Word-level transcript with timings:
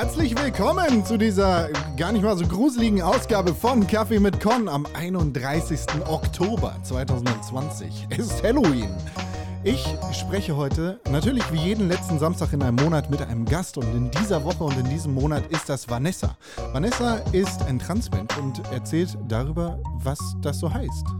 Herzlich 0.00 0.34
willkommen 0.34 1.04
zu 1.04 1.18
dieser 1.18 1.68
gar 1.98 2.10
nicht 2.10 2.22
mal 2.22 2.34
so 2.34 2.46
gruseligen 2.46 3.02
Ausgabe 3.02 3.54
von 3.54 3.86
Kaffee 3.86 4.18
mit 4.18 4.40
Con 4.40 4.66
am 4.66 4.86
31. 4.94 5.80
Oktober 6.06 6.74
2020. 6.84 8.06
Es 8.08 8.20
ist 8.20 8.42
Halloween. 8.42 8.88
Ich 9.62 9.86
spreche 10.12 10.56
heute 10.56 10.98
natürlich 11.10 11.44
wie 11.52 11.58
jeden 11.58 11.88
letzten 11.88 12.18
Samstag 12.18 12.54
in 12.54 12.62
einem 12.62 12.76
Monat 12.76 13.10
mit 13.10 13.20
einem 13.20 13.44
Gast 13.44 13.76
und 13.76 13.94
in 13.94 14.10
dieser 14.12 14.42
Woche 14.42 14.64
und 14.64 14.78
in 14.78 14.88
diesem 14.88 15.12
Monat 15.12 15.46
ist 15.50 15.68
das 15.68 15.86
Vanessa. 15.86 16.34
Vanessa 16.72 17.16
ist 17.32 17.60
ein 17.64 17.78
Transmensch 17.78 18.38
und 18.38 18.62
erzählt 18.72 19.18
darüber, 19.28 19.78
was 20.02 20.18
das 20.40 20.60
so 20.60 20.72
heißt. 20.72 21.19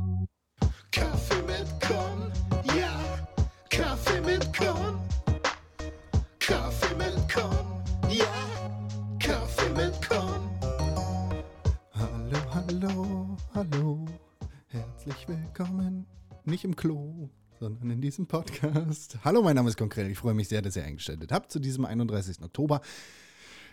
Diesem 18.20 18.26
Podcast. 18.26 19.18
Hallo, 19.24 19.40
mein 19.40 19.56
Name 19.56 19.70
ist 19.70 19.78
Konkret. 19.78 20.10
Ich 20.10 20.18
freue 20.18 20.34
mich 20.34 20.48
sehr, 20.48 20.60
dass 20.60 20.76
ihr 20.76 20.84
eingestellt 20.84 21.32
habt 21.32 21.50
zu 21.50 21.58
diesem 21.58 21.86
31. 21.86 22.42
Oktober. 22.42 22.82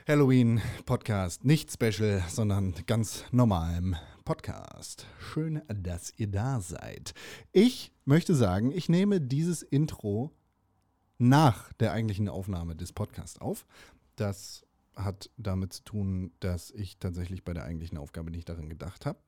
Halloween 0.08 0.62
Podcast. 0.86 1.44
Nicht 1.44 1.70
special, 1.70 2.24
sondern 2.30 2.74
ganz 2.86 3.26
normalem 3.32 3.98
Podcast. 4.24 5.06
Schön, 5.20 5.62
dass 5.68 6.14
ihr 6.16 6.28
da 6.28 6.62
seid. 6.62 7.14
Ich 7.52 7.92
möchte 8.06 8.36
sagen, 8.36 8.72
ich 8.72 8.88
nehme 8.88 9.20
dieses 9.20 9.64
Intro 9.64 10.32
nach 11.18 11.74
der 11.74 11.92
eigentlichen 11.92 12.30
Aufnahme 12.30 12.78
des 12.78 12.94
Podcasts 12.94 13.42
auf. 13.42 13.66
Das 14.16 14.66
hat 14.96 15.30
damit 15.36 15.74
zu 15.74 15.84
tun, 15.84 16.32
dass 16.40 16.72
ich 16.72 17.00
tatsächlich 17.00 17.44
bei 17.44 17.54
der 17.54 17.66
eigentlichen 17.66 17.98
Aufgabe 17.98 18.32
nicht 18.32 18.48
daran 18.48 18.70
gedacht 18.70 19.06
habe. 19.06 19.20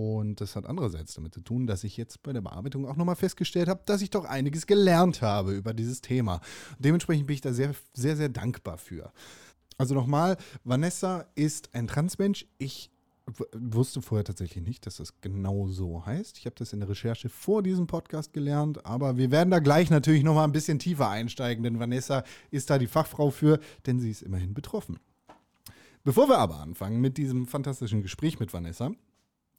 Und 0.00 0.40
das 0.40 0.56
hat 0.56 0.64
andererseits 0.64 1.14
damit 1.14 1.34
zu 1.34 1.42
tun, 1.42 1.66
dass 1.66 1.84
ich 1.84 1.96
jetzt 1.96 2.22
bei 2.22 2.32
der 2.32 2.40
Bearbeitung 2.40 2.86
auch 2.86 2.96
nochmal 2.96 3.16
festgestellt 3.16 3.68
habe, 3.68 3.82
dass 3.84 4.00
ich 4.00 4.08
doch 4.08 4.24
einiges 4.24 4.66
gelernt 4.66 5.20
habe 5.20 5.52
über 5.52 5.74
dieses 5.74 6.00
Thema. 6.00 6.40
Dementsprechend 6.78 7.26
bin 7.26 7.34
ich 7.34 7.42
da 7.42 7.52
sehr, 7.52 7.74
sehr, 7.92 8.16
sehr 8.16 8.30
dankbar 8.30 8.78
für. 8.78 9.12
Also 9.76 9.94
nochmal, 9.94 10.38
Vanessa 10.64 11.26
ist 11.34 11.74
ein 11.74 11.86
Transmensch. 11.86 12.46
Ich 12.56 12.90
wusste 13.52 14.00
vorher 14.00 14.24
tatsächlich 14.24 14.64
nicht, 14.64 14.86
dass 14.86 14.96
das 14.96 15.20
genau 15.20 15.68
so 15.68 16.04
heißt. 16.06 16.38
Ich 16.38 16.46
habe 16.46 16.56
das 16.56 16.72
in 16.72 16.80
der 16.80 16.88
Recherche 16.88 17.28
vor 17.28 17.62
diesem 17.62 17.86
Podcast 17.86 18.32
gelernt, 18.32 18.84
aber 18.86 19.18
wir 19.18 19.30
werden 19.30 19.50
da 19.50 19.58
gleich 19.58 19.90
natürlich 19.90 20.22
nochmal 20.22 20.44
ein 20.44 20.52
bisschen 20.52 20.78
tiefer 20.78 21.10
einsteigen, 21.10 21.62
denn 21.62 21.78
Vanessa 21.78 22.24
ist 22.50 22.70
da 22.70 22.78
die 22.78 22.86
Fachfrau 22.86 23.30
für, 23.30 23.60
denn 23.86 24.00
sie 24.00 24.10
ist 24.10 24.22
immerhin 24.22 24.54
betroffen. 24.54 24.98
Bevor 26.02 26.28
wir 26.28 26.38
aber 26.38 26.60
anfangen 26.60 27.00
mit 27.00 27.18
diesem 27.18 27.46
fantastischen 27.46 28.02
Gespräch 28.02 28.40
mit 28.40 28.52
Vanessa, 28.52 28.92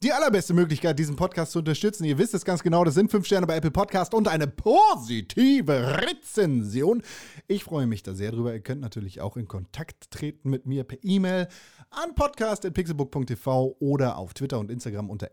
die 0.04 0.12
allerbeste 0.12 0.56
Möglichkeit, 0.56 0.98
diesen 0.98 1.16
Podcast 1.16 1.52
zu 1.52 1.60
unterstützen, 1.60 2.06
ihr 2.06 2.18
wisst 2.18 2.34
es 2.34 2.44
ganz 2.44 2.64
genau, 2.64 2.84
das 2.84 2.96
sind 2.96 3.12
fünf 3.12 3.28
Sterne 3.28 3.46
bei 3.46 3.56
Apple 3.56 3.70
Podcast 3.70 4.16
und 4.16 4.28
eine 4.28 4.48
positive 4.48 6.02
Rezension. 6.02 7.04
Ich 7.48 7.64
freue 7.64 7.86
mich 7.86 8.02
da 8.02 8.16
sehr 8.16 8.32
drüber. 8.32 8.52
Ihr 8.52 8.62
könnt 8.62 8.82
natürlich 8.82 9.22
auch 9.22 9.38
in 9.38 9.48
Kontakt 9.48 10.10
treten 10.10 10.50
mit 10.50 10.66
mir 10.66 10.86
per 10.86 10.98
E-Mail 11.04 11.48
an 11.92 12.16
podcast.pixelbook.tv 12.16 13.76
oder 13.80 14.18
auf 14.18 14.34
Twitter 14.34 14.58
und 14.58 14.72
Instagram 14.72 15.12
unter 15.12 15.30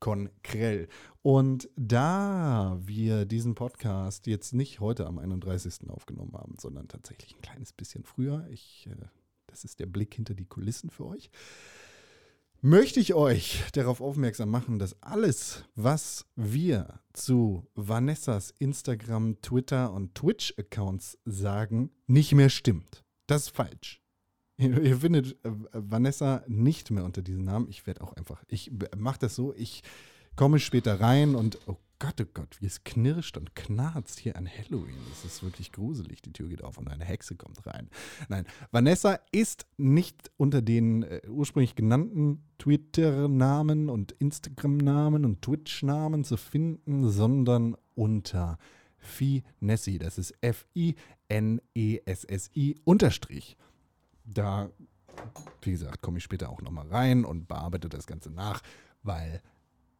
@konkrell. 0.00 0.88
Und 1.22 1.68
da 1.76 2.76
wir 2.80 3.24
diesen 3.24 3.54
Podcast 3.54 4.26
jetzt 4.26 4.52
nicht 4.52 4.80
heute 4.80 5.06
am 5.06 5.20
31. 5.20 5.90
aufgenommen 5.90 6.32
haben, 6.34 6.56
sondern 6.58 6.88
tatsächlich 6.88 7.36
ein 7.36 7.42
kleines 7.42 7.72
bisschen 7.72 8.02
früher, 8.02 8.48
ich, 8.50 8.88
äh, 8.90 8.96
das 9.46 9.62
ist 9.62 9.78
der 9.78 9.86
Blick 9.86 10.12
hinter 10.12 10.34
die 10.34 10.46
Kulissen 10.46 10.90
für 10.90 11.06
euch 11.06 11.30
möchte 12.60 13.00
ich 13.00 13.14
euch 13.14 13.64
darauf 13.72 14.00
aufmerksam 14.00 14.50
machen, 14.50 14.78
dass 14.78 15.02
alles, 15.02 15.64
was 15.74 16.26
wir 16.36 17.00
zu 17.12 17.66
Vanessas 17.74 18.52
Instagram, 18.58 19.40
Twitter 19.42 19.92
und 19.92 20.14
Twitch-Accounts 20.14 21.18
sagen, 21.24 21.90
nicht 22.06 22.32
mehr 22.32 22.50
stimmt. 22.50 23.04
Das 23.26 23.42
ist 23.42 23.56
falsch. 23.56 24.02
Ihr, 24.56 24.98
findet 24.98 25.32
äh, 25.44 25.50
Vanessa 25.72 26.42
nicht 26.48 26.90
mehr 26.90 27.04
unter 27.04 27.22
diesem 27.22 27.44
Namen. 27.44 27.68
Ich 27.68 27.86
werde 27.86 28.00
auch 28.02 28.12
einfach, 28.14 28.42
ich 28.48 28.72
mache 28.96 29.20
das 29.20 29.36
so, 29.36 29.54
ich 29.54 29.82
komme 30.34 30.58
später 30.58 31.00
rein 31.00 31.36
und, 31.36 31.58
oh 31.68 31.76
Gott, 32.00 32.20
oh 32.20 32.26
Gott, 32.32 32.60
wie 32.60 32.66
es 32.66 32.84
knirscht 32.84 33.36
und 33.36 33.56
knarzt 33.56 34.20
hier 34.20 34.36
an 34.36 34.48
Halloween. 34.48 34.94
Das 35.08 35.24
ist 35.24 35.42
wirklich 35.42 35.72
gruselig. 35.72 36.22
Die 36.22 36.32
Tür 36.32 36.48
geht 36.48 36.62
auf 36.62 36.78
und 36.78 36.86
eine 36.88 37.04
Hexe 37.04 37.34
kommt 37.34 37.66
rein. 37.66 37.90
Nein, 38.28 38.46
Vanessa 38.70 39.18
ist 39.32 39.66
nicht 39.78 40.30
unter 40.36 40.62
den 40.62 41.02
äh, 41.02 41.22
ursprünglich 41.28 41.74
genannten 41.74 42.44
Twitter-Namen 42.58 43.88
und 43.88 44.12
Instagram-Namen 44.12 45.24
und 45.24 45.42
Twitch-Namen 45.42 46.22
zu 46.22 46.36
finden, 46.36 47.10
sondern 47.10 47.76
unter 47.96 48.58
Finessi. 48.98 49.98
Das 49.98 50.18
ist 50.18 50.34
F-I-N-E-S-S-I 50.40 50.96
unterstrich. 52.84 53.56
Da, 54.24 54.70
wie 55.62 55.72
gesagt, 55.72 56.00
komme 56.00 56.18
ich 56.18 56.24
später 56.24 56.50
auch 56.50 56.62
nochmal 56.62 56.86
rein 56.86 57.24
und 57.24 57.48
bearbeite 57.48 57.88
das 57.88 58.06
Ganze 58.06 58.30
nach, 58.30 58.62
weil 59.02 59.42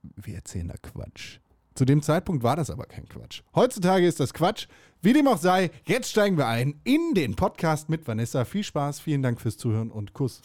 wir 0.02 0.36
erzählen 0.36 0.68
da 0.68 0.76
Quatsch. 0.76 1.40
Zu 1.78 1.84
dem 1.84 2.02
Zeitpunkt 2.02 2.42
war 2.42 2.56
das 2.56 2.70
aber 2.70 2.86
kein 2.86 3.08
Quatsch. 3.08 3.42
Heutzutage 3.54 4.04
ist 4.04 4.18
das 4.18 4.34
Quatsch. 4.34 4.66
Wie 5.00 5.12
dem 5.12 5.28
auch 5.28 5.38
sei, 5.38 5.70
jetzt 5.86 6.10
steigen 6.10 6.36
wir 6.36 6.48
ein 6.48 6.80
in 6.82 7.14
den 7.14 7.36
Podcast 7.36 7.88
mit 7.88 8.08
Vanessa. 8.08 8.44
Viel 8.44 8.64
Spaß, 8.64 8.98
vielen 8.98 9.22
Dank 9.22 9.40
fürs 9.40 9.58
Zuhören 9.58 9.92
und 9.92 10.12
Kuss. 10.12 10.42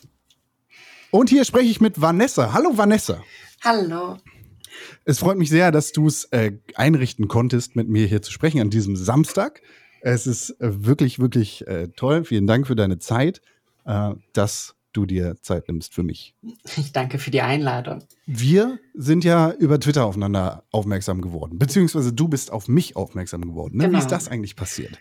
Und 1.10 1.32
hier 1.32 1.44
spreche 1.44 1.72
ich 1.72 1.82
mit 1.82 2.00
Vanessa. 2.00 2.54
Hallo 2.54 2.78
Vanessa. 2.78 3.24
Hallo. 3.64 4.18
Es 5.06 5.18
freut 5.18 5.40
mich 5.40 5.50
sehr, 5.50 5.72
dass 5.72 5.92
du 5.92 6.06
es 6.06 6.26
äh, 6.26 6.52
einrichten 6.76 7.28
konntest, 7.28 7.76
mit 7.76 7.90
mir 7.90 8.06
hier 8.06 8.22
zu 8.22 8.32
sprechen 8.32 8.62
an 8.62 8.70
diesem 8.70 8.96
Samstag. 8.96 9.64
Es 10.02 10.28
ist 10.28 10.52
äh, 10.62 10.86
wirklich, 10.86 11.18
wirklich 11.18 11.66
äh, 11.66 11.88
toll. 11.96 12.26
Vielen 12.26 12.46
Dank 12.46 12.68
für 12.68 12.76
deine 12.76 13.00
Zeit, 13.00 13.42
äh, 13.86 14.12
dass 14.34 14.76
du 14.94 15.06
dir 15.06 15.36
Zeit 15.42 15.68
nimmst 15.68 15.94
für 15.94 16.04
mich. 16.04 16.36
Ich 16.78 16.92
danke 16.92 17.20
für 17.20 17.32
die 17.32 17.42
Einladung. 17.42 18.04
Wir 18.26 18.80
sind 18.94 19.24
ja 19.24 19.52
über 19.52 19.80
Twitter 19.80 20.06
aufeinander 20.06 20.64
aufmerksam 20.72 21.22
geworden, 21.22 21.58
beziehungsweise 21.60 22.14
du 22.14 22.28
bist 22.28 22.52
auf 22.52 22.68
mich 22.68 22.96
aufmerksam 22.96 23.42
geworden. 23.42 23.78
Ne? 23.78 23.84
Wie 23.84 23.88
Genau. 23.88 24.00
ist 24.00 24.08
das 24.12 24.28
eigentlich 24.28 24.56
passiert? 24.56 24.98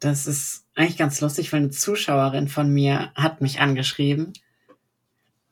Das 0.00 0.26
ist 0.26 0.64
eigentlich 0.74 0.96
ganz 0.98 1.20
lustig, 1.20 1.52
weil 1.52 1.60
eine 1.60 1.70
Zuschauerin 1.70 2.48
von 2.48 2.72
mir 2.72 3.12
hat 3.14 3.40
mich 3.40 3.60
angeschrieben 3.60 4.32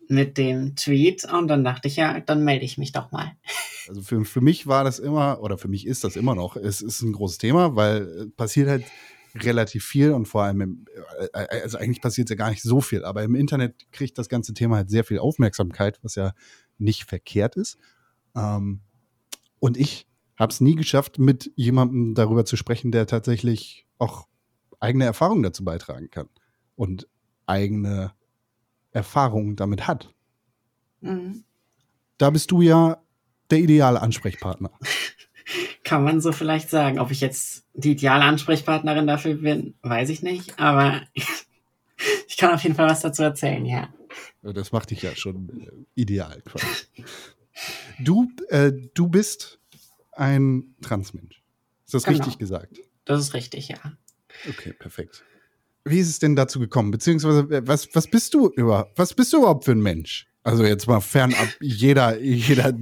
mit 0.08 0.36
dem 0.36 0.76
Tweet 0.76 1.24
und 1.32 1.48
dann 1.48 1.64
dachte 1.64 1.88
ich, 1.88 1.96
ja, 1.96 2.20
dann 2.20 2.44
melde 2.44 2.64
ich 2.64 2.78
mich 2.78 2.92
doch 2.92 3.12
mal. 3.12 3.32
Also 3.88 4.00
für, 4.00 4.24
für 4.24 4.40
mich 4.40 4.68
war 4.68 4.84
das 4.84 5.00
immer, 5.00 5.40
oder 5.42 5.58
für 5.58 5.66
mich 5.66 5.88
ist 5.88 6.04
das 6.04 6.14
immer 6.14 6.36
noch, 6.36 6.54
es 6.54 6.82
ist 6.82 7.02
ein 7.02 7.12
großes 7.12 7.38
Thema, 7.38 7.74
weil 7.74 8.02
äh, 8.02 8.26
passiert 8.26 8.68
halt 8.68 8.84
relativ 9.34 9.84
viel 9.84 10.12
und 10.12 10.26
vor 10.26 10.42
allem, 10.44 10.60
im, 10.60 10.84
äh, 11.32 11.60
also 11.62 11.78
eigentlich 11.78 12.00
passiert 12.00 12.30
ja 12.30 12.36
gar 12.36 12.50
nicht 12.50 12.62
so 12.62 12.80
viel, 12.80 13.04
aber 13.04 13.22
im 13.22 13.34
Internet 13.34 13.90
kriegt 13.92 14.18
das 14.18 14.28
ganze 14.28 14.54
Thema 14.54 14.76
halt 14.76 14.90
sehr 14.90 15.04
viel 15.04 15.18
Aufmerksamkeit, 15.18 15.98
was 16.02 16.14
ja 16.14 16.32
nicht 16.78 17.04
verkehrt 17.04 17.56
ist. 17.56 17.78
Ähm, 18.34 18.80
und 19.58 19.76
ich 19.76 20.06
habe 20.36 20.52
es 20.52 20.60
nie 20.60 20.74
geschafft, 20.74 21.18
mit 21.18 21.52
jemandem 21.54 22.14
darüber 22.14 22.44
zu 22.44 22.56
sprechen, 22.56 22.92
der 22.92 23.06
tatsächlich 23.06 23.86
auch 23.98 24.26
eigene 24.80 25.04
Erfahrungen 25.04 25.42
dazu 25.42 25.64
beitragen 25.64 26.10
kann 26.10 26.28
und 26.74 27.08
eigene 27.46 28.12
Erfahrungen 28.90 29.56
damit 29.56 29.86
hat. 29.86 30.12
Mhm. 31.00 31.44
Da 32.18 32.30
bist 32.30 32.50
du 32.50 32.60
ja 32.62 33.02
der 33.50 33.58
ideale 33.58 34.00
Ansprechpartner. 34.00 34.70
Kann 35.84 36.04
man 36.04 36.20
so 36.20 36.32
vielleicht 36.32 36.70
sagen. 36.70 36.98
Ob 36.98 37.10
ich 37.10 37.20
jetzt 37.20 37.64
die 37.74 37.92
ideale 37.92 38.24
Ansprechpartnerin 38.24 39.06
dafür 39.06 39.34
bin, 39.34 39.74
weiß 39.82 40.08
ich 40.10 40.22
nicht, 40.22 40.58
aber 40.58 41.02
ich 42.28 42.36
kann 42.36 42.54
auf 42.54 42.62
jeden 42.62 42.74
Fall 42.74 42.88
was 42.88 43.00
dazu 43.00 43.22
erzählen, 43.22 43.64
ja. 43.66 43.88
Das 44.42 44.72
macht 44.72 44.90
dich 44.90 45.02
ja 45.02 45.14
schon 45.14 45.48
äh, 45.60 46.00
ideal 46.00 46.42
quasi. 46.44 46.66
Du, 48.00 48.30
äh, 48.48 48.72
du 48.94 49.08
bist 49.08 49.58
ein 50.12 50.74
Transmensch. 50.82 51.42
Ist 51.86 51.94
das 51.94 52.04
Genau. 52.04 52.18
richtig 52.18 52.38
gesagt? 52.38 52.78
Das 53.04 53.20
ist 53.20 53.34
richtig, 53.34 53.68
ja. 53.68 53.76
Okay, 54.48 54.72
perfekt. 54.72 55.24
Wie 55.84 55.98
ist 55.98 56.08
es 56.08 56.18
denn 56.18 56.36
dazu 56.36 56.58
gekommen? 56.60 56.90
Beziehungsweise, 56.90 57.40
äh, 57.50 57.66
was, 57.66 57.88
was 57.94 58.06
bist 58.08 58.34
du 58.34 58.48
über, 58.50 58.90
was 58.96 59.14
bist 59.14 59.32
du 59.32 59.38
überhaupt 59.38 59.64
für 59.64 59.72
ein 59.72 59.82
Mensch? 59.82 60.26
Also 60.42 60.64
jetzt 60.64 60.86
mal 60.88 61.00
fernab 61.00 61.48
jeder, 61.60 62.18
jeder 62.20 62.72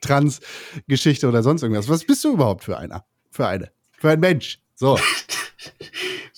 Trans-Geschichte 0.00 1.28
oder 1.28 1.42
sonst 1.42 1.62
irgendwas. 1.62 1.88
Was 1.88 2.04
bist 2.04 2.24
du 2.24 2.32
überhaupt 2.34 2.64
für 2.64 2.78
einer? 2.78 3.04
Für 3.30 3.46
eine? 3.46 3.70
Für 3.92 4.10
ein 4.10 4.20
Mensch? 4.20 4.60
So. 4.74 4.98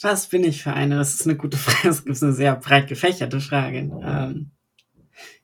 Was 0.02 0.26
bin 0.26 0.42
ich 0.42 0.64
für 0.64 0.72
eine? 0.72 0.96
Das 0.96 1.14
ist 1.14 1.26
eine 1.26 1.36
gute 1.36 1.56
Frage. 1.56 1.88
Das 1.88 2.00
ist 2.00 2.22
eine 2.24 2.32
sehr 2.32 2.56
breit 2.56 2.88
gefächerte 2.88 3.40
Frage. 3.40 3.78
Ähm, 3.78 4.50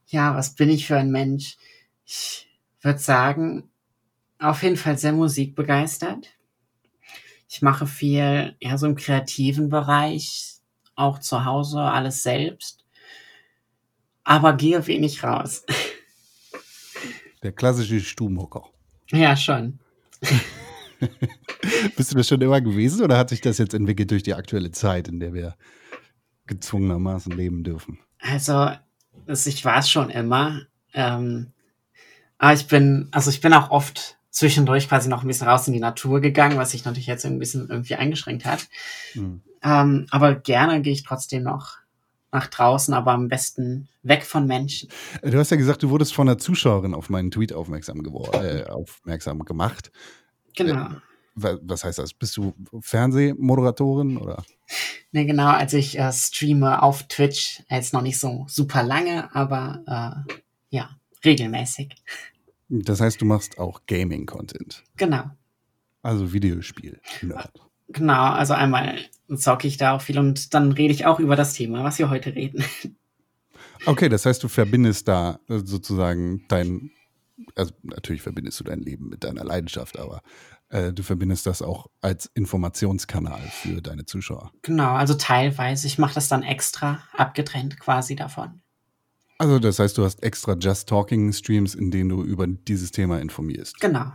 ja, 0.06 0.34
was 0.34 0.56
bin 0.56 0.68
ich 0.68 0.86
für 0.86 0.96
ein 0.96 1.12
Mensch? 1.12 1.56
Ich 2.04 2.48
würde 2.82 2.98
sagen, 2.98 3.70
auf 4.40 4.64
jeden 4.64 4.76
Fall 4.76 4.98
sehr 4.98 5.12
musikbegeistert. 5.12 6.28
Ich 7.48 7.62
mache 7.62 7.86
viel, 7.86 8.56
ja, 8.60 8.76
so 8.78 8.86
im 8.86 8.96
kreativen 8.96 9.68
Bereich, 9.68 10.56
auch 10.96 11.20
zu 11.20 11.44
Hause, 11.44 11.80
alles 11.80 12.24
selbst. 12.24 12.84
aber 14.24 14.52
gehe 14.54 14.86
wenig 14.86 15.22
raus. 15.22 15.64
Der 17.42 17.52
klassische 17.52 18.00
Stubenhocker. 18.00 18.64
Ja, 19.10 19.36
schon. 19.36 19.78
Bist 21.96 22.12
du 22.12 22.16
das 22.16 22.28
schon 22.28 22.40
immer 22.40 22.60
gewesen 22.60 23.02
oder 23.04 23.16
hat 23.16 23.28
sich 23.28 23.40
das 23.40 23.58
jetzt 23.58 23.74
entwickelt 23.74 24.10
durch 24.10 24.22
die 24.22 24.34
aktuelle 24.34 24.72
Zeit, 24.72 25.08
in 25.08 25.20
der 25.20 25.32
wir 25.32 25.54
gezwungenermaßen 26.46 27.32
leben 27.32 27.62
dürfen? 27.62 27.98
Also, 28.18 28.70
ich 29.26 29.64
war 29.64 29.78
es 29.78 29.88
schon 29.88 30.10
immer. 30.10 30.62
Ähm, 30.92 31.52
aber 32.38 32.54
ich 32.54 32.66
bin, 32.66 33.08
also 33.12 33.30
ich 33.30 33.40
bin 33.40 33.52
auch 33.52 33.70
oft 33.70 34.16
zwischendurch 34.30 34.88
quasi 34.88 35.08
noch 35.08 35.22
ein 35.22 35.28
bisschen 35.28 35.48
raus 35.48 35.66
in 35.66 35.72
die 35.72 35.80
Natur 35.80 36.20
gegangen, 36.20 36.58
was 36.58 36.70
sich 36.72 36.84
natürlich 36.84 37.06
jetzt 37.06 37.26
ein 37.26 37.38
bisschen 37.38 37.68
irgendwie 37.68 37.96
eingeschränkt 37.96 38.44
hat. 38.44 38.68
Hm. 39.12 39.42
Ähm, 39.62 40.06
aber 40.10 40.34
gerne 40.36 40.80
gehe 40.82 40.92
ich 40.92 41.02
trotzdem 41.02 41.42
noch 41.42 41.78
nach 42.32 42.46
draußen, 42.48 42.92
aber 42.94 43.12
am 43.12 43.28
besten 43.28 43.88
weg 44.02 44.22
von 44.24 44.46
Menschen. 44.46 44.88
Äh, 45.22 45.30
Du 45.30 45.38
hast 45.38 45.50
ja 45.50 45.56
gesagt, 45.56 45.82
du 45.82 45.90
wurdest 45.90 46.14
von 46.14 46.28
einer 46.28 46.38
Zuschauerin 46.38 46.94
auf 46.94 47.08
meinen 47.10 47.30
Tweet 47.30 47.52
aufmerksam, 47.52 48.02
äh, 48.34 48.64
aufmerksam 48.64 49.44
gemacht. 49.44 49.90
Genau. 50.56 50.88
Wa- 51.34 51.58
Was 51.62 51.84
heißt 51.84 51.98
das? 51.98 52.12
Bist 52.14 52.36
du 52.36 52.54
Fernsehmoderatorin 52.80 54.16
oder? 54.18 54.44
Ne, 55.12 55.24
genau, 55.26 55.48
als 55.48 55.72
ich 55.72 55.98
äh, 55.98 56.12
streame 56.12 56.82
auf 56.82 57.04
Twitch, 57.08 57.62
jetzt 57.70 57.92
noch 57.92 58.02
nicht 58.02 58.18
so 58.18 58.44
super 58.48 58.82
lange, 58.82 59.34
aber 59.34 60.24
äh, 60.28 60.34
ja, 60.70 60.90
regelmäßig. 61.24 61.94
Das 62.68 63.00
heißt, 63.00 63.20
du 63.20 63.24
machst 63.24 63.58
auch 63.58 63.80
Gaming-Content, 63.86 64.84
Genau. 64.96 65.24
also 66.02 66.32
Videospiel. 66.32 67.00
Nerd. 67.22 67.52
Genau, 67.88 68.30
also 68.32 68.54
einmal 68.54 68.98
zocke 69.34 69.66
ich 69.66 69.76
da 69.76 69.96
auch 69.96 70.02
viel 70.02 70.18
und 70.18 70.54
dann 70.54 70.72
rede 70.72 70.92
ich 70.92 71.06
auch 71.06 71.20
über 71.20 71.36
das 71.36 71.54
Thema, 71.54 71.84
was 71.84 71.98
wir 71.98 72.10
heute 72.10 72.34
reden. 72.34 72.64
Okay, 73.86 74.08
das 74.08 74.26
heißt, 74.26 74.42
du 74.42 74.48
verbindest 74.48 75.08
da 75.08 75.38
äh, 75.48 75.60
sozusagen 75.64 76.44
dein, 76.48 76.90
also 77.54 77.72
natürlich 77.82 78.22
verbindest 78.22 78.58
du 78.60 78.64
dein 78.64 78.80
Leben 78.80 79.08
mit 79.08 79.24
deiner 79.24 79.44
Leidenschaft, 79.44 79.98
aber 79.98 80.22
äh, 80.70 80.92
du 80.92 81.02
verbindest 81.02 81.46
das 81.46 81.62
auch 81.62 81.86
als 82.00 82.26
Informationskanal 82.34 83.40
für 83.40 83.80
deine 83.80 84.04
Zuschauer. 84.04 84.52
Genau, 84.62 84.94
also 84.94 85.14
teilweise. 85.14 85.86
Ich 85.86 85.98
mache 85.98 86.14
das 86.14 86.28
dann 86.28 86.42
extra 86.42 87.02
abgetrennt 87.12 87.78
quasi 87.78 88.16
davon. 88.16 88.60
Also 89.38 89.58
das 89.60 89.78
heißt, 89.78 89.96
du 89.96 90.04
hast 90.04 90.22
extra 90.22 90.54
Just 90.54 90.88
Talking 90.88 91.32
Streams, 91.32 91.74
in 91.74 91.90
denen 91.90 92.10
du 92.10 92.24
über 92.24 92.46
dieses 92.46 92.90
Thema 92.90 93.20
informierst. 93.20 93.80
Genau. 93.80 94.12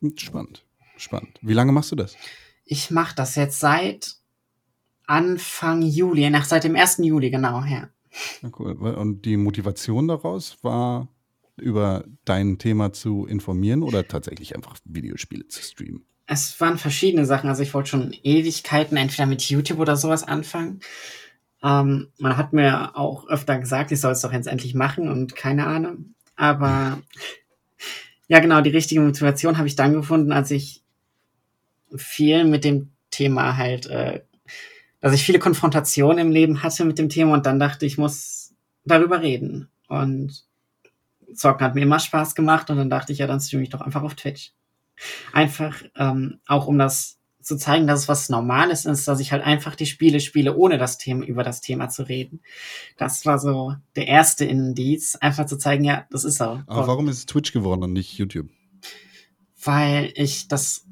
Hm, 0.00 0.14
Spannend, 0.18 0.64
spannend. 0.96 1.38
Wie 1.40 1.54
lange 1.54 1.72
machst 1.72 1.92
du 1.92 1.96
das? 1.96 2.16
Ich 2.70 2.90
mache 2.90 3.14
das 3.16 3.34
jetzt 3.34 3.60
seit 3.60 4.16
Anfang 5.06 5.80
Juli, 5.82 6.28
nach 6.28 6.44
seit 6.44 6.64
dem 6.64 6.76
1. 6.76 6.98
Juli, 6.98 7.30
genau, 7.30 7.64
ja. 7.64 7.88
Cool. 8.58 8.72
Und 8.72 9.24
die 9.24 9.38
Motivation 9.38 10.06
daraus 10.06 10.58
war, 10.62 11.08
über 11.56 12.04
dein 12.26 12.58
Thema 12.58 12.92
zu 12.92 13.26
informieren 13.26 13.82
oder 13.82 14.06
tatsächlich 14.06 14.54
einfach 14.54 14.76
Videospiele 14.84 15.48
zu 15.48 15.62
streamen? 15.62 16.04
Es 16.26 16.60
waren 16.60 16.76
verschiedene 16.76 17.24
Sachen. 17.24 17.48
Also 17.48 17.62
ich 17.62 17.72
wollte 17.72 17.88
schon 17.88 18.14
Ewigkeiten 18.22 18.98
entweder 18.98 19.26
mit 19.26 19.42
YouTube 19.42 19.78
oder 19.78 19.96
sowas 19.96 20.24
anfangen. 20.24 20.80
Ähm, 21.62 22.08
man 22.18 22.36
hat 22.36 22.52
mir 22.52 22.96
auch 22.96 23.26
öfter 23.28 23.58
gesagt, 23.58 23.92
ich 23.92 24.00
soll 24.00 24.12
es 24.12 24.20
doch 24.20 24.32
jetzt 24.32 24.46
endlich 24.46 24.74
machen 24.74 25.08
und 25.08 25.34
keine 25.34 25.66
Ahnung. 25.66 26.14
Aber 26.36 27.00
ja, 28.28 28.40
genau, 28.40 28.60
die 28.60 28.70
richtige 28.70 29.00
Motivation 29.00 29.56
habe 29.56 29.68
ich 29.68 29.74
dann 29.74 29.94
gefunden, 29.94 30.32
als 30.32 30.50
ich 30.50 30.84
viel 31.96 32.44
mit 32.44 32.64
dem 32.64 32.90
Thema 33.10 33.56
halt, 33.56 33.86
äh, 33.86 34.22
dass 35.00 35.14
ich 35.14 35.22
viele 35.22 35.38
Konfrontationen 35.38 36.18
im 36.18 36.32
Leben 36.32 36.62
hatte 36.62 36.84
mit 36.84 36.98
dem 36.98 37.08
Thema 37.08 37.34
und 37.34 37.46
dann 37.46 37.58
dachte 37.58 37.86
ich, 37.86 37.98
muss 37.98 38.54
darüber 38.84 39.22
reden. 39.22 39.68
Und 39.88 40.44
Zocken 41.34 41.64
hat 41.64 41.74
mir 41.74 41.82
immer 41.82 42.00
Spaß 42.00 42.34
gemacht 42.34 42.70
und 42.70 42.76
dann 42.76 42.90
dachte 42.90 43.12
ich, 43.12 43.18
ja, 43.18 43.26
dann 43.26 43.40
streame 43.40 43.62
ich 43.62 43.70
doch 43.70 43.80
einfach 43.80 44.02
auf 44.02 44.14
Twitch. 44.14 44.52
Einfach 45.32 45.82
ähm, 45.96 46.40
auch 46.46 46.66
um 46.66 46.78
das 46.78 47.18
zu 47.40 47.56
zeigen, 47.56 47.86
dass 47.86 48.00
es 48.00 48.08
was 48.08 48.28
Normales 48.28 48.84
ist, 48.84 49.08
dass 49.08 49.20
ich 49.20 49.32
halt 49.32 49.42
einfach 49.42 49.74
die 49.74 49.86
Spiele 49.86 50.20
spiele, 50.20 50.56
ohne 50.56 50.76
das 50.76 50.98
Thema 50.98 51.24
über 51.24 51.42
das 51.42 51.60
Thema 51.60 51.88
zu 51.88 52.02
reden. 52.02 52.40
Das 52.98 53.24
war 53.24 53.38
so 53.38 53.74
der 53.96 54.08
erste 54.08 54.44
Indiz, 54.44 55.16
einfach 55.16 55.46
zu 55.46 55.56
zeigen, 55.56 55.84
ja, 55.84 56.06
das 56.10 56.24
ist 56.24 56.38
so. 56.38 56.60
Aber 56.66 56.86
warum 56.86 57.08
ist 57.08 57.28
Twitch 57.28 57.52
geworden 57.52 57.84
und 57.84 57.92
nicht 57.94 58.18
YouTube? 58.18 58.48
Weil 59.62 60.12
ich 60.14 60.48
das 60.48 60.87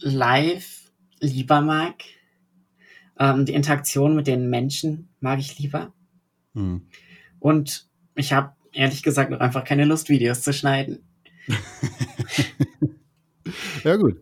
live 0.00 0.90
lieber 1.20 1.60
mag. 1.60 2.02
Ähm, 3.18 3.44
die 3.44 3.54
Interaktion 3.54 4.16
mit 4.16 4.26
den 4.26 4.48
Menschen 4.50 5.08
mag 5.20 5.38
ich 5.38 5.58
lieber. 5.58 5.92
Hm. 6.54 6.86
Und 7.38 7.88
ich 8.14 8.32
habe 8.32 8.54
ehrlich 8.72 9.02
gesagt 9.02 9.30
noch 9.30 9.40
einfach 9.40 9.64
keine 9.64 9.84
Lust, 9.84 10.08
Videos 10.08 10.42
zu 10.42 10.52
schneiden. 10.52 11.04
Ja, 13.84 13.96
gut. 13.96 14.16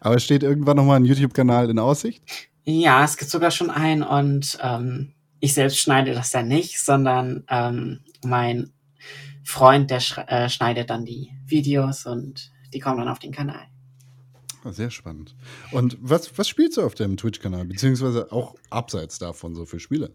Aber 0.00 0.18
steht 0.18 0.42
irgendwann 0.42 0.76
nochmal 0.76 0.96
ein 0.96 1.04
YouTube-Kanal 1.04 1.70
in 1.70 1.78
Aussicht? 1.78 2.22
Ja, 2.64 3.04
es 3.04 3.16
gibt 3.16 3.30
sogar 3.30 3.50
schon 3.50 3.70
einen 3.70 4.02
und 4.02 4.58
ähm, 4.60 5.12
ich 5.40 5.54
selbst 5.54 5.78
schneide 5.78 6.14
das 6.14 6.30
dann 6.30 6.48
nicht, 6.48 6.80
sondern 6.80 7.44
ähm, 7.48 8.00
mein 8.24 8.72
Freund, 9.44 9.90
der 9.90 10.02
äh, 10.28 10.48
schneidet 10.48 10.90
dann 10.90 11.04
die 11.04 11.30
Videos 11.46 12.06
und 12.06 12.50
die 12.72 12.80
kommen 12.80 12.98
dann 12.98 13.08
auf 13.08 13.20
den 13.20 13.32
Kanal. 13.32 13.66
Ah, 14.66 14.72
Sehr 14.72 14.90
spannend. 14.90 15.36
Und 15.70 15.96
was, 16.00 16.36
was 16.38 16.48
spielst 16.48 16.76
du 16.76 16.82
auf 16.82 16.96
deinem 16.96 17.16
Twitch-Kanal? 17.16 17.66
Beziehungsweise 17.66 18.32
auch 18.32 18.56
abseits 18.68 19.18
davon 19.20 19.54
so 19.54 19.64
für 19.64 19.78
Spiele? 19.78 20.12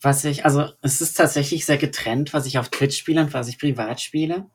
Was 0.00 0.24
ich, 0.24 0.44
also 0.44 0.68
es 0.82 1.00
ist 1.00 1.14
tatsächlich 1.14 1.64
sehr 1.64 1.78
getrennt, 1.78 2.32
was 2.32 2.46
ich 2.46 2.58
auf 2.58 2.68
Twitch 2.68 2.96
spiele 2.98 3.20
und 3.20 3.32
was 3.32 3.46
ich 3.48 3.58
privat 3.60 4.00
spiele. 4.00 4.46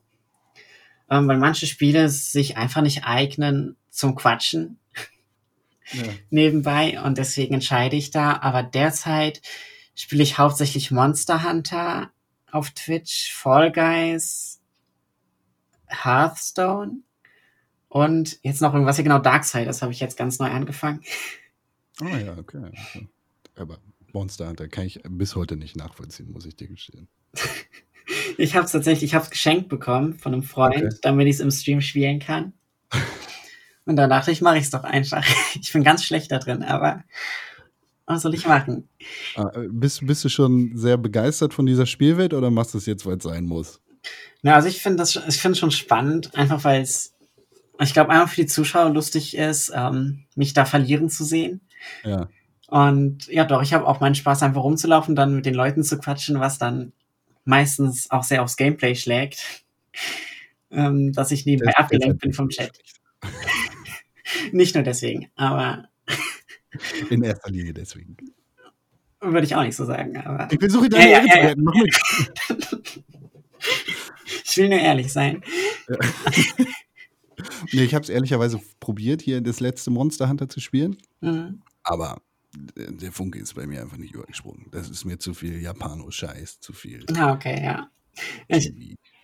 Ähm, 1.10 1.26
weil 1.28 1.38
manche 1.38 1.66
Spiele 1.66 2.10
sich 2.10 2.58
einfach 2.58 2.82
nicht 2.82 3.04
eignen 3.04 3.76
zum 3.88 4.14
Quatschen 4.16 4.78
Ja. 5.92 6.02
nebenbei 6.28 7.02
und 7.02 7.16
deswegen 7.16 7.54
entscheide 7.54 7.96
ich 7.96 8.10
da. 8.10 8.38
Aber 8.38 8.62
derzeit 8.62 9.40
spiele 9.94 10.22
ich 10.22 10.36
hauptsächlich 10.36 10.90
Monster 10.90 11.42
Hunter 11.42 12.10
auf 12.50 12.70
Twitch, 12.70 13.32
Fall 13.32 13.72
Guys, 13.72 14.60
Hearthstone 15.88 16.98
und 17.92 18.38
jetzt 18.42 18.62
noch 18.62 18.72
irgendwas 18.72 18.96
hier 18.96 19.04
genau 19.04 19.18
Darkseid, 19.18 19.68
das 19.68 19.82
habe 19.82 19.92
ich 19.92 20.00
jetzt 20.00 20.16
ganz 20.16 20.38
neu 20.38 20.46
angefangen. 20.46 21.02
Ah 22.00 22.16
ja, 22.18 22.38
okay. 22.38 22.70
Aber 23.54 23.78
Monster 24.14 24.48
Hunter 24.48 24.66
kann 24.68 24.86
ich 24.86 25.02
bis 25.06 25.36
heute 25.36 25.56
nicht 25.56 25.76
nachvollziehen, 25.76 26.32
muss 26.32 26.46
ich 26.46 26.56
dir 26.56 26.68
gestehen. 26.68 27.08
Ich 28.36 28.56
habe 28.56 28.66
es 28.66 28.72
tatsächlich, 28.72 29.10
ich 29.10 29.14
habe 29.14 29.24
es 29.24 29.30
geschenkt 29.30 29.68
bekommen 29.68 30.18
von 30.18 30.32
einem 30.32 30.42
Freund, 30.42 30.76
Okay. 30.76 30.96
damit 31.02 31.28
ich 31.28 31.34
es 31.34 31.40
im 31.40 31.50
Stream 31.52 31.80
spielen 31.80 32.18
kann. 32.18 32.52
Und 33.86 33.94
dann 33.96 34.10
dachte 34.10 34.32
ich, 34.32 34.40
mache 34.40 34.58
ich 34.58 34.64
es 34.64 34.70
doch 34.70 34.82
einfach. 34.84 35.24
Ich 35.60 35.72
bin 35.72 35.84
ganz 35.84 36.02
schlecht 36.04 36.32
da 36.32 36.38
drin, 36.38 36.62
aber 36.64 37.04
was 38.06 38.22
soll 38.22 38.34
ich 38.34 38.46
machen? 38.46 38.88
Ah, 39.36 39.50
äh, 39.54 39.68
bist, 39.70 40.04
bist 40.04 40.24
du 40.24 40.28
schon 40.28 40.76
sehr 40.76 40.96
begeistert 40.98 41.54
von 41.54 41.64
dieser 41.64 41.86
Spielwelt 41.86 42.34
oder 42.34 42.50
machst 42.50 42.74
du 42.74 42.78
es 42.78 42.86
jetzt, 42.86 43.06
weil 43.06 43.18
es 43.18 43.22
sein 43.22 43.44
muss? 43.44 43.80
Na, 44.42 44.54
also 44.56 44.66
ich 44.66 44.82
finde 44.82 44.96
das, 44.98 45.14
ich 45.28 45.38
finde 45.38 45.56
schon 45.56 45.70
spannend, 45.70 46.34
einfach 46.34 46.64
weil 46.64 46.82
es, 46.82 47.11
ich 47.84 47.92
glaube, 47.94 48.10
einfach 48.10 48.28
für 48.30 48.42
die 48.42 48.46
Zuschauer 48.46 48.90
lustig 48.90 49.36
ist, 49.36 49.72
ähm, 49.74 50.24
mich 50.36 50.52
da 50.54 50.64
verlieren 50.64 51.08
zu 51.10 51.24
sehen. 51.24 51.60
Ja. 52.04 52.28
Und 52.68 53.26
ja, 53.28 53.44
doch, 53.44 53.62
ich 53.62 53.74
habe 53.74 53.86
auch 53.86 54.00
meinen 54.00 54.14
Spaß, 54.14 54.42
einfach 54.42 54.62
rumzulaufen, 54.62 55.14
dann 55.16 55.34
mit 55.34 55.46
den 55.46 55.54
Leuten 55.54 55.82
zu 55.84 55.98
quatschen, 55.98 56.40
was 56.40 56.58
dann 56.58 56.92
meistens 57.44 58.10
auch 58.10 58.22
sehr 58.24 58.42
aufs 58.42 58.56
Gameplay 58.56 58.94
schlägt. 58.94 59.64
Ähm, 60.74 61.12
dass 61.12 61.30
ich 61.32 61.44
nebenbei 61.44 61.72
Das- 61.76 61.84
abgelenkt 61.84 62.22
bin 62.22 62.32
vom 62.32 62.48
Chat. 62.48 62.72
Nicht 64.52 64.74
nur 64.74 64.82
deswegen, 64.84 65.30
aber 65.36 65.84
In 67.10 67.22
erster 67.22 67.50
Linie 67.50 67.74
deswegen. 67.74 68.16
würde 69.20 69.44
ich 69.46 69.54
auch 69.54 69.62
nicht 69.64 69.76
so 69.76 69.84
sagen. 69.84 70.16
Aber 70.16 70.48
Ich 70.50 70.58
versuche 70.58 70.88
deine 70.88 71.10
Ja, 71.10 71.18
ja, 71.18 71.24
ja, 71.26 71.32
zu 71.42 71.48
ja. 71.48 71.54
Mach 71.58 71.74
ich 74.46 74.56
will 74.56 74.70
nur 74.70 74.78
ehrlich 74.78 75.12
sein. 75.12 75.42
Nee, 77.72 77.84
ich 77.84 77.94
habe 77.94 78.02
es 78.02 78.08
ehrlicherweise 78.08 78.60
probiert, 78.80 79.22
hier 79.22 79.40
das 79.40 79.60
letzte 79.60 79.90
Monster 79.90 80.28
Hunter 80.28 80.48
zu 80.48 80.60
spielen. 80.60 80.96
Mhm. 81.20 81.62
Aber 81.82 82.20
äh, 82.76 82.92
der 82.92 83.12
Funke 83.12 83.38
ist 83.38 83.54
bei 83.54 83.66
mir 83.66 83.82
einfach 83.82 83.96
nicht 83.96 84.14
übergesprungen. 84.14 84.66
Das 84.70 84.90
ist 84.90 85.04
mir 85.04 85.18
zu 85.18 85.34
viel 85.34 85.60
Japano-Scheiß, 85.60 86.60
zu 86.60 86.72
viel. 86.72 87.04
Ah, 87.16 87.32
okay, 87.32 87.62
ja. 87.62 87.88
Ich, 88.48 88.72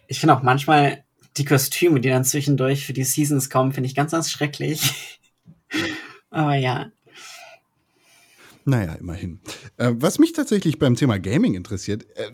ich 0.06 0.20
finde 0.20 0.36
auch 0.36 0.42
manchmal 0.42 1.04
die 1.36 1.44
Kostüme, 1.44 2.00
die 2.00 2.08
dann 2.08 2.24
zwischendurch 2.24 2.86
für 2.86 2.92
die 2.92 3.04
Seasons 3.04 3.50
kommen, 3.50 3.72
finde 3.72 3.88
ich 3.88 3.94
ganz, 3.94 4.12
ganz 4.12 4.30
schrecklich. 4.30 5.20
Aber 6.30 6.54
ja. 6.54 6.90
Naja, 8.64 8.94
immerhin. 8.94 9.40
Äh, 9.76 9.92
was 9.94 10.18
mich 10.18 10.32
tatsächlich 10.32 10.78
beim 10.78 10.94
Thema 10.94 11.18
Gaming 11.18 11.54
interessiert, 11.54 12.04
äh, 12.16 12.30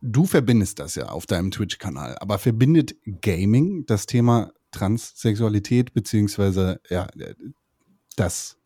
du 0.00 0.24
verbindest 0.24 0.78
das 0.78 0.94
ja 0.94 1.08
auf 1.10 1.26
deinem 1.26 1.50
Twitch-Kanal, 1.50 2.16
aber 2.18 2.38
verbindet 2.38 2.96
Gaming 3.20 3.84
das 3.86 4.06
Thema 4.06 4.52
Transsexualität 4.70 5.94
beziehungsweise 5.94 6.80
ja, 6.90 7.08
das, 8.16 8.58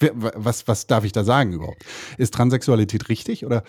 Was, 0.00 0.66
was 0.66 0.86
darf 0.86 1.04
ich 1.04 1.12
da 1.12 1.24
sagen 1.24 1.52
überhaupt? 1.52 1.84
Ist 2.18 2.34
Transsexualität 2.34 3.08
richtig 3.08 3.46
oder? 3.46 3.62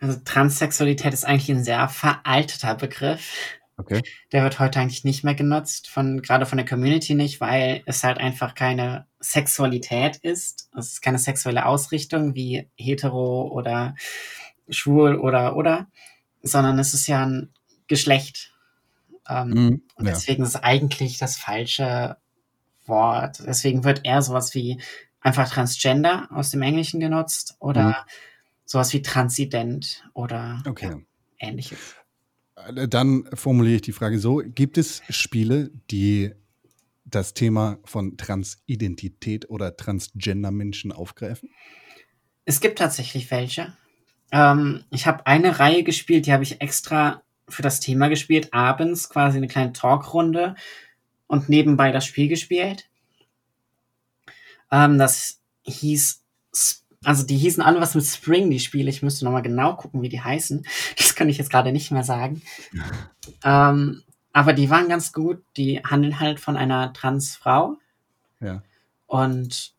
Also 0.00 0.18
Transsexualität 0.24 1.14
ist 1.14 1.24
eigentlich 1.24 1.50
ein 1.50 1.64
sehr 1.64 1.88
veralteter 1.88 2.74
Begriff. 2.74 3.32
Okay. 3.78 4.02
Der 4.32 4.42
wird 4.42 4.58
heute 4.58 4.78
eigentlich 4.78 5.04
nicht 5.04 5.24
mehr 5.24 5.34
genutzt, 5.34 5.88
von, 5.88 6.20
gerade 6.20 6.44
von 6.44 6.58
der 6.58 6.66
Community 6.66 7.14
nicht, 7.14 7.40
weil 7.40 7.82
es 7.86 8.04
halt 8.04 8.18
einfach 8.18 8.54
keine 8.54 9.06
Sexualität 9.20 10.16
ist. 10.16 10.68
Es 10.76 10.92
ist 10.92 11.02
keine 11.02 11.18
sexuelle 11.18 11.64
Ausrichtung 11.64 12.34
wie 12.34 12.68
hetero 12.76 13.48
oder 13.48 13.94
schwul 14.68 15.16
oder 15.16 15.56
oder, 15.56 15.88
sondern 16.42 16.78
es 16.78 16.92
ist 16.92 17.06
ja 17.06 17.24
ein 17.24 17.54
Geschlecht. 17.86 18.52
Ähm, 19.30 19.54
Mhm, 19.54 19.82
und 19.96 20.06
ja. 20.06 20.12
deswegen 20.12 20.42
ist 20.42 20.50
es 20.50 20.56
eigentlich 20.56 21.18
das 21.18 21.36
falsche 21.36 22.16
Wort. 22.86 23.42
Deswegen 23.46 23.84
wird 23.84 24.04
eher 24.04 24.22
sowas 24.22 24.54
wie 24.54 24.80
einfach 25.20 25.48
Transgender 25.50 26.28
aus 26.32 26.50
dem 26.50 26.62
Englischen 26.62 27.00
genutzt 27.00 27.56
oder 27.60 27.88
Mhm. 27.88 27.94
sowas 28.64 28.92
wie 28.92 29.02
Transident 29.02 30.04
oder 30.14 30.62
Okay. 30.66 30.86
ja, 30.90 30.98
ähnliches. 31.38 31.94
Äh, 32.56 32.88
Dann 32.88 33.28
formuliere 33.34 33.76
ich 33.76 33.82
die 33.82 33.92
Frage 33.92 34.18
so: 34.18 34.42
Gibt 34.44 34.78
es 34.78 35.02
Spiele, 35.10 35.70
die 35.90 36.32
das 37.04 37.34
Thema 37.34 37.78
von 37.84 38.16
Transidentität 38.16 39.50
oder 39.50 39.76
Transgender-Menschen 39.76 40.92
aufgreifen? 40.92 41.50
Es 42.44 42.60
gibt 42.60 42.78
tatsächlich 42.78 43.30
welche. 43.30 43.76
Ähm, 44.32 44.84
ich 44.90 45.06
habe 45.06 45.26
eine 45.26 45.58
Reihe 45.58 45.82
gespielt, 45.82 46.26
die 46.26 46.32
habe 46.32 46.44
ich 46.44 46.60
extra 46.60 47.22
für 47.50 47.62
das 47.62 47.80
Thema 47.80 48.08
gespielt, 48.08 48.52
abends 48.52 49.08
quasi 49.08 49.36
eine 49.38 49.48
kleine 49.48 49.72
Talkrunde 49.72 50.54
und 51.26 51.48
nebenbei 51.48 51.92
das 51.92 52.04
Spiel 52.04 52.28
gespielt. 52.28 52.88
Ähm, 54.70 54.98
das 54.98 55.40
hieß, 55.64 56.22
also 57.04 57.24
die 57.26 57.36
hießen 57.36 57.62
alle 57.62 57.80
was 57.80 57.94
mit 57.94 58.04
Spring, 58.04 58.50
die 58.50 58.60
Spiele. 58.60 58.90
Ich 58.90 59.02
müsste 59.02 59.24
nochmal 59.24 59.42
genau 59.42 59.74
gucken, 59.76 60.02
wie 60.02 60.08
die 60.08 60.20
heißen. 60.22 60.66
Das 60.96 61.14
kann 61.14 61.28
ich 61.28 61.38
jetzt 61.38 61.50
gerade 61.50 61.72
nicht 61.72 61.90
mehr 61.90 62.04
sagen. 62.04 62.42
ähm, 63.44 64.02
aber 64.32 64.52
die 64.52 64.70
waren 64.70 64.88
ganz 64.88 65.12
gut. 65.12 65.42
Die 65.56 65.80
handeln 65.82 66.20
halt 66.20 66.40
von 66.40 66.56
einer 66.56 66.92
Transfrau 66.92 67.76
Ja. 68.40 68.62
und 69.06 69.74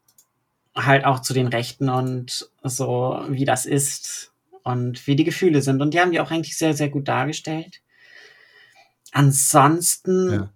halt 0.75 1.05
auch 1.05 1.19
zu 1.21 1.33
den 1.33 1.47
Rechten 1.47 1.89
und 1.89 2.49
so, 2.63 3.23
wie 3.27 3.45
das 3.45 3.65
ist 3.65 4.30
und 4.63 5.05
wie 5.07 5.15
die 5.15 5.23
Gefühle 5.23 5.61
sind. 5.61 5.81
Und 5.81 5.93
die 5.93 5.99
haben 5.99 6.11
die 6.11 6.19
auch 6.19 6.31
eigentlich 6.31 6.57
sehr, 6.57 6.73
sehr 6.73 6.89
gut 6.89 7.07
dargestellt. 7.07 7.81
Ansonsten 9.11 10.49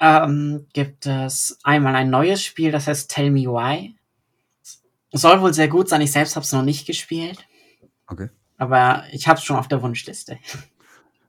ähm, 0.00 0.66
gibt 0.72 1.06
es 1.06 1.58
einmal 1.62 1.94
ein 1.94 2.10
neues 2.10 2.42
Spiel, 2.42 2.72
das 2.72 2.86
heißt 2.88 3.10
Tell 3.10 3.30
Me 3.30 3.42
Why. 3.44 3.94
Soll 5.12 5.40
wohl 5.40 5.52
sehr 5.54 5.68
gut 5.68 5.88
sein. 5.88 6.00
Ich 6.00 6.12
selbst 6.12 6.36
habe 6.36 6.44
es 6.44 6.52
noch 6.52 6.62
nicht 6.62 6.86
gespielt, 6.86 7.46
Okay. 8.08 8.28
aber 8.56 9.04
ich 9.12 9.28
habe 9.28 9.38
es 9.38 9.44
schon 9.44 9.56
auf 9.56 9.68
der 9.68 9.82
Wunschliste. 9.82 10.38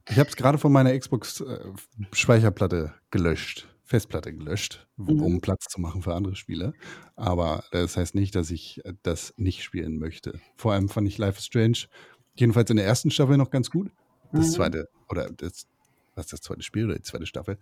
Ich 0.09 0.17
habe 0.17 0.29
es 0.29 0.35
gerade 0.35 0.57
von 0.57 0.71
meiner 0.71 0.97
Xbox-Speicherplatte 0.97 2.93
gelöscht, 3.11 3.67
Festplatte 3.85 4.33
gelöscht, 4.33 4.87
Mhm. 4.97 5.21
um 5.21 5.41
Platz 5.41 5.65
zu 5.69 5.79
machen 5.81 6.01
für 6.01 6.13
andere 6.15 6.35
Spiele. 6.35 6.73
Aber 7.15 7.63
das 7.71 7.97
heißt 7.97 8.15
nicht, 8.15 8.35
dass 8.35 8.49
ich 8.51 8.83
äh, 8.85 8.93
das 9.03 9.33
nicht 9.37 9.63
spielen 9.63 9.97
möchte. 9.99 10.39
Vor 10.55 10.73
allem 10.73 10.89
fand 10.89 11.07
ich 11.07 11.17
Life 11.17 11.37
is 11.39 11.45
Strange 11.45 11.87
jedenfalls 12.35 12.69
in 12.69 12.77
der 12.77 12.85
ersten 12.85 13.11
Staffel 13.11 13.37
noch 13.37 13.49
ganz 13.51 13.69
gut. 13.69 13.91
Das 14.31 14.47
Mhm. 14.47 14.51
zweite, 14.51 14.89
oder 15.09 15.29
das, 15.29 15.67
was 16.15 16.27
das 16.27 16.41
zweite 16.41 16.63
Spiel 16.63 16.85
oder 16.85 16.95
die 16.95 17.01
zweite 17.03 17.25
Staffel, 17.25 17.57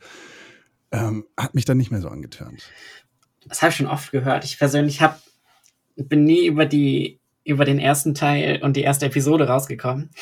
ähm, 0.92 1.26
hat 1.38 1.56
mich 1.56 1.66
dann 1.66 1.78
nicht 1.78 1.92
mehr 1.92 2.02
so 2.02 2.10
angetörnt. 2.10 2.64
Das 3.48 3.62
habe 3.62 3.72
ich 3.72 3.76
schon 3.78 3.88
oft 3.88 4.12
gehört. 4.12 4.44
Ich 4.46 4.58
persönlich 4.60 5.02
hab, 5.02 5.20
bin 5.96 6.24
nie 6.24 6.46
über 6.46 6.66
die 6.66 7.20
über 7.44 7.66
den 7.66 7.80
ersten 7.80 8.14
Teil 8.14 8.62
und 8.62 8.78
die 8.78 8.82
erste 8.84 9.08
Episode 9.08 9.48
rausgekommen. 9.48 10.12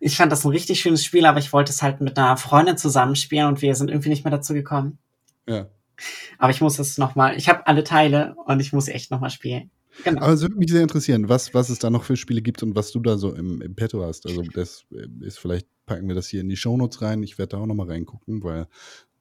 Ich 0.00 0.16
fand 0.16 0.30
das 0.32 0.44
ein 0.44 0.50
richtig 0.50 0.80
schönes 0.80 1.04
Spiel, 1.04 1.26
aber 1.26 1.38
ich 1.40 1.52
wollte 1.52 1.70
es 1.70 1.82
halt 1.82 2.00
mit 2.00 2.18
einer 2.18 2.36
Freundin 2.36 2.76
zusammenspielen 2.76 3.46
und 3.48 3.62
wir 3.62 3.74
sind 3.74 3.88
irgendwie 3.90 4.08
nicht 4.08 4.24
mehr 4.24 4.30
dazu 4.30 4.54
gekommen. 4.54 4.98
Ja. 5.48 5.66
Aber 6.38 6.50
ich 6.50 6.60
muss 6.60 6.78
es 6.78 6.98
nochmal, 6.98 7.36
ich 7.36 7.48
habe 7.48 7.66
alle 7.66 7.82
Teile 7.84 8.34
und 8.46 8.60
ich 8.60 8.72
muss 8.72 8.86
echt 8.88 9.10
nochmal 9.10 9.30
spielen. 9.30 9.70
Genau. 10.04 10.22
Aber 10.22 10.32
es 10.32 10.42
würde 10.42 10.56
mich 10.56 10.70
sehr 10.70 10.82
interessieren, 10.82 11.28
was, 11.28 11.54
was 11.54 11.70
es 11.70 11.78
da 11.78 11.90
noch 11.90 12.04
für 12.04 12.16
Spiele 12.16 12.42
gibt 12.42 12.62
und 12.62 12.74
was 12.76 12.92
du 12.92 13.00
da 13.00 13.18
so 13.18 13.34
im, 13.34 13.60
im 13.60 13.74
Petto 13.74 14.04
hast. 14.04 14.26
Also 14.26 14.42
das 14.42 14.84
äh, 14.92 15.06
ist 15.24 15.38
vielleicht, 15.38 15.66
packen 15.86 16.08
wir 16.08 16.14
das 16.14 16.28
hier 16.28 16.40
in 16.40 16.48
die 16.48 16.56
Shownotes 16.56 17.02
rein. 17.02 17.22
Ich 17.22 17.38
werde 17.38 17.50
da 17.50 17.58
auch 17.58 17.66
nochmal 17.66 17.88
reingucken, 17.88 18.42
weil 18.42 18.68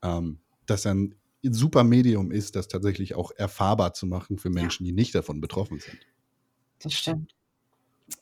ähm, 0.03 0.39
das 0.65 0.85
ein 0.85 1.15
super 1.43 1.83
Medium 1.83 2.31
ist, 2.31 2.55
das 2.55 2.67
tatsächlich 2.67 3.15
auch 3.15 3.31
erfahrbar 3.35 3.93
zu 3.93 4.05
machen 4.05 4.37
für 4.37 4.49
Menschen, 4.49 4.85
die 4.85 4.91
nicht 4.91 5.15
davon 5.15 5.41
betroffen 5.41 5.79
sind. 5.79 5.97
Das 6.79 6.93
stimmt. 6.93 7.33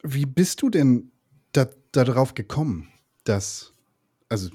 Wie 0.03 0.25
bist 0.25 0.61
du 0.61 0.69
denn 0.69 1.11
da, 1.51 1.67
darauf 1.91 2.33
gekommen, 2.33 2.89
dass, 3.23 3.73
also 4.29 4.49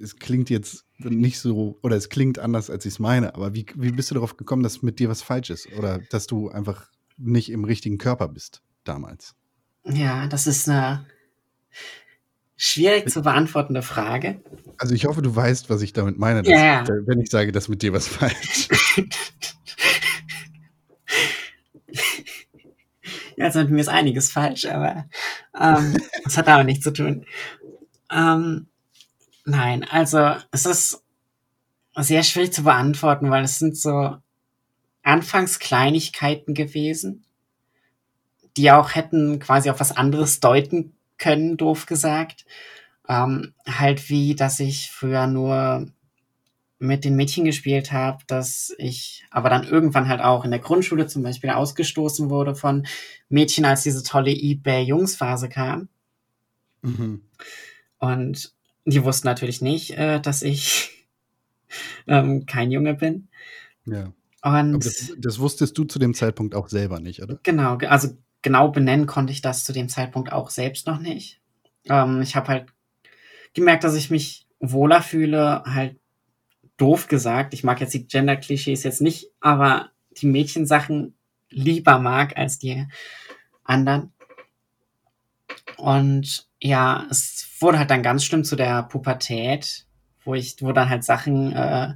es 0.00 0.16
klingt 0.16 0.50
jetzt 0.50 0.84
nicht 0.98 1.38
so, 1.38 1.78
oder 1.82 1.96
es 1.96 2.08
klingt 2.08 2.38
anders, 2.38 2.70
als 2.70 2.84
ich 2.84 2.94
es 2.94 2.98
meine, 2.98 3.34
aber 3.34 3.54
wie, 3.54 3.66
wie 3.76 3.92
bist 3.92 4.10
du 4.10 4.14
darauf 4.14 4.36
gekommen, 4.36 4.62
dass 4.62 4.82
mit 4.82 4.98
dir 4.98 5.08
was 5.08 5.22
falsch 5.22 5.50
ist 5.50 5.72
oder 5.78 5.98
dass 6.10 6.26
du 6.26 6.48
einfach 6.48 6.90
nicht 7.20 7.50
im 7.50 7.64
richtigen 7.64 7.98
Körper 7.98 8.28
bist 8.28 8.62
damals? 8.84 9.34
Ja, 9.84 10.26
das 10.26 10.46
ist 10.46 10.68
eine 10.68 11.06
schwierig 12.56 13.08
zu 13.08 13.22
beantwortende 13.22 13.82
Frage. 13.82 14.42
Also 14.76 14.94
ich 14.94 15.06
hoffe, 15.06 15.22
du 15.22 15.34
weißt, 15.34 15.70
was 15.70 15.82
ich 15.82 15.92
damit 15.92 16.18
meine, 16.18 16.42
dass, 16.42 16.52
Ja, 16.52 16.84
wenn 17.06 17.20
ich 17.20 17.30
sage, 17.30 17.52
dass 17.52 17.68
mit 17.68 17.82
dir 17.82 17.92
was 17.92 18.06
falsch. 18.08 18.68
Ja, 23.40 23.46
also 23.46 23.60
mit 23.60 23.70
mir 23.70 23.80
ist 23.80 23.88
einiges 23.88 24.30
falsch, 24.30 24.66
aber 24.66 25.06
ähm, 25.58 25.96
das 26.24 26.36
hat 26.36 26.46
damit 26.46 26.66
nichts 26.66 26.84
zu 26.84 26.92
tun. 26.92 27.24
Ähm, 28.12 28.66
nein, 29.46 29.82
also 29.90 30.36
es 30.50 30.66
ist 30.66 31.02
sehr 31.96 32.22
schwierig 32.22 32.52
zu 32.52 32.64
beantworten, 32.64 33.30
weil 33.30 33.44
es 33.44 33.58
sind 33.58 33.78
so 33.78 34.18
anfangs 35.02 35.58
Kleinigkeiten 35.58 36.54
gewesen, 36.54 37.24
die 38.56 38.70
auch 38.70 38.94
hätten 38.94 39.38
quasi 39.38 39.70
auf 39.70 39.80
was 39.80 39.96
anderes 39.96 40.40
deuten 40.40 40.92
können, 41.18 41.56
doof 41.56 41.86
gesagt. 41.86 42.44
Ähm, 43.08 43.54
halt 43.66 44.08
wie, 44.08 44.34
dass 44.34 44.60
ich 44.60 44.90
früher 44.90 45.26
nur 45.26 45.88
mit 46.78 47.04
den 47.04 47.14
Mädchen 47.14 47.44
gespielt 47.44 47.92
habe, 47.92 48.24
dass 48.26 48.74
ich 48.78 49.24
aber 49.30 49.50
dann 49.50 49.64
irgendwann 49.64 50.08
halt 50.08 50.22
auch 50.22 50.44
in 50.44 50.50
der 50.50 50.60
Grundschule 50.60 51.06
zum 51.06 51.22
Beispiel 51.22 51.50
ausgestoßen 51.50 52.30
wurde 52.30 52.54
von 52.54 52.86
Mädchen, 53.28 53.66
als 53.66 53.82
diese 53.82 54.02
tolle 54.02 54.30
eBay-Jungs-Phase 54.30 55.50
kam. 55.50 55.88
Mhm. 56.80 57.22
Und 57.98 58.54
die 58.86 59.04
wussten 59.04 59.28
natürlich 59.28 59.60
nicht, 59.60 59.90
äh, 59.98 60.20
dass 60.20 60.42
ich 60.42 61.06
ähm, 62.06 62.46
kein 62.46 62.70
Junge 62.70 62.94
bin. 62.94 63.28
Ja. 63.84 64.12
Und 64.42 64.84
das, 64.84 65.12
das 65.18 65.38
wusstest 65.38 65.76
du 65.76 65.84
zu 65.84 65.98
dem 65.98 66.14
Zeitpunkt 66.14 66.54
auch 66.54 66.68
selber 66.68 67.00
nicht, 67.00 67.22
oder? 67.22 67.38
genau, 67.42 67.76
ge- 67.78 67.88
also 67.88 68.16
genau 68.42 68.68
benennen 68.68 69.06
konnte 69.06 69.32
ich 69.32 69.42
das 69.42 69.64
zu 69.64 69.72
dem 69.72 69.88
Zeitpunkt 69.88 70.32
auch 70.32 70.50
selbst 70.50 70.86
noch 70.86 70.98
nicht. 70.98 71.40
Ähm, 71.88 72.22
ich 72.22 72.36
habe 72.36 72.48
halt 72.48 72.66
gemerkt, 73.54 73.84
dass 73.84 73.94
ich 73.94 74.10
mich 74.10 74.46
wohler 74.60 75.02
fühle, 75.02 75.62
halt 75.66 75.98
doof 76.76 77.08
gesagt. 77.08 77.52
Ich 77.52 77.64
mag 77.64 77.80
jetzt 77.80 77.92
die 77.94 78.06
Gender-Klischees 78.06 78.82
jetzt 78.82 79.02
nicht, 79.02 79.30
aber 79.40 79.90
die 80.12 80.26
Mädchensachen 80.26 81.14
lieber 81.50 81.98
mag 81.98 82.36
als 82.36 82.58
die 82.58 82.86
anderen. 83.64 84.12
Und 85.76 86.48
ja, 86.60 87.06
es 87.10 87.46
wurde 87.60 87.78
halt 87.78 87.90
dann 87.90 88.02
ganz 88.02 88.24
schlimm 88.24 88.44
zu 88.44 88.56
der 88.56 88.82
Pubertät, 88.84 89.86
wo 90.24 90.34
ich, 90.34 90.56
wo 90.60 90.72
dann 90.72 90.88
halt 90.88 91.04
Sachen 91.04 91.52
äh, 91.52 91.94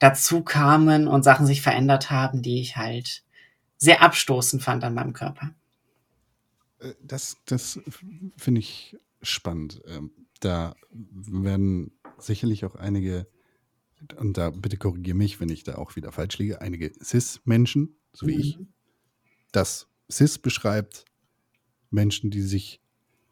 dazu 0.00 0.42
kamen 0.42 1.06
und 1.06 1.22
Sachen 1.22 1.46
sich 1.46 1.62
verändert 1.62 2.10
haben, 2.10 2.42
die 2.42 2.60
ich 2.60 2.76
halt 2.76 3.22
sehr 3.76 4.02
abstoßend 4.02 4.62
fand 4.62 4.82
an 4.82 4.94
meinem 4.94 5.12
Körper. 5.12 5.54
Äh, 6.80 6.94
Das, 7.02 7.36
das 7.46 7.78
finde 8.36 8.58
ich 8.60 8.96
spannend. 9.22 9.80
Ähm, 9.86 10.10
Da 10.40 10.74
werden 10.90 11.92
sicherlich 12.18 12.64
auch 12.64 12.74
einige, 12.74 13.26
und 14.16 14.38
da 14.38 14.48
bitte 14.50 14.78
korrigiere 14.78 15.16
mich, 15.16 15.38
wenn 15.40 15.50
ich 15.50 15.64
da 15.64 15.74
auch 15.76 15.96
wieder 15.96 16.12
falsch 16.12 16.38
liege, 16.38 16.60
einige 16.62 16.90
Cis-Menschen, 17.02 17.96
so 18.14 18.26
wie 18.26 18.36
ich, 18.40 18.58
Mhm. 18.58 18.68
das 19.52 19.86
Cis 20.10 20.38
beschreibt 20.38 21.04
Menschen, 21.90 22.30
die 22.30 22.40
sich 22.42 22.80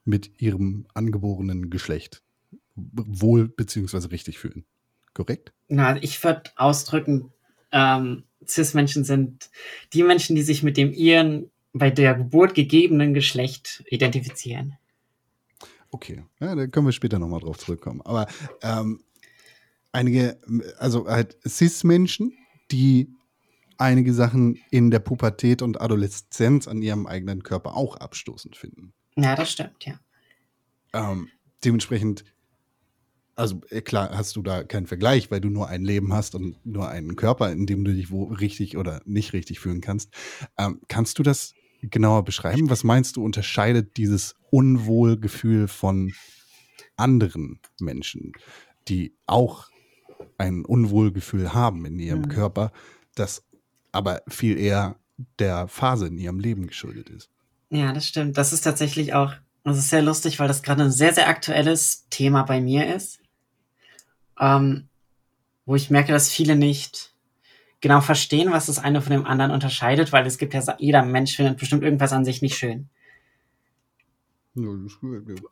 mit 0.05 0.41
ihrem 0.41 0.87
angeborenen 0.95 1.71
Geschlecht 1.71 2.23
wohl 2.75 3.49
beziehungsweise 3.49 4.11
richtig 4.11 4.39
fühlen. 4.39 4.65
Korrekt? 5.15 5.53
Na, 5.69 5.97
ich 6.03 6.23
würde 6.23 6.51
ausdrücken, 6.57 7.33
ähm, 7.73 8.25
Cis-Menschen 8.47 9.05
sind 9.05 9.51
die 9.93 10.03
Menschen, 10.03 10.37
die 10.37 10.43
sich 10.43 10.63
mit 10.63 10.77
dem 10.77 10.93
ihren 10.93 11.51
bei 11.73 11.91
der 11.91 12.15
Geburt 12.15 12.55
gegebenen 12.55 13.15
Geschlecht 13.15 13.85
identifizieren. 13.89 14.79
Okay, 15.91 16.25
ja, 16.41 16.55
da 16.55 16.67
können 16.67 16.87
wir 16.87 16.93
später 16.93 17.19
nochmal 17.19 17.41
drauf 17.41 17.59
zurückkommen. 17.59 18.01
Aber 18.03 18.27
ähm, 18.63 19.03
einige, 19.93 20.39
also 20.79 21.07
halt 21.07 21.37
Cis-Menschen, 21.47 22.37
die 22.71 23.09
einige 23.79 24.13
Sachen 24.13 24.59
in 24.71 24.91
der 24.91 24.99
Pubertät 24.99 25.63
und 25.63 25.81
Adoleszenz 25.81 26.69
an 26.69 26.83
ihrem 26.83 27.07
eigenen 27.07 27.43
Körper 27.43 27.77
auch 27.77 27.97
abstoßend 27.97 28.57
finden. 28.57 28.93
Ja, 29.17 29.35
das 29.35 29.53
stimmt, 29.53 29.85
ja. 29.85 29.99
Ähm, 30.93 31.29
dementsprechend, 31.65 32.25
also 33.39 33.61
äh, 33.71 33.81
klar 33.81 34.11
hast 34.13 34.37
du 34.37 34.43
da 34.43 34.65
keinen 34.65 34.87
Vergleich, 34.87 35.31
weil 35.31 35.41
du 35.41 35.49
nur 35.49 35.69
ein 35.69 35.83
Leben 35.83 36.13
hast 36.13 36.35
und 36.35 36.57
nur 36.67 36.89
einen 36.89 37.17
Körper, 37.17 37.51
in 37.53 37.67
dem 37.67 37.85
du 37.85 37.95
dich 37.95 38.11
wo 38.11 38.25
richtig 38.25 38.77
oder 38.77 39.01
nicht 39.05 39.33
richtig 39.33 39.61
fühlen 39.61 39.81
kannst. 39.81 40.13
Ähm, 40.59 40.81
kannst 40.89 41.19
du 41.19 41.23
das 41.23 41.55
genauer 41.83 42.25
beschreiben? 42.25 42.69
Was 42.69 42.83
meinst 42.85 43.17
du, 43.17 43.25
unterscheidet 43.25 43.97
dieses 43.97 44.35
Unwohlgefühl 44.51 45.69
von 45.69 46.13
anderen 46.97 47.61
Menschen, 47.81 48.33
die 48.89 49.15
auch 49.27 49.69
ein 50.37 50.65
Unwohlgefühl 50.65 51.55
haben 51.55 51.85
in 51.85 51.99
ihrem 51.99 52.23
Mhm. 52.23 52.29
Körper, 52.29 52.73
das 53.15 53.45
aber 53.93 54.23
viel 54.29 54.59
eher 54.59 54.97
der 55.39 55.69
Phase 55.69 56.09
in 56.09 56.19
ihrem 56.19 56.41
Leben 56.41 56.67
geschuldet 56.67 57.09
ist? 57.11 57.31
Ja, 57.71 57.93
das 57.93 58.07
stimmt. 58.07 58.37
Das 58.37 58.53
ist 58.53 58.63
tatsächlich 58.63 59.15
auch, 59.15 59.33
das 59.65 59.79
ist 59.79 59.91
sehr 59.91 60.03
lustig, 60.03 60.39
weil 60.39 60.49
das 60.49 60.63
gerade 60.63 60.83
ein 60.83 60.91
sehr, 60.91 61.13
sehr 61.15 61.29
aktuelles 61.29 62.07
Thema 62.11 62.43
bei 62.43 62.61
mir 62.61 62.93
ist. 62.95 63.21
Ähm, 64.41 64.89
wo 65.67 65.75
ich 65.75 65.91
merke, 65.91 66.13
dass 66.13 66.31
viele 66.31 66.57
nicht 66.57 67.13
genau 67.81 68.01
verstehen, 68.01 68.51
was 68.51 68.67
das 68.67 68.79
eine 68.79 69.03
von 69.03 69.13
dem 69.13 69.27
anderen 69.27 69.51
unterscheidet, 69.51 70.13
weil 70.13 70.27
es 70.27 70.39
gibt 70.39 70.55
ja, 70.55 70.63
jeder 70.79 71.05
Mensch 71.05 71.37
findet 71.37 71.59
bestimmt 71.59 71.83
irgendwas 71.83 72.13
an 72.13 72.25
sich 72.25 72.43
nicht 72.43 72.57
schön. 72.57 72.89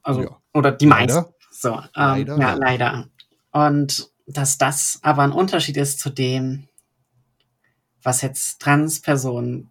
Also, 0.02 0.22
ja. 0.22 0.40
oder 0.52 0.72
die 0.72 0.86
meisten. 0.86 1.16
Leider. 1.16 1.34
So, 1.50 1.74
ähm, 1.74 1.84
Leider, 1.94 2.38
ja. 2.38 2.54
leider. 2.54 3.08
Und 3.52 4.10
dass 4.26 4.58
das 4.58 4.98
aber 5.02 5.22
ein 5.22 5.32
Unterschied 5.32 5.76
ist 5.76 6.00
zu 6.00 6.10
dem, 6.10 6.68
was 8.02 8.22
jetzt 8.22 8.60
Transpersonen 8.60 9.70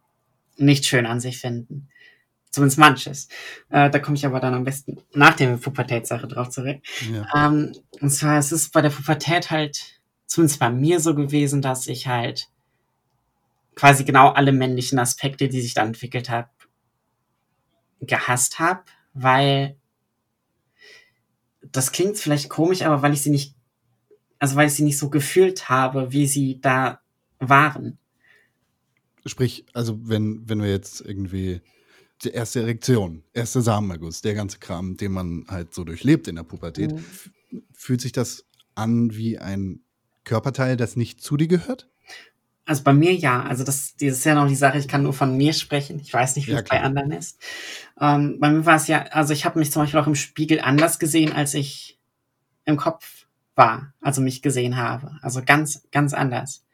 nicht 0.58 0.86
schön 0.86 1.06
an 1.06 1.20
sich 1.20 1.40
finden. 1.40 1.90
Zumindest 2.56 2.80
manches. 2.80 3.28
Äh, 3.70 3.90
da 3.90 4.00
komme 4.00 4.16
ich 4.16 4.26
aber 4.26 4.40
dann 4.40 4.54
am 4.54 4.64
besten 4.64 5.02
nach 5.14 5.36
der 5.36 5.58
Pubertätssache 5.58 6.26
drauf 6.26 6.52
zurück. 6.52 6.78
Ja. 7.12 7.48
Ähm, 7.48 7.74
und 8.00 8.12
zwar 8.12 8.38
es 8.38 8.54
ist 8.54 8.72
bei 8.72 8.82
der 8.82 8.92
Pubertät 8.92 9.52
halt, 9.52 10.00
zumindest 10.26 10.62
bei 10.62 10.70
mir 10.70 11.02
so 11.02 11.16
gewesen, 11.16 11.62
dass 11.62 11.86
ich 11.88 12.08
halt 12.08 12.48
quasi 13.76 14.06
genau 14.06 14.30
alle 14.30 14.54
männlichen 14.54 15.00
Aspekte, 15.00 15.50
die 15.50 15.60
sich 15.60 15.74
da 15.74 15.84
entwickelt 15.84 16.30
habe, 16.30 16.48
gehasst 18.00 18.58
habe, 18.58 18.86
weil 19.14 19.76
das 21.74 21.92
klingt 21.92 22.18
vielleicht 22.18 22.48
komisch, 22.48 22.84
aber 22.84 23.02
weil 23.02 23.12
ich 23.12 23.22
sie 23.22 23.32
nicht, 23.32 23.54
also 24.40 24.56
weil 24.56 24.68
ich 24.68 24.76
sie 24.76 24.84
nicht 24.84 24.98
so 24.98 25.10
gefühlt 25.10 25.68
habe, 25.68 26.14
wie 26.14 26.26
sie 26.26 26.62
da 26.62 27.02
waren. 27.40 27.98
Sprich, 29.26 29.66
also 29.74 30.00
wenn, 30.08 30.48
wenn 30.48 30.62
wir 30.62 30.70
jetzt 30.70 31.02
irgendwie 31.02 31.60
die 32.24 32.30
erste 32.30 32.62
Erektion, 32.62 33.24
erste 33.34 33.62
Samenerguss, 33.62 34.22
der 34.22 34.34
ganze 34.34 34.60
Kram, 34.60 34.98
den 34.98 35.12
man 35.12 35.46
halt 35.50 35.74
so 35.74 35.84
durchlebt 35.84 36.28
in 36.28 36.36
der 36.36 36.44
Pubertät, 36.44 36.94
Mhm. 36.94 37.64
fühlt 37.74 38.02
sich 38.02 38.12
das 38.12 38.46
an 38.74 39.16
wie 39.16 39.38
ein 39.38 39.82
Körperteil, 40.24 40.76
das 40.78 40.96
nicht 40.96 41.22
zu 41.22 41.38
dir 41.38 41.48
gehört? 41.48 41.90
Also 42.66 42.82
bei 42.84 42.94
mir 42.94 43.14
ja. 43.14 43.44
Also 43.44 43.64
das, 43.64 43.96
das 43.96 44.10
ist 44.14 44.24
ja 44.26 44.34
noch 44.34 44.48
die 44.48 44.56
Sache, 44.56 44.80
ich 44.80 44.88
kann 44.88 45.04
nur 45.04 45.14
von 45.14 45.38
mir 45.38 45.54
sprechen. 45.54 46.00
Ich 46.00 46.12
weiß 46.12 46.36
nicht, 46.36 46.48
wie 46.48 46.54
Ja, 46.54 46.60
es 46.60 46.64
bei 46.68 46.82
anderen 46.82 47.12
ist. 47.12 47.40
Ähm, 48.02 48.40
bei 48.40 48.50
mir 48.50 48.66
war 48.66 48.78
es 48.78 48.88
ja, 48.88 49.04
also 49.12 49.34
ich 49.34 49.46
habe 49.46 49.60
mich 49.60 49.72
zum 49.72 49.84
Beispiel 49.84 50.00
auch 50.00 50.08
im 50.08 50.16
Spiegel 50.16 50.60
anders 50.62 50.98
gesehen, 50.98 51.32
als 51.32 51.54
ich 51.54 52.00
im 52.66 52.76
Kopf 52.78 53.28
war, 53.56 53.94
also 54.02 54.22
mich 54.22 54.42
gesehen 54.42 54.78
habe. 54.78 55.12
Also 55.22 55.42
ganz, 55.46 55.88
ganz 55.92 56.14
anders. 56.14 56.65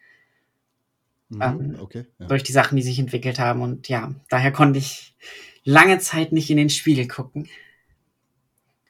Mhm, 1.31 1.41
Ähm, 1.41 1.75
okay. 1.79 2.05
Ja. 2.19 2.27
Durch 2.27 2.43
die 2.43 2.51
Sachen, 2.51 2.75
die 2.75 2.81
sich 2.83 2.99
entwickelt 2.99 3.39
haben. 3.39 3.61
Und 3.61 3.87
ja, 3.87 4.13
daher 4.29 4.51
konnte 4.51 4.79
ich 4.79 5.15
lange 5.63 5.99
Zeit 5.99 6.31
nicht 6.31 6.49
in 6.49 6.57
den 6.57 6.69
Spiegel 6.69 7.07
gucken. 7.07 7.47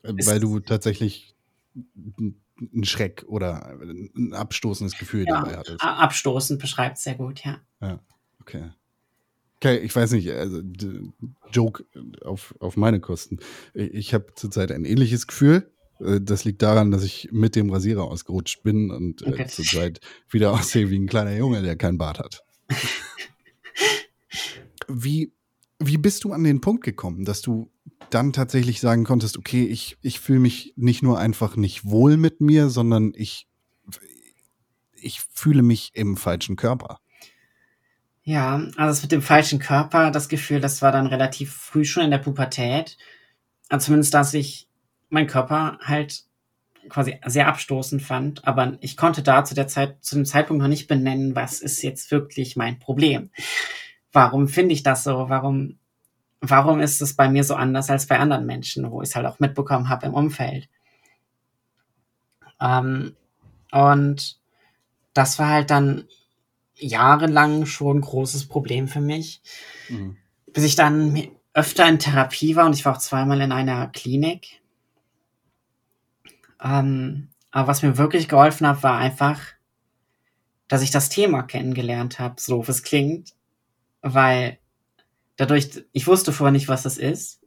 Weil 0.04 0.40
du 0.40 0.60
tatsächlich 0.60 1.36
einen 1.76 2.84
Schreck 2.84 3.24
oder 3.28 3.80
ein 3.82 4.34
abstoßendes 4.34 4.98
Gefühl 4.98 5.26
Ja, 5.28 5.42
dabei 5.42 5.58
hattest. 5.58 5.82
abstoßend 5.84 6.60
beschreibt 6.60 6.98
sehr 6.98 7.16
gut, 7.16 7.44
ja. 7.44 7.62
Okay. 8.40 8.72
Okay, 9.58 9.78
ich 9.78 9.96
weiß 9.96 10.14
nicht, 10.14 10.28
also 10.32 10.62
Joke 11.52 11.86
auf, 12.26 12.56
auf 12.60 12.78
meine 12.78 13.00
Kosten. 13.00 13.38
Ich, 13.76 13.94
ich 13.94 14.14
habe 14.16 14.34
zurzeit 14.34 14.72
ein 14.72 14.86
ähnliches 14.86 15.28
Gefühl. 15.28 15.72
Äh, 16.04 16.22
Das 16.22 16.44
liegt 16.44 16.62
daran, 16.62 16.92
dass 16.92 17.04
ich 17.04 17.30
mit 17.32 17.56
dem 17.56 17.70
Rasierer 17.70 18.04
ausgerutscht 18.04 18.64
bin 18.64 18.92
und 18.92 19.22
äh, 19.22 19.30
Okay. 19.32 19.48
zurzeit 19.48 20.00
wieder 20.30 20.52
aussehe 20.54 20.90
wie 20.90 21.00
ein 21.00 21.08
kleiner 21.08 21.36
Junge, 21.36 21.62
der 21.62 21.76
keinen 21.76 21.98
Bart 21.98 22.20
hat. 22.20 22.44
wie, 24.88 25.32
wie 25.80 25.98
bist 25.98 26.24
du 26.24 26.34
an 26.34 26.44
den 26.44 26.62
Punkt 26.62 26.84
gekommen, 26.84 27.26
dass 27.26 27.42
du 27.42 27.72
dann 28.10 28.34
tatsächlich 28.34 28.82
sagen 28.82 29.04
konntest, 29.04 29.38
okay, 29.38 29.64
ich, 29.66 29.98
ich 30.02 30.20
fühle 30.20 30.40
mich 30.40 30.74
nicht 30.76 31.02
nur 31.02 31.18
einfach 31.18 31.56
nicht 31.56 31.86
wohl 31.86 32.18
mit 32.18 32.42
mir, 32.42 32.70
sondern 32.70 33.14
ich, 33.16 33.48
ich 34.96 35.22
fühle 35.34 35.62
mich 35.64 35.92
im 35.94 36.18
falschen 36.18 36.56
Körper. 36.58 37.00
Ja, 38.24 38.56
also 38.76 38.78
das 38.78 39.02
mit 39.02 39.12
dem 39.12 39.22
falschen 39.22 39.60
Körper, 39.60 40.12
das 40.12 40.30
Gefühl, 40.30 40.60
das 40.60 40.82
war 40.82 40.92
dann 40.92 41.08
relativ 41.08 41.54
früh 41.54 41.86
schon 41.86 42.04
in 42.04 42.12
der 42.12 42.20
Pubertät. 42.20 42.98
Also 43.70 43.86
zumindest, 43.86 44.14
dass 44.14 44.34
ich 44.34 44.68
meinen 45.12 45.28
Körper 45.28 45.78
halt 45.82 46.24
quasi 46.90 47.20
sehr 47.26 47.48
abstoßend 47.48 48.02
fand, 48.02 48.48
aber 48.48 48.78
ich 48.82 48.98
konnte 48.98 49.22
da 49.22 49.44
zu 49.44 49.54
der 49.54 49.68
Zeit, 49.68 50.04
zu 50.04 50.16
dem 50.16 50.26
Zeitpunkt 50.26 50.62
noch 50.62 50.70
nicht 50.70 50.88
benennen, 50.88 51.36
was 51.36 51.62
ist 51.62 51.82
jetzt 51.84 52.10
wirklich 52.12 52.56
mein 52.56 52.80
Problem. 52.80 53.30
Warum 54.12 54.48
finde 54.48 54.74
ich 54.74 54.84
das 54.84 55.04
so? 55.04 55.30
Warum, 55.30 55.78
warum 56.40 56.80
ist 56.80 57.02
es 57.02 57.16
bei 57.16 57.30
mir 57.30 57.44
so 57.44 57.56
anders 57.56 57.90
als 57.90 58.08
bei 58.08 58.20
anderen 58.20 58.46
Menschen, 58.46 58.90
wo 58.92 59.02
ich 59.02 59.10
es 59.10 59.16
halt 59.16 59.28
auch 59.28 59.40
mitbekommen 59.40 59.90
habe 59.90 60.08
im 60.08 60.14
Umfeld? 60.14 60.70
Ähm, 62.60 63.16
und 63.72 64.38
das 65.14 65.40
war 65.40 65.50
halt 65.50 65.70
dann 65.70 66.08
jahrelang 66.76 67.66
schon 67.66 67.98
ein 67.98 68.02
großes 68.02 68.48
Problem 68.48 68.88
für 68.88 69.02
mich, 69.02 69.42
bis 70.48 70.64
ich 70.64 70.76
dann 70.76 71.28
öfter 71.54 71.88
in 71.88 72.00
Therapie 72.00 72.56
war 72.56 72.66
und 72.66 72.74
ich 72.74 72.86
war 72.86 72.96
auch 72.96 73.00
zweimal 73.00 73.42
in 73.42 73.52
einer 73.52 73.88
Klinik. 73.88 74.61
Ähm, 76.64 77.30
aber 77.52 77.68
was 77.68 77.82
mir 77.84 77.98
wirklich 77.98 78.28
geholfen 78.30 78.68
hat, 78.68 78.84
war 78.84 78.98
einfach, 78.98 79.40
dass 80.68 80.82
ich 80.82 80.92
das 80.92 81.10
Thema 81.10 81.44
kennengelernt 81.44 82.20
habe, 82.20 82.36
so 82.40 82.56
doof 82.58 82.70
es 82.70 82.84
klingt, 82.84 83.34
weil 84.02 84.60
dadurch, 85.38 85.86
ich 85.94 86.08
wusste 86.08 86.34
vorher 86.34 86.52
nicht, 86.52 86.70
was 86.70 86.84
das 86.84 86.98
ist, 86.98 87.42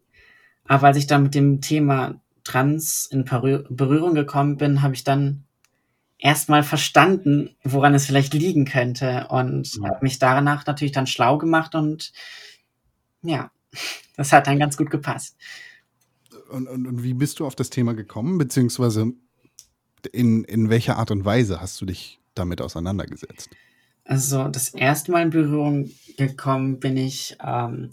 aber 0.66 0.88
als 0.88 0.98
ich 0.98 1.06
dann 1.06 1.24
mit 1.24 1.34
dem 1.34 1.60
Thema 1.60 2.20
Trans 2.44 3.06
in 3.06 3.24
Berühr- 3.26 3.66
Berührung 3.70 4.14
gekommen 4.14 4.58
bin, 4.58 4.82
habe 4.82 4.94
ich 4.94 5.04
dann 5.04 5.44
erstmal 6.18 6.62
verstanden, 6.64 7.56
woran 7.64 7.94
es 7.94 8.06
vielleicht 8.06 8.34
liegen 8.34 8.66
könnte 8.66 9.28
und 9.30 9.78
Mhm. 9.78 9.86
habe 9.86 9.98
mich 10.02 10.18
danach 10.18 10.66
natürlich 10.66 10.92
dann 10.92 11.06
schlau 11.08 11.38
gemacht 11.38 11.74
und 11.74 12.12
ja, 13.22 13.50
das 14.16 14.32
hat 14.32 14.46
dann 14.46 14.58
ganz 14.58 14.76
gut 14.76 14.90
gepasst. 14.90 15.36
Und, 16.50 16.68
und, 16.68 16.86
und 16.86 17.02
wie 17.02 17.14
bist 17.14 17.40
du 17.40 17.46
auf 17.46 17.54
das 17.54 17.70
Thema 17.70 17.94
gekommen, 17.94 18.38
beziehungsweise 18.38 19.12
in, 20.12 20.44
in 20.44 20.68
welcher 20.70 20.98
Art 20.98 21.10
und 21.10 21.24
Weise 21.24 21.60
hast 21.60 21.80
du 21.80 21.86
dich 21.86 22.20
damit 22.34 22.60
auseinandergesetzt? 22.60 23.50
Also 24.04 24.48
das 24.48 24.68
erste 24.68 25.12
Mal 25.12 25.22
in 25.22 25.30
Berührung 25.30 25.90
gekommen 26.18 26.78
bin 26.78 26.96
ich 26.96 27.36
ähm, 27.42 27.92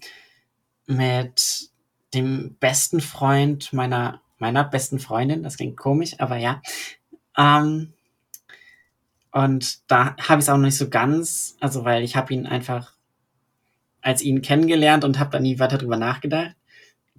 mit 0.86 1.70
dem 2.14 2.56
besten 2.60 3.00
Freund 3.00 3.72
meiner 3.72 4.22
meiner 4.42 4.64
besten 4.64 5.00
Freundin. 5.00 5.44
Das 5.44 5.56
klingt 5.56 5.78
komisch, 5.78 6.20
aber 6.20 6.36
ja. 6.36 6.62
Ähm, 7.38 7.94
und 9.32 9.90
da 9.90 10.18
habe 10.18 10.40
ich 10.40 10.46
es 10.46 10.50
auch 10.50 10.58
noch 10.58 10.66
nicht 10.66 10.78
so 10.78 10.90
ganz, 10.90 11.56
also 11.62 11.86
weil 11.86 12.04
ich 12.04 12.18
habe 12.18 12.34
ihn 12.34 12.46
einfach 12.46 12.94
als 14.02 14.22
ihn 14.24 14.42
kennengelernt 14.42 15.06
und 15.06 15.20
habe 15.20 15.30
dann 15.30 15.44
nie 15.44 15.60
weiter 15.60 15.78
drüber 15.78 15.96
nachgedacht. 15.96 16.56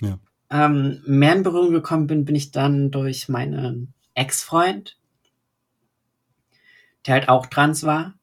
Ja. 0.01 0.19
Ähm, 0.53 1.03
mehr 1.07 1.35
in 1.35 1.43
Berührung 1.43 1.73
gekommen 1.73 2.07
bin, 2.07 2.27
bin 2.27 2.35
ich 2.35 2.51
dann 2.51 2.91
durch 2.91 3.31
meinen 3.31 3.95
Ex-Freund, 4.15 4.99
der 7.07 7.15
halt 7.15 7.29
auch 7.31 7.47
trans 7.47 7.85
war. 7.85 8.15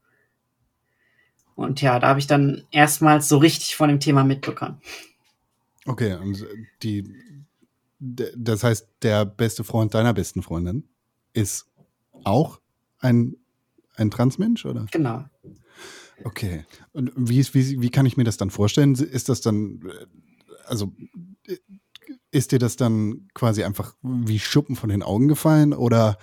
Und 1.55 1.81
ja, 1.81 1.99
da 1.99 2.07
habe 2.09 2.19
ich 2.19 2.27
dann 2.27 2.63
erstmals 2.69 3.27
so 3.27 3.37
richtig 3.37 3.75
von 3.75 3.89
dem 3.89 3.99
Thema 3.99 4.23
mitbekommen. 4.23 4.79
Okay, 5.85 6.13
und 6.13 6.45
die, 6.83 7.11
das 7.99 8.63
heißt, 8.63 8.87
der 9.01 9.25
beste 9.25 9.63
Freund 9.63 9.95
deiner 9.95 10.13
besten 10.13 10.43
Freundin 10.43 10.87
ist 11.33 11.67
auch 12.23 12.61
ein, 12.99 13.37
ein 13.95 14.11
Transmensch, 14.11 14.65
oder? 14.65 14.85
Genau. 14.91 15.25
Okay. 16.23 16.65
Und 16.93 17.11
wie, 17.15 17.43
wie, 17.53 17.81
wie 17.81 17.89
kann 17.89 18.05
ich 18.05 18.17
mir 18.17 18.23
das 18.23 18.37
dann 18.37 18.51
vorstellen? 18.51 18.93
Ist 18.93 19.29
das 19.29 19.41
dann, 19.41 19.81
äh, 19.81 20.05
also 20.65 20.93
äh, 21.47 21.57
ist 22.31 22.51
dir 22.51 22.59
das 22.59 22.75
dann 22.75 23.27
quasi 23.33 23.63
einfach 23.63 23.95
wie 24.01 24.39
Schuppen 24.39 24.75
von 24.75 24.89
den 24.89 25.03
Augen 25.03 25.27
gefallen 25.27 25.73
oder 25.73 26.17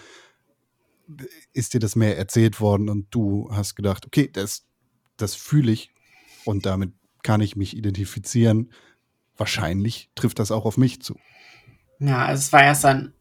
ist 1.52 1.74
dir 1.74 1.80
das 1.80 1.96
mehr 1.96 2.18
erzählt 2.18 2.60
worden 2.60 2.88
und 2.88 3.06
du 3.10 3.48
hast 3.52 3.74
gedacht, 3.74 4.06
okay, 4.06 4.28
das, 4.32 4.66
das 5.16 5.34
fühle 5.34 5.72
ich 5.72 5.90
und 6.44 6.66
damit 6.66 6.92
kann 7.22 7.40
ich 7.40 7.56
mich 7.56 7.76
identifizieren. 7.76 8.72
Wahrscheinlich 9.36 10.10
trifft 10.14 10.38
das 10.38 10.50
auch 10.50 10.64
auf 10.64 10.76
mich 10.76 11.02
zu. 11.02 11.18
Ja, 11.98 12.32
es 12.32 12.52
war 12.52 12.62
erst 12.62 12.84
ein, 12.84 13.12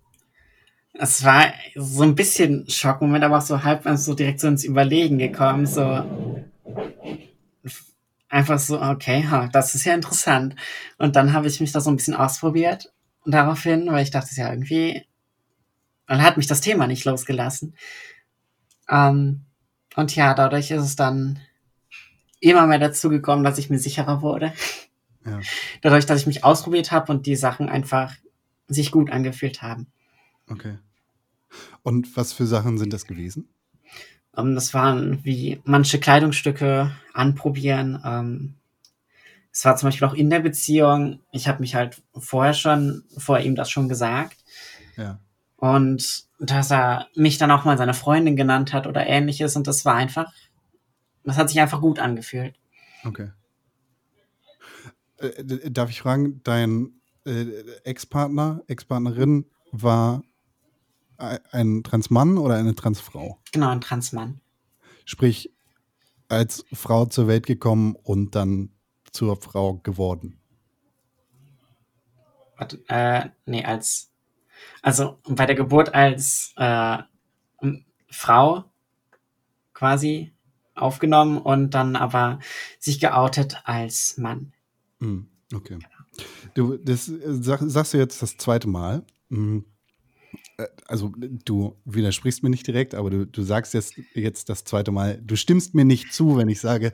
es 0.93 1.23
war 1.23 1.45
so 1.75 2.03
ein 2.03 2.15
bisschen 2.15 2.69
Schockmoment, 2.69 3.23
aber 3.23 3.39
auch 3.39 3.41
so 3.41 3.63
halb 3.63 3.87
so 3.97 4.13
direkt 4.13 4.39
so 4.39 4.47
ins 4.47 4.63
Überlegen 4.63 5.17
gekommen, 5.17 5.65
so 5.65 6.03
einfach 8.35 8.59
so, 8.59 8.81
okay, 8.81 9.25
ha, 9.29 9.47
das 9.47 9.75
ist 9.75 9.85
ja 9.85 9.93
interessant. 9.93 10.55
Und 10.97 11.15
dann 11.15 11.31
habe 11.31 11.47
ich 11.47 11.61
mich 11.61 11.71
da 11.71 11.79
so 11.79 11.89
ein 11.89 11.95
bisschen 11.95 12.15
ausprobiert 12.15 12.91
daraufhin, 13.25 13.87
weil 13.87 14.03
ich 14.03 14.11
dachte, 14.11 14.35
ja 14.35 14.49
irgendwie, 14.49 15.07
dann 16.05 16.21
hat 16.21 16.35
mich 16.35 16.45
das 16.45 16.59
Thema 16.59 16.85
nicht 16.85 17.05
losgelassen. 17.05 17.75
Ähm, 18.89 19.45
und 19.95 20.15
ja, 20.15 20.33
dadurch 20.33 20.69
ist 20.69 20.83
es 20.83 20.95
dann 20.97 21.39
immer 22.41 22.67
mehr 22.67 22.77
dazu 22.77 23.09
gekommen, 23.09 23.45
dass 23.45 23.57
ich 23.57 23.69
mir 23.69 23.79
sicherer 23.79 24.21
wurde. 24.21 24.53
Ja. 25.25 25.39
Dadurch, 25.81 26.05
dass 26.05 26.19
ich 26.19 26.27
mich 26.27 26.43
ausprobiert 26.43 26.91
habe 26.91 27.11
und 27.11 27.25
die 27.25 27.37
Sachen 27.37 27.69
einfach 27.69 28.13
sich 28.67 28.91
gut 28.91 29.11
angefühlt 29.11 29.61
haben. 29.61 29.87
Okay. 30.49 30.77
Und 31.83 32.15
was 32.17 32.33
für 32.33 32.45
Sachen 32.45 32.77
sind 32.77 32.91
das 32.91 33.07
gewesen? 33.07 33.47
Ähm, 34.37 34.55
das 34.55 34.73
waren 34.73 35.23
wie 35.23 35.61
manche 35.63 35.99
Kleidungsstücke 35.99 36.91
anprobieren. 37.13 38.01
Ähm, 38.03 38.55
es 39.51 39.63
war 39.63 39.75
zum 39.77 39.87
Beispiel 39.87 40.07
auch 40.07 40.13
in 40.13 40.29
der 40.29 40.41
Beziehung. 40.41 41.21
Ich 41.31 41.47
habe 41.47 41.61
mich 41.61 41.75
halt 41.75 42.01
vorher 42.17 42.53
schon, 42.53 43.03
vor 43.17 43.39
ihm 43.39 43.55
das 43.55 43.69
schon 43.71 43.87
gesagt. 43.87 44.37
Ja. 44.97 45.19
Und 45.55 46.25
dass 46.39 46.71
er 46.71 47.07
mich 47.15 47.37
dann 47.37 47.51
auch 47.51 47.63
mal 47.63 47.77
seine 47.77 47.93
Freundin 47.93 48.35
genannt 48.35 48.73
hat 48.73 48.85
oder 48.85 49.07
ähnliches. 49.07 49.55
Und 49.55 49.67
das 49.67 49.85
war 49.85 49.95
einfach, 49.95 50.31
das 51.23 51.37
hat 51.37 51.49
sich 51.49 51.61
einfach 51.61 51.79
gut 51.79 51.99
angefühlt. 51.99 52.55
Okay. 53.05 53.29
Äh, 55.19 55.71
darf 55.71 55.89
ich 55.89 56.01
fragen, 56.01 56.41
dein 56.43 56.99
äh, 57.25 57.45
Ex-Partner, 57.85 58.61
Ex-Partnerin 58.67 59.45
war 59.71 60.23
ein 61.17 61.83
Transmann 61.83 62.37
oder 62.37 62.55
eine 62.55 62.75
Transfrau? 62.75 63.39
Genau, 63.51 63.69
ein 63.69 63.81
Transmann. 63.81 64.41
Sprich, 65.05 65.51
als 66.27 66.65
Frau 66.73 67.05
zur 67.05 67.27
Welt 67.27 67.45
gekommen 67.45 67.95
und 68.03 68.35
dann 68.35 68.69
zur 69.11 69.37
Frau 69.37 69.75
geworden. 69.75 70.39
Warte, 72.57 72.83
äh, 72.87 73.29
nee, 73.45 73.63
als, 73.63 74.11
also 74.81 75.19
bei 75.27 75.45
der 75.45 75.55
Geburt 75.55 75.93
als 75.93 76.53
äh, 76.57 76.97
Frau 78.09 78.65
quasi 79.73 80.33
aufgenommen 80.73 81.37
und 81.37 81.71
dann 81.71 81.95
aber 81.95 82.39
sich 82.79 82.99
geoutet 82.99 83.61
als 83.65 84.17
Mann. 84.17 84.53
Hm, 84.99 85.27
okay. 85.53 85.79
Du, 86.53 86.77
das 86.77 87.09
äh, 87.09 87.33
sag, 87.33 87.61
sagst 87.63 87.93
du 87.93 87.97
jetzt 87.97 88.21
das 88.21 88.37
zweite 88.37 88.67
Mal. 88.67 89.05
Hm, 89.29 89.65
äh, 89.65 89.74
Also, 90.87 91.11
du 91.17 91.75
widersprichst 91.85 92.43
mir 92.43 92.49
nicht 92.49 92.65
direkt, 92.67 92.95
aber 92.95 93.09
du, 93.09 93.25
du 93.27 93.43
sagst 93.43 93.73
jetzt, 93.73 93.95
jetzt 94.13 94.49
das 94.49 94.63
zweite 94.63 94.91
Mal, 94.91 95.21
du 95.23 95.35
stimmst 95.35 95.73
mir 95.75 95.85
nicht 95.85 96.13
zu, 96.13 96.37
wenn 96.37 96.47
ich 96.49 96.59
sage, 96.59 96.91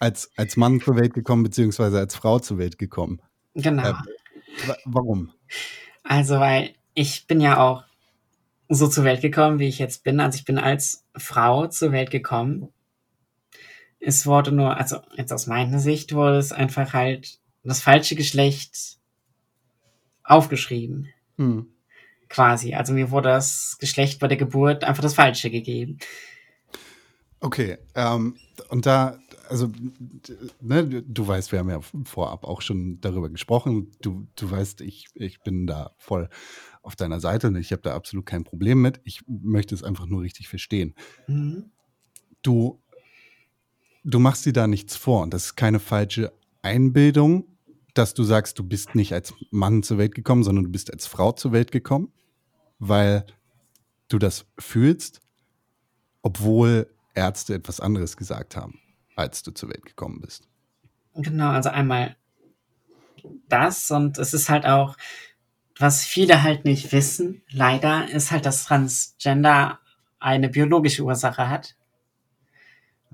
als, 0.00 0.30
als 0.36 0.56
Mann 0.56 0.80
zur 0.80 0.96
Welt 0.96 1.14
gekommen, 1.14 1.42
beziehungsweise 1.42 1.98
als 1.98 2.14
Frau 2.14 2.38
zur 2.38 2.58
Welt 2.58 2.78
gekommen. 2.78 3.20
Genau. 3.54 3.82
Äh, 3.90 3.94
Wa- 4.66 4.76
Warum? 4.84 5.32
Also, 6.02 6.40
weil 6.40 6.74
ich 6.94 7.26
bin 7.26 7.40
ja 7.40 7.58
auch 7.58 7.84
so 8.68 8.88
zur 8.88 9.04
Welt 9.04 9.20
gekommen, 9.20 9.58
wie 9.58 9.68
ich 9.68 9.78
jetzt 9.78 10.02
bin. 10.02 10.18
Also 10.18 10.36
ich 10.38 10.44
bin 10.44 10.58
als 10.58 11.04
Frau 11.16 11.66
zur 11.68 11.92
Welt 11.92 12.10
gekommen. 12.10 12.68
Es 14.00 14.26
wurde 14.26 14.50
nur, 14.52 14.76
also 14.76 14.98
jetzt 15.16 15.32
aus 15.32 15.46
meiner 15.46 15.78
Sicht 15.78 16.14
wurde 16.14 16.38
es 16.38 16.52
einfach 16.52 16.92
halt 16.92 17.38
das 17.62 17.80
falsche 17.80 18.14
Geschlecht 18.16 18.98
aufgeschrieben, 20.24 21.08
Hm. 21.38 21.66
Quasi. 22.28 22.74
Also 22.74 22.92
mir 22.92 23.10
wurde 23.10 23.28
das 23.30 23.76
Geschlecht 23.78 24.20
bei 24.20 24.28
der 24.28 24.36
Geburt 24.36 24.84
einfach 24.84 25.02
das 25.02 25.14
falsche 25.14 25.50
gegeben. 25.50 25.98
Okay, 27.40 27.76
ähm, 27.94 28.36
und 28.70 28.86
da, 28.86 29.18
also, 29.48 29.70
ne, 30.60 31.02
du 31.02 31.28
weißt, 31.28 31.52
wir 31.52 31.58
haben 31.58 31.68
ja 31.68 31.80
vorab 32.04 32.44
auch 32.44 32.62
schon 32.62 33.00
darüber 33.00 33.28
gesprochen. 33.28 33.92
Du, 34.00 34.26
du 34.36 34.50
weißt, 34.50 34.80
ich, 34.80 35.06
ich 35.14 35.40
bin 35.40 35.66
da 35.66 35.92
voll 35.98 36.28
auf 36.82 36.96
deiner 36.96 37.20
Seite 37.20 37.48
und 37.48 37.56
ich 37.56 37.72
habe 37.72 37.82
da 37.82 37.94
absolut 37.94 38.26
kein 38.26 38.44
Problem 38.44 38.80
mit. 38.80 39.00
Ich 39.04 39.20
möchte 39.26 39.74
es 39.74 39.82
einfach 39.82 40.06
nur 40.06 40.22
richtig 40.22 40.48
verstehen. 40.48 40.94
Mhm. 41.26 41.70
Du, 42.42 42.82
du 44.04 44.18
machst 44.18 44.46
dir 44.46 44.52
da 44.52 44.66
nichts 44.66 44.96
vor 44.96 45.22
und 45.22 45.34
das 45.34 45.46
ist 45.46 45.56
keine 45.56 45.80
falsche 45.80 46.32
Einbildung, 46.62 47.55
dass 47.98 48.14
du 48.14 48.24
sagst, 48.24 48.58
du 48.58 48.64
bist 48.64 48.94
nicht 48.94 49.12
als 49.12 49.34
Mann 49.50 49.82
zur 49.82 49.98
Welt 49.98 50.14
gekommen, 50.14 50.42
sondern 50.42 50.64
du 50.64 50.70
bist 50.70 50.92
als 50.92 51.06
Frau 51.06 51.32
zur 51.32 51.52
Welt 51.52 51.72
gekommen, 51.72 52.12
weil 52.78 53.24
du 54.08 54.18
das 54.18 54.46
fühlst, 54.58 55.20
obwohl 56.22 56.90
Ärzte 57.14 57.54
etwas 57.54 57.80
anderes 57.80 58.16
gesagt 58.16 58.56
haben, 58.56 58.80
als 59.14 59.42
du 59.42 59.50
zur 59.52 59.70
Welt 59.70 59.86
gekommen 59.86 60.20
bist. 60.20 60.48
Genau, 61.14 61.50
also 61.50 61.70
einmal 61.70 62.16
das 63.48 63.90
und 63.90 64.18
es 64.18 64.34
ist 64.34 64.48
halt 64.48 64.66
auch, 64.66 64.96
was 65.78 66.04
viele 66.04 66.42
halt 66.42 66.64
nicht 66.64 66.92
wissen, 66.92 67.42
leider, 67.50 68.08
ist 68.10 68.30
halt, 68.30 68.46
dass 68.46 68.64
Transgender 68.64 69.80
eine 70.18 70.48
biologische 70.48 71.02
Ursache 71.02 71.48
hat. 71.48 71.76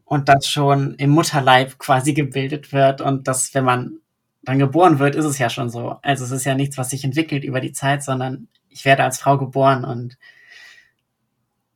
Und 0.05 0.29
das 0.29 0.47
schon 0.47 0.95
im 0.97 1.11
Mutterleib 1.11 1.79
quasi 1.79 2.13
gebildet 2.13 2.73
wird 2.73 3.01
und 3.01 3.27
dass, 3.29 3.55
wenn 3.55 3.65
man 3.65 4.02
dann 4.45 4.59
geboren 4.59 4.99
wird, 4.99 5.15
ist 5.15 5.25
es 5.25 5.39
ja 5.39 5.51
schon 5.51 5.71
so. 5.71 5.97
Also 6.03 6.25
es 6.25 6.31
ist 6.31 6.45
ja 6.45 6.55
nichts, 6.55 6.79
was 6.79 6.91
sich 6.91 7.05
entwickelt 7.05 7.45
über 7.45 7.61
die 7.61 7.73
Zeit, 7.73 8.03
sondern 8.03 8.49
ich 8.69 8.85
werde 8.85 9.05
als 9.05 9.19
Frau 9.19 9.39
geboren 9.39 9.85
und 9.85 10.19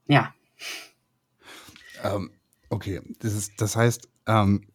ja, 0.09 0.35
Ähm, 2.03 2.31
okay, 2.69 3.01
das, 3.21 3.35
ist, 3.35 3.61
das 3.61 3.77
heißt, 3.77 4.09
ähm, 4.27 4.67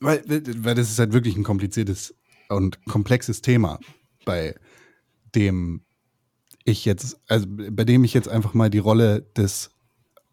weil, 0.00 0.22
weil 0.26 0.74
das 0.74 0.90
ist 0.90 0.98
halt 0.98 1.12
wirklich 1.12 1.36
ein 1.36 1.44
kompliziertes 1.44 2.14
und 2.48 2.84
komplexes 2.86 3.42
Thema, 3.42 3.78
bei 4.24 4.54
dem 5.34 5.82
ich 6.64 6.84
jetzt, 6.84 7.20
also 7.28 7.46
bei 7.48 7.84
dem 7.84 8.04
ich 8.04 8.14
jetzt 8.14 8.28
einfach 8.28 8.54
mal 8.54 8.70
die 8.70 8.78
Rolle 8.78 9.22
des 9.36 9.70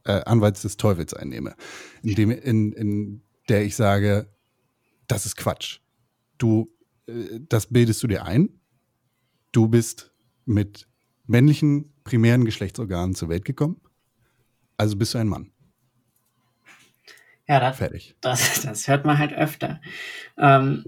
äh, 0.05 0.23
Anwalts 0.25 0.61
des 0.61 0.77
Teufels 0.77 1.13
einnehme, 1.13 1.55
in, 2.03 2.15
dem, 2.15 2.31
in, 2.31 2.71
in 2.73 3.21
der 3.49 3.63
ich 3.63 3.75
sage, 3.75 4.27
das 5.07 5.25
ist 5.25 5.37
Quatsch. 5.37 5.79
Du, 6.37 6.74
das 7.07 7.67
bildest 7.67 8.01
du 8.03 8.07
dir 8.07 8.25
ein. 8.25 8.49
Du 9.51 9.67
bist 9.67 10.11
mit 10.45 10.87
männlichen 11.27 11.93
primären 12.03 12.45
Geschlechtsorganen 12.45 13.15
zur 13.15 13.29
Welt 13.29 13.45
gekommen. 13.45 13.81
Also 14.77 14.97
bist 14.97 15.13
du 15.13 15.17
ein 15.17 15.27
Mann. 15.27 15.51
ja, 17.47 17.59
das, 17.59 17.77
Fertig. 17.77 18.15
Das, 18.21 18.61
das 18.63 18.87
hört 18.87 19.05
man 19.05 19.17
halt 19.17 19.33
öfter. 19.33 19.81
Ähm, 20.37 20.83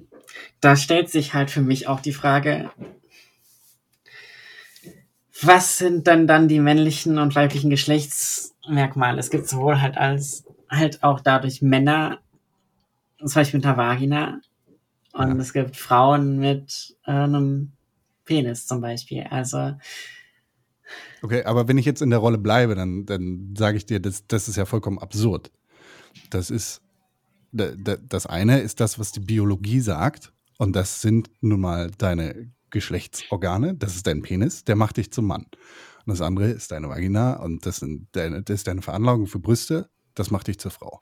da 0.60 0.76
stellt 0.76 1.10
sich 1.10 1.34
halt 1.34 1.50
für 1.50 1.62
mich 1.62 1.88
auch 1.88 2.00
die 2.00 2.14
Frage, 2.14 2.72
was 5.42 5.78
sind 5.78 6.08
denn 6.08 6.28
dann 6.28 6.48
die 6.48 6.60
männlichen 6.60 7.20
und 7.20 7.36
weiblichen 7.36 7.70
Geschlechtsmerkmale? 7.70 9.20
Es 9.20 9.30
gibt 9.30 9.48
sowohl 9.48 9.82
halt 9.82 9.98
als 9.98 10.46
halt 10.70 11.04
auch 11.04 11.22
dadurch 11.22 11.62
Männer, 11.62 12.20
zum 13.20 13.34
Beispiel 13.34 13.60
mit 13.60 13.66
einer 13.66 13.78
Vagina, 13.78 14.42
und 15.18 15.28
Ja. 15.36 15.42
es 15.42 15.54
gibt 15.54 15.76
Frauen 15.76 16.38
mit 16.40 16.96
äh, 17.06 17.12
einem 17.12 17.74
Penis 18.26 18.66
zum 18.68 18.82
Beispiel. 18.82 19.24
Also 19.30 19.74
Okay, 21.22 21.44
aber 21.44 21.68
wenn 21.68 21.78
ich 21.78 21.86
jetzt 21.86 22.02
in 22.02 22.10
der 22.12 22.20
Rolle 22.20 22.38
bleibe, 22.38 22.76
dann, 22.76 23.06
dann 23.06 23.54
sage 23.58 23.78
ich 23.78 23.86
dir, 23.86 24.00
das, 24.00 24.26
das 24.28 24.48
ist 24.48 24.56
ja 24.56 24.66
vollkommen 24.66 25.00
absurd. 25.00 25.52
Das 26.30 26.50
ist, 26.50 26.82
da- 27.52 27.74
da- 27.76 27.98
das 27.98 28.26
eine 28.26 28.60
ist 28.60 28.80
das, 28.80 29.00
was 29.00 29.12
die 29.12 29.20
Biologie 29.20 29.80
sagt, 29.80 30.32
und 30.58 30.76
das 30.76 31.02
sind 31.02 31.30
nun 31.42 31.60
mal 31.62 31.92
deine 31.98 32.52
Geschlechtsorgane, 32.70 33.76
das 33.76 33.96
ist 33.96 34.08
dein 34.08 34.22
Penis, 34.22 34.64
der 34.64 34.76
macht 34.76 34.98
dich 34.98 35.12
zum 35.12 35.26
Mann. 35.26 35.46
Und 36.06 36.12
das 36.12 36.22
andere 36.22 36.50
ist 36.50 36.72
deine 36.72 36.90
Vagina, 36.90 37.34
und 37.38 37.66
das, 37.66 37.78
sind 37.78 38.08
deine, 38.14 38.44
das 38.44 38.56
ist 38.56 38.68
deine 38.68 38.82
Veranlagung 38.82 39.28
für 39.28 39.40
Brüste, 39.40 39.90
das 40.16 40.32
macht 40.32 40.48
dich 40.48 40.60
zur 40.60 40.72
Frau. 40.72 41.02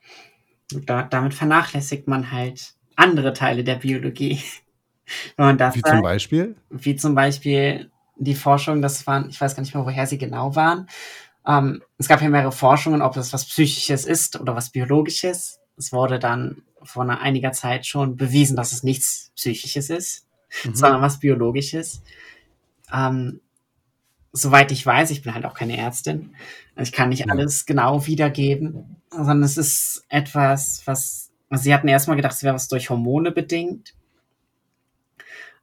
da, 0.72 1.02
damit 1.04 1.34
vernachlässigt 1.34 2.08
man 2.08 2.30
halt 2.32 2.74
andere 2.96 3.32
Teile 3.32 3.64
der 3.64 3.76
Biologie. 3.76 4.40
Wenn 5.36 5.46
man 5.46 5.58
Wie 5.58 5.80
sagt. 5.80 5.88
zum 5.88 6.02
Beispiel, 6.02 6.56
wie 6.70 6.96
zum 6.96 7.14
Beispiel 7.14 7.90
die 8.16 8.34
Forschung, 8.34 8.82
das 8.82 9.06
waren, 9.06 9.28
ich 9.28 9.40
weiß 9.40 9.54
gar 9.54 9.60
nicht 9.62 9.74
mehr, 9.74 9.84
woher 9.84 10.06
sie 10.06 10.18
genau 10.18 10.56
waren. 10.56 10.88
Ähm, 11.46 11.82
es 11.98 12.08
gab 12.08 12.22
ja 12.22 12.28
mehrere 12.28 12.52
Forschungen, 12.52 13.02
ob 13.02 13.14
das 13.14 13.32
was 13.32 13.44
Psychisches 13.44 14.04
ist 14.04 14.40
oder 14.40 14.56
was 14.56 14.70
Biologisches. 14.70 15.60
Es 15.76 15.92
wurde 15.92 16.18
dann 16.18 16.62
vor 16.82 17.08
einiger 17.08 17.52
Zeit 17.52 17.86
schon 17.86 18.16
bewiesen, 18.16 18.56
dass 18.56 18.72
es 18.72 18.82
nichts 18.82 19.30
Psychisches 19.36 19.90
ist, 19.90 20.26
Mhm. 20.64 20.74
sondern 20.74 21.02
was 21.02 21.18
Biologisches. 21.20 22.02
Ähm, 22.92 23.40
soweit 24.32 24.70
ich 24.72 24.84
weiß, 24.84 25.10
ich 25.10 25.22
bin 25.22 25.34
halt 25.34 25.44
auch 25.44 25.54
keine 25.54 25.76
Ärztin, 25.76 26.34
ich 26.76 26.92
kann 26.92 27.08
nicht 27.10 27.26
Ja. 27.26 27.32
alles 27.32 27.66
genau 27.66 28.06
wiedergeben, 28.06 28.96
sondern 29.10 29.42
es 29.42 29.56
ist 29.56 30.04
etwas, 30.08 30.82
was 30.84 31.25
also 31.25 31.25
sie 31.50 31.72
hatten 31.74 31.88
erstmal 31.88 32.16
gedacht, 32.16 32.34
es 32.34 32.42
wäre 32.42 32.54
was 32.54 32.68
durch 32.68 32.90
Hormone 32.90 33.30
bedingt. 33.32 33.94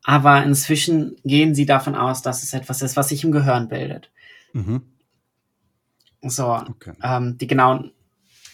Aber 0.04 0.44
inzwischen 0.44 1.16
gehen 1.24 1.56
sie 1.56 1.66
davon 1.66 1.96
aus, 1.96 2.22
dass 2.22 2.44
es 2.44 2.54
etwas 2.54 2.82
ist, 2.82 2.96
was 2.98 3.10
sich 3.10 3.24
im 3.24 3.32
Gehirn 3.32 3.70
bildet. 3.70 4.12
Mhm. 4.54 4.82
So, 6.22 6.54
Okay. 6.54 6.94
ähm, 7.02 7.38
die 7.38 7.48
genauen, 7.48 7.92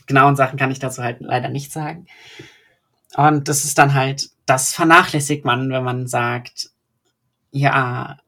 genauen 0.08 0.36
Sachen 0.36 0.58
kann 0.58 0.72
ich 0.72 0.80
dazu 0.80 1.04
halt 1.04 1.22
leider 1.22 1.50
nicht 1.50 1.72
sagen. 1.72 2.08
Und 3.16 3.48
das 3.48 3.66
ist 3.66 3.78
dann 3.78 3.94
halt, 3.94 4.30
das 4.46 4.74
vernachlässigt 4.74 5.46
man, 5.46 5.70
wenn 5.70 5.84
man 5.84 6.08
sagt, 6.08 6.72
ja, 7.52 8.20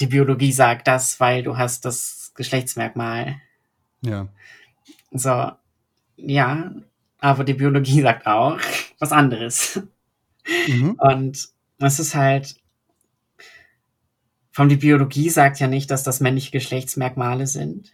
die 0.00 0.06
Biologie 0.06 0.52
sagt 0.52 0.86
das, 0.88 1.18
weil 1.20 1.42
du 1.42 1.56
hast 1.56 1.84
das 1.84 2.32
Geschlechtsmerkmal. 2.34 3.36
Ja. 4.02 4.28
So, 5.10 5.52
ja, 6.16 6.70
aber 7.18 7.44
die 7.44 7.54
Biologie 7.54 8.02
sagt 8.02 8.26
auch 8.26 8.58
was 8.98 9.12
anderes. 9.12 9.80
Mhm. 10.68 10.92
Und 10.98 11.48
es 11.78 11.98
ist 12.00 12.14
halt, 12.14 12.56
von 14.50 14.68
die 14.68 14.76
Biologie 14.76 15.28
sagt 15.28 15.60
ja 15.60 15.66
nicht, 15.68 15.90
dass 15.90 16.02
das 16.02 16.20
männliche 16.20 16.50
Geschlechtsmerkmale 16.50 17.46
sind, 17.46 17.92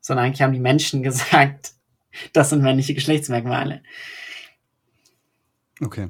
sondern 0.00 0.26
eigentlich 0.26 0.42
haben 0.42 0.52
die 0.52 0.60
Menschen 0.60 1.02
gesagt, 1.04 1.72
das 2.32 2.50
sind 2.50 2.62
männliche 2.62 2.94
Geschlechtsmerkmale. 2.94 3.82
Okay. 5.80 6.08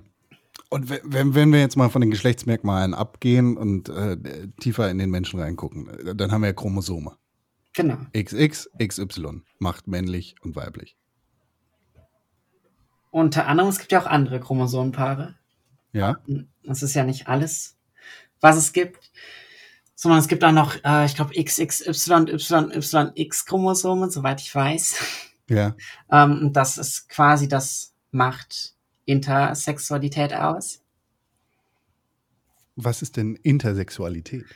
Und 0.70 0.88
we- 0.88 1.00
wenn, 1.04 1.34
wenn 1.34 1.52
wir 1.52 1.60
jetzt 1.60 1.76
mal 1.76 1.90
von 1.90 2.00
den 2.00 2.10
Geschlechtsmerkmalen 2.10 2.94
abgehen 2.94 3.56
und 3.56 3.88
äh, 3.88 4.16
tiefer 4.60 4.90
in 4.90 4.98
den 4.98 5.10
Menschen 5.10 5.40
reingucken, 5.40 6.16
dann 6.16 6.30
haben 6.32 6.42
wir 6.42 6.48
ja 6.48 6.52
Chromosome. 6.52 7.16
Genau. 7.72 7.98
XX, 8.16 8.70
XY 8.82 9.42
macht 9.58 9.86
männlich 9.88 10.36
und 10.42 10.56
weiblich. 10.56 10.96
Unter 13.10 13.46
anderem, 13.46 13.70
es 13.70 13.78
gibt 13.78 13.92
ja 13.92 14.00
auch 14.00 14.06
andere 14.06 14.40
Chromosomenpaare. 14.40 15.34
Ja? 15.92 16.16
Das 16.62 16.82
ist 16.82 16.94
ja 16.94 17.04
nicht 17.04 17.28
alles, 17.28 17.76
was 18.40 18.56
es 18.56 18.72
gibt. 18.72 19.10
Sondern 19.94 20.20
es 20.20 20.28
gibt 20.28 20.42
auch 20.44 20.52
noch, 20.52 20.76
äh, 20.82 21.04
ich 21.04 21.14
glaube, 21.14 21.34
XXY, 21.34 22.26
YYX 22.32 23.44
Chromosomen, 23.44 24.10
soweit 24.10 24.40
ich 24.40 24.54
weiß. 24.54 24.94
Ja. 25.48 25.74
Ähm, 26.10 26.52
das 26.52 26.78
ist 26.78 27.08
quasi, 27.08 27.48
das 27.48 27.92
macht 28.12 28.74
Intersexualität 29.04 30.32
aus. 30.32 30.80
Was 32.76 33.02
ist 33.02 33.16
denn 33.16 33.36
Intersexualität? 33.36 34.46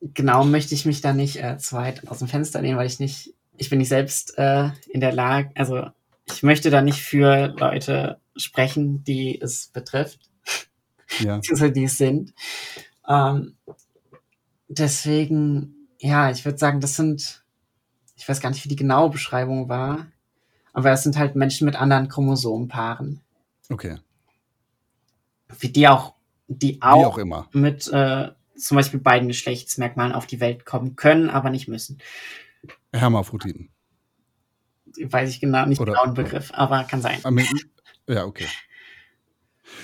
Genau 0.00 0.44
möchte 0.44 0.74
ich 0.74 0.86
mich 0.86 1.00
da 1.00 1.12
nicht 1.12 1.42
äh, 1.42 1.58
zu 1.58 1.76
weit 1.76 2.08
aus 2.08 2.20
dem 2.20 2.28
Fenster 2.28 2.62
lehnen, 2.62 2.78
weil 2.78 2.86
ich 2.86 3.00
nicht, 3.00 3.34
ich 3.56 3.68
bin 3.68 3.80
nicht 3.80 3.88
selbst 3.88 4.38
äh, 4.38 4.70
in 4.88 5.00
der 5.00 5.12
Lage, 5.12 5.50
also 5.56 5.90
ich 6.30 6.42
möchte 6.42 6.70
da 6.70 6.82
nicht 6.82 7.00
für 7.02 7.48
Leute 7.58 8.20
sprechen, 8.36 9.04
die 9.04 9.40
es 9.40 9.68
betrifft. 9.68 10.30
Ja. 11.20 11.36
beziehungsweise 11.36 11.72
die 11.72 11.84
es 11.84 11.98
sind. 11.98 12.34
Ähm, 13.08 13.56
deswegen, 14.68 15.88
ja, 15.98 16.30
ich 16.30 16.44
würde 16.44 16.58
sagen, 16.58 16.80
das 16.80 16.96
sind, 16.96 17.44
ich 18.16 18.28
weiß 18.28 18.40
gar 18.40 18.50
nicht, 18.50 18.64
wie 18.64 18.68
die 18.68 18.76
genaue 18.76 19.10
Beschreibung 19.10 19.68
war, 19.68 20.06
aber 20.72 20.90
das 20.90 21.02
sind 21.02 21.16
halt 21.16 21.34
Menschen 21.34 21.64
mit 21.64 21.76
anderen 21.76 22.08
Chromosomenpaaren, 22.08 23.20
Okay. 23.70 23.96
wie 25.58 25.68
die 25.70 25.88
auch, 25.88 26.14
die 26.46 26.80
auch, 26.82 27.06
auch 27.06 27.18
immer. 27.18 27.48
mit 27.52 27.88
äh, 27.88 28.28
zum 28.56 28.76
Beispiel 28.76 29.00
beiden 29.00 29.28
Geschlechtsmerkmalen 29.28 30.12
auf 30.12 30.26
die 30.26 30.40
Welt 30.40 30.64
kommen 30.66 30.96
können, 30.96 31.30
aber 31.30 31.50
nicht 31.50 31.68
müssen. 31.68 31.98
Hermaphroditen. 32.92 33.70
Weiß 35.00 35.30
ich 35.30 35.40
genau, 35.40 35.66
nicht 35.66 35.80
Oder- 35.80 35.92
genau 35.92 36.04
den 36.06 36.14
Begriff, 36.14 36.50
aber 36.54 36.84
kann 36.84 37.02
sein. 37.02 37.18
Ah, 37.24 37.32
Ja, 38.08 38.24
okay. 38.24 38.46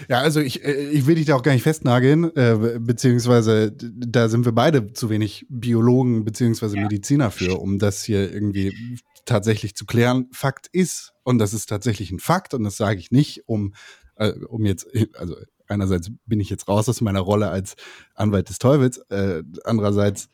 Ja, 0.09 0.21
also 0.21 0.41
ich, 0.41 0.65
äh, 0.65 0.89
ich 0.91 1.07
will 1.07 1.15
dich 1.17 1.27
da 1.27 1.37
auch 1.37 1.43
gar 1.43 1.53
nicht 1.53 1.63
festnageln, 1.63 2.35
äh, 2.37 2.79
beziehungsweise 2.81 3.71
da 3.73 4.29
sind 4.29 4.45
wir 4.45 4.53
beide 4.53 4.93
zu 4.93 5.11
wenig 5.11 5.47
Biologen 5.49 6.25
beziehungsweise 6.25 6.77
Mediziner 6.77 7.31
für, 7.31 7.61
um 7.61 7.79
das 7.79 8.03
hier 8.03 8.33
irgendwie 8.33 8.99
tatsächlich 9.27 9.75
zu 9.77 9.85
klären. 9.85 10.29
Fakt 10.33 10.69
ist, 10.73 11.13
und 11.23 11.39
das 11.39 11.53
ist 11.55 11.67
tatsächlich 11.69 12.11
ein 12.11 12.19
Fakt, 12.19 12.55
und 12.55 12.65
das 12.65 12.77
sage 12.77 12.99
ich 12.99 13.11
nicht, 13.11 13.43
um, 13.47 13.75
äh, 14.17 14.31
um 14.49 14.65
jetzt, 14.65 14.87
also 15.15 15.37
einerseits 15.69 16.11
bin 16.27 16.41
ich 16.41 16.51
jetzt 16.51 16.67
raus 16.67 16.89
aus 16.89 17.01
meiner 17.03 17.21
Rolle 17.21 17.51
als 17.51 17.75
Anwalt 18.15 18.49
des 18.49 18.59
Teufels, 18.59 18.99
äh, 19.11 19.43
andererseits 19.65 20.29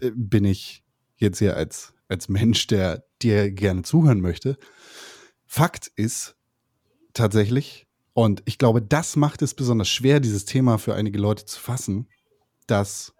äh, 0.00 0.10
bin 0.14 0.44
ich 0.44 0.82
jetzt 1.16 1.38
hier 1.38 1.56
als, 1.56 1.93
als 2.08 2.28
Mensch, 2.28 2.66
der 2.66 3.04
dir 3.22 3.50
gerne 3.50 3.82
zuhören 3.82 4.20
möchte. 4.20 4.58
Fakt 5.46 5.90
ist 5.96 6.36
tatsächlich, 7.12 7.86
und 8.12 8.42
ich 8.44 8.58
glaube, 8.58 8.82
das 8.82 9.16
macht 9.16 9.42
es 9.42 9.54
besonders 9.54 9.88
schwer, 9.88 10.20
dieses 10.20 10.44
Thema 10.44 10.78
für 10.78 10.94
einige 10.94 11.18
Leute 11.18 11.44
zu 11.44 11.60
fassen, 11.60 12.08
dass 12.66 13.14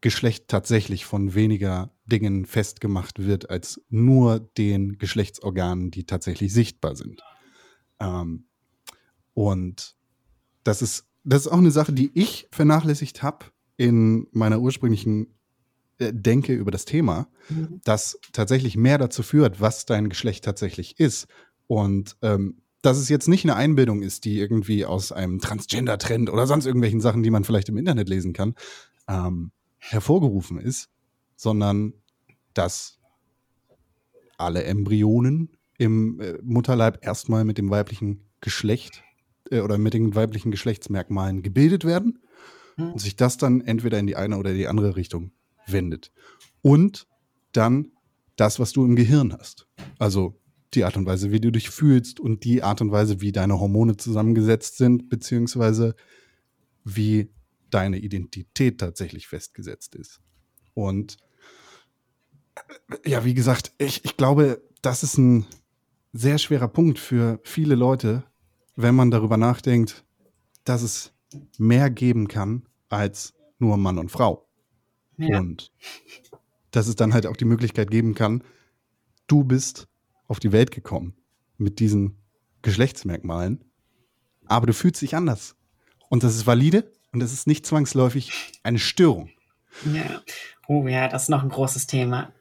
Geschlecht 0.00 0.48
tatsächlich 0.48 1.04
von 1.04 1.34
weniger 1.34 1.94
Dingen 2.06 2.44
festgemacht 2.44 3.20
wird 3.20 3.50
als 3.50 3.80
nur 3.88 4.40
den 4.40 4.98
Geschlechtsorganen, 4.98 5.90
die 5.90 6.04
tatsächlich 6.04 6.52
sichtbar 6.52 6.96
sind. 6.96 7.22
Ähm, 8.00 8.46
und 9.32 9.96
das 10.64 10.82
ist, 10.82 11.06
das 11.24 11.42
ist 11.42 11.52
auch 11.52 11.58
eine 11.58 11.70
Sache, 11.70 11.92
die 11.92 12.10
ich 12.14 12.48
vernachlässigt 12.50 13.22
habe 13.22 13.46
in 13.76 14.26
meiner 14.32 14.60
ursprünglichen 14.60 15.38
Denke 16.10 16.54
über 16.54 16.70
das 16.70 16.84
Thema 16.84 17.28
Mhm. 17.48 17.80
das 17.84 18.18
tatsächlich 18.32 18.76
mehr 18.76 18.98
dazu 18.98 19.22
führt, 19.22 19.60
was 19.60 19.84
dein 19.84 20.08
Geschlecht 20.08 20.44
tatsächlich 20.44 20.98
ist. 20.98 21.26
Und 21.66 22.16
ähm, 22.22 22.58
dass 22.82 22.98
es 22.98 23.08
jetzt 23.08 23.28
nicht 23.28 23.44
eine 23.44 23.54
Einbildung 23.54 24.02
ist, 24.02 24.24
die 24.24 24.38
irgendwie 24.38 24.84
aus 24.84 25.12
einem 25.12 25.38
Transgender-Trend 25.38 26.30
oder 26.30 26.46
sonst 26.46 26.66
irgendwelchen 26.66 27.00
Sachen, 27.00 27.22
die 27.22 27.30
man 27.30 27.44
vielleicht 27.44 27.68
im 27.68 27.76
Internet 27.76 28.08
lesen 28.08 28.32
kann, 28.32 28.54
ähm, 29.08 29.52
hervorgerufen 29.78 30.58
ist, 30.58 30.88
sondern 31.36 31.92
dass 32.54 32.98
alle 34.38 34.64
Embryonen 34.64 35.50
im 35.78 36.20
äh, 36.20 36.38
Mutterleib 36.42 37.04
erstmal 37.04 37.44
mit 37.44 37.58
dem 37.58 37.70
weiblichen 37.70 38.28
Geschlecht 38.40 39.02
äh, 39.50 39.60
oder 39.60 39.78
mit 39.78 39.94
den 39.94 40.14
weiblichen 40.14 40.50
Geschlechtsmerkmalen 40.50 41.42
gebildet 41.42 41.84
werden 41.84 42.18
Mhm. 42.76 42.92
und 42.92 42.98
sich 43.00 43.16
das 43.16 43.36
dann 43.36 43.60
entweder 43.60 43.98
in 43.98 44.06
die 44.06 44.16
eine 44.16 44.38
oder 44.38 44.54
die 44.54 44.66
andere 44.66 44.96
Richtung 44.96 45.32
wendet. 45.66 46.12
Und 46.62 47.06
dann 47.52 47.92
das, 48.36 48.58
was 48.58 48.72
du 48.72 48.84
im 48.84 48.96
Gehirn 48.96 49.32
hast. 49.32 49.66
Also 49.98 50.38
die 50.74 50.84
Art 50.84 50.96
und 50.96 51.06
Weise, 51.06 51.30
wie 51.30 51.40
du 51.40 51.50
dich 51.50 51.70
fühlst 51.70 52.18
und 52.18 52.44
die 52.44 52.62
Art 52.62 52.80
und 52.80 52.92
Weise, 52.92 53.20
wie 53.20 53.32
deine 53.32 53.60
Hormone 53.60 53.96
zusammengesetzt 53.96 54.78
sind, 54.78 55.08
beziehungsweise 55.08 55.94
wie 56.84 57.30
deine 57.70 57.98
Identität 57.98 58.78
tatsächlich 58.78 59.28
festgesetzt 59.28 59.94
ist. 59.94 60.20
Und 60.74 61.18
ja, 63.04 63.24
wie 63.24 63.34
gesagt, 63.34 63.72
ich, 63.78 64.04
ich 64.04 64.16
glaube, 64.16 64.62
das 64.82 65.02
ist 65.02 65.18
ein 65.18 65.46
sehr 66.12 66.38
schwerer 66.38 66.68
Punkt 66.68 66.98
für 66.98 67.40
viele 67.42 67.74
Leute, 67.74 68.24
wenn 68.76 68.94
man 68.94 69.10
darüber 69.10 69.36
nachdenkt, 69.36 70.04
dass 70.64 70.82
es 70.82 71.12
mehr 71.58 71.90
geben 71.90 72.28
kann 72.28 72.66
als 72.88 73.34
nur 73.58 73.76
Mann 73.76 73.98
und 73.98 74.10
Frau. 74.10 74.46
Ja. 75.28 75.38
Und 75.40 75.72
dass 76.70 76.86
es 76.88 76.96
dann 76.96 77.12
halt 77.14 77.26
auch 77.26 77.36
die 77.36 77.44
Möglichkeit 77.44 77.90
geben 77.90 78.14
kann, 78.14 78.42
du 79.26 79.44
bist 79.44 79.88
auf 80.28 80.40
die 80.40 80.52
Welt 80.52 80.70
gekommen 80.70 81.14
mit 81.58 81.78
diesen 81.80 82.16
Geschlechtsmerkmalen, 82.62 83.64
aber 84.46 84.66
du 84.66 84.72
fühlst 84.72 85.02
dich 85.02 85.14
anders. 85.16 85.54
Und 86.08 86.22
das 86.24 86.34
ist 86.36 86.46
valide 86.46 86.90
und 87.12 87.20
das 87.20 87.32
ist 87.32 87.46
nicht 87.46 87.66
zwangsläufig 87.66 88.32
eine 88.62 88.78
Störung. 88.78 89.30
ja. 89.92 90.22
Oh 90.68 90.86
ja, 90.86 91.08
das 91.08 91.24
ist 91.24 91.28
noch 91.28 91.42
ein 91.42 91.48
großes 91.48 91.86
Thema. 91.88 92.32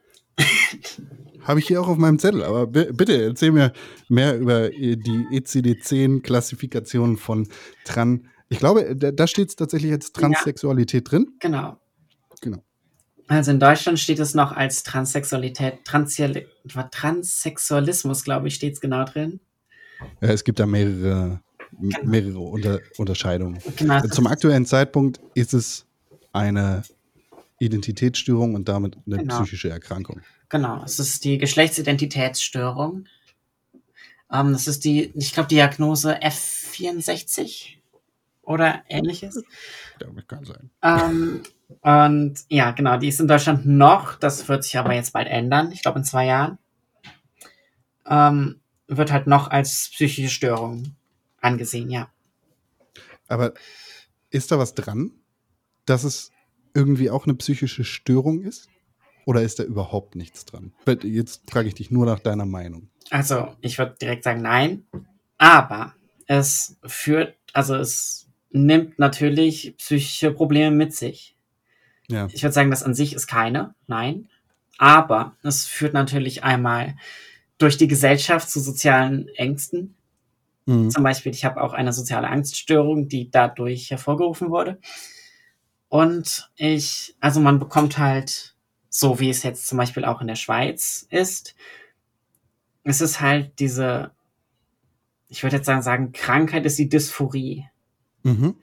Habe 1.41 1.59
ich 1.59 1.67
hier 1.67 1.81
auch 1.81 1.87
auf 1.87 1.97
meinem 1.97 2.19
Zettel, 2.19 2.43
aber 2.43 2.67
bi- 2.67 2.91
bitte 2.93 3.21
erzähl 3.21 3.51
mir 3.51 3.73
mehr 4.09 4.37
über 4.37 4.71
äh, 4.71 4.95
die 4.95 5.25
ECD-10-Klassifikation 5.31 7.17
von 7.17 7.47
Tran. 7.83 8.27
Ich 8.49 8.59
glaube, 8.59 8.95
da, 8.95 9.11
da 9.11 9.27
steht 9.27 9.49
es 9.49 9.55
tatsächlich 9.55 9.91
als 9.91 10.13
Transsexualität 10.13 11.09
drin. 11.11 11.31
Genau. 11.39 11.77
Genau. 12.41 12.63
Also 13.31 13.51
in 13.51 13.59
Deutschland 13.61 13.97
steht 13.97 14.19
es 14.19 14.33
noch 14.33 14.51
als 14.51 14.83
Transsexualität, 14.83 15.85
Transsexualismus, 15.85 18.25
glaube 18.25 18.49
ich, 18.49 18.55
steht 18.55 18.73
es 18.73 18.81
genau 18.81 19.05
drin. 19.05 19.39
Ja, 20.19 20.27
es 20.29 20.43
gibt 20.43 20.59
da 20.59 20.65
mehrere, 20.65 21.39
m- 21.79 21.93
mehrere 22.03 22.39
Unter 22.39 22.81
Unterscheidungen. 22.97 23.61
Genau, 23.77 24.01
Zum 24.07 24.27
aktuellen 24.27 24.65
Zeitpunkt 24.65 25.21
ist 25.33 25.53
es 25.53 25.85
eine 26.33 26.83
Identitätsstörung 27.59 28.55
und 28.55 28.67
damit 28.67 28.97
eine 29.05 29.19
Genau. 29.19 29.39
psychische 29.39 29.69
Erkrankung. 29.69 30.19
Genau, 30.49 30.83
es 30.83 30.99
ist 30.99 31.23
die 31.23 31.37
Geschlechtsidentitätsstörung. 31.37 33.05
Ähm, 34.29 34.51
das 34.51 34.67
ist 34.67 34.83
die, 34.83 35.09
ich 35.15 35.31
glaube, 35.33 35.47
Diagnose 35.47 36.21
F64 36.21 37.77
oder 38.41 38.83
ähnliches. 38.87 39.43
Damit 39.99 40.27
kann 40.27 40.45
sein. 40.45 40.69
Ähm, 40.83 41.43
und 41.81 42.39
ja, 42.49 42.71
genau, 42.71 42.97
die 42.97 43.07
ist 43.07 43.19
in 43.19 43.27
Deutschland 43.27 43.65
noch, 43.65 44.15
das 44.15 44.47
wird 44.47 44.63
sich 44.63 44.77
aber 44.77 44.93
jetzt 44.93 45.13
bald 45.13 45.27
ändern, 45.27 45.71
ich 45.71 45.81
glaube 45.81 45.99
in 45.99 46.05
zwei 46.05 46.25
Jahren. 46.25 46.57
Ähm, 48.05 48.59
wird 48.87 49.11
halt 49.11 49.27
noch 49.27 49.49
als 49.49 49.89
psychische 49.93 50.29
Störung 50.29 50.95
angesehen, 51.39 51.89
ja. 51.89 52.09
Aber 53.27 53.53
ist 54.29 54.51
da 54.51 54.59
was 54.59 54.75
dran, 54.75 55.11
dass 55.85 56.03
es 56.03 56.31
irgendwie 56.73 57.09
auch 57.09 57.25
eine 57.25 57.35
psychische 57.35 57.83
Störung 57.83 58.41
ist? 58.41 58.69
Oder 59.25 59.43
ist 59.43 59.59
da 59.59 59.63
überhaupt 59.63 60.15
nichts 60.15 60.45
dran? 60.45 60.73
Jetzt 61.03 61.49
frage 61.49 61.67
ich 61.67 61.75
dich 61.75 61.91
nur 61.91 62.05
nach 62.05 62.19
deiner 62.19 62.45
Meinung. 62.45 62.89
Also, 63.11 63.55
ich 63.61 63.77
würde 63.77 63.95
direkt 64.01 64.23
sagen, 64.23 64.41
nein. 64.41 64.85
Aber 65.37 65.93
es 66.27 66.77
führt, 66.85 67.35
also 67.53 67.75
es 67.75 68.27
nimmt 68.51 68.99
natürlich 68.99 69.75
psychische 69.77 70.31
Probleme 70.31 70.75
mit 70.75 70.95
sich. 70.95 71.35
Ja. 72.07 72.27
Ich 72.31 72.43
würde 72.43 72.53
sagen, 72.53 72.71
das 72.71 72.83
an 72.83 72.93
sich 72.93 73.13
ist 73.13 73.27
keine, 73.27 73.73
nein. 73.87 74.29
Aber 74.77 75.35
es 75.43 75.67
führt 75.67 75.93
natürlich 75.93 76.43
einmal 76.43 76.95
durch 77.57 77.77
die 77.77 77.87
Gesellschaft 77.87 78.49
zu 78.49 78.59
sozialen 78.59 79.27
Ängsten. 79.29 79.95
Mhm. 80.65 80.89
Zum 80.89 81.03
Beispiel, 81.03 81.31
ich 81.31 81.45
habe 81.45 81.61
auch 81.61 81.73
eine 81.73 81.93
soziale 81.93 82.27
Angststörung, 82.27 83.07
die 83.07 83.29
dadurch 83.29 83.91
hervorgerufen 83.91 84.49
wurde. 84.49 84.79
Und 85.87 86.49
ich, 86.55 87.15
also 87.19 87.39
man 87.39 87.59
bekommt 87.59 87.97
halt, 87.97 88.55
so 88.89 89.19
wie 89.19 89.29
es 89.29 89.43
jetzt 89.43 89.67
zum 89.67 89.77
Beispiel 89.77 90.05
auch 90.05 90.21
in 90.21 90.27
der 90.27 90.35
Schweiz 90.35 91.05
ist, 91.09 91.55
es 92.83 93.01
ist 93.01 93.21
halt 93.21 93.59
diese, 93.59 94.11
ich 95.27 95.43
würde 95.43 95.57
jetzt 95.57 95.65
sagen, 95.65 95.81
sagen, 95.81 96.11
Krankheit 96.11 96.65
ist 96.65 96.79
die 96.79 96.89
Dysphorie. 96.89 97.65
Mhm. 98.23 98.55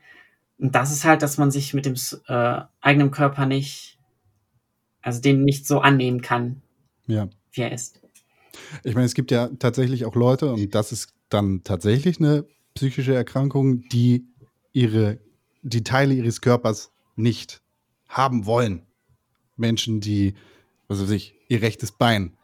Und 0.58 0.74
das 0.74 0.92
ist 0.92 1.04
halt, 1.04 1.22
dass 1.22 1.38
man 1.38 1.50
sich 1.50 1.72
mit 1.74 1.86
dem 1.86 1.94
äh, 2.26 2.60
eigenen 2.80 3.10
Körper 3.10 3.46
nicht, 3.46 3.98
also 5.02 5.20
den 5.20 5.44
nicht 5.44 5.66
so 5.66 5.80
annehmen 5.80 6.20
kann, 6.20 6.62
Ja. 7.06 7.28
wie 7.52 7.62
er 7.62 7.72
ist. 7.72 8.00
Ich 8.82 8.94
meine, 8.94 9.06
es 9.06 9.14
gibt 9.14 9.30
ja 9.30 9.48
tatsächlich 9.58 10.04
auch 10.04 10.16
Leute, 10.16 10.52
und 10.52 10.74
das 10.74 10.90
ist 10.92 11.14
dann 11.28 11.62
tatsächlich 11.62 12.18
eine 12.18 12.44
psychische 12.74 13.14
Erkrankung, 13.14 13.82
die 13.88 14.26
ihre, 14.72 15.18
die 15.62 15.84
Teile 15.84 16.14
ihres 16.14 16.40
Körpers 16.40 16.90
nicht 17.14 17.60
haben 18.08 18.46
wollen. 18.46 18.82
Menschen, 19.56 20.00
die, 20.00 20.34
was 20.88 21.00
weiß 21.00 21.10
ich, 21.10 21.34
ihr 21.48 21.62
rechtes 21.62 21.92
Bein 21.92 22.36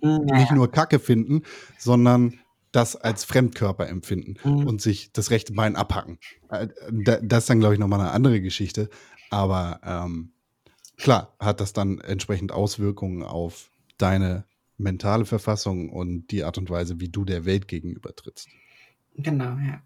Hm, 0.00 0.26
ja, 0.28 0.38
nicht 0.38 0.50
nur 0.52 0.70
Kacke 0.70 0.98
finden, 0.98 1.42
sondern 1.78 2.40
das 2.74 2.96
als 2.96 3.24
Fremdkörper 3.24 3.88
empfinden 3.88 4.34
Mhm. 4.44 4.66
und 4.66 4.82
sich 4.82 5.12
das 5.12 5.30
rechte 5.30 5.52
Bein 5.52 5.76
abhacken. 5.76 6.18
Äh, 6.50 6.68
da- 6.90 7.20
Das 7.22 7.44
ist 7.44 7.50
dann, 7.50 7.60
glaube 7.60 7.74
ich, 7.74 7.80
nochmal 7.80 8.00
eine 8.00 8.10
andere 8.10 8.40
Geschichte. 8.40 8.88
Aber 9.30 9.80
ähm, 9.84 10.32
klar, 10.96 11.34
hat 11.38 11.60
das 11.60 11.72
dann 11.72 12.00
entsprechend 12.00 12.50
Auswirkungen 12.52 13.22
auf 13.22 13.70
deine 13.98 14.44
mentale 14.76 15.24
Verfassung 15.24 15.88
und 15.90 16.32
die 16.32 16.42
Art 16.42 16.58
und 16.58 16.68
Weise, 16.68 16.98
wie 17.00 17.08
du 17.08 17.24
der 17.24 17.44
Welt 17.44 17.68
gegenüber 17.68 18.14
trittst. 18.16 18.48
Genau, 19.16 19.56
ja. 19.58 19.80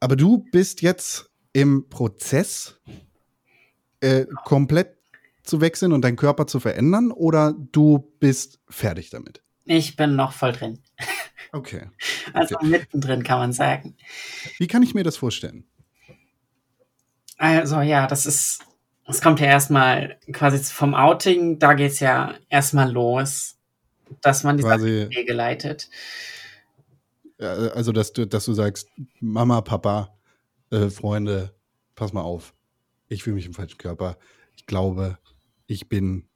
Aber 0.00 0.16
du 0.16 0.38
bist 0.50 0.82
jetzt 0.82 1.30
im 1.52 1.88
Prozess, 1.88 2.80
äh, 4.00 4.26
komplett 4.44 4.96
zu 5.44 5.60
wechseln 5.60 5.92
und 5.92 6.02
deinen 6.02 6.16
Körper 6.16 6.46
zu 6.48 6.58
verändern 6.58 7.12
oder 7.12 7.54
du 7.72 8.12
bist 8.18 8.58
fertig 8.68 9.10
damit? 9.10 9.42
Ich 9.66 9.96
bin 9.96 10.16
noch 10.16 10.32
voll 10.32 10.52
drin. 10.52 10.80
Okay. 11.54 11.88
Also 12.32 12.56
mittendrin 12.62 13.22
kann 13.22 13.38
man 13.38 13.52
sagen. 13.52 13.96
Wie 14.58 14.66
kann 14.66 14.82
ich 14.82 14.92
mir 14.92 15.04
das 15.04 15.16
vorstellen? 15.16 15.64
Also 17.38 17.80
ja, 17.80 18.08
das 18.08 18.26
ist, 18.26 18.64
es 19.06 19.20
kommt 19.20 19.38
ja 19.38 19.46
erstmal 19.46 20.18
quasi 20.32 20.58
vom 20.64 20.94
Outing, 20.94 21.60
da 21.60 21.74
geht's 21.74 22.00
ja 22.00 22.34
erstmal 22.48 22.90
los, 22.90 23.56
dass 24.20 24.42
man 24.42 24.56
die 24.56 24.64
Sache 24.64 24.78
Quasi, 24.78 25.08
die 25.08 25.16
Wege 25.16 25.32
leitet. 25.32 25.88
also 27.38 27.92
dass 27.92 28.12
du, 28.12 28.26
dass 28.26 28.46
du 28.46 28.52
sagst, 28.52 28.88
Mama, 29.20 29.60
Papa, 29.60 30.12
äh, 30.70 30.90
Freunde, 30.90 31.54
pass 31.94 32.12
mal 32.12 32.22
auf, 32.22 32.52
ich 33.06 33.22
fühle 33.22 33.36
mich 33.36 33.46
im 33.46 33.54
falschen 33.54 33.78
Körper. 33.78 34.18
Ich 34.56 34.66
glaube, 34.66 35.18
ich 35.68 35.88
bin 35.88 36.28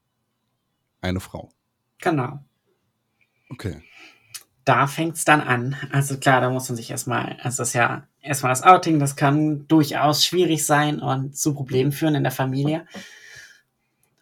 eine 1.00 1.18
Frau. 1.18 1.50
Genau. 1.98 2.38
Okay. 3.50 3.83
Da 4.68 4.87
fängt's 4.87 5.24
dann 5.24 5.40
an. 5.40 5.76
Also 5.92 6.18
klar, 6.18 6.42
da 6.42 6.50
muss 6.50 6.68
man 6.68 6.76
sich 6.76 6.90
erstmal, 6.90 7.38
also 7.42 7.62
das 7.62 7.68
ist 7.68 7.72
ja 7.72 8.02
erstmal 8.20 8.52
das 8.52 8.62
Outing, 8.62 8.98
das 8.98 9.16
kann 9.16 9.66
durchaus 9.66 10.26
schwierig 10.26 10.66
sein 10.66 11.00
und 11.00 11.35
zu 11.38 11.54
Problemen 11.54 11.90
führen 11.90 12.14
in 12.14 12.22
der 12.22 12.33
Familie. 12.33 12.87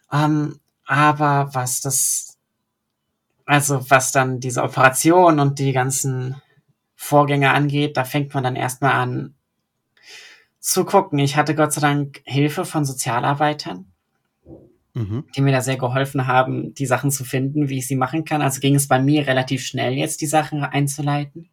Ähm, 0.09 0.57
aber 0.85 1.49
was 1.51 1.81
das, 1.81 2.37
also 3.45 3.89
was 3.89 4.13
dann 4.13 4.39
diese 4.39 4.63
Operation 4.63 5.41
und 5.41 5.59
die 5.59 5.73
ganzen 5.73 6.41
Vorgänge 6.95 7.51
angeht, 7.51 7.97
da 7.97 8.05
fängt 8.05 8.33
man 8.33 8.45
dann 8.45 8.55
erstmal 8.55 8.93
an 8.93 9.35
zu 10.61 10.85
gucken. 10.85 11.19
Ich 11.19 11.35
hatte 11.35 11.55
Gott 11.55 11.73
sei 11.73 11.81
Dank 11.81 12.21
Hilfe 12.23 12.63
von 12.63 12.85
Sozialarbeitern, 12.85 13.91
Mhm. 14.97 15.25
die 15.35 15.41
mir 15.41 15.51
da 15.51 15.61
sehr 15.61 15.77
geholfen 15.77 16.25
haben, 16.25 16.73
die 16.73 16.87
Sachen 16.87 17.11
zu 17.11 17.23
finden, 17.23 17.69
wie 17.69 17.77
ich 17.77 17.87
sie 17.87 17.95
machen 17.95 18.25
kann. 18.25 18.41
Also 18.41 18.59
ging 18.59 18.73
es 18.73 18.87
bei 18.87 18.99
mir 18.99 19.27
relativ 19.27 19.63
schnell 19.63 19.93
jetzt, 19.93 20.21
die 20.21 20.25
Sachen 20.25 20.63
einzuleiten. 20.63 21.49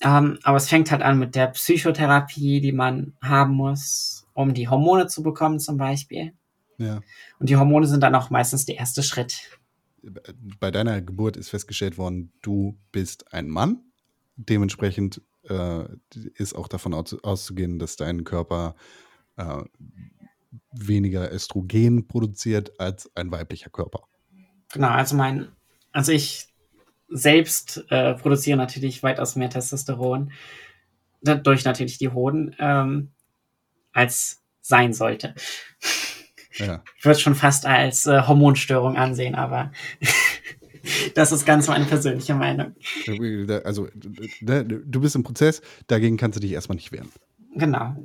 Ähm, 0.00 0.38
aber 0.42 0.56
es 0.56 0.68
fängt 0.68 0.90
halt 0.90 1.02
an 1.02 1.18
mit 1.18 1.36
der 1.36 1.48
Psychotherapie, 1.48 2.60
die 2.60 2.72
man 2.72 3.14
haben 3.22 3.54
muss, 3.54 4.26
um 4.34 4.52
die 4.52 4.68
Hormone 4.68 5.06
zu 5.06 5.22
bekommen 5.22 5.60
zum 5.60 5.76
Beispiel. 5.76 6.32
Ja. 6.78 7.00
Und 7.38 7.50
die 7.50 7.56
Hormone 7.56 7.86
sind 7.86 8.02
dann 8.02 8.14
auch 8.14 8.30
meistens 8.30 8.64
der 8.64 8.76
erste 8.76 9.02
Schritt. 9.02 9.60
Bei 10.58 10.70
deiner 10.70 11.00
Geburt 11.00 11.36
ist 11.36 11.50
festgestellt 11.50 11.98
worden, 11.98 12.32
du 12.42 12.76
bist 12.90 13.32
ein 13.32 13.48
Mann. 13.48 13.82
Dementsprechend 14.36 15.22
äh, 15.48 15.84
ist 16.34 16.54
auch 16.54 16.68
davon 16.68 16.94
aus, 16.94 17.14
auszugehen, 17.22 17.78
dass 17.78 17.96
dein 17.96 18.24
Körper 18.24 18.74
äh, 19.36 19.62
weniger 20.72 21.32
Östrogen 21.32 22.06
produziert 22.06 22.78
als 22.80 23.10
ein 23.14 23.30
weiblicher 23.30 23.70
Körper. 23.70 24.02
Genau, 24.72 24.88
also 24.88 25.16
mein, 25.16 25.48
also 25.92 26.12
ich 26.12 26.48
selbst 27.08 27.84
äh, 27.90 28.14
produziere 28.14 28.58
natürlich 28.58 29.02
weitaus 29.02 29.36
mehr 29.36 29.50
Testosteron, 29.50 30.32
dadurch 31.22 31.64
natürlich 31.64 31.98
die 31.98 32.10
Hoden, 32.10 32.54
ähm, 32.58 33.12
als 33.92 34.42
sein 34.60 34.92
sollte. 34.92 35.34
Ja. 36.56 36.82
Ich 36.96 37.04
würde 37.04 37.12
es 37.12 37.20
schon 37.20 37.34
fast 37.34 37.66
als 37.66 38.06
äh, 38.06 38.22
Hormonstörung 38.22 38.96
ansehen, 38.96 39.34
aber 39.34 39.72
das 41.14 41.32
ist 41.32 41.46
ganz 41.46 41.68
meine 41.68 41.84
persönliche 41.84 42.34
Meinung. 42.34 42.74
Also, 43.64 43.88
du 43.94 45.00
bist 45.00 45.14
im 45.14 45.22
Prozess, 45.22 45.62
dagegen 45.86 46.16
kannst 46.16 46.36
du 46.36 46.40
dich 46.40 46.52
erstmal 46.52 46.76
nicht 46.76 46.92
wehren. 46.92 47.10
Genau. 47.54 47.96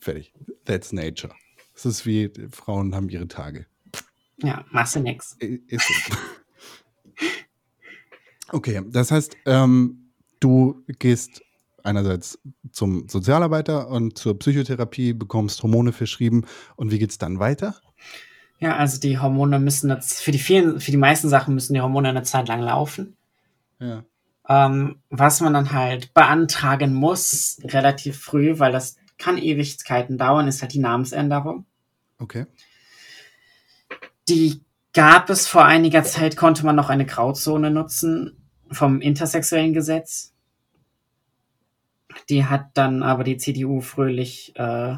Fertig. 0.00 0.32
That's 0.64 0.92
nature. 0.92 1.34
Es 1.78 1.86
ist 1.86 2.06
wie, 2.06 2.28
Frauen 2.50 2.92
haben 2.96 3.08
ihre 3.08 3.28
Tage. 3.28 3.66
Ja, 4.38 4.64
machst 4.72 4.96
du 4.96 5.00
nix. 5.00 5.36
I- 5.40 5.62
Ist 5.68 5.86
so. 5.86 6.16
Okay, 8.50 8.82
das 8.88 9.12
heißt, 9.12 9.36
ähm, 9.46 10.10
du 10.40 10.82
gehst 10.98 11.40
einerseits 11.84 12.40
zum 12.72 13.08
Sozialarbeiter 13.08 13.86
und 13.88 14.18
zur 14.18 14.36
Psychotherapie, 14.40 15.12
bekommst 15.12 15.62
Hormone 15.62 15.92
verschrieben 15.92 16.46
und 16.74 16.90
wie 16.90 16.98
geht's 16.98 17.18
dann 17.18 17.38
weiter? 17.38 17.76
Ja, 18.58 18.74
also 18.76 18.98
die 18.98 19.20
Hormone 19.20 19.60
müssen 19.60 19.88
jetzt, 19.90 20.20
für 20.20 20.32
die 20.32 20.38
vielen, 20.40 20.80
für 20.80 20.90
die 20.90 20.96
meisten 20.96 21.28
Sachen 21.28 21.54
müssen 21.54 21.74
die 21.74 21.80
Hormone 21.80 22.08
eine 22.08 22.24
Zeit 22.24 22.48
lang 22.48 22.60
laufen. 22.60 23.16
Ja. 23.78 24.02
Ähm, 24.48 24.96
was 25.10 25.40
man 25.40 25.52
dann 25.54 25.70
halt 25.72 26.12
beantragen 26.12 26.92
muss, 26.92 27.58
relativ 27.62 28.18
früh, 28.18 28.58
weil 28.58 28.72
das 28.72 28.96
kann 29.18 29.36
Ewigkeiten 29.38 30.16
dauern, 30.18 30.48
ist 30.48 30.62
halt 30.62 30.72
die 30.72 30.78
Namensänderung. 30.80 31.66
Okay. 32.18 32.46
Die 34.28 34.62
gab 34.92 35.30
es 35.30 35.46
vor 35.46 35.64
einiger 35.64 36.02
Zeit, 36.04 36.36
konnte 36.36 36.64
man 36.64 36.76
noch 36.76 36.90
eine 36.90 37.06
Grauzone 37.06 37.70
nutzen 37.70 38.36
vom 38.70 39.00
intersexuellen 39.00 39.72
Gesetz. 39.72 40.34
Die 42.28 42.44
hat 42.44 42.70
dann 42.74 43.02
aber 43.02 43.24
die 43.24 43.36
CDU 43.36 43.80
fröhlich 43.80 44.54
äh, 44.56 44.96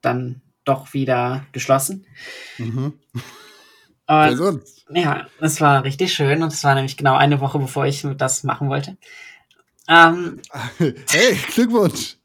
dann 0.00 0.42
doch 0.64 0.92
wieder 0.92 1.46
geschlossen. 1.52 2.06
Mhm. 2.58 2.98
Und, 4.06 4.36
sonst? 4.36 4.86
ja, 4.90 5.26
es 5.40 5.60
war 5.60 5.84
richtig 5.84 6.12
schön 6.12 6.42
und 6.42 6.52
es 6.52 6.64
war 6.64 6.74
nämlich 6.74 6.96
genau 6.96 7.16
eine 7.16 7.40
Woche, 7.40 7.58
bevor 7.58 7.86
ich 7.86 8.06
das 8.16 8.44
machen 8.44 8.68
wollte. 8.68 8.96
Ähm, 9.88 10.40
Hey, 10.78 11.38
Glückwunsch! 11.54 12.16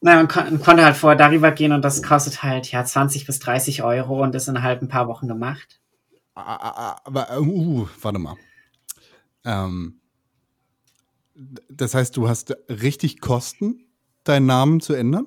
Na, 0.00 0.14
man, 0.14 0.28
kon 0.28 0.60
konnte 0.60 0.84
halt 0.84 0.96
vorher 0.96 1.16
darüber 1.18 1.50
gehen 1.50 1.72
und 1.72 1.82
das 1.82 2.02
kostet 2.02 2.42
halt 2.42 2.70
ja 2.70 2.84
20 2.84 3.26
bis 3.26 3.40
30 3.40 3.82
Euro 3.82 4.22
und 4.22 4.34
ist 4.34 4.48
innerhalb 4.48 4.80
ein 4.80 4.88
paar 4.88 5.08
Wochen 5.08 5.26
gemacht. 5.26 5.80
Ah, 6.34 6.42
ah, 6.54 6.74
ah, 6.76 7.00
Aber, 7.04 7.30
äh, 7.30 7.40
uh, 7.40 7.88
warte 8.00 8.18
mal. 8.20 8.36
Ähm, 9.44 10.00
das 11.68 11.94
heißt, 11.94 12.16
du 12.16 12.28
hast 12.28 12.56
richtig 12.68 13.20
Kosten, 13.20 13.86
deinen 14.24 14.46
Namen 14.46 14.80
zu 14.80 14.94
ändern? 14.94 15.26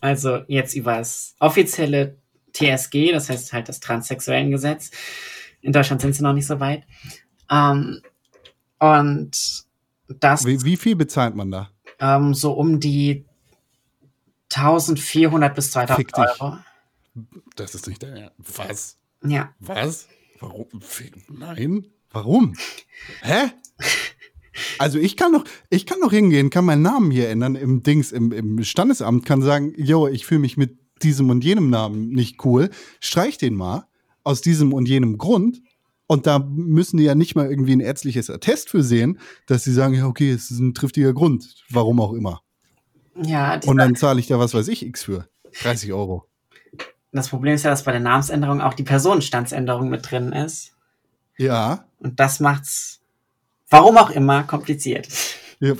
Also 0.00 0.40
jetzt 0.48 0.74
über 0.74 0.96
das 0.96 1.34
offizielle 1.40 2.16
TSG, 2.54 3.12
das 3.12 3.28
heißt 3.28 3.52
halt 3.52 3.68
das 3.68 3.80
transsexuellen 3.80 4.50
Gesetz. 4.50 4.90
In 5.60 5.72
Deutschland 5.72 6.00
sind 6.00 6.14
sie 6.14 6.22
noch 6.22 6.32
nicht 6.32 6.46
so 6.46 6.58
weit. 6.58 6.84
Ähm, 7.50 8.00
Und 8.78 9.64
das 10.08 10.46
Wie, 10.46 10.62
wie 10.64 10.76
viel 10.78 10.96
bezahlt 10.96 11.34
man 11.34 11.50
da? 11.50 11.70
ähm, 11.98 12.32
so 12.32 12.52
um 12.52 12.80
die 12.80 13.26
1400 14.54 15.54
bis 15.54 15.70
2000 15.70 15.96
Fick 15.96 16.12
dich. 16.12 16.40
Euro. 16.40 16.58
Das 17.56 17.74
ist 17.74 17.86
nicht 17.86 18.02
der 18.02 18.32
Was? 18.38 18.96
Ja, 19.24 19.54
Was? 19.60 20.08
Warum? 20.40 20.66
Nein? 21.28 21.86
Warum? 22.10 22.54
Hä? 23.22 23.52
Also 24.78 24.98
ich 24.98 25.16
kann 25.16 25.32
doch, 25.32 25.44
ich 25.68 25.86
kann 25.86 26.00
doch 26.00 26.10
hingehen, 26.10 26.50
kann 26.50 26.64
meinen 26.64 26.82
Namen 26.82 27.10
hier 27.10 27.28
ändern 27.28 27.54
im 27.54 27.82
Dings, 27.82 28.12
im, 28.12 28.32
im 28.32 28.64
Standesamt, 28.64 29.24
kann 29.24 29.42
sagen, 29.42 29.72
jo, 29.76 30.06
ich 30.08 30.26
fühle 30.26 30.40
mich 30.40 30.56
mit 30.56 30.78
diesem 31.02 31.30
und 31.30 31.44
jenem 31.44 31.70
Namen 31.70 32.10
nicht 32.10 32.44
cool, 32.44 32.70
streich 33.00 33.38
den 33.38 33.54
mal 33.54 33.86
aus 34.24 34.40
diesem 34.40 34.72
und 34.72 34.88
jenem 34.88 35.18
Grund. 35.18 35.62
Und 36.06 36.26
da 36.26 36.40
müssen 36.40 36.96
die 36.96 37.04
ja 37.04 37.14
nicht 37.14 37.36
mal 37.36 37.48
irgendwie 37.48 37.72
ein 37.72 37.80
ärztliches 37.80 38.30
Attest 38.30 38.70
für 38.70 38.82
sehen, 38.82 39.18
dass 39.46 39.62
sie 39.62 39.72
sagen, 39.72 39.94
ja, 39.94 40.06
okay, 40.06 40.30
es 40.30 40.50
ist 40.50 40.58
ein 40.58 40.74
triftiger 40.74 41.12
Grund, 41.12 41.54
warum 41.70 42.00
auch 42.00 42.12
immer. 42.12 42.42
Ja. 43.22 43.60
Und 43.66 43.76
dann 43.76 43.94
zahle 43.94 44.20
ich 44.20 44.26
da 44.26 44.38
was 44.38 44.54
weiß 44.54 44.68
ich 44.68 44.84
X 44.84 45.04
für. 45.04 45.28
30 45.62 45.92
Euro. 45.92 46.26
das 47.12 47.28
Problem 47.28 47.54
ist 47.54 47.64
ja, 47.64 47.70
dass 47.70 47.84
bei 47.84 47.92
der 47.92 48.00
Namensänderung 48.00 48.60
auch 48.60 48.74
die 48.74 48.84
Personenstandsänderung 48.84 49.88
mit 49.88 50.10
drin 50.10 50.32
ist. 50.32 50.72
Ja, 51.36 51.86
Und 51.98 52.20
das 52.20 52.40
macht's, 52.40 53.00
warum 53.68 53.96
auch 53.96 54.10
immer, 54.10 54.42
kompliziert. 54.44 55.08
Ja, 55.62 55.74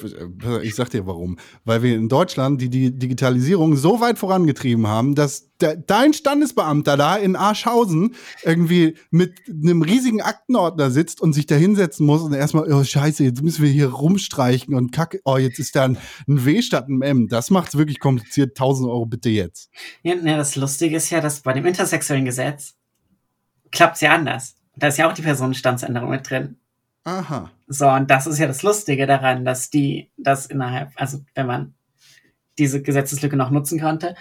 ich 0.62 0.74
sag 0.74 0.91
dir 0.91 1.07
warum. 1.07 1.39
Weil 1.64 1.83
wir 1.83 1.97
in 1.97 2.11
Deutschland 2.11 2.61
die, 2.61 2.68
die 2.68 2.99
Digitalisierung 2.99 3.76
so 3.76 4.03
weit 4.03 4.18
vorangetrieben 4.18 4.87
haben, 4.87 5.14
dass 5.14 5.57
de, 5.57 5.78
dein 5.87 6.12
Standesbeamter 6.12 6.99
da 6.99 7.16
in 7.16 7.35
Arschhausen 7.35 8.14
irgendwie 8.43 8.99
mit 9.11 9.41
einem 9.49 9.81
riesigen 9.81 10.20
Aktenordner 10.20 10.91
sitzt 10.91 11.22
und 11.22 11.33
sich 11.33 11.47
da 11.47 11.55
hinsetzen 11.55 12.05
muss 12.05 12.20
und 12.20 12.35
erstmal, 12.35 12.70
oh 12.70 12.85
Scheiße, 12.85 13.24
jetzt 13.24 13.43
müssen 13.43 13.64
wir 13.64 13.70
hier 13.70 13.89
rumstreichen 13.89 14.74
und 14.74 14.93
kacke, 14.93 15.22
oh, 15.24 15.39
jetzt 15.39 15.59
ist 15.59 15.74
da 15.74 15.85
ein, 15.85 15.97
ein 16.28 16.45
W 16.45 16.61
statt 16.61 16.89
ein 16.91 17.01
M. 17.01 17.28
Das 17.28 17.49
macht's 17.49 17.78
wirklich 17.78 18.01
kompliziert. 18.01 18.51
1000 18.51 18.91
Euro 18.91 19.07
bitte 19.07 19.31
jetzt. 19.31 19.70
Ja, 20.03 20.14
ne, 20.14 20.37
das 20.37 20.57
Lustige 20.57 20.97
ist 20.97 21.09
ja, 21.09 21.22
dass 21.22 21.41
bei 21.41 21.55
dem 21.55 21.64
intersexuellen 21.64 22.26
Gesetz 22.26 22.74
klappt's 23.70 24.03
ja 24.03 24.12
anders. 24.12 24.57
Da 24.76 24.89
ist 24.89 24.99
ja 24.99 25.09
auch 25.09 25.14
die 25.14 25.22
Personenstandsänderung 25.22 26.11
mit 26.11 26.28
drin. 26.28 26.60
Aha. 27.05 27.51
So, 27.67 27.89
und 27.89 28.11
das 28.11 28.27
ist 28.27 28.39
ja 28.39 28.47
das 28.47 28.63
Lustige 28.63 29.07
daran, 29.07 29.45
dass 29.45 29.71
die 29.71 30.11
das 30.17 30.47
innerhalb, 30.47 30.91
also 30.97 31.21
wenn 31.35 31.47
man 31.47 31.75
diese 32.59 32.83
Gesetzeslücke 32.83 33.37
noch 33.37 33.51
nutzen 33.51 33.81
konnte, 33.81 34.15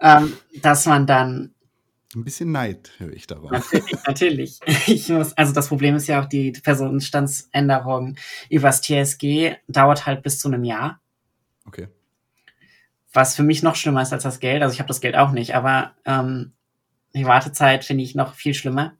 ähm, 0.00 0.36
dass 0.62 0.84
man 0.86 1.06
dann 1.06 1.54
Ein 2.14 2.24
bisschen 2.24 2.50
Neid 2.50 2.90
höre 2.98 3.12
ich 3.12 3.26
darauf. 3.28 3.52
natürlich, 3.52 3.96
natürlich, 4.06 4.60
ich 4.88 5.08
muss, 5.10 5.32
also 5.34 5.52
das 5.52 5.68
Problem 5.68 5.94
ist 5.94 6.08
ja 6.08 6.20
auch 6.20 6.26
die 6.26 6.50
Personenstandsänderung 6.52 8.16
übers 8.50 8.80
TSG 8.82 9.56
dauert 9.68 10.06
halt 10.06 10.22
bis 10.24 10.38
zu 10.40 10.48
einem 10.48 10.64
Jahr, 10.64 11.00
Okay. 11.66 11.88
was 13.12 13.36
für 13.36 13.44
mich 13.44 13.62
noch 13.62 13.76
schlimmer 13.76 14.02
ist 14.02 14.12
als 14.12 14.24
das 14.24 14.40
Geld. 14.40 14.62
Also 14.62 14.72
ich 14.74 14.80
habe 14.80 14.88
das 14.88 15.00
Geld 15.00 15.14
auch 15.16 15.30
nicht, 15.30 15.54
aber 15.54 15.92
ähm, 16.04 16.52
die 17.14 17.26
Wartezeit 17.26 17.84
finde 17.84 18.02
ich 18.02 18.16
noch 18.16 18.34
viel 18.34 18.54
schlimmer. 18.54 18.94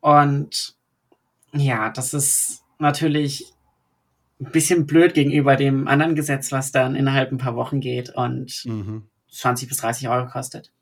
Und 0.00 0.75
ja, 1.58 1.90
das 1.90 2.14
ist 2.14 2.62
natürlich 2.78 3.52
ein 4.40 4.50
bisschen 4.52 4.86
blöd 4.86 5.14
gegenüber 5.14 5.56
dem 5.56 5.88
anderen 5.88 6.14
Gesetz, 6.14 6.52
was 6.52 6.72
dann 6.72 6.94
innerhalb 6.94 7.32
ein 7.32 7.38
paar 7.38 7.56
Wochen 7.56 7.80
geht 7.80 8.10
und 8.10 8.64
Mhm. 8.66 9.04
20 9.30 9.68
bis 9.68 9.78
30 9.78 10.08
Euro 10.08 10.28
kostet. 10.28 10.72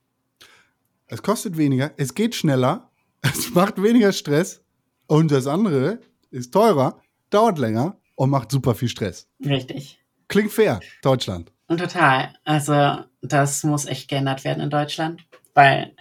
Es 1.07 1.23
kostet 1.23 1.57
weniger, 1.57 1.93
es 1.97 2.15
geht 2.15 2.35
schneller, 2.35 2.91
es 3.23 3.55
macht 3.55 3.83
weniger 3.83 4.13
Stress 4.13 4.63
und 5.07 5.31
das 5.31 5.47
andere 5.47 6.01
ist 6.31 6.53
teurer, 6.53 7.01
dauert 7.31 7.59
länger 7.59 7.97
und 8.17 8.31
macht 8.31 8.51
super 8.51 8.75
viel 8.75 8.89
Stress. 8.89 9.29
Richtig. 9.45 9.99
Klingt 10.29 10.53
fair, 10.53 10.81
Deutschland. 11.03 11.53
Und 11.67 11.79
total. 11.79 12.35
Also, 12.45 13.05
das 13.23 13.63
muss 13.65 13.87
echt 13.87 14.09
geändert 14.09 14.45
werden 14.45 14.63
in 14.63 14.71
Deutschland, 14.71 15.25
weil 15.55 15.95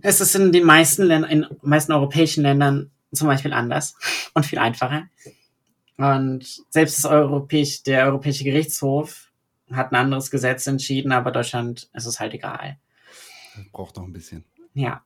es 0.00 0.20
ist 0.20 0.34
in 0.34 0.52
den 0.52 0.64
meisten 0.64 1.04
Ländern, 1.04 1.30
in 1.30 1.40
den 1.42 1.56
meisten 1.62 1.92
europäischen 1.92 2.42
Ländern 2.42 2.90
zum 3.12 3.28
Beispiel 3.28 3.52
anders 3.52 3.94
und 4.34 4.46
viel 4.46 4.58
einfacher. 4.58 5.08
Und 5.96 6.62
selbst 6.70 6.98
das 6.98 7.04
Europäisch, 7.04 7.82
der 7.82 8.06
Europäische 8.06 8.44
Gerichtshof 8.44 9.30
hat 9.70 9.92
ein 9.92 9.96
anderes 9.96 10.30
Gesetz 10.30 10.66
entschieden, 10.66 11.12
aber 11.12 11.30
Deutschland 11.30 11.88
ist 11.94 12.06
es 12.06 12.18
halt 12.20 12.34
egal. 12.34 12.78
Das 13.56 13.64
braucht 13.70 13.96
noch 13.96 14.04
ein 14.04 14.12
bisschen, 14.12 14.44
Ja. 14.74 15.04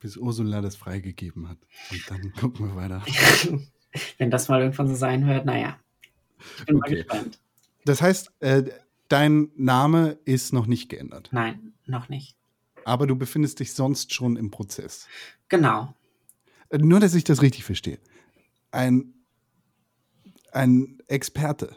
bis 0.00 0.16
Ursula 0.16 0.60
das 0.60 0.76
freigegeben 0.76 1.48
hat. 1.48 1.58
Und 1.90 2.10
dann 2.10 2.32
gucken 2.40 2.68
wir 2.68 2.76
weiter. 2.76 3.02
Wenn 4.18 4.30
das 4.30 4.48
mal 4.48 4.60
irgendwann 4.60 4.88
so 4.88 4.94
sein 4.96 5.26
wird, 5.26 5.44
naja. 5.46 5.78
Ich 6.58 6.66
bin 6.66 6.76
mal 6.76 6.86
Okay. 6.86 6.96
gespannt. 6.96 7.38
Das 7.84 8.02
heißt, 8.02 8.32
äh, 8.40 8.64
dein 9.08 9.50
Name 9.56 10.18
ist 10.24 10.52
noch 10.52 10.66
nicht 10.66 10.88
geändert, 10.88 11.28
Nein, 11.32 11.74
noch 11.86 12.08
nicht. 12.08 12.36
aber 12.84 13.06
du 13.06 13.14
befindest 13.16 13.60
dich 13.60 13.72
sonst 13.74 14.12
schon 14.12 14.36
im 14.36 14.50
Prozess. 14.50 15.06
Genau. 15.48 15.94
Nur, 16.78 17.00
dass 17.00 17.14
ich 17.14 17.24
das 17.24 17.42
richtig 17.42 17.64
verstehe. 17.64 17.98
Ein, 18.70 19.14
ein 20.52 20.98
Experte, 21.06 21.76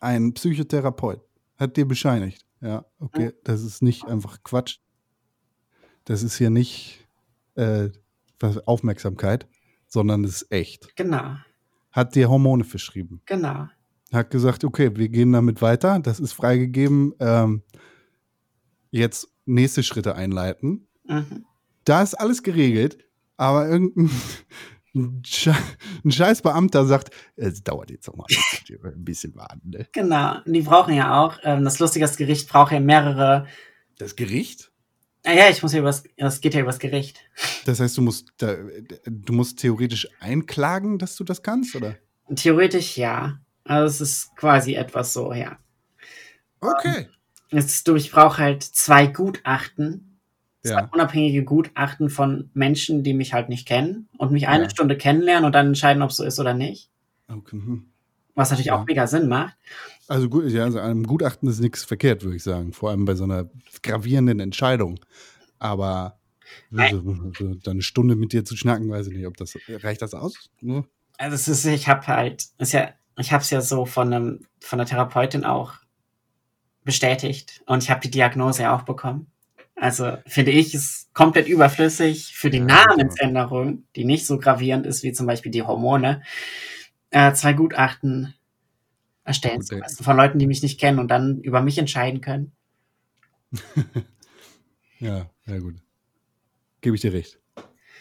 ein 0.00 0.34
Psychotherapeut 0.34 1.20
hat 1.56 1.76
dir 1.76 1.86
bescheinigt. 1.86 2.44
Ja, 2.60 2.84
okay, 2.98 3.32
das 3.44 3.62
ist 3.62 3.82
nicht 3.82 4.06
einfach 4.06 4.42
Quatsch. 4.42 4.78
Das 6.04 6.22
ist 6.22 6.36
hier 6.36 6.50
nicht 6.50 7.06
äh, 7.54 7.90
Aufmerksamkeit, 8.66 9.46
sondern 9.86 10.22
das 10.22 10.42
ist 10.42 10.52
echt. 10.52 10.94
Genau. 10.96 11.36
Hat 11.92 12.14
dir 12.14 12.28
Hormone 12.28 12.64
verschrieben. 12.64 13.22
Genau. 13.26 13.68
Hat 14.12 14.30
gesagt, 14.30 14.64
okay, 14.64 14.96
wir 14.96 15.08
gehen 15.08 15.32
damit 15.32 15.62
weiter. 15.62 16.00
Das 16.00 16.20
ist 16.20 16.32
freigegeben. 16.32 17.14
Ähm, 17.20 17.62
jetzt 18.90 19.28
nächste 19.46 19.82
Schritte 19.82 20.14
einleiten. 20.14 20.88
Mhm. 21.06 21.44
Da 21.84 22.02
ist 22.02 22.14
alles 22.14 22.42
geregelt, 22.42 23.04
aber 23.40 23.68
irgendein 23.68 24.10
ein 24.94 25.22
Sche- 25.24 25.56
ein 26.04 26.10
scheiß 26.10 26.42
Beamter 26.42 26.84
sagt, 26.84 27.10
es 27.36 27.62
dauert 27.62 27.90
jetzt 27.90 28.06
noch 28.08 28.16
mal 28.16 28.26
ein 28.28 29.04
bisschen 29.04 29.34
warten. 29.36 29.70
Ne? 29.70 29.86
Genau. 29.92 30.36
Und 30.44 30.52
die 30.52 30.62
brauchen 30.62 30.94
ja 30.94 31.20
auch, 31.24 31.38
ähm, 31.44 31.64
das 31.64 31.78
lustige 31.78 32.04
das 32.04 32.16
Gericht 32.16 32.48
braucht 32.48 32.72
ja 32.72 32.80
mehrere. 32.80 33.46
Das 33.98 34.16
Gericht? 34.16 34.70
Ah 35.24 35.32
ja, 35.32 35.48
ich 35.50 35.62
muss 35.62 35.72
ja 35.72 35.80
übers, 35.80 36.02
das 36.16 36.40
geht 36.40 36.54
ja 36.54 36.60
übers 36.60 36.78
Gericht. 36.78 37.18
Das 37.66 37.78
heißt, 37.80 37.96
du 37.96 38.02
musst, 38.02 38.28
da, 38.38 38.56
du 39.06 39.32
musst 39.32 39.58
theoretisch 39.58 40.08
einklagen, 40.18 40.98
dass 40.98 41.14
du 41.16 41.24
das 41.24 41.42
kannst, 41.42 41.76
oder? 41.76 41.96
Theoretisch 42.34 42.96
ja. 42.96 43.38
Also 43.64 43.86
es 43.86 44.00
ist 44.00 44.36
quasi 44.36 44.74
etwas 44.74 45.12
so, 45.12 45.32
ja. 45.32 45.58
Okay. 46.60 47.08
Jetzt 47.50 47.70
ist 47.70 47.88
du, 47.88 47.96
ich 47.96 48.10
brauche 48.10 48.38
halt 48.38 48.62
zwei 48.62 49.06
Gutachten, 49.06 50.09
zwei 50.62 50.70
Ja. 50.80 50.88
unabhängige 50.92 51.44
Gutachten 51.44 52.10
von 52.10 52.50
Menschen, 52.54 53.02
die 53.02 53.14
mich 53.14 53.32
halt 53.32 53.48
nicht 53.48 53.66
kennen 53.66 54.08
und 54.18 54.30
mich 54.32 54.48
eine 54.48 54.64
Ja. 54.64 54.70
Stunde 54.70 54.96
kennenlernen 54.96 55.44
und 55.44 55.52
dann 55.54 55.68
entscheiden, 55.68 56.02
ob 56.02 56.10
es 56.10 56.16
so 56.16 56.24
ist 56.24 56.38
oder 56.38 56.54
nicht. 56.54 56.90
okay. 57.28 57.56
hm. 57.56 57.86
Was 58.34 58.50
natürlich 58.50 58.66
Ja. 58.68 58.76
auch 58.80 58.86
mega 58.86 59.06
Sinn 59.06 59.28
macht. 59.28 59.56
Also 60.08 60.28
gut, 60.28 60.46
ja, 60.50 60.64
also 60.64 60.78
einem 60.78 61.04
Gutachten 61.06 61.48
ist 61.48 61.60
nichts 61.60 61.84
verkehrt, 61.84 62.22
würde 62.24 62.36
ich 62.36 62.42
sagen. 62.42 62.72
Vor 62.72 62.90
allem 62.90 63.04
bei 63.04 63.14
so 63.14 63.24
einer 63.24 63.50
gravierenden 63.82 64.40
Entscheidung. 64.40 64.98
Aber 65.58 66.18
so, 66.70 67.16
so, 67.38 67.54
dann 67.54 67.72
eine 67.72 67.82
Stunde 67.82 68.16
mit 68.16 68.32
dir 68.32 68.44
zu 68.44 68.56
schnacken, 68.56 68.88
weiß 68.90 69.08
ich 69.08 69.16
nicht, 69.16 69.26
ob 69.26 69.36
das 69.36 69.56
reicht 69.68 70.02
das 70.02 70.14
aus? 70.14 70.50
Nur? 70.60 70.86
Also 71.18 71.34
es 71.34 71.48
ist, 71.48 71.64
ich 71.66 71.86
habe 71.88 72.06
halt, 72.06 72.46
ist 72.58 72.72
ja, 72.72 72.90
ich 73.18 73.32
habe 73.32 73.42
es 73.42 73.50
ja 73.50 73.60
so 73.60 73.84
von 73.86 74.12
einem, 74.12 74.46
von 74.60 74.78
der 74.78 74.86
Therapeutin 74.86 75.44
auch 75.44 75.74
bestätigt 76.84 77.62
und 77.66 77.82
ich 77.82 77.90
habe 77.90 78.00
die 78.00 78.10
Diagnose 78.10 78.62
ja 78.62 78.74
auch 78.74 78.82
bekommen. 78.82 79.29
Also 79.80 80.18
finde 80.26 80.50
ich, 80.50 80.74
ist 80.74 81.12
komplett 81.14 81.48
überflüssig 81.48 82.36
für 82.36 82.50
die 82.50 82.58
Ja, 82.58 82.84
Namensänderung, 82.86 83.84
die 83.96 84.04
nicht 84.04 84.26
so 84.26 84.38
gravierend 84.38 84.84
ist 84.84 85.02
wie 85.02 85.12
zum 85.12 85.26
Beispiel 85.26 85.50
die 85.50 85.62
Hormone, 85.62 86.22
äh, 87.10 87.32
zwei 87.32 87.54
Gutachten 87.54 88.34
erstellen 89.24 89.62
zu 89.62 89.78
lassen 89.78 90.04
von 90.04 90.18
Leuten, 90.18 90.38
die 90.38 90.46
mich 90.46 90.62
nicht 90.62 90.78
kennen 90.78 90.98
und 90.98 91.08
dann 91.08 91.40
über 91.40 91.62
mich 91.62 91.78
entscheiden 91.78 92.20
können. 92.20 92.52
Ja, 95.02 95.30
ja 95.46 95.58
gut. 95.58 95.76
Gebe 96.82 96.94
ich 96.94 97.00
dir 97.00 97.14
recht. 97.14 97.38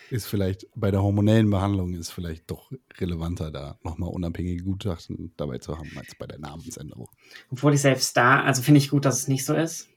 Ist 0.09 0.25
vielleicht 0.25 0.67
bei 0.75 0.91
der 0.91 1.01
hormonellen 1.01 1.49
Behandlung 1.49 1.93
ist 1.93 2.11
vielleicht 2.11 2.51
doch 2.51 2.73
relevanter, 2.97 3.51
da 3.51 3.79
nochmal 3.83 4.09
unabhängige 4.09 4.65
Gutachten 4.65 5.31
dabei 5.37 5.59
zu 5.59 5.77
haben, 5.77 5.89
als 5.97 6.13
bei 6.15 6.27
der 6.27 6.39
Namensänderung. 6.39 7.07
Obwohl 7.49 7.73
ich 7.73 7.79
selbst 7.79 8.17
da, 8.17 8.43
also 8.43 8.61
finde 8.61 8.79
ich 8.79 8.89
gut, 8.89 9.05
dass 9.05 9.17
es 9.17 9.27
nicht 9.29 9.45
so 9.45 9.53
ist. 9.53 9.87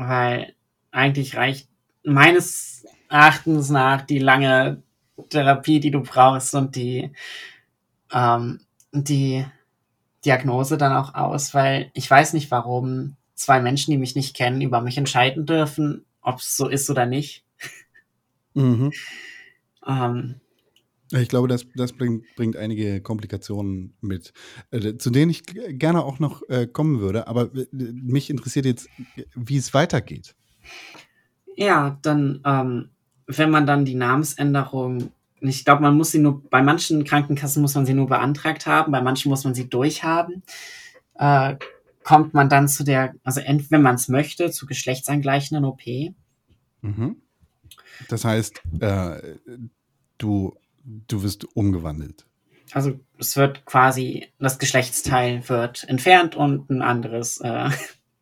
Weil 0.00 0.54
eigentlich 0.90 1.36
reicht 1.36 1.68
meines 2.02 2.86
Erachtens 3.10 3.68
nach 3.68 4.00
die 4.00 4.18
lange 4.18 4.82
Therapie, 5.28 5.78
die 5.78 5.90
du 5.90 6.02
brauchst 6.02 6.54
und 6.54 6.74
die, 6.74 7.12
ähm, 8.10 8.60
die 8.92 9.44
Diagnose 10.24 10.78
dann 10.78 10.94
auch 10.94 11.14
aus, 11.14 11.52
weil 11.52 11.90
ich 11.92 12.10
weiß 12.10 12.32
nicht, 12.32 12.50
warum 12.50 13.16
zwei 13.34 13.60
Menschen, 13.60 13.90
die 13.90 13.98
mich 13.98 14.16
nicht 14.16 14.34
kennen, 14.34 14.62
über 14.62 14.80
mich 14.80 14.96
entscheiden 14.96 15.44
dürfen, 15.44 16.06
ob 16.22 16.38
es 16.38 16.56
so 16.56 16.68
ist 16.68 16.88
oder 16.88 17.04
nicht. 17.04 17.44
Mhm. 18.54 18.92
Ähm, 19.86 20.40
Ich 21.12 21.28
glaube, 21.28 21.48
das, 21.48 21.66
das 21.74 21.92
bringt, 21.92 22.24
bringt 22.36 22.56
einige 22.56 23.00
Komplikationen 23.00 23.94
mit, 24.00 24.32
äh, 24.70 24.96
zu 24.96 25.10
denen 25.10 25.30
ich 25.30 25.42
gerne 25.44 26.04
auch 26.04 26.20
noch 26.20 26.48
äh, 26.48 26.66
kommen 26.66 27.00
würde. 27.00 27.26
Aber 27.26 27.54
äh, 27.54 27.66
mich 27.72 28.30
interessiert 28.30 28.64
jetzt, 28.64 28.88
wie 29.34 29.56
es 29.56 29.74
weitergeht. 29.74 30.36
Ja, 31.56 31.98
dann, 32.02 32.40
ähm, 32.44 32.90
wenn 33.26 33.50
man 33.50 33.66
dann 33.66 33.84
die 33.84 33.96
Namensänderung, 33.96 35.10
ich 35.40 35.64
glaube, 35.64 35.82
man 35.82 35.96
muss 35.96 36.12
sie 36.12 36.20
nur, 36.20 36.42
bei 36.48 36.62
manchen 36.62 37.02
Krankenkassen 37.04 37.60
muss 37.60 37.74
man 37.74 37.86
sie 37.86 37.94
nur 37.94 38.06
beantragt 38.06 38.66
haben, 38.66 38.92
bei 38.92 39.00
manchen 39.00 39.30
muss 39.30 39.44
man 39.44 39.54
sie 39.54 39.68
durchhaben, 39.68 40.42
äh, 41.14 41.56
kommt 42.04 42.34
man 42.34 42.48
dann 42.48 42.68
zu 42.68 42.84
der, 42.84 43.14
also 43.24 43.40
ent, 43.40 43.70
wenn 43.70 43.82
man 43.82 43.96
es 43.96 44.08
möchte, 44.08 44.50
zu 44.50 44.66
geschlechtsangleichenden 44.66 45.64
OP. 45.64 45.82
Mhm. 46.82 47.16
Das 48.08 48.24
heißt, 48.24 48.62
äh, 48.80 49.36
du, 50.18 50.54
du 50.84 51.22
wirst 51.22 51.44
umgewandelt. 51.56 52.26
Also 52.72 53.00
es 53.18 53.36
wird 53.36 53.64
quasi, 53.66 54.28
das 54.38 54.58
Geschlechtsteil 54.58 55.48
wird 55.48 55.84
entfernt 55.88 56.36
und 56.36 56.70
ein 56.70 56.82
anderes, 56.82 57.38
äh, 57.40 57.70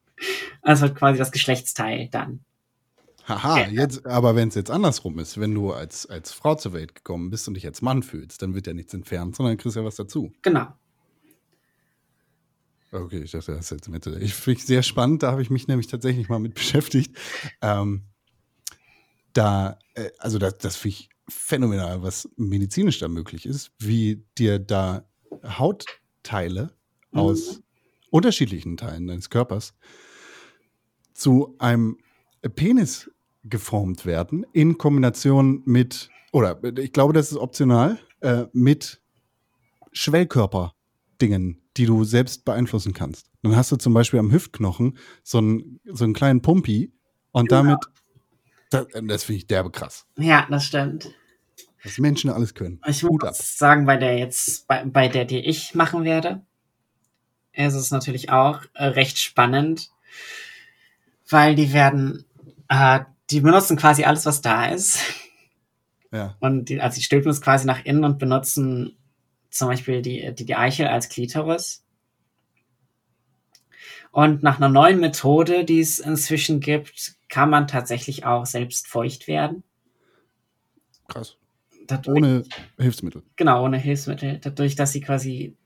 es 0.63 0.81
wird 0.81 0.97
quasi 0.97 1.19
das 1.19 1.33
Geschlechtsteil 1.33 2.09
dann. 2.11 2.41
Haha, 3.27 3.61
Ja. 3.61 3.69
jetzt, 3.69 4.07
aber 4.07 4.37
wenn 4.37 4.49
es 4.49 4.55
jetzt 4.55 4.71
andersrum 4.71 5.19
ist, 5.19 5.39
wenn 5.39 5.55
du 5.55 5.73
als, 5.73 6.07
als 6.07 6.33
Frau 6.33 6.55
zur 6.55 6.73
Welt 6.73 6.95
gekommen 6.95 7.29
bist 7.29 7.47
und 7.47 7.55
dich 7.55 7.67
als 7.67 7.83
Mann 7.83 8.03
fühlst, 8.03 8.41
dann 8.41 8.55
wird 8.55 8.67
ja 8.67 8.73
nichts 8.73 8.95
entfernt, 8.95 9.37
sondern 9.37 9.59
kriegst 9.59 9.77
ja 9.77 9.85
was 9.85 9.97
dazu. 9.97 10.33
Genau. 10.41 10.69
Okay, 12.91 13.21
ich 13.23 13.33
dachte, 13.33 13.53
das 13.53 13.67
ist 13.67 13.71
jetzt 13.71 13.89
Mitte. 13.91 14.19
Ich 14.19 14.33
finde 14.33 14.61
es 14.61 14.67
sehr 14.67 14.83
spannend, 14.83 15.23
da 15.23 15.31
habe 15.31 15.43
ich 15.43 15.51
mich 15.51 15.69
nämlich 15.69 15.89
tatsächlich 15.89 16.31
mal 16.31 16.39
mit 16.39 16.55
beschäftigt. 16.55 17.15
Ähm, 17.61 18.05
da, 19.35 19.79
äh, 19.95 20.09
also 20.19 20.39
das, 20.39 20.57
das 20.57 20.77
finde 20.77 20.97
ich 20.97 21.11
phänomenal, 21.29 22.03
was 22.03 22.29
medizinisch 22.37 22.99
da 22.99 23.09
möglich 23.09 23.47
ist, 23.47 23.71
wie 23.79 24.25
dir 24.39 24.59
da 24.59 25.05
Hautteile 25.45 26.73
Mhm. 27.11 27.19
aus 27.19 27.63
unterschiedlichen 28.11 28.77
Teilen 28.77 29.07
deines 29.07 29.31
Körpers 29.31 29.75
zu 31.15 31.55
einem 31.59 31.99
Penis 32.55 33.11
geformt 33.45 34.07
werden 34.07 34.45
in 34.53 34.79
Kombination 34.79 35.63
mit, 35.65 36.11
oder 36.33 36.63
ich 36.79 36.93
glaube, 36.93 37.13
das 37.13 37.33
ist 37.33 37.39
optional, 37.39 37.99
äh, 38.21 38.45
mit 38.53 39.01
Schwellkörper-Dingen, 39.93 41.63
die 41.77 41.87
du 41.87 42.05
selbst 42.05 42.45
beeinflussen 42.45 42.93
kannst. 42.93 43.31
Dann 43.43 43.57
hast 43.57 43.73
du 43.73 43.77
zum 43.77 43.95
Beispiel 43.95 44.21
am 44.21 44.31
Hüftknochen 44.31 44.99
so 45.23 45.39
einen, 45.39 45.81
so 45.85 46.05
einen 46.05 46.15
kleinen 46.15 46.43
Pumpi 46.43 46.93
und 47.33 47.51
damit, 47.53 47.79
das, 48.71 48.87
das 48.93 49.25
finde 49.25 49.39
ich 49.39 49.47
derbe 49.47 49.71
krass. 49.71 50.07
Ja, 50.17 50.47
das 50.51 50.65
stimmt. 50.65 51.11
Was 51.85 51.99
Menschen 51.99 52.31
alles 52.31 52.55
können. 52.55 52.81
Ich 52.87 53.05
ab. 53.05 53.11
muss 53.11 53.59
sagen, 53.59 53.87
bei 53.87 53.97
der 53.97 54.19
jetzt, 54.19 54.67
bei, 54.67 54.85
bei 54.85 55.09
der, 55.09 55.25
die 55.25 55.39
ich 55.39 55.75
machen 55.75 56.05
werde, 56.05 56.43
ist 57.53 57.75
es 57.75 57.91
natürlich 57.91 58.31
auch 58.31 58.63
äh, 58.75 58.85
recht 58.85 59.19
spannend, 59.19 59.91
weil 61.29 61.55
die 61.55 61.73
werden, 61.73 62.25
äh, 62.69 63.01
die 63.31 63.41
benutzen 63.41 63.77
quasi 63.77 64.05
alles, 64.05 64.27
was 64.27 64.41
da 64.41 64.67
ist. 64.67 65.01
Ja. 66.11 66.37
Und 66.41 66.69
die, 66.69 66.81
also 66.81 66.97
die 66.97 67.03
stülpen 67.03 67.31
es 67.31 67.41
quasi 67.41 67.67
nach 67.67 67.85
innen 67.85 68.05
und 68.05 68.19
benutzen 68.19 68.97
zum 69.51 69.69
Beispiel 69.69 70.03
die, 70.03 70.35
die, 70.35 70.47
die 70.47 70.57
Eichel 70.57 70.87
als 70.87 71.09
Klitoris. 71.09 71.85
Und 74.11 74.43
nach 74.43 74.57
einer 74.57 74.69
neuen 74.69 75.01
Methode, 75.01 75.65
die 75.65 75.81
es 75.81 75.99
inzwischen 75.99 76.61
gibt, 76.61 77.18
kann 77.29 77.51
man 77.51 77.67
tatsächlich 77.67 78.25
auch 78.25 78.47
selbst 78.47 78.87
feucht 78.87 79.29
werden. 79.29 79.63
Krass. 81.09 81.37
Dadurch, 81.87 82.19
Ohne 82.19 82.43
Hilfsmittel. 82.79 83.23
Genau, 83.37 83.65
ohne 83.65 83.79
Hilfsmittel. 83.79 84.39
Dadurch, 84.39 84.77
dass 84.77 84.93
sie 84.93 85.01
quasi 85.01 85.57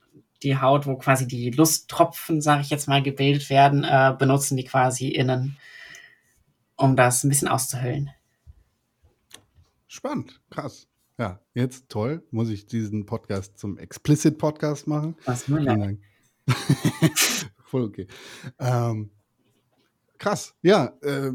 die 0.42 0.58
Haut, 0.58 0.86
wo 0.86 0.96
quasi 0.96 1.26
die 1.26 1.50
Lusttropfen, 1.50 2.40
sage 2.40 2.62
ich 2.62 2.70
jetzt 2.70 2.88
mal, 2.88 3.02
gebildet 3.02 3.50
werden, 3.50 3.84
äh, 3.84 4.14
benutzen 4.18 4.56
die 4.56 4.64
quasi 4.64 5.08
innen, 5.08 5.56
um 6.76 6.96
das 6.96 7.24
ein 7.24 7.28
bisschen 7.28 7.48
auszuhöhlen. 7.48 8.10
Spannend. 9.86 10.40
Krass. 10.50 10.88
Ja, 11.18 11.40
jetzt 11.54 11.88
toll. 11.88 12.26
Muss 12.30 12.48
ich 12.48 12.66
diesen 12.66 13.04
Podcast 13.06 13.58
zum 13.58 13.78
Explicit 13.78 14.38
Podcast 14.38 14.86
machen? 14.86 15.16
Was 15.24 15.48
nur. 15.48 15.60
Dank. 15.60 16.00
Voll 17.64 17.84
okay. 17.84 18.06
Ähm, 18.58 19.10
krass. 20.18 20.54
Ja, 20.62 20.96
äh, 21.02 21.32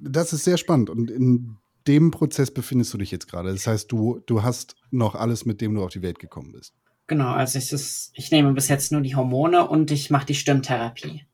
das 0.00 0.32
ist 0.32 0.44
sehr 0.44 0.56
spannend. 0.56 0.90
Und 0.90 1.10
in 1.10 1.56
dem 1.86 2.10
Prozess 2.10 2.50
befindest 2.50 2.92
du 2.94 2.98
dich 2.98 3.10
jetzt 3.10 3.28
gerade. 3.28 3.52
Das 3.52 3.66
heißt, 3.66 3.90
du, 3.90 4.20
du 4.26 4.42
hast 4.42 4.76
noch 4.90 5.14
alles, 5.14 5.44
mit 5.44 5.60
dem 5.60 5.74
du 5.74 5.82
auf 5.84 5.90
die 5.90 6.02
Welt 6.02 6.18
gekommen 6.18 6.52
bist. 6.52 6.74
Genau, 7.06 7.32
also 7.32 7.58
ich, 7.58 7.72
ist, 7.72 8.12
ich 8.14 8.30
nehme 8.30 8.52
bis 8.52 8.68
jetzt 8.68 8.92
nur 8.92 9.00
die 9.00 9.16
Hormone 9.16 9.68
und 9.68 9.90
ich 9.90 10.10
mache 10.10 10.26
die 10.26 10.34
Stimmtherapie. 10.34 11.24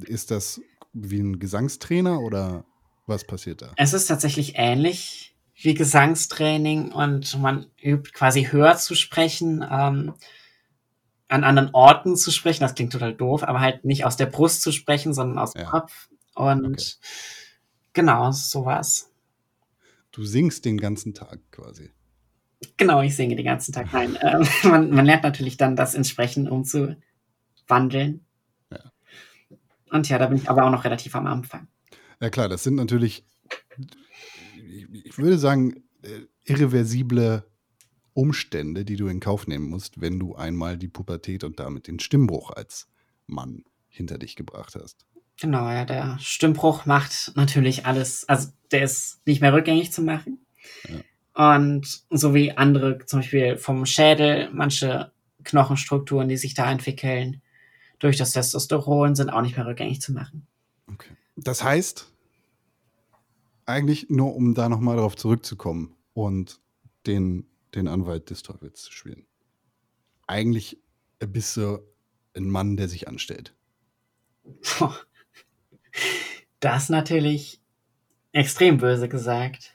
Ist 0.00 0.30
das 0.30 0.60
wie 0.92 1.20
ein 1.20 1.38
Gesangstrainer 1.38 2.20
oder 2.20 2.64
was 3.06 3.24
passiert 3.26 3.62
da? 3.62 3.72
Es 3.76 3.94
ist 3.94 4.06
tatsächlich 4.06 4.54
ähnlich 4.56 5.34
wie 5.56 5.74
Gesangstraining 5.74 6.92
und 6.92 7.40
man 7.40 7.66
übt 7.82 8.10
quasi 8.12 8.44
höher 8.44 8.76
zu 8.76 8.94
sprechen, 8.94 9.64
ähm, 9.70 10.14
an 11.28 11.44
anderen 11.44 11.70
Orten 11.72 12.16
zu 12.16 12.30
sprechen. 12.30 12.62
Das 12.62 12.74
klingt 12.74 12.92
total 12.92 13.14
doof, 13.14 13.42
aber 13.42 13.60
halt 13.60 13.84
nicht 13.84 14.04
aus 14.04 14.16
der 14.16 14.26
Brust 14.26 14.62
zu 14.62 14.72
sprechen, 14.72 15.14
sondern 15.14 15.38
aus 15.38 15.52
dem 15.52 15.62
Ja. 15.62 15.70
Kopf. 15.70 16.08
Und 16.34 16.64
Okay. 16.64 16.82
genau, 17.92 18.32
sowas. 18.32 19.10
Du 20.12 20.24
singst 20.24 20.64
den 20.64 20.78
ganzen 20.78 21.14
Tag 21.14 21.40
quasi. 21.50 21.90
Genau, 22.76 23.02
ich 23.02 23.14
singe 23.16 23.36
den 23.36 23.44
ganzen 23.44 23.72
Tag. 23.72 23.92
Nein, 23.92 24.18
ähm, 24.22 24.46
man, 24.70 24.90
man 24.90 25.04
lernt 25.06 25.22
natürlich 25.22 25.56
dann 25.56 25.76
das 25.76 25.94
entsprechend 25.94 26.48
umzuwandeln. 26.48 28.24
Ja. 28.70 28.92
Und 29.90 30.08
ja, 30.08 30.18
da 30.18 30.26
bin 30.26 30.38
ich 30.38 30.48
aber 30.48 30.64
auch 30.64 30.70
noch 30.70 30.84
relativ 30.84 31.14
am 31.14 31.26
Anfang. 31.26 31.68
Ja 32.20 32.30
klar, 32.30 32.48
das 32.48 32.62
sind 32.62 32.76
natürlich, 32.76 33.24
ich 34.92 35.18
würde 35.18 35.38
sagen, 35.38 35.84
äh, 36.02 36.20
irreversible 36.44 37.44
Umstände, 38.14 38.84
die 38.84 38.96
du 38.96 39.08
in 39.08 39.20
Kauf 39.20 39.46
nehmen 39.46 39.68
musst, 39.68 40.00
wenn 40.00 40.18
du 40.18 40.36
einmal 40.36 40.78
die 40.78 40.88
Pubertät 40.88 41.44
und 41.44 41.58
damit 41.58 41.88
den 41.88 41.98
Stimmbruch 41.98 42.50
als 42.50 42.88
Mann 43.26 43.64
hinter 43.88 44.18
dich 44.18 44.36
gebracht 44.36 44.76
hast. 44.76 45.06
Genau, 45.40 45.68
ja, 45.68 45.84
der 45.84 46.16
Stimmbruch 46.20 46.86
macht 46.86 47.32
natürlich 47.34 47.86
alles, 47.86 48.28
also 48.28 48.50
der 48.70 48.84
ist 48.84 49.26
nicht 49.26 49.40
mehr 49.40 49.52
rückgängig 49.52 49.92
zu 49.92 50.02
machen. 50.02 50.44
Und 51.34 52.04
so 52.10 52.32
wie 52.34 52.52
andere, 52.52 53.04
zum 53.06 53.18
Beispiel 53.18 53.56
vom 53.56 53.86
Schädel, 53.86 54.50
manche 54.52 55.12
Knochenstrukturen, 55.42 56.28
die 56.28 56.36
sich 56.36 56.54
da 56.54 56.70
entwickeln, 56.70 57.42
durch 57.98 58.16
das 58.16 58.32
Testosteron, 58.32 59.16
sind 59.16 59.30
auch 59.30 59.42
nicht 59.42 59.56
mehr 59.56 59.66
rückgängig 59.66 60.00
zu 60.00 60.12
machen. 60.12 60.46
Okay. 60.86 61.10
Das 61.36 61.64
heißt, 61.64 62.12
eigentlich 63.66 64.10
nur 64.10 64.36
um 64.36 64.54
da 64.54 64.68
nochmal 64.68 64.96
darauf 64.96 65.16
zurückzukommen 65.16 65.96
und 66.12 66.60
den, 67.06 67.46
den 67.74 67.88
Anwalt 67.88 68.30
des 68.30 68.42
Teufels 68.42 68.82
zu 68.82 68.92
spielen. 68.92 69.26
Eigentlich 70.26 70.78
bist 71.18 71.56
du 71.56 71.80
ein 72.34 72.48
Mann, 72.48 72.76
der 72.76 72.88
sich 72.88 73.08
anstellt. 73.08 73.54
Das 76.60 76.88
natürlich 76.88 77.60
extrem 78.32 78.78
böse 78.78 79.08
gesagt. 79.08 79.72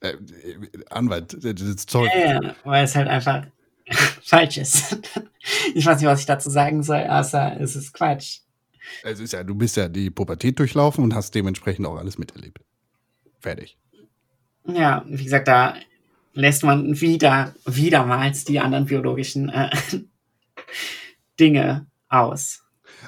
Äh, 0.00 0.12
äh, 0.12 0.58
Anwalt 0.88 1.42
des 1.42 1.86
Teufels. 1.86 2.14
Ja, 2.24 2.54
weil 2.64 2.84
es 2.84 2.94
halt 2.94 3.08
einfach 3.08 3.46
falsch 4.22 4.58
ist. 4.58 4.98
Ich 5.74 5.86
weiß 5.86 5.98
nicht, 5.98 6.06
was 6.06 6.20
ich 6.20 6.26
dazu 6.26 6.50
sagen 6.50 6.82
soll, 6.82 7.06
außer 7.06 7.58
es 7.60 7.74
ist 7.74 7.94
Quatsch. 7.94 8.40
Es 9.02 9.20
ist 9.20 9.32
ja, 9.32 9.42
du 9.42 9.54
bist 9.54 9.76
ja 9.76 9.88
die 9.88 10.10
Pubertät 10.10 10.58
durchlaufen 10.58 11.02
und 11.02 11.14
hast 11.14 11.34
dementsprechend 11.34 11.86
auch 11.86 11.96
alles 11.96 12.18
miterlebt. 12.18 12.58
Fertig. 13.40 13.78
Ja, 14.66 15.02
wie 15.06 15.24
gesagt, 15.24 15.48
da 15.48 15.76
lässt 16.34 16.62
man 16.62 17.00
wieder, 17.00 17.54
wiedermals 17.64 18.44
die 18.44 18.60
anderen 18.60 18.84
biologischen 18.84 19.48
äh, 19.48 19.70
Dinge 21.40 21.86
aus. 22.08 22.62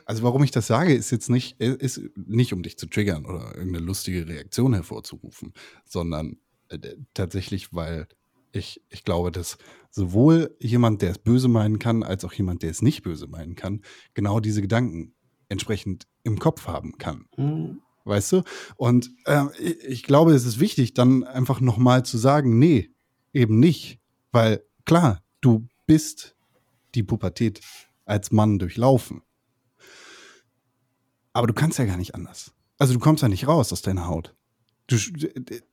Also 0.06 0.22
warum 0.22 0.42
ich 0.42 0.50
das 0.50 0.66
sage, 0.66 0.94
ist 0.94 1.10
jetzt 1.10 1.30
nicht, 1.30 1.60
ist 1.60 2.00
nicht 2.16 2.52
um 2.52 2.62
dich 2.62 2.78
zu 2.78 2.86
triggern 2.86 3.24
oder 3.26 3.54
irgendeine 3.54 3.84
lustige 3.84 4.26
Reaktion 4.26 4.74
hervorzurufen, 4.74 5.52
sondern 5.84 6.38
äh, 6.68 6.78
tatsächlich, 7.14 7.72
weil 7.72 8.06
ich, 8.52 8.82
ich 8.90 9.04
glaube, 9.04 9.32
dass 9.32 9.58
sowohl 9.90 10.56
jemand, 10.60 11.02
der 11.02 11.10
es 11.12 11.18
böse 11.18 11.48
meinen 11.48 11.78
kann, 11.78 12.02
als 12.02 12.24
auch 12.24 12.32
jemand, 12.32 12.62
der 12.62 12.70
es 12.70 12.82
nicht 12.82 13.02
böse 13.02 13.26
meinen 13.26 13.54
kann, 13.54 13.82
genau 14.14 14.40
diese 14.40 14.62
Gedanken 14.62 15.14
entsprechend 15.48 16.06
im 16.22 16.38
Kopf 16.38 16.66
haben 16.66 16.98
kann. 16.98 17.26
Hm, 17.36 17.80
Weißt 18.04 18.32
du? 18.32 18.42
Und 18.76 19.10
äh, 19.26 19.44
ich, 19.58 19.84
ich 19.84 20.02
glaube, 20.02 20.32
es 20.32 20.44
ist 20.44 20.60
wichtig, 20.60 20.94
dann 20.94 21.24
einfach 21.24 21.60
nochmal 21.60 22.04
zu 22.04 22.18
sagen, 22.18 22.58
nee, 22.58 22.90
eben 23.32 23.60
nicht. 23.60 24.00
Weil 24.32 24.64
klar, 24.84 25.22
du 25.40 25.68
bist 25.86 26.36
die 26.94 27.02
Pubertät 27.02 27.60
als 28.04 28.32
Mann 28.32 28.58
durchlaufen. 28.58 29.22
Aber 31.32 31.46
du 31.46 31.54
kannst 31.54 31.78
ja 31.78 31.84
gar 31.84 31.96
nicht 31.96 32.14
anders. 32.14 32.52
Also 32.78 32.94
du 32.94 33.00
kommst 33.00 33.22
ja 33.22 33.28
nicht 33.28 33.46
raus 33.46 33.72
aus 33.72 33.82
deiner 33.82 34.06
Haut. 34.06 34.34
du, 34.88 34.96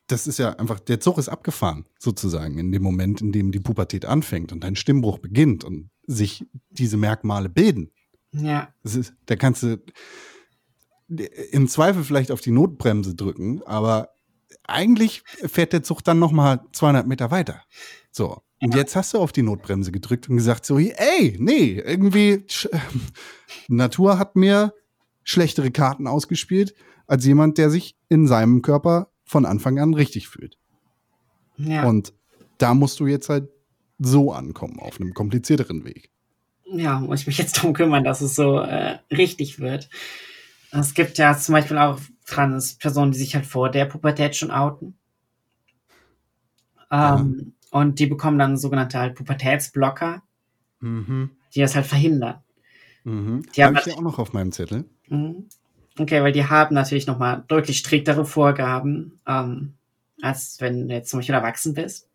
das 0.08 0.28
ist 0.28 0.40
ja 0.40 0.52
einfach, 0.54 0.80
der 0.80 1.00
Zug 1.00 1.18
ist 1.18 1.30
abgefahren, 1.30 1.86
sozusagen, 1.98 2.58
in 2.58 2.72
dem 2.72 2.84
Moment, 2.84 3.22
in 3.22 3.32
dem 3.32 3.52
die 3.52 3.60
Pubertät 3.60 4.06
anfängt 4.06 4.52
und 4.52 4.64
dein 4.64 4.76
Stimmbruch 4.76 5.20
beginnt 5.20 5.64
und 5.64 5.90
sich 6.08 6.46
diese 6.70 6.98
Merkmale 6.98 7.50
bilden. 7.50 7.92
Ja. 8.32 8.74
Ist, 8.84 9.14
da 9.26 9.36
kannst 9.36 9.64
du 9.64 9.82
im 11.52 11.68
Zweifel 11.68 12.04
vielleicht 12.04 12.32
auf 12.32 12.42
die 12.42 12.52
Notbremse 12.52 13.16
drücken, 13.16 13.64
aber 13.64 14.10
eigentlich 14.68 15.24
fährt 15.26 15.74
der 15.74 15.84
Zug 15.84 16.04
dann 16.04 16.20
noch 16.20 16.32
mal 16.32 16.66
200 16.74 17.08
Meter 17.08 17.32
weiter. 17.32 17.64
So. 18.12 18.42
Und 18.62 18.76
jetzt 18.76 18.96
hast 18.96 19.14
du 19.14 19.20
auf 19.20 19.32
die 19.32 19.42
Notbremse 19.42 19.92
gedrückt 19.92 20.30
und 20.30 20.36
gesagt 20.36 20.66
so, 20.66 20.78
ey, 20.78 21.36
nee, 21.40 21.80
irgendwie, 21.80 22.46
Natur 23.68 24.20
hat 24.20 24.36
mir 24.36 24.74
schlechtere 25.30 25.72
Karten 25.72 26.08
ausgespielt 26.08 26.74
als 27.08 27.26
jemand, 27.26 27.58
der 27.58 27.70
sich 27.70 27.96
in 28.08 28.28
seinem 28.28 28.62
Körper 28.62 29.12
von 29.26 29.46
Anfang 29.46 29.80
an 29.80 29.94
richtig 29.94 30.28
fühlt. 30.28 30.58
Ja. 31.58 31.84
Und 31.86 32.14
da 32.58 32.74
musst 32.74 33.00
du 33.00 33.08
jetzt 33.08 33.30
halt 33.30 33.50
so 34.00 34.32
ankommen, 34.32 34.80
auf 34.80 35.00
einem 35.00 35.14
komplizierteren 35.14 35.84
Weg. 35.86 36.10
ja, 36.72 37.00
muss 37.00 37.22
ich 37.22 37.28
mich 37.28 37.38
jetzt 37.38 37.58
darum 37.58 37.74
kümmern, 37.74 38.04
dass 38.04 38.22
es 38.22 38.36
so 38.36 38.60
äh, 38.60 38.98
richtig 39.12 39.60
wird. 39.60 39.90
Es 40.72 40.94
gibt 40.94 41.18
ja 41.18 41.36
zum 41.38 41.54
Beispiel 41.54 41.78
auch 41.78 42.00
Trans-Personen, 42.26 43.12
die 43.12 43.18
sich 43.20 43.36
halt 43.36 43.46
vor 43.46 43.70
der 43.70 43.86
Pubertät 43.86 44.36
schon 44.36 44.52
outen. 44.52 44.98
Ähm, 46.92 47.54
Und 47.72 48.00
die 48.00 48.08
bekommen 48.08 48.40
dann 48.40 48.58
sogenannte 48.58 49.00
halt 49.00 49.16
Pubertätsblocker, 49.16 50.24
Mhm. 50.80 51.32
die 51.54 51.60
das 51.60 51.76
halt 51.76 51.86
verhindern. 51.86 52.42
Mhm. 53.04 53.44
Die 53.56 53.64
Habe 53.64 53.80
ich 53.80 53.86
ja 53.86 53.96
auch 53.96 54.02
noch 54.02 54.18
auf 54.20 54.34
meinem 54.34 54.52
Zettel. 54.52 54.86
Mhm. 55.10 55.50
Okay, 55.98 56.24
weil 56.24 56.32
die 56.32 56.46
haben 56.46 56.74
natürlich 56.76 57.08
nochmal 57.08 57.44
deutlich 57.48 57.80
striktere 57.80 58.26
Vorgaben, 58.26 59.20
ähm, 59.28 59.74
als 60.22 60.58
wenn 60.60 60.88
du 60.88 60.94
jetzt 60.94 61.10
zum 61.10 61.20
Beispiel 61.20 61.36
erwachsen 61.36 61.74
bist. 61.74 62.10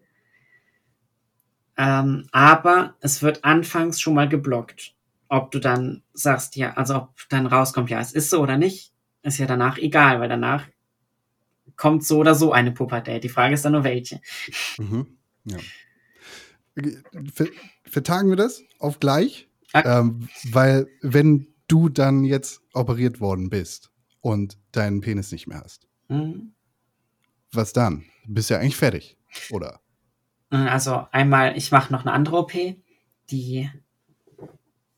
Ähm, 1.77 2.29
aber 2.33 2.95
es 3.01 3.23
wird 3.23 3.45
anfangs 3.45 4.01
schon 4.01 4.15
mal 4.15 4.29
geblockt. 4.29 4.95
Ob 5.29 5.51
du 5.51 5.59
dann 5.59 6.03
sagst, 6.13 6.57
ja, 6.57 6.75
also 6.75 6.97
ob 6.97 7.15
dann 7.29 7.47
rauskommt, 7.47 7.91
ja, 7.91 8.01
es 8.01 8.13
ist 8.13 8.31
so 8.31 8.41
oder 8.41 8.57
nicht, 8.57 8.93
ist 9.23 9.39
ja 9.39 9.47
danach 9.47 9.79
egal, 9.79 10.21
weil 10.21 10.29
danach 10.29 10.67
kommt 11.77 12.05
so 12.05 12.19
oder 12.19 12.35
so 12.35 12.53
eine 12.53 12.73
Pubertät. 12.73 13.25
Die 13.25 13.29
Frage 13.29 13.55
ist 13.55 13.65
dann 13.65 13.73
nur 13.73 13.85
welche. 13.85 14.21
Mhm. 14.79 15.19
Ja. 15.45 15.59
Ver 17.33 17.47
vertagen 17.85 18.29
wir 18.29 18.37
das 18.37 18.63
auf 18.79 19.01
gleich? 19.01 19.49
Okay. 19.73 20.01
Ähm, 20.01 20.29
weil, 20.51 20.89
wenn 21.03 21.54
du 21.69 21.89
dann 21.89 22.25
jetzt 22.25 22.61
operiert 22.73 23.21
worden 23.21 23.51
bist 23.51 23.91
und 24.21 24.59
deinen 24.73 25.01
Penis 25.01 25.33
nicht 25.33 25.47
mehr 25.47 25.61
hast, 25.63 25.87
Mhm. 26.09 26.53
was 27.53 27.73
dann? 27.73 28.05
Du 28.27 28.35
bist 28.35 28.51
ja 28.51 28.59
eigentlich 28.59 28.77
fertig, 28.77 29.17
oder? 29.51 29.81
Also 30.51 31.07
einmal, 31.11 31.57
ich 31.57 31.73
mache 31.73 31.93
noch 31.93 32.03
eine 32.03 32.13
andere 32.13 32.39
OP, 32.39 32.77
die 33.31 33.71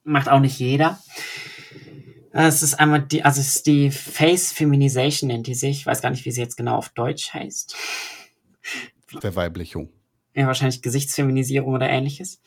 macht 0.05 0.29
auch 0.29 0.41
nicht 0.41 0.59
jeder. 0.59 1.01
Es 2.33 2.63
ist 2.63 2.75
einmal 2.75 3.01
die, 3.03 3.23
also 3.25 3.41
es 3.41 3.57
ist 3.57 3.67
die 3.67 3.91
Face 3.91 4.53
Feminization 4.53 5.29
nennt 5.29 5.47
die 5.47 5.55
sich. 5.55 5.79
Ich 5.79 5.87
weiß 5.87 6.03
gar 6.03 6.11
nicht, 6.11 6.25
wie 6.27 6.31
sie 6.33 6.43
jetzt 6.43 6.57
genau 6.57 6.77
auf 6.77 6.91
Deutsch 6.91 7.33
heißt. 7.33 7.75
Verweiblichung. 9.07 9.89
Ja, 10.35 10.47
wahrscheinlich 10.47 10.83
Gesichtsfeminisierung 10.83 11.73
oder 11.73 11.89
ähnliches. 11.89 12.43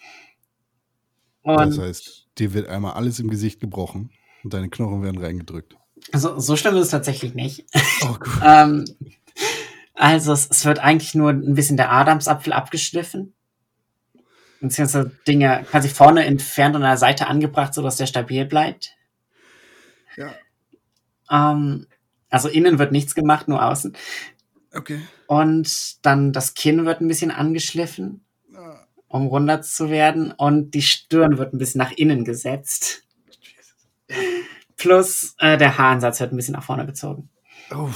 Und 1.56 1.70
Das 1.78 1.80
heißt, 1.80 2.28
dir 2.38 2.54
wird 2.54 2.68
einmal 2.68 2.94
alles 2.94 3.20
im 3.20 3.30
Gesicht 3.30 3.60
gebrochen 3.60 4.12
und 4.44 4.54
deine 4.54 4.70
Knochen 4.70 5.04
werden 5.04 5.20
reingedrückt. 5.22 5.76
also, 6.12 6.40
so 6.40 6.56
schlimm 6.56 6.76
ist 6.76 6.84
es 6.86 6.90
tatsächlich 6.92 7.34
nicht. 7.34 7.66
Oh, 8.04 8.14
gut. 8.14 8.30
ähm, 8.44 8.86
also 9.94 10.32
es, 10.34 10.48
es 10.50 10.64
wird 10.66 10.80
eigentlich 10.80 11.14
nur 11.16 11.32
ein 11.32 11.56
bisschen 11.56 11.78
der 11.78 11.92
Adamsapfel 11.92 12.54
abgeschliffen. 12.54 13.34
Beziehungsweise 14.62 15.12
Dinge 15.28 15.66
quasi 15.70 15.88
vorne 15.90 16.26
entfernt 16.26 16.76
und 16.76 16.84
an 16.84 16.90
der 16.90 16.98
Seite 16.98 17.28
angebracht, 17.28 17.74
sodass 17.74 17.96
der 17.98 18.08
stabil 18.08 18.46
bleibt. 18.46 18.92
Ja, 20.18 20.34
Ähm, 21.32 21.88
also 22.30 22.48
innen 22.50 22.78
wird 22.80 22.92
nichts 22.92 23.16
gemacht, 23.16 23.48
nur 23.48 23.64
außen. 23.66 23.96
okay. 24.74 25.00
Und 25.28 26.06
dann 26.06 26.34
das 26.34 26.54
Kinn 26.56 26.86
wird 26.86 27.00
ein 27.02 27.08
bisschen 27.08 27.32
angeschliffen, 27.32 28.26
um 29.10 29.28
runder 29.28 29.62
zu 29.62 29.90
werden. 29.90 30.32
Und 30.32 30.72
die 30.72 30.82
Stirn 30.82 31.38
wird 31.38 31.54
ein 31.54 31.58
bisschen 31.58 31.80
nach 31.80 31.92
innen 31.92 32.24
gesetzt. 32.24 33.04
Plus 34.78 35.36
äh, 35.40 35.58
der 35.58 35.78
Haaransatz 35.78 36.20
wird 36.22 36.32
ein 36.32 36.38
bisschen 36.38 36.54
nach 36.54 36.64
vorne 36.64 36.86
gezogen. 36.86 37.30
Oh. 37.72 37.90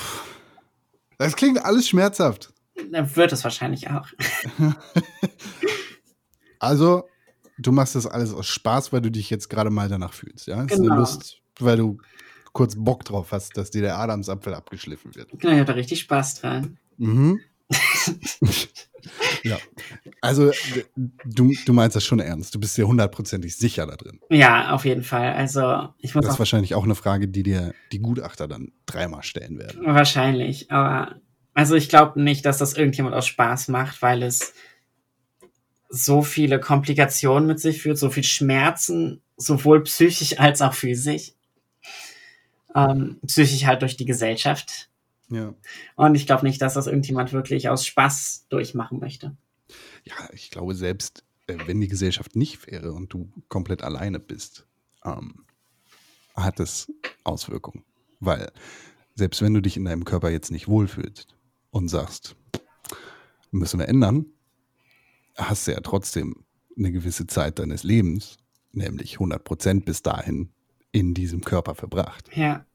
Das 1.18 1.36
klingt 1.36 1.64
alles 1.64 1.88
schmerzhaft. 1.88 2.51
Dann 2.91 3.16
wird 3.16 3.32
es 3.32 3.43
wahrscheinlich 3.43 3.89
auch. 3.89 4.07
Also, 6.59 7.09
du 7.57 7.74
machst 7.74 7.95
das 7.95 8.07
alles 8.07 8.34
aus 8.34 8.47
Spaß, 8.47 8.93
weil 8.93 9.01
du 9.01 9.11
dich 9.11 9.30
jetzt 9.30 9.49
gerade 9.49 9.70
mal 9.70 9.89
danach 9.89 10.14
fühlst, 10.14 10.47
ja? 10.47 10.64
Ist 10.64 10.72
eine 10.72 10.84
Genau. 10.84 10.95
Lust, 10.95 11.41
weil 11.59 11.76
du 11.76 11.97
kurz 12.53 12.76
Bock 12.78 13.03
drauf 13.03 13.34
hast, 13.34 13.57
dass 13.57 13.70
dir 13.70 13.82
der 13.82 13.97
Adamsapfel 13.99 14.53
abgeschliffen 14.53 15.14
wird. 15.14 15.30
Genau, 15.32 15.51
ich 15.51 15.59
habe 15.59 15.66
da 15.66 15.74
richtig 15.74 15.99
Spaß 15.99 16.36
dran. 16.36 16.78
Mhm. 16.97 17.41
ja. 19.43 19.57
Also, 20.21 20.51
du, 20.95 21.51
du 21.65 21.73
meinst 21.73 21.95
das 21.95 22.03
schon 22.03 22.19
ernst. 22.19 22.55
Du 22.55 22.59
bist 22.59 22.77
dir 22.77 22.87
hundertprozentig 22.87 23.55
sicher 23.55 23.85
da 23.85 23.95
drin. 23.95 24.19
Ja, 24.29 24.71
auf 24.71 24.85
jeden 24.85 25.03
Fall. 25.03 25.33
Also 25.33 25.89
ich 25.99 26.15
muss 26.15 26.25
Das 26.25 26.35
ist 26.35 26.39
wahrscheinlich 26.39 26.75
auch 26.75 26.83
eine 26.83 26.95
Frage, 26.95 27.27
die 27.27 27.43
dir 27.43 27.73
die 27.91 27.99
Gutachter 27.99 28.47
dann 28.47 28.71
dreimal 28.85 29.23
stellen 29.23 29.59
werden. 29.59 29.85
wahrscheinlich, 29.85 30.71
aber 30.71 31.15
also 31.53 31.75
ich 31.75 31.89
glaube 31.89 32.21
nicht, 32.21 32.45
dass 32.45 32.57
das 32.57 32.73
irgendjemand 32.73 33.15
aus 33.15 33.27
Spaß 33.27 33.67
macht, 33.67 34.01
weil 34.01 34.23
es 34.23 34.53
so 35.89 36.23
viele 36.23 36.59
Komplikationen 36.59 37.45
mit 37.45 37.59
sich 37.59 37.81
führt, 37.81 37.99
so 37.99 38.09
viel 38.09 38.23
Schmerzen, 38.23 39.21
sowohl 39.37 39.83
psychisch 39.83 40.39
als 40.39 40.61
auch 40.61 40.73
physisch. 40.73 41.33
Ähm, 42.75 43.19
psychisch 43.27 43.65
halt 43.65 43.83
durch 43.83 43.97
die 43.97 44.05
Gesellschaft. 44.05 44.89
Ja. 45.34 45.53
Und 45.95 46.15
ich 46.15 46.25
glaube 46.27 46.45
nicht, 46.45 46.61
dass 46.61 46.75
das 46.75 46.88
irgendjemand 46.88 47.34
wirklich 47.34 47.69
aus 47.69 47.86
Spaß 47.86 48.47
durchmachen 48.49 48.99
möchte. 48.99 49.36
Ja, 50.03 50.29
ich 50.34 50.51
glaube, 50.51 50.75
selbst 50.75 51.23
äh, 51.47 51.57
wenn 51.65 51.81
die 51.81 51.88
Gesellschaft 51.88 52.36
nicht 52.36 52.67
wäre 52.67 52.93
und 52.93 53.13
du 53.13 53.31
komplett 53.47 53.84
alleine 53.84 54.19
bist, 54.19 54.67
ähm, 55.03 55.45
hat 56.36 56.59
es 56.59 56.91
Auswirkungen. 57.23 57.84
Weil 58.19 58.51
selbst 59.15 59.41
wenn 59.41 59.53
du 59.53 59.61
dich 59.61 59.77
in 59.77 59.86
deinem 59.86 60.05
Körper 60.05 60.29
jetzt 60.29 60.51
nicht 60.51 60.67
wohlfühlst 60.67 61.36
und 61.71 61.89
sagst, 61.89 62.36
müssen 63.51 63.79
wir 63.79 63.88
ändern, 63.88 64.25
hast 65.36 65.67
du 65.67 65.71
ja 65.71 65.79
trotzdem 65.81 66.45
eine 66.77 66.91
gewisse 66.91 67.27
Zeit 67.27 67.59
deines 67.59 67.84
Lebens, 67.84 68.38
nämlich 68.71 69.13
100 69.13 69.43
Prozent 69.43 69.86
bis 69.86 70.01
dahin, 70.01 70.49
in 70.91 71.13
diesem 71.13 71.41
Körper 71.41 71.75
verbracht. 71.75 72.29
Ja, 72.36 72.65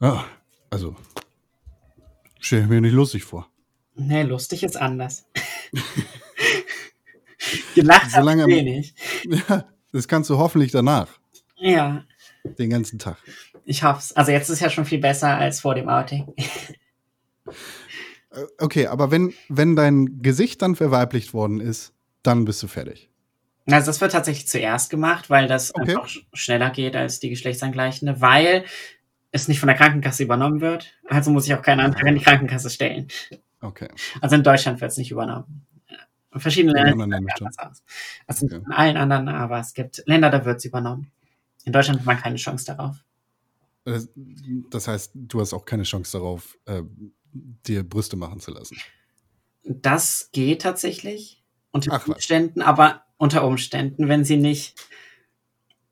Ja, 0.00 0.24
also, 0.70 0.96
stell 2.40 2.62
ich 2.62 2.68
mir 2.68 2.80
nicht 2.80 2.92
lustig 2.92 3.24
vor. 3.24 3.48
nee, 3.94 4.22
lustig 4.22 4.62
ist 4.62 4.76
anders. 4.76 5.26
Gelacht 7.74 8.10
Solange- 8.10 8.46
wenig. 8.46 8.94
Ja, 9.24 9.64
das 9.92 10.08
kannst 10.08 10.28
du 10.30 10.38
hoffentlich 10.38 10.72
danach, 10.72 11.08
Ja, 11.56 12.04
den 12.58 12.70
ganzen 12.70 12.98
Tag. 12.98 13.16
ich 13.64 13.84
hoff's. 13.84 14.12
Also 14.12 14.32
jetzt 14.32 14.48
ist 14.48 14.60
ja 14.60 14.70
schon 14.70 14.84
viel 14.84 14.98
besser 14.98 15.36
als 15.36 15.60
vor 15.60 15.74
dem 15.74 15.88
Outing. 15.88 16.32
Äh, 18.30 18.44
Okay, 18.58 18.86
aber 18.88 19.10
wenn, 19.10 19.32
wenn 19.48 19.74
dein 19.74 20.20
Gesicht 20.20 20.60
dann 20.60 20.76
verweiblicht 20.76 21.32
worden 21.32 21.60
ist, 21.60 21.94
dann 22.22 22.44
bist 22.44 22.62
du 22.62 22.66
fertig. 22.66 23.08
Also 23.64 23.86
das 23.86 24.02
wird 24.02 24.12
tatsächlich 24.12 24.46
zuerst 24.48 24.90
gemacht, 24.90 25.30
weil 25.30 25.48
das 25.48 25.74
Okay. 25.74 25.92
einfach 25.92 26.08
sch- 26.08 26.26
schneller 26.34 26.68
geht 26.68 26.94
als 26.94 27.20
die 27.20 27.30
geschlechtsangleichende, 27.30 28.20
weil 28.20 28.66
es 29.42 29.48
nicht 29.48 29.60
von 29.60 29.68
der 29.68 29.76
Krankenkasse 29.76 30.22
übernommen 30.22 30.60
wird. 30.60 30.92
Also 31.08 31.30
muss 31.30 31.46
ich 31.46 31.54
auch 31.54 31.62
keinen 31.62 31.80
Antrag 31.80 32.06
an 32.06 32.14
die 32.14 32.22
Krankenkasse 32.22 32.70
stellen. 32.70 33.08
Okay. 33.60 33.88
Also 34.20 34.36
in 34.36 34.42
Deutschland 34.42 34.80
wird 34.80 34.90
es 34.90 34.98
nicht 34.98 35.10
übernommen. 35.10 35.66
In 36.32 36.40
verschiedenen 36.40 36.76
In 36.76 36.98
Ländern 36.98 37.22
sieht 37.22 37.42
anders 37.42 37.58
aus. 37.58 37.82
Also 38.26 38.46
Okay. 38.46 38.56
in 38.64 38.72
allen 38.72 38.96
anderen, 38.96 39.28
aber 39.28 39.58
es 39.58 39.74
gibt 39.74 40.02
Länder, 40.06 40.30
da 40.30 40.44
wird 40.44 40.58
es 40.58 40.64
übernommen. 40.64 41.10
In 41.64 41.72
Deutschland 41.72 42.00
hat 42.00 42.06
man 42.06 42.18
keine 42.18 42.36
Chance 42.36 42.66
darauf. 42.66 42.96
Das, 43.84 44.86
heißt, 44.86 45.12
du 45.14 45.40
hast 45.40 45.54
auch 45.54 45.64
keine 45.64 45.84
Chance 45.84 46.18
darauf, 46.18 46.58
äh, 46.66 46.82
dir 47.32 47.88
Brüste 47.88 48.16
machen 48.16 48.40
zu 48.40 48.50
lassen. 48.50 48.76
Das 49.64 50.30
geht 50.32 50.62
tatsächlich 50.62 51.42
unter 51.70 51.92
Ach 51.92 52.06
was. 52.08 52.16
Umständen, 52.16 52.62
aber 52.62 53.02
unter 53.16 53.44
Umständen, 53.46 54.08
wenn 54.08 54.24
sie 54.24 54.36
nicht 54.36 54.87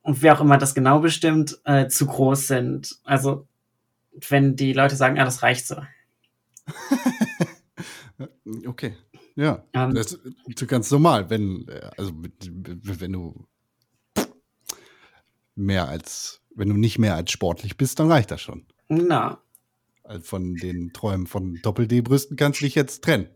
und 0.06 0.22
wer 0.22 0.36
auch 0.36 0.40
immer 0.40 0.56
das 0.56 0.74
genau 0.74 1.00
bestimmt, 1.00 1.58
äh, 1.64 1.88
zu 1.88 2.06
groß 2.06 2.46
sind. 2.46 2.96
Also 3.04 3.46
wenn 4.28 4.54
die 4.56 4.72
Leute 4.72 4.96
sagen, 4.96 5.16
ja, 5.16 5.24
das 5.24 5.42
reicht 5.42 5.66
so. 5.66 5.76
Okay. 8.66 8.96
Ja. 9.34 9.64
Ähm, 9.74 9.92
Das 9.94 10.12
ist 10.46 10.68
ganz 10.68 10.90
normal, 10.90 11.28
wenn, 11.28 11.68
äh, 11.68 11.90
also 11.98 12.12
wenn 12.14 13.12
du 13.12 13.46
mehr 15.54 15.88
als, 15.88 16.40
wenn 16.54 16.70
du 16.70 16.76
nicht 16.76 16.98
mehr 16.98 17.14
als 17.14 17.30
sportlich 17.30 17.76
bist, 17.76 17.98
dann 17.98 18.10
reicht 18.10 18.30
das 18.30 18.40
schon. 18.40 18.64
Na, 18.88 19.42
Also 20.02 20.22
Von 20.22 20.54
den 20.54 20.92
Träumen 20.94 21.26
von 21.26 21.60
Doppel-D-Brüsten 21.62 22.36
kannst 22.38 22.60
du 22.60 22.64
dich 22.64 22.74
jetzt 22.74 23.04
trennen. 23.04 23.28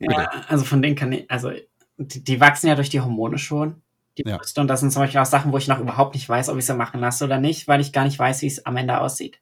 Ja, 0.00 0.28
also 0.48 0.64
von 0.64 0.82
denen 0.82 0.96
kann 0.96 1.12
ich, 1.12 1.30
also 1.30 1.52
die, 1.98 2.24
die 2.24 2.40
wachsen 2.40 2.66
ja 2.66 2.74
durch 2.74 2.90
die 2.90 3.00
Hormone 3.00 3.38
schon, 3.38 3.82
die 4.18 4.24
Ja. 4.26 4.36
Brüste. 4.38 4.60
Und 4.60 4.68
das 4.68 4.80
sind 4.80 4.92
zum 4.92 5.02
Beispiel 5.02 5.20
auch 5.20 5.26
Sachen, 5.26 5.52
wo 5.52 5.58
ich 5.58 5.68
noch 5.68 5.80
überhaupt 5.80 6.14
nicht 6.14 6.28
weiß, 6.28 6.48
ob 6.48 6.58
ich 6.58 6.66
sie 6.66 6.74
machen 6.74 7.00
lasse 7.00 7.24
oder 7.24 7.38
nicht, 7.38 7.68
weil 7.68 7.80
ich 7.80 7.92
gar 7.92 8.04
nicht 8.04 8.18
weiß, 8.18 8.42
wie 8.42 8.46
es 8.46 8.64
am 8.66 8.76
Ende 8.76 9.00
aussieht. 9.00 9.38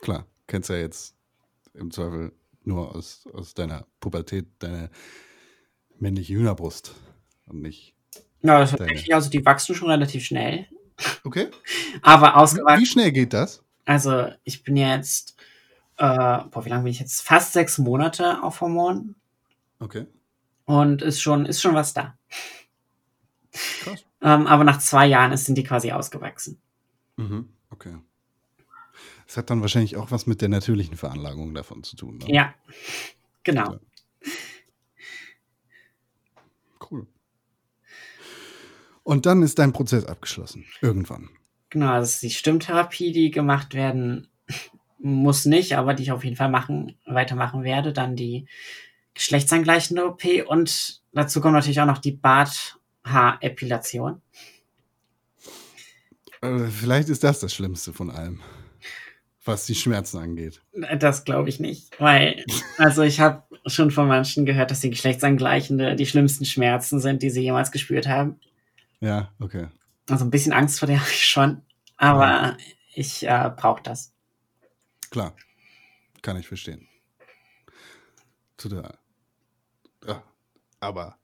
Klar, 0.00 0.26
kennst 0.46 0.68
ja 0.70 0.76
jetzt 0.76 1.14
im 1.74 1.90
Zweifel 1.90 2.32
nur 2.62 2.94
aus, 2.94 3.26
aus 3.32 3.54
deiner 3.54 3.86
Pubertät 4.00 4.46
deine 4.58 4.90
männliche 5.98 6.34
Hühnerbrust 6.34 6.94
und 7.46 7.62
nicht. 7.62 7.94
Ja, 8.42 8.58
das 8.60 8.70
tatsächlich, 8.72 9.14
also 9.14 9.30
die 9.30 9.44
wachsen 9.44 9.74
schon 9.74 9.90
relativ 9.90 10.24
schnell. 10.24 10.66
Okay. 11.24 11.48
Aber 12.02 12.36
ausgewachsen, 12.36 12.80
Wie 12.82 12.86
schnell 12.86 13.12
geht 13.12 13.32
das? 13.32 13.62
also 13.86 14.28
ich 14.44 14.62
bin 14.62 14.76
jetzt, 14.76 15.36
äh, 15.96 16.04
boah, 16.50 16.64
wie 16.64 16.68
lange 16.68 16.84
bin 16.84 16.92
ich 16.92 17.00
jetzt? 17.00 17.22
Fast 17.22 17.52
sechs 17.52 17.78
Monate 17.78 18.42
auf 18.42 18.60
Hormonen. 18.60 19.16
Okay. 19.80 20.06
Und 20.66 21.02
ist 21.02 21.20
schon, 21.20 21.46
ist 21.46 21.60
schon 21.60 21.74
was 21.74 21.92
da. 21.94 22.16
Ähm, 24.20 24.46
aber 24.46 24.64
nach 24.64 24.78
zwei 24.78 25.06
Jahren 25.06 25.36
sind 25.36 25.56
die 25.56 25.64
quasi 25.64 25.92
ausgewachsen. 25.92 26.58
Mhm. 27.16 27.48
Okay. 27.70 27.96
Das 29.26 29.36
hat 29.36 29.50
dann 29.50 29.60
wahrscheinlich 29.60 29.96
auch 29.96 30.10
was 30.10 30.26
mit 30.26 30.40
der 30.40 30.48
natürlichen 30.48 30.96
Veranlagung 30.96 31.54
davon 31.54 31.82
zu 31.82 31.96
tun. 31.96 32.18
Ne? 32.18 32.32
Ja, 32.32 32.54
genau. 33.42 33.78
Cool. 36.90 37.06
Und 39.02 39.26
dann 39.26 39.42
ist 39.42 39.58
dein 39.58 39.72
Prozess 39.72 40.06
abgeschlossen. 40.06 40.64
Irgendwann. 40.80 41.30
Genau, 41.70 41.92
das 41.98 42.14
ist 42.14 42.22
die 42.22 42.30
Stimmtherapie, 42.30 43.12
die 43.12 43.30
gemacht 43.30 43.74
werden 43.74 44.28
muss 44.98 45.44
nicht, 45.44 45.76
aber 45.76 45.92
die 45.94 46.04
ich 46.04 46.12
auf 46.12 46.24
jeden 46.24 46.36
Fall 46.36 46.48
machen, 46.48 46.96
weitermachen 47.04 47.62
werde. 47.64 47.92
Dann 47.92 48.16
die 48.16 48.46
geschlechtsangleichende 49.14 50.06
OP 50.06 50.24
und 50.46 51.02
dazu 51.12 51.40
kommt 51.40 51.54
natürlich 51.54 51.80
auch 51.80 51.86
noch 51.86 51.98
die 51.98 52.12
Barthaarepilation. 52.12 52.80
Äh, 56.40 56.66
vielleicht 56.66 57.08
ist 57.08 57.24
das 57.24 57.40
das 57.40 57.54
Schlimmste 57.54 57.92
von 57.92 58.10
allem, 58.10 58.40
was 59.44 59.66
die 59.66 59.74
Schmerzen 59.74 60.18
angeht. 60.18 60.62
Das 60.98 61.24
glaube 61.24 61.48
ich 61.48 61.60
nicht, 61.60 61.98
weil, 62.00 62.44
also 62.78 63.02
ich 63.02 63.20
habe 63.20 63.42
schon 63.66 63.90
von 63.90 64.08
manchen 64.08 64.44
gehört, 64.44 64.70
dass 64.70 64.80
die 64.80 64.90
geschlechtsangleichende 64.90 65.96
die 65.96 66.06
schlimmsten 66.06 66.44
Schmerzen 66.44 67.00
sind, 67.00 67.22
die 67.22 67.30
sie 67.30 67.42
jemals 67.42 67.70
gespürt 67.70 68.06
haben. 68.08 68.40
Ja, 69.00 69.32
okay. 69.38 69.68
Also 70.08 70.24
ein 70.24 70.30
bisschen 70.30 70.52
Angst 70.52 70.78
vor 70.78 70.86
der 70.86 71.00
habe 71.00 71.10
ich 71.10 71.26
schon, 71.26 71.62
aber 71.96 72.56
ich 72.94 73.26
äh, 73.26 73.50
brauche 73.56 73.82
das. 73.82 74.12
Klar. 75.10 75.34
Kann 76.22 76.38
ich 76.38 76.48
verstehen. 76.48 76.88
Der. 78.64 78.98
Ja, 80.06 80.22
aber 80.80 81.18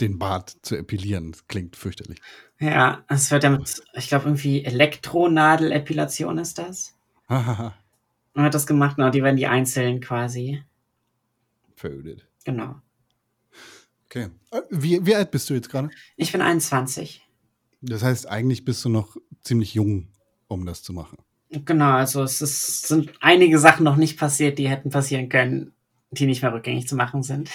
den 0.00 0.18
Bart 0.18 0.56
zu 0.62 0.76
epilieren, 0.76 1.32
das 1.32 1.46
klingt 1.46 1.76
fürchterlich. 1.76 2.20
Ja, 2.58 3.04
es 3.08 3.30
wird 3.30 3.44
damit, 3.44 3.82
ich 3.94 4.08
glaube 4.08 4.26
irgendwie 4.26 4.64
Elektronadelepilation 4.64 6.38
ist 6.38 6.58
das. 6.58 6.94
Hahaha. 7.28 7.74
Man 8.34 8.46
hat 8.46 8.54
das 8.54 8.66
gemacht, 8.66 8.96
genau, 8.96 9.10
die 9.10 9.22
werden 9.22 9.36
die 9.36 9.46
einzeln 9.46 10.00
quasi. 10.00 10.62
Verödet. 11.76 12.26
Genau. 12.44 12.76
Okay. 14.06 14.28
Äh, 14.50 14.60
Wie, 14.70 15.04
wie 15.06 15.14
alt 15.14 15.30
bist 15.30 15.48
du 15.50 15.54
jetzt 15.54 15.70
gerade? 15.70 15.90
Ich 16.16 16.32
bin 16.32 16.40
21. 16.40 17.22
Das 17.80 18.02
heißt, 18.02 18.28
eigentlich 18.28 18.64
bist 18.64 18.84
du 18.84 18.88
noch 18.88 19.16
ziemlich 19.42 19.74
jung, 19.74 20.08
um 20.48 20.64
das 20.66 20.82
zu 20.82 20.92
machen. 20.92 21.18
Genau, 21.50 21.92
also 21.92 22.22
es 22.22 22.40
ist, 22.40 22.88
sind 22.88 23.12
einige 23.20 23.58
Sachen 23.58 23.84
noch 23.84 23.96
nicht 23.96 24.18
passiert, 24.18 24.58
die 24.58 24.68
hätten 24.68 24.90
passieren 24.90 25.28
können, 25.28 25.72
die 26.10 26.26
nicht 26.26 26.42
mehr 26.42 26.52
rückgängig 26.52 26.88
zu 26.88 26.96
machen 26.96 27.22
sind. 27.22 27.50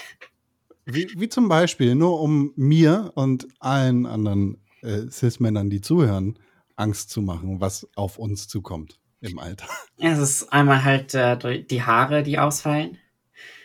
Wie, 0.92 1.08
wie 1.16 1.30
zum 1.30 1.50
Beispiel, 1.50 1.96
nur 1.96 2.20
um 2.20 2.52
mir 2.56 3.12
und 3.16 3.48
allen 3.60 4.06
anderen 4.06 4.58
äh, 4.82 5.08
Cis-Männern, 5.10 5.70
die 5.70 5.82
zuhören, 5.82 6.40
Angst 6.76 7.10
zu 7.10 7.22
machen, 7.22 7.62
was 7.62 7.88
auf 7.96 8.18
uns 8.18 8.48
zukommt 8.48 9.00
im 9.22 9.38
Alter. 9.38 9.68
Es 9.98 10.18
ist 10.18 10.54
einmal 10.54 10.84
halt 10.84 11.14
äh, 11.14 11.64
die 11.64 11.84
Haare, 11.84 12.24
die 12.24 12.40
ausfallen. 12.40 12.98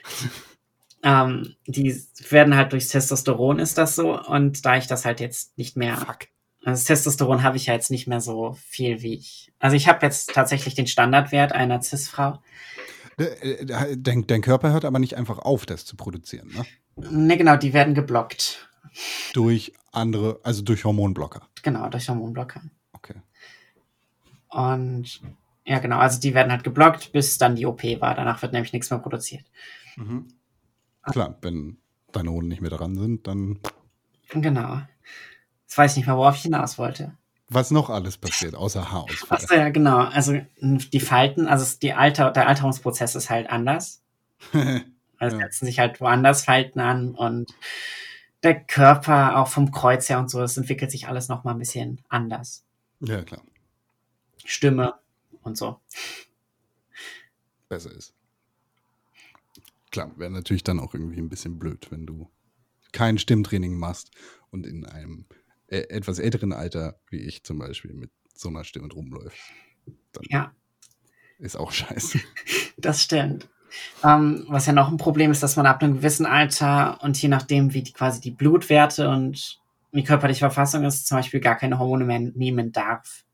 ähm, 1.02 1.54
die 1.66 2.02
werden 2.28 2.56
halt 2.56 2.72
durchs 2.72 2.88
Testosteron 2.88 3.58
ist 3.58 3.78
das 3.78 3.94
so 3.94 4.20
und 4.20 4.64
da 4.66 4.76
ich 4.76 4.86
das 4.86 5.04
halt 5.04 5.20
jetzt 5.20 5.56
nicht 5.56 5.76
mehr 5.76 5.96
Fuck. 5.96 6.28
Also 6.64 6.80
das 6.80 6.84
Testosteron 6.84 7.42
habe 7.42 7.56
ich 7.56 7.66
ja 7.66 7.74
jetzt 7.74 7.90
nicht 7.90 8.06
mehr 8.06 8.20
so 8.20 8.56
viel 8.68 9.02
wie 9.02 9.14
ich. 9.14 9.52
Also 9.58 9.76
ich 9.76 9.86
habe 9.86 10.04
jetzt 10.04 10.32
tatsächlich 10.34 10.74
den 10.74 10.86
Standardwert 10.86 11.52
einer 11.52 11.80
Cis-Frau. 11.82 12.42
Äh, 13.18 13.24
äh, 13.24 13.96
Dein, 13.96 14.26
dein 14.26 14.40
Körper 14.40 14.72
hört 14.72 14.84
aber 14.84 14.98
nicht 14.98 15.16
einfach 15.16 15.38
auf, 15.38 15.66
das 15.66 15.84
zu 15.84 15.96
produzieren, 15.96 16.48
ne? 16.48 16.64
Ne, 16.97 17.36
genau, 17.36 17.57
die 17.57 17.72
werden 17.72 17.95
geblockt. 17.95 18.68
Durch 19.32 19.72
andere, 19.92 20.38
also 20.42 20.62
durch 20.62 20.84
Hormonblocker. 20.84 21.42
Genau, 21.62 21.88
durch 21.88 22.09
Hormonblocker. 22.09 22.62
Okay. 22.92 23.14
Und 24.49 25.20
ja, 25.66 25.78
genau, 25.78 25.99
also 25.99 26.20
die 26.20 26.34
werden 26.34 26.53
halt 26.53 26.62
geblockt, 26.64 27.12
bis 27.12 27.38
dann 27.38 27.57
die 27.57 27.66
OP 27.66 27.82
war. 28.01 28.14
Danach 28.14 28.42
wird 28.42 28.53
nämlich 28.53 28.72
nichts 28.72 28.90
mehr 28.90 28.99
produziert. 29.01 29.45
Mhm. 29.97 30.28
Klar, 31.03 31.36
wenn 31.42 31.78
deine 32.12 32.30
Hoden 32.30 32.49
nicht 32.49 32.61
mehr 32.61 32.70
dran 32.70 32.95
sind, 32.97 33.26
dann 33.26 33.59
Genau. 34.30 34.80
Jetzt 35.64 35.76
weiß 35.78 35.92
ich 35.92 35.97
nicht 35.99 36.07
mehr, 36.07 36.16
worauf 36.16 36.36
ich 36.36 36.42
hinaus 36.42 36.78
wollte. 36.78 37.12
was 37.49 37.70
noch 37.70 37.90
alles 37.90 38.16
passiert, 38.18 38.55
außer 38.55 38.90
Haarausfall. 38.90 39.38
Achso, 39.38 39.55
ja, 39.55 39.68
genau. 39.70 39.99
Also 39.99 40.40
die 40.61 41.01
Falten, 41.01 41.47
also 41.47 41.76
die 41.80 41.92
Alter, 41.92 42.30
der 42.30 42.49
Alterungsprozess 42.49 43.14
ist 43.14 43.30
halt 43.30 43.51
anders. 43.51 44.03
Also 45.18 45.36
Ja. 45.38 45.44
setzen 45.46 45.66
sich 45.66 45.78
halt 45.78 46.00
woanders 46.00 46.44
Falten 46.44 46.80
an 46.80 47.14
und 47.14 47.52
der 48.42 48.60
Körper 48.60 49.38
auch 49.38 49.48
vom 49.48 49.70
Kreuz 49.70 50.08
her 50.08 50.18
und 50.18 50.30
so, 50.30 50.38
das 50.40 50.56
entwickelt 50.56 50.90
sich 50.90 51.08
alles 51.08 51.28
noch 51.28 51.44
mal 51.44 51.52
ein 51.52 51.58
bisschen 51.58 52.02
anders. 52.08 52.64
ja, 53.00 53.22
klar. 53.22 53.42
Stimme 54.44 54.94
und 55.42 55.56
so. 55.56 55.80
besser 57.68 57.90
ist. 57.92 58.14
Klar, 59.90 60.12
wäre 60.18 60.30
natürlich 60.30 60.64
dann 60.64 60.80
auch 60.80 60.92
irgendwie 60.94 61.18
ein 61.20 61.28
bisschen 61.28 61.58
blöd, 61.58 61.90
wenn 61.90 62.04
du 62.06 62.30
kein 62.92 63.16
Stimmtraining 63.18 63.76
machst 63.76 64.10
und 64.50 64.66
in 64.66 64.84
einem 64.86 65.26
äh, 65.68 65.78
etwas 65.88 66.18
älteren 66.18 66.52
Alter, 66.52 66.98
wie 67.10 67.20
ich 67.20 67.42
zum 67.44 67.58
Beispiel, 67.58 67.94
mit 67.94 68.10
so 68.34 68.48
einer 68.48 68.64
Stimme 68.64 68.92
rumläufst. 68.92 69.40
Ja. 70.28 70.52
ist 71.38 71.56
auch 71.56 71.72
scheiße. 71.72 72.20
Das 72.76 73.02
stimmt. 73.02 73.48
Ähm, 74.02 74.44
was 74.48 74.66
ja 74.66 74.72
noch 74.72 74.90
ein 74.90 74.96
Problem 74.96 75.30
ist, 75.30 75.42
dass 75.42 75.56
man 75.56 75.66
ab 75.66 75.82
einem 75.82 75.96
gewissen 75.96 76.26
Alter 76.26 77.02
und 77.02 77.20
je 77.20 77.28
nachdem, 77.28 77.74
wie 77.74 77.82
die, 77.82 77.92
quasi 77.92 78.20
die 78.20 78.30
Blutwerte 78.30 79.08
und 79.08 79.60
die 79.92 80.04
körperliche 80.04 80.40
Verfassung 80.40 80.84
ist, 80.84 81.06
zum 81.06 81.18
Beispiel 81.18 81.40
gar 81.40 81.56
keine 81.56 81.78
Hormone 81.78 82.04
mehr 82.04 82.18
nehmen 82.18 82.72
darf. 82.72 83.24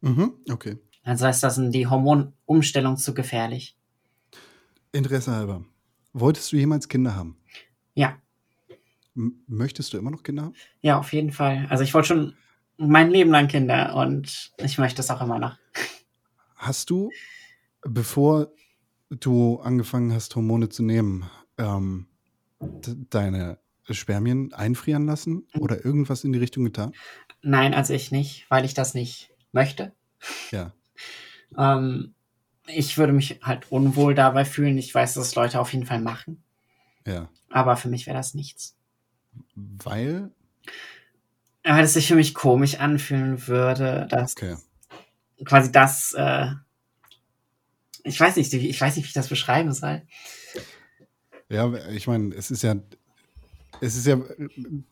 Mhm, 0.00 0.34
okay. 0.50 0.78
Also 1.02 1.26
heißt 1.26 1.42
das 1.42 1.60
die 1.70 1.86
Hormonumstellung 1.86 2.96
zu 2.96 3.14
gefährlich. 3.14 3.76
Interesse 4.92 5.32
halber. 5.32 5.64
Wolltest 6.12 6.52
du 6.52 6.56
jemals 6.56 6.88
Kinder 6.88 7.14
haben? 7.14 7.36
Ja, 7.94 8.18
M 9.16 9.42
möchtest 9.46 9.92
du 9.92 9.98
immer 9.98 10.10
noch 10.10 10.22
Kinder 10.22 10.44
haben? 10.44 10.54
ja, 10.80 10.98
auf 10.98 11.12
jeden 11.12 11.32
Fall. 11.32 11.66
Also 11.68 11.84
ich 11.84 11.94
wollte 11.94 12.08
schon 12.08 12.34
mein 12.76 13.10
Leben 13.10 13.30
lang 13.30 13.48
Kinder 13.48 13.94
und 13.96 14.52
ich 14.58 14.78
möchte 14.78 15.02
es 15.02 15.10
auch 15.10 15.20
immer 15.20 15.38
noch. 15.38 15.56
Hast 16.56 16.90
du, 16.90 17.10
bevor 17.82 18.52
du 19.10 19.60
angefangen 19.60 20.12
hast, 20.12 20.34
Hormone 20.36 20.68
zu 20.68 20.82
nehmen, 20.82 21.28
ähm, 21.58 22.06
deine 23.10 23.58
Spermien 23.88 24.52
einfrieren 24.52 25.06
lassen 25.06 25.46
oder 25.58 25.84
irgendwas 25.84 26.24
in 26.24 26.32
die 26.32 26.38
Richtung 26.38 26.64
getan? 26.64 26.92
Nein, 27.42 27.74
also 27.74 27.92
ich 27.92 28.10
nicht, 28.12 28.46
weil 28.48 28.64
ich 28.64 28.74
das 28.74 28.94
nicht 28.94 29.30
möchte. 29.52 29.92
Ja. 30.50 30.72
Ähm, 31.58 32.14
ich 32.66 32.96
würde 32.96 33.12
mich 33.12 33.40
halt 33.42 33.72
unwohl 33.72 34.14
dabei 34.14 34.44
fühlen. 34.44 34.78
Ich 34.78 34.94
weiß, 34.94 35.14
dass 35.14 35.34
Leute 35.34 35.58
auf 35.58 35.72
jeden 35.72 35.84
Fall 35.84 36.00
machen. 36.00 36.44
Ja. 37.04 37.28
Aber 37.50 37.76
für 37.76 37.88
mich 37.88 38.06
wäre 38.06 38.16
das 38.16 38.34
nichts. 38.34 38.76
Weil, 39.56 40.30
Weil 41.64 41.84
es 41.84 41.94
sich 41.94 42.06
für 42.06 42.14
mich 42.14 42.34
komisch 42.34 42.78
anfühlen 42.78 43.48
würde, 43.48 44.06
dass 44.10 44.36
okay. 44.36 44.56
quasi 45.44 45.72
das, 45.72 46.14
äh, 46.16 46.52
ich 48.10 48.20
weiß 48.20 48.36
nicht, 48.36 48.52
wie- 48.52 48.68
ich 48.68 48.80
weiß 48.80 48.96
nicht, 48.96 49.04
wie 49.04 49.08
ich 49.08 49.14
das 49.14 49.28
beschreiben 49.28 49.72
soll. 49.72 50.02
Ja, 51.48 51.72
ich 51.88 52.06
meine, 52.06 52.34
es 52.34 52.50
ist 52.50 52.62
ja, 52.62 52.76
es 53.80 53.96
ist 53.96 54.06
ja 54.06 54.20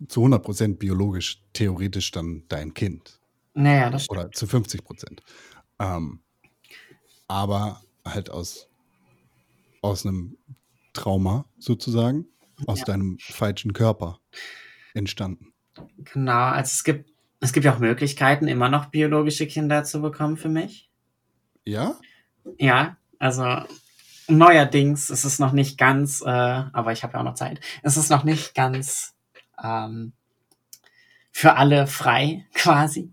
zu 0.09 0.23
100% 0.23 0.79
biologisch 0.79 1.43
theoretisch 1.53 2.11
dann 2.11 2.45
dein 2.49 2.75
Kind. 2.75 3.21
Naja, 3.55 3.91
das 3.91 4.05
stimmt. 4.05 4.19
Oder 4.21 4.33
zu 4.33 4.47
50%. 4.47 5.23
Ähm, 5.79 6.21
aber 7.29 7.83
halt 8.05 8.31
aus, 8.31 8.69
aus 9.83 10.07
einem 10.07 10.37
Trauma 10.93 11.45
sozusagen, 11.59 12.27
aus 12.67 12.81
Ja. 12.81 12.85
deinem 12.87 13.19
falschen 13.21 13.73
Körper 13.73 14.21
entstanden. 14.95 15.53
Genau, 16.13 16.33
also 16.47 16.71
es 16.73 16.83
gibt, 16.83 17.11
es 17.41 17.53
gibt 17.53 17.65
ja 17.65 17.75
auch 17.75 17.79
Möglichkeiten, 17.79 18.49
immer 18.49 18.69
noch 18.69 18.87
biologische 18.87 19.47
Kinder 19.47 19.85
zu 19.85 20.01
bekommen 20.03 20.37
für 20.37 20.49
mich. 20.49 20.91
Ja? 21.65 21.97
ja, 22.59 22.97
also 23.19 23.63
neuerdings 24.29 25.11
ist 25.11 25.25
es 25.25 25.39
noch 25.39 25.53
nicht 25.53 25.79
ganz, 25.79 26.23
äh, 26.23 26.29
aber 26.29 26.93
ich 26.93 27.03
habe 27.03 27.15
ja 27.15 27.21
auch 27.21 27.25
noch 27.25 27.35
Zeit, 27.35 27.61
es 27.83 27.97
ist 27.97 28.11
noch 28.11 28.25
nicht 28.25 28.55
ganz 28.55 29.15
ähm, 29.63 30.13
für 31.33 31.55
alle 31.57 31.87
frei 31.87 32.47
quasi. 32.55 33.13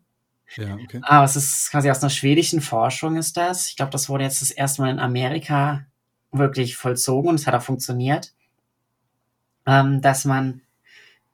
Ja, 0.55 0.75
okay. 0.75 0.99
Aber 1.03 1.25
es 1.25 1.35
ist 1.35 1.69
quasi 1.71 1.89
aus 1.91 2.01
einer 2.01 2.09
schwedischen 2.09 2.61
Forschung 2.61 3.17
ist 3.17 3.35
das. 3.37 3.67
Ich 3.69 3.75
glaube, 3.75 3.91
das 3.91 4.09
wurde 4.09 4.23
jetzt 4.23 4.41
das 4.41 4.51
erste 4.51 4.81
Mal 4.81 4.91
in 4.91 4.99
Amerika 4.99 5.85
wirklich 6.31 6.77
vollzogen 6.77 7.29
und 7.29 7.35
es 7.35 7.47
hat 7.47 7.55
auch 7.55 7.61
funktioniert, 7.63 8.33
ähm, 9.65 10.01
dass 10.01 10.25
man 10.25 10.61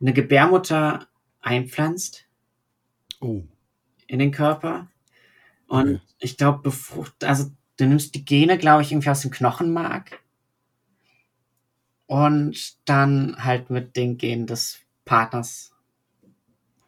eine 0.01 0.13
Gebärmutter 0.13 1.07
einpflanzt 1.41 2.25
Oh, 3.21 3.43
in 4.07 4.19
den 4.19 4.31
Körper 4.31 4.87
und 5.67 5.95
Okay. 5.95 6.01
ich 6.19 6.37
glaube, 6.37 6.61
befrucht, 6.63 7.23
also 7.23 7.51
du 7.81 7.87
nimmst 7.87 8.13
die 8.15 8.23
Gene, 8.23 8.57
glaube 8.57 8.83
ich, 8.83 8.91
irgendwie 8.91 9.09
aus 9.09 9.21
dem 9.21 9.31
Knochenmark 9.31 10.19
und 12.05 12.75
dann 12.85 13.43
halt 13.43 13.69
mit 13.69 13.95
den 13.95 14.17
Genen 14.17 14.45
des 14.47 14.79
Partners 15.05 15.73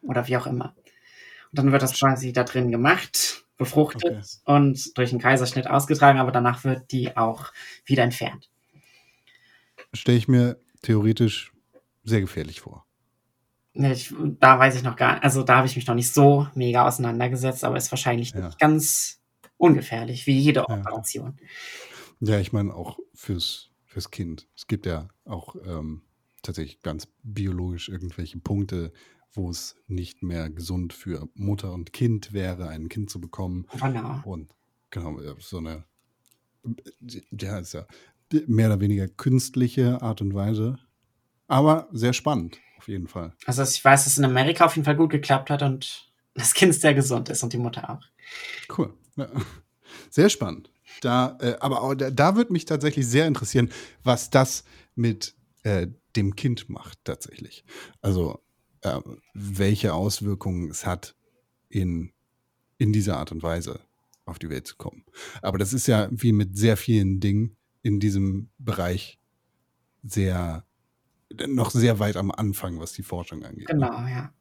oder 0.02 0.26
wie 0.28 0.36
auch 0.36 0.46
immer. 0.46 0.74
Und 1.50 1.58
dann 1.58 1.72
wird 1.72 1.82
das 1.82 1.98
quasi 1.98 2.32
da 2.32 2.44
drin 2.44 2.70
gemacht, 2.70 3.44
befruchtet 3.56 4.04
Okay. 4.04 4.22
und 4.44 4.96
durch 4.96 5.10
einen 5.10 5.20
Kaiserschnitt 5.20 5.66
ausgetragen, 5.68 6.18
aber 6.18 6.32
danach 6.32 6.64
wird 6.64 6.90
die 6.92 7.16
auch 7.16 7.52
wieder 7.84 8.02
entfernt. 8.04 8.50
stelle 9.92 10.18
ich 10.18 10.28
mir 10.28 10.58
theoretisch 10.82 11.52
sehr 12.02 12.20
gefährlich 12.20 12.60
vor. 12.60 12.84
Ich, 13.72 14.14
da 14.38 14.58
weiß 14.58 14.76
ich 14.76 14.82
noch 14.84 14.94
gar 14.94 15.22
also 15.24 15.42
da 15.42 15.56
habe 15.56 15.66
ich 15.66 15.74
mich 15.74 15.86
noch 15.86 15.94
nicht 15.96 16.12
so 16.12 16.46
mega 16.54 16.86
auseinandergesetzt, 16.86 17.64
aber 17.64 17.76
ist 17.76 17.90
wahrscheinlich 17.90 18.32
Ja. 18.32 18.46
nicht 18.46 18.58
ganz 18.60 19.20
ungefährlich, 19.64 20.26
wie 20.26 20.38
jede 20.38 20.60
Ja. 20.60 20.68
Operation. 20.68 21.38
Ja, 22.20 22.38
ich 22.38 22.52
meine 22.52 22.74
auch 22.74 22.98
fürs, 23.14 23.70
fürs 23.84 24.10
Kind. 24.10 24.48
Es 24.56 24.66
gibt 24.66 24.86
ja 24.86 25.08
auch 25.24 25.56
ähm, 25.66 26.02
tatsächlich 26.42 26.82
ganz 26.82 27.08
biologisch 27.22 27.88
irgendwelche 27.88 28.38
Punkte, 28.38 28.92
wo 29.32 29.50
es 29.50 29.76
nicht 29.88 30.22
mehr 30.22 30.48
gesund 30.50 30.92
für 30.92 31.28
Mutter 31.34 31.72
und 31.72 31.92
Kind 31.92 32.32
wäre, 32.32 32.68
ein 32.68 32.88
Kind 32.88 33.10
zu 33.10 33.20
bekommen. 33.20 33.66
Genau. 33.80 34.20
Und 34.24 34.50
genau, 34.90 35.20
ja, 35.20 35.34
so 35.38 35.58
eine, 35.58 35.84
ja, 37.32 37.58
ist 37.58 37.74
ja 37.74 37.86
mehr 38.46 38.68
oder 38.68 38.80
weniger 38.80 39.08
künstliche 39.08 40.00
Art 40.02 40.20
und 40.20 40.34
Weise. 40.34 40.78
Aber 41.48 41.88
sehr 41.92 42.12
spannend, 42.12 42.58
auf 42.78 42.88
jeden 42.88 43.08
Fall. 43.08 43.34
Also 43.44 43.62
ich 43.62 43.84
weiß, 43.84 44.04
dass 44.04 44.12
es 44.12 44.18
in 44.18 44.24
Amerika 44.24 44.64
auf 44.64 44.76
jeden 44.76 44.84
Fall 44.84 44.96
gut 44.96 45.10
geklappt 45.10 45.50
hat 45.50 45.62
und 45.62 46.10
das 46.34 46.54
Kind 46.54 46.74
sehr 46.74 46.94
gesund 46.94 47.28
ist 47.28 47.42
und 47.42 47.52
die 47.52 47.58
Mutter 47.58 47.90
auch. 47.90 48.00
Cool. 48.76 48.94
Sehr 50.10 50.28
spannend. 50.28 50.70
Da, 51.00 51.38
äh, 51.40 51.56
aber 51.60 51.82
auch, 51.82 51.94
da, 51.94 52.10
da 52.10 52.36
würde 52.36 52.52
mich 52.52 52.64
tatsächlich 52.64 53.06
sehr 53.06 53.26
interessieren, 53.26 53.70
was 54.02 54.30
das 54.30 54.64
mit 54.94 55.34
äh, 55.62 55.88
dem 56.16 56.36
Kind 56.36 56.68
macht, 56.68 56.98
tatsächlich. 57.04 57.64
Also, 58.00 58.40
äh, 58.82 59.00
welche 59.34 59.94
Auswirkungen 59.94 60.70
es 60.70 60.86
hat, 60.86 61.16
in, 61.68 62.12
in 62.78 62.92
dieser 62.92 63.18
Art 63.18 63.32
und 63.32 63.42
Weise 63.42 63.80
auf 64.24 64.38
die 64.38 64.48
Welt 64.48 64.66
zu 64.66 64.76
kommen. 64.76 65.04
Aber 65.42 65.58
das 65.58 65.72
ist 65.72 65.86
ja 65.86 66.08
wie 66.10 66.32
mit 66.32 66.56
sehr 66.56 66.76
vielen 66.76 67.20
Dingen 67.20 67.56
in 67.82 68.00
diesem 68.00 68.50
Bereich 68.58 69.18
sehr, 70.02 70.64
noch 71.48 71.70
sehr 71.70 71.98
weit 71.98 72.16
am 72.16 72.30
Anfang, 72.30 72.78
was 72.78 72.92
die 72.92 73.02
Forschung 73.02 73.44
angeht. 73.44 73.66
Genau, 73.66 74.06
ja. 74.06 74.32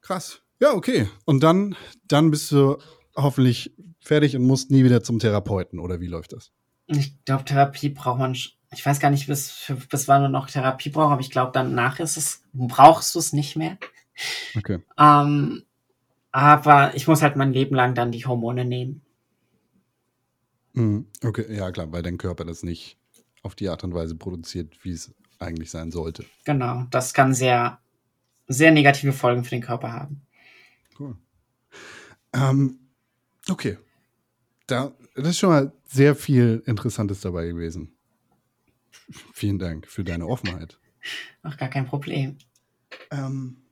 Krass. 0.00 0.42
Ja, 0.60 0.72
okay. 0.74 1.08
Und 1.24 1.42
dann, 1.42 1.76
dann 2.08 2.30
bist 2.30 2.50
du 2.50 2.78
hoffentlich 3.18 3.74
fertig 4.00 4.36
und 4.36 4.46
musst 4.46 4.70
nie 4.70 4.84
wieder 4.84 5.02
zum 5.02 5.18
Therapeuten, 5.18 5.78
oder 5.78 6.00
wie 6.00 6.06
läuft 6.06 6.32
das? 6.32 6.52
Ich 6.86 7.22
glaube, 7.24 7.44
Therapie 7.44 7.90
braucht 7.90 8.18
man, 8.18 8.32
ich 8.32 8.86
weiß 8.86 9.00
gar 9.00 9.10
nicht, 9.10 9.26
bis, 9.26 9.50
für, 9.50 9.74
bis 9.74 10.08
wann 10.08 10.22
du 10.22 10.28
noch 10.30 10.48
Therapie 10.48 10.88
brauchst, 10.88 11.12
aber 11.12 11.20
ich 11.20 11.30
glaube, 11.30 11.50
danach 11.52 12.00
ist 12.00 12.16
es, 12.16 12.42
brauchst 12.52 13.14
du 13.14 13.18
es 13.18 13.32
nicht 13.32 13.56
mehr. 13.56 13.76
Okay. 14.56 14.78
Ähm, 14.98 15.64
aber 16.32 16.94
ich 16.94 17.06
muss 17.06 17.22
halt 17.22 17.36
mein 17.36 17.52
Leben 17.52 17.74
lang 17.74 17.94
dann 17.94 18.12
die 18.12 18.24
Hormone 18.24 18.64
nehmen. 18.64 19.02
Mhm. 20.72 21.06
Okay, 21.22 21.54
ja 21.54 21.70
klar, 21.70 21.92
weil 21.92 22.02
dein 22.02 22.18
Körper 22.18 22.44
das 22.44 22.62
nicht 22.62 22.96
auf 23.42 23.54
die 23.54 23.68
Art 23.68 23.84
und 23.84 23.94
Weise 23.94 24.14
produziert, 24.14 24.78
wie 24.82 24.92
es 24.92 25.14
eigentlich 25.38 25.70
sein 25.70 25.90
sollte. 25.90 26.24
Genau, 26.44 26.84
das 26.90 27.14
kann 27.14 27.34
sehr, 27.34 27.78
sehr 28.46 28.70
negative 28.70 29.12
Folgen 29.12 29.44
für 29.44 29.50
den 29.50 29.62
Körper 29.62 29.92
haben. 29.92 30.22
Cool. 30.98 31.16
Ähm, 32.32 32.78
okay. 33.50 33.78
Da, 34.66 34.92
das 35.14 35.28
ist 35.28 35.38
schon 35.38 35.50
mal 35.50 35.72
sehr 35.86 36.14
viel 36.14 36.62
Interessantes 36.66 37.20
dabei 37.20 37.46
gewesen. 37.46 37.96
Vielen 39.32 39.58
Dank 39.58 39.86
für 39.86 40.04
deine 40.04 40.26
Offenheit. 40.26 40.78
Ach, 41.42 41.56
gar 41.56 41.68
kein 41.68 41.86
Problem. 41.86 42.36
Ähm, 43.10 43.62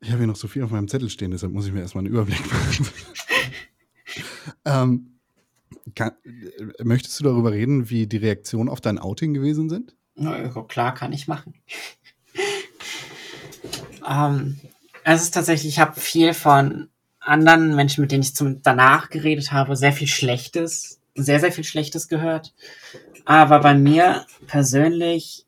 ich 0.00 0.08
habe 0.08 0.18
hier 0.18 0.26
noch 0.26 0.36
so 0.36 0.48
viel 0.48 0.62
auf 0.62 0.70
meinem 0.70 0.88
Zettel 0.88 1.10
stehen, 1.10 1.30
deshalb 1.30 1.52
muss 1.52 1.66
ich 1.66 1.72
mir 1.72 1.80
erstmal 1.80 2.04
einen 2.04 2.12
Überblick 2.12 2.40
machen. 2.52 2.88
ähm, 4.64 5.20
kann, 5.94 6.12
möchtest 6.82 7.18
du 7.20 7.24
darüber 7.24 7.52
reden, 7.52 7.90
wie 7.90 8.06
die 8.06 8.16
Reaktionen 8.16 8.68
auf 8.68 8.80
dein 8.80 8.98
Outing 8.98 9.34
gewesen 9.34 9.68
sind? 9.68 9.96
Na, 10.14 10.40
ja, 10.40 10.48
klar, 10.64 10.94
kann 10.94 11.12
ich 11.12 11.28
machen. 11.28 11.54
ähm, 14.08 14.58
es 15.04 15.22
ist 15.22 15.34
tatsächlich, 15.34 15.72
ich 15.72 15.78
habe 15.78 15.98
viel 15.98 16.34
von 16.34 16.89
anderen 17.20 17.76
Menschen, 17.76 18.00
mit 18.02 18.12
denen 18.12 18.22
ich 18.22 18.34
zum, 18.34 18.62
danach 18.62 19.10
geredet 19.10 19.52
habe, 19.52 19.76
sehr 19.76 19.92
viel 19.92 20.08
Schlechtes, 20.08 21.00
sehr, 21.14 21.40
sehr 21.40 21.52
viel 21.52 21.64
Schlechtes 21.64 22.08
gehört. 22.08 22.54
Aber 23.24 23.60
bei 23.60 23.74
mir 23.74 24.26
persönlich 24.46 25.46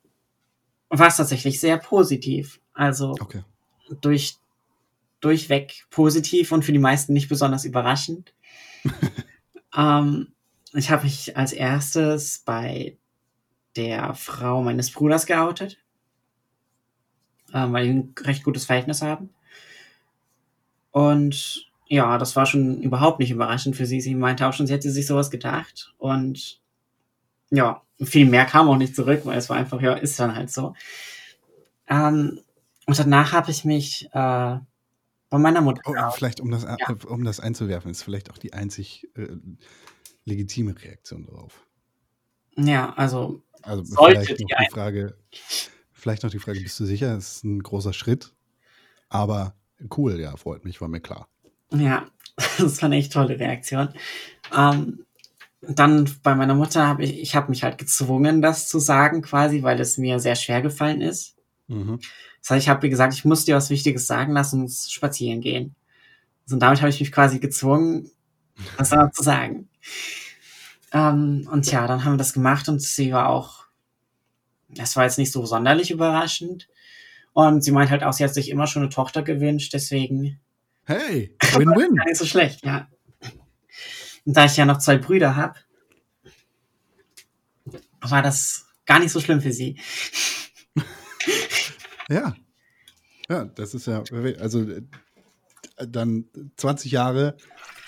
war 0.89 1.09
es 1.09 1.17
tatsächlich 1.17 1.61
sehr 1.61 1.79
positiv. 1.79 2.61
Also 2.75 3.15
Okay. 3.21 3.43
durch, 4.01 4.37
durchweg 5.21 5.87
positiv 5.91 6.53
und 6.53 6.65
für 6.65 6.73
die 6.73 6.79
meisten 6.79 7.13
nicht 7.13 7.29
besonders 7.29 7.65
überraschend. 7.65 8.35
ähm, 9.77 10.33
ich 10.75 10.91
habe 10.91 11.05
mich 11.05 11.37
als 11.37 11.53
erstes 11.53 12.41
bei 12.45 12.97
der 13.77 14.15
Frau 14.15 14.63
meines 14.63 14.91
Bruders 14.91 15.27
geoutet, 15.27 15.79
ähm, 17.55 17.73
weil 17.73 17.85
wir 17.87 17.95
ein 17.95 18.15
recht 18.21 18.45
gutes 18.45 18.67
Verhältnis 18.67 19.03
haben. 19.03 19.31
Und 20.93 21.67
ja, 21.87 22.17
das 22.19 22.37
war 22.37 22.47
schon 22.47 22.81
überhaupt 22.81 23.19
nicht 23.19 23.31
überraschend 23.31 23.77
für 23.77 23.87
sie. 23.87 24.01
Sie 24.01 24.15
meinte 24.15 24.47
auch 24.47 24.53
schon, 24.53 24.67
sie 24.67 24.73
hätte 24.73 24.91
sich 24.91 25.07
sowas 25.07 25.31
gedacht. 25.31 25.93
Und 25.99 26.61
ja, 27.51 27.83
viel 28.01 28.27
mehr 28.27 28.47
kam 28.47 28.69
auch 28.69 28.77
nicht 28.77 28.95
zurück, 28.97 29.23
weil 29.25 29.37
es 29.37 29.51
war 29.51 29.57
einfach, 29.57 29.81
ja, 29.83 29.95
ist 29.95 30.19
dann 30.19 30.35
halt 30.35 30.51
so. 30.51 30.75
Ähm, 31.89 32.41
und 32.87 32.99
danach 32.99 33.33
habe 33.33 33.51
ich 33.51 33.65
mich 33.65 34.07
äh, 34.13 34.59
bei 35.31 35.39
meiner 35.39 35.61
Mutter 35.61 35.83
Oh, 35.85 36.11
vielleicht, 36.13 36.41
um 36.41 36.51
das, 36.51 36.65
Ja. 36.65 36.77
um 37.07 37.25
das 37.25 37.41
einzuwerfen, 37.41 37.91
ist 37.91 38.03
vielleicht 38.03 38.31
auch 38.31 38.39
die 38.39 38.53
einzig 38.53 39.09
äh, 39.17 39.29
legitime 40.25 40.75
Reaktion 40.83 41.25
darauf. 41.25 41.67
Ja, 42.57 42.93
also 42.95 43.43
Also 43.63 43.83
vielleicht 43.85 44.31
noch 44.41 44.47
die 44.47 44.71
Frage, 44.71 45.17
vielleicht 45.93 46.23
noch 46.23 46.31
die 46.31 46.39
Frage, 46.39 46.61
bist 46.61 46.79
du 46.81 46.85
sicher? 46.85 47.15
Das 47.15 47.37
ist 47.37 47.45
ein 47.45 47.63
großer 47.63 47.93
Schritt, 47.93 48.35
aber 49.09 49.55
cool, 49.97 50.21
ja, 50.21 50.37
freut 50.37 50.65
mich, 50.65 50.81
war 50.81 50.89
mir 50.89 51.01
klar. 51.01 51.29
Ja, 51.73 52.07
das 52.59 52.81
war 52.83 52.87
eine 52.87 52.97
echt 52.97 53.13
tolle 53.13 53.39
Reaktion. 53.39 53.89
Ähm, 54.57 55.05
dann 55.63 56.11
bei 56.23 56.35
meiner 56.35 56.55
Mutter 56.55 56.87
habe 56.87 57.05
ich, 57.05 57.21
ich 57.21 57.37
habe 57.37 57.51
mich 57.51 57.63
halt 57.63 57.79
gezwungen, 57.79 58.43
das 58.43 58.69
zu 58.69 58.79
sagen, 58.79 59.23
quasi, 59.23 59.63
weil 59.63 59.81
es 59.81 59.97
mir 59.97 60.19
sehr 60.19 60.35
schwer 60.35 60.61
gefallen 60.61 61.01
ist. 61.01 61.37
Mhm. 61.69 62.01
Das 62.41 62.51
heißt, 62.51 62.65
ich 62.65 62.69
habe 62.69 62.87
ihr 62.87 62.91
gesagt, 62.91 63.15
ich 63.15 63.25
muss 63.25 63.45
dir 63.45 63.55
was 63.55 63.71
Wichtiges 63.71 64.07
sagen, 64.07 64.33
lass 64.33 64.53
uns 64.53 64.91
spazieren 64.91 65.41
gehen. 65.41 65.77
Also, 66.45 66.57
und 66.57 66.61
damit 66.61 66.81
habe 66.81 66.91
ich 66.91 66.99
mich 66.99 67.13
quasi 67.13 67.39
gezwungen, 67.39 68.11
das 68.77 68.91
dann 68.91 69.09
auch 69.09 69.13
zu 69.13 69.23
sagen. 69.23 69.69
Ähm, 70.93 71.49
und 71.51 71.71
ja, 71.71 71.87
dann 71.87 72.05
haben 72.05 72.15
wir 72.15 72.19
das 72.19 72.33
gemacht 72.33 72.69
und 72.69 72.83
sie 72.83 73.13
war 73.13 73.29
auch, 73.29 73.65
das 74.69 74.97
war 74.97 75.05
jetzt 75.05 75.19
nicht 75.19 75.33
so 75.33 75.47
sonderlich 75.47 75.91
überraschend. 75.93 76.69
Und 77.33 77.65
sie 77.65 77.73
meint 77.73 77.91
halt 77.91 78.03
auch, 78.03 78.13
sie 78.13 78.25
hat 78.25 78.35
sich 78.35 78.51
immer 78.51 78.67
schon 78.67 78.83
eine 78.83 78.91
Tochter 78.91 79.23
gewünscht, 79.23 79.73
deswegen 79.73 80.39
Hey, 80.85 81.37
Win-Win. 81.55 81.95
Gar 81.97 82.07
nicht 82.07 82.19
so 82.19 82.27
schlecht, 82.27 82.65
ja. 82.65 82.89
Und 84.25 84.37
da 84.37 84.45
ich 84.45 84.57
ja 84.57 84.65
noch 84.65 84.79
zwei 84.79 84.99
Brüder 84.99 85.37
habe, 85.37 85.55
war 88.01 88.23
das 88.23 88.67
gar 88.85 88.99
nicht 88.99 89.13
so 89.13 89.21
schlimm 89.21 89.41
für 89.41 89.53
sie. 89.53 89.79
ja. 92.09 92.35
Ja, 93.29 93.45
das 93.45 93.75
ist 93.75 93.87
ja, 93.87 94.03
also 94.41 94.69
äh, 94.69 94.83
dann 95.89 96.27
20 96.57 96.93
Jahre, 96.93 97.37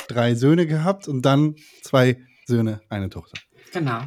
drei 0.08 0.34
Söhne 0.34 0.66
gehabt 0.66 1.08
und 1.08 1.22
dann 1.22 1.56
zwei 1.82 2.18
Söhne, 2.46 2.80
eine 2.88 3.10
Tochter. 3.10 3.38
Genau. 3.72 4.02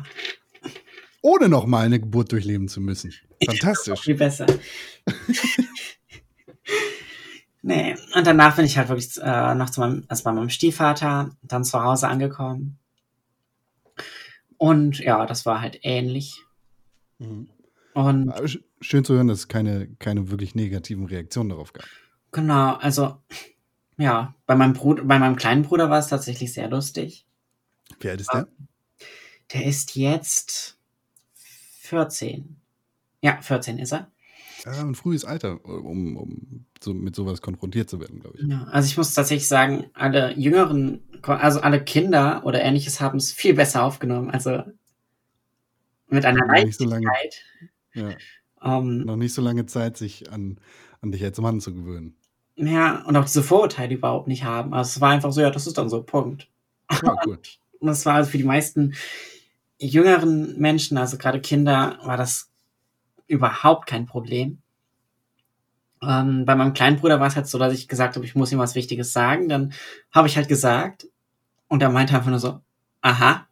Ohne 1.22 1.50
noch 1.50 1.66
mal 1.66 1.86
eine 1.86 2.00
Geburt 2.00 2.32
durchleben 2.32 2.68
zu 2.70 2.80
müssen. 2.80 3.14
Fantastisch. 3.46 4.02
Viel 4.02 4.16
besser. 4.16 4.48
nee, 7.62 7.96
Und 8.16 8.28
danach 8.28 8.56
bin 8.56 8.66
ich 8.66 8.78
halt 8.78 8.90
wirklich 8.90 9.18
äh, 9.22 9.56
noch 9.56 9.70
zu 9.70 9.80
meinem, 9.80 10.06
also 10.08 10.24
bei 10.24 10.32
meinem 10.32 10.50
Stiefvater, 10.50 11.32
dann 11.42 11.64
zu 11.64 11.82
Hause 11.82 12.08
angekommen. 12.08 12.78
Und 14.58 15.00
ja, 15.00 15.26
das 15.26 15.46
war 15.46 15.62
halt 15.62 15.80
ähnlich. 15.84 16.42
Mhm. 17.20 17.50
Und 17.94 18.34
Schön 18.80 19.04
zu 19.04 19.16
hören, 19.16 19.28
dass 19.28 19.40
es 19.40 19.48
keine, 19.48 19.88
keine 20.00 20.30
wirklich 20.30 20.54
negativen 20.54 21.06
Reaktionen 21.06 21.50
darauf 21.50 21.74
gab. 21.74 21.86
genau, 22.32 22.76
also 22.76 23.18
ja, 23.98 24.36
bei 24.46 24.56
meinem 24.56 24.74
Bruder, 24.74 25.04
bei 25.04 25.18
meinem 25.18 25.36
kleinen 25.36 25.64
Bruder 25.64 25.90
war 25.90 25.98
es 25.98 26.08
tatsächlich 26.08 26.54
sehr 26.54 26.70
lustig. 26.70 27.26
Wie 28.00 28.10
alt 28.10 28.22
ist 28.22 28.32
der? 28.32 28.48
Der 29.54 29.66
ist 29.66 29.96
jetzt 29.96 30.78
14. 31.80 32.58
Ja, 33.22 33.42
14 33.42 33.80
ist 33.80 33.94
er. 33.94 34.12
Ja, 34.66 34.72
ein 34.82 34.96
frühes 34.96 35.24
Alter, 35.26 35.64
um, 35.66 36.18
um 36.18 36.66
so 36.82 36.94
mit 36.94 37.16
sowas 37.16 37.42
konfrontiert 37.42 37.90
zu 37.90 38.00
werden, 38.00 38.20
glaube 38.20 38.38
ich. 38.38 38.48
Ja, 38.48 38.64
also 38.72 38.88
ich 38.88 38.98
muss 38.98 39.14
tatsächlich 39.14 39.48
sagen, 39.48 39.86
alle 39.94 40.34
jüngeren, 40.38 41.02
also 41.24 41.60
alle 41.62 41.84
Kinder 41.84 42.42
oder 42.46 42.62
ähnliches 42.62 43.00
haben 43.00 43.18
es 43.18 43.32
viel 43.32 43.54
besser 43.54 43.84
aufgenommen. 43.84 44.30
Also 44.32 44.64
mit 46.10 46.26
einer 46.26 46.46
Noch 46.46 46.64
nicht 46.64 46.78
so 46.78 46.86
lange. 46.86 47.06
Leichtigkeit. 47.06 47.44
Ja, 47.94 48.18
Ähm, 48.64 49.06
noch 49.06 49.16
nicht 49.16 49.34
so 49.34 49.42
lange 49.42 49.66
Zeit, 49.66 49.98
sich 49.98 50.32
an, 50.32 50.60
an 51.02 51.12
dich 51.12 51.24
als 51.24 51.40
Mann 51.40 51.60
zu 51.62 51.74
gewöhnen. 51.74 52.16
ja, 52.56 53.04
und 53.06 53.16
auch 53.16 53.26
diese 53.26 53.44
Vorurteile 53.44 53.94
überhaupt 53.96 54.28
nicht 54.28 54.44
haben. 54.44 54.74
Also 54.74 54.90
es 54.98 55.02
war 55.02 55.12
einfach 55.12 55.32
so, 55.32 55.42
ja, 55.42 55.52
das 55.52 55.68
ist 55.68 55.78
dann 55.78 55.90
so, 55.90 56.02
Punkt. 56.04 56.50
Ja, 57.02 57.16
cool. 57.26 57.40
Und 57.80 57.88
das 57.90 58.08
war 58.08 58.16
also 58.16 58.32
für 58.32 58.40
die 58.40 58.44
meisten 58.44 58.96
jüngeren 59.80 60.58
Menschen, 60.60 60.98
also 60.98 61.18
gerade 61.20 61.40
Kinder, 61.42 62.00
war 62.04 62.18
das 62.18 62.50
überhaupt 63.28 63.88
kein 63.88 64.06
Problem. 64.06 64.60
Ähm, 66.02 66.46
bei 66.46 66.56
meinem 66.56 66.74
kleinen 66.74 66.98
Bruder 66.98 67.20
war 67.20 67.28
es 67.28 67.36
halt 67.36 67.48
so, 67.48 67.58
dass 67.58 67.74
ich 67.74 67.88
gesagt 67.88 68.16
habe, 68.16 68.26
ich 68.26 68.36
muss 68.36 68.52
ihm 68.52 68.60
was 68.60 68.76
Wichtiges 68.76 69.14
sagen. 69.14 69.50
Dann 69.50 69.74
habe 70.12 70.28
ich 70.28 70.38
halt 70.38 70.48
gesagt 70.48 71.08
und 71.68 71.82
er 71.82 71.90
meinte 71.90 72.16
einfach 72.16 72.30
nur 72.30 72.40
so, 72.40 72.62
aha. 73.02 73.48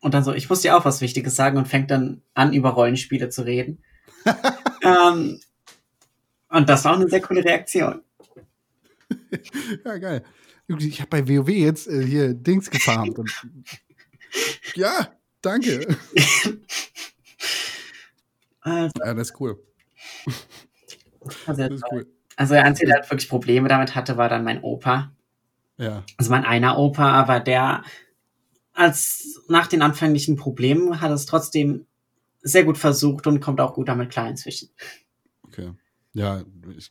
Und 0.00 0.14
dann 0.14 0.24
so, 0.24 0.34
ich 0.34 0.48
muss 0.48 0.60
dir 0.60 0.76
auch 0.76 0.84
was 0.84 1.00
Wichtiges 1.00 1.36
sagen 1.36 1.56
und 1.58 1.68
fängt 1.68 1.90
dann 1.90 2.22
an, 2.34 2.52
über 2.52 2.70
Rollenspiele 2.70 3.28
zu 3.28 3.42
reden. 3.42 3.82
ähm, 4.82 5.40
und 6.48 6.68
das 6.68 6.84
war 6.84 6.92
auch 6.92 7.00
eine 7.00 7.08
sehr 7.08 7.20
coole 7.20 7.44
Reaktion. 7.44 8.02
Ja, 9.84 9.98
geil. 9.98 10.24
Ich 10.68 11.00
habe 11.00 11.10
bei 11.10 11.28
WoW 11.28 11.48
jetzt 11.48 11.86
äh, 11.86 12.04
hier 12.04 12.34
Dings 12.34 12.70
gefarmt. 12.70 13.18
Und 13.18 13.30
ja, 14.74 15.12
danke. 15.42 15.96
Also, 18.66 18.92
Ja, 18.98 19.14
das 19.14 19.30
ist 19.30 19.40
cool. 19.40 19.62
also, 21.46 21.68
Das 21.68 21.80
ist 21.80 21.84
cool. 21.90 22.06
also 22.36 22.54
der 22.54 22.64
Einzige, 22.64 22.92
der 22.92 23.10
wirklich 23.10 23.28
Probleme 23.28 23.68
damit 23.68 23.94
hatte, 23.94 24.16
war 24.16 24.28
dann 24.28 24.44
mein 24.44 24.62
Opa. 24.62 25.12
Ja, 25.78 26.08
Also 26.16 26.30
mein 26.30 26.44
einer 26.44 26.78
Opa, 26.78 27.12
aber 27.12 27.40
der 27.40 27.82
als 28.74 29.42
nach 29.48 29.66
den 29.68 29.82
anfänglichen 29.82 30.36
Problemen 30.36 31.00
hat 31.00 31.10
es 31.12 31.26
trotzdem 31.26 31.86
sehr 32.42 32.64
gut 32.64 32.78
versucht 32.78 33.26
und 33.26 33.40
kommt 33.40 33.60
auch 33.60 33.74
gut 33.74 33.88
damit 33.88 34.10
klar 34.10 34.28
inzwischen. 34.30 34.70
okay. 35.42 35.72
Ja, 36.12 36.44
ich 36.76 36.90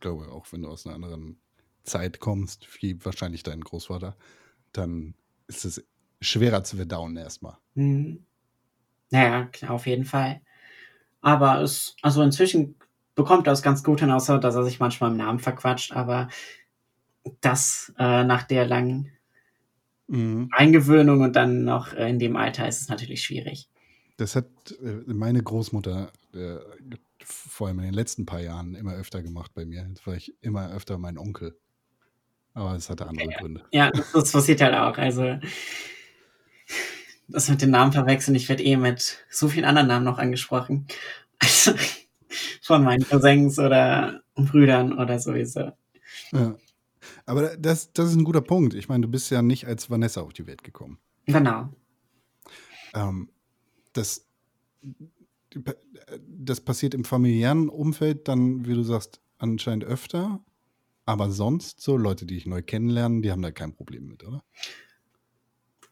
glaube, 0.00 0.28
auch 0.32 0.46
wenn 0.52 0.62
du 0.62 0.68
aus 0.68 0.86
einer 0.86 0.94
anderen 0.94 1.40
Zeit 1.84 2.18
kommst, 2.20 2.66
wie 2.82 3.04
wahrscheinlich 3.04 3.42
dein 3.42 3.60
Großvater, 3.60 4.16
dann 4.72 5.14
ist 5.48 5.64
es 5.64 5.84
schwerer 6.20 6.64
zu 6.64 6.76
verdauen 6.76 7.16
erstmal. 7.16 7.58
Mhm. 7.74 8.24
Naja, 9.10 9.50
auf 9.68 9.86
jeden 9.86 10.04
Fall. 10.04 10.42
Aber 11.24 11.60
es, 11.60 11.96
also 12.02 12.22
inzwischen 12.22 12.76
bekommt 13.14 13.46
er 13.46 13.52
es 13.52 13.62
ganz 13.62 13.82
gut 13.82 14.00
hin, 14.00 14.10
außer 14.10 14.38
dass 14.38 14.54
er 14.54 14.64
sich 14.64 14.80
manchmal 14.80 15.10
im 15.10 15.16
Namen 15.16 15.38
verquatscht, 15.38 15.92
aber 15.92 16.28
das 17.40 17.92
äh, 17.98 18.24
nach 18.24 18.42
der 18.42 18.66
langen 18.66 19.14
Mhm. 20.06 20.48
Eingewöhnung 20.52 21.22
und 21.22 21.34
dann 21.34 21.64
noch 21.64 21.92
äh, 21.94 22.08
in 22.08 22.18
dem 22.18 22.36
Alter 22.36 22.68
ist 22.68 22.80
es 22.82 22.88
natürlich 22.88 23.22
schwierig. 23.22 23.68
Das 24.16 24.36
hat 24.36 24.46
äh, 24.82 25.12
meine 25.12 25.42
Großmutter 25.42 26.12
äh, 26.34 26.56
vor 27.24 27.68
allem 27.68 27.78
in 27.78 27.86
den 27.86 27.94
letzten 27.94 28.26
paar 28.26 28.40
Jahren 28.40 28.74
immer 28.74 28.94
öfter 28.94 29.22
gemacht 29.22 29.52
bei 29.54 29.64
mir. 29.64 29.86
Jetzt 29.88 30.06
war 30.06 30.14
ich 30.14 30.34
immer 30.42 30.70
öfter 30.72 30.98
mein 30.98 31.18
Onkel. 31.18 31.58
Aber 32.52 32.76
es 32.76 32.88
hatte 32.90 33.06
andere 33.06 33.28
Gründe. 33.28 33.64
Ja, 33.72 33.90
das, 33.90 34.12
das 34.12 34.30
passiert 34.30 34.60
halt 34.60 34.74
auch. 34.74 34.96
Also, 34.98 35.38
das 37.28 37.48
mit 37.48 37.62
den 37.62 37.70
Namen 37.70 37.92
verwechseln, 37.92 38.34
ich 38.34 38.48
werde 38.48 38.62
eh 38.62 38.76
mit 38.76 39.24
so 39.30 39.48
vielen 39.48 39.64
anderen 39.64 39.88
Namen 39.88 40.04
noch 40.04 40.18
angesprochen. 40.18 40.86
Also, 41.38 41.72
von 42.62 42.84
meinen 42.84 43.06
Cousins 43.06 43.58
oder 43.58 44.22
Brüdern 44.34 44.98
oder 44.98 45.18
sowieso. 45.18 45.72
Ja. 46.32 46.56
Aber 47.26 47.56
das, 47.56 47.92
das 47.92 48.10
ist 48.10 48.16
ein 48.16 48.24
guter 48.24 48.40
Punkt. 48.40 48.74
Ich 48.74 48.88
meine, 48.88 49.02
du 49.02 49.10
bist 49.10 49.30
ja 49.30 49.42
nicht 49.42 49.66
als 49.66 49.90
Vanessa 49.90 50.20
auf 50.20 50.32
die 50.32 50.46
Welt 50.46 50.62
gekommen. 50.62 50.98
Genau. 51.26 51.68
Ähm, 52.94 53.30
das, 53.92 54.26
das 56.26 56.60
passiert 56.60 56.94
im 56.94 57.04
familiären 57.04 57.68
Umfeld 57.68 58.28
dann, 58.28 58.66
wie 58.66 58.74
du 58.74 58.82
sagst, 58.82 59.20
anscheinend 59.38 59.84
öfter. 59.84 60.40
Aber 61.06 61.30
sonst, 61.30 61.80
so 61.80 61.96
Leute, 61.96 62.26
die 62.26 62.36
ich 62.36 62.46
neu 62.46 62.62
kennenlerne, 62.62 63.20
die 63.20 63.30
haben 63.30 63.42
da 63.42 63.50
kein 63.50 63.74
Problem 63.74 64.06
mit, 64.06 64.24
oder? 64.24 64.42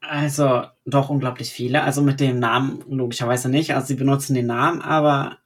Also, 0.02 0.64
doch 0.84 1.08
unglaublich 1.08 1.50
viele. 1.50 1.82
Also 1.82 2.02
mit 2.02 2.20
dem 2.20 2.38
Namen 2.38 2.82
logischerweise 2.88 3.48
nicht. 3.48 3.74
Also, 3.74 3.86
sie 3.88 3.94
benutzen 3.94 4.34
den 4.34 4.46
Namen, 4.46 4.82
aber 4.82 5.38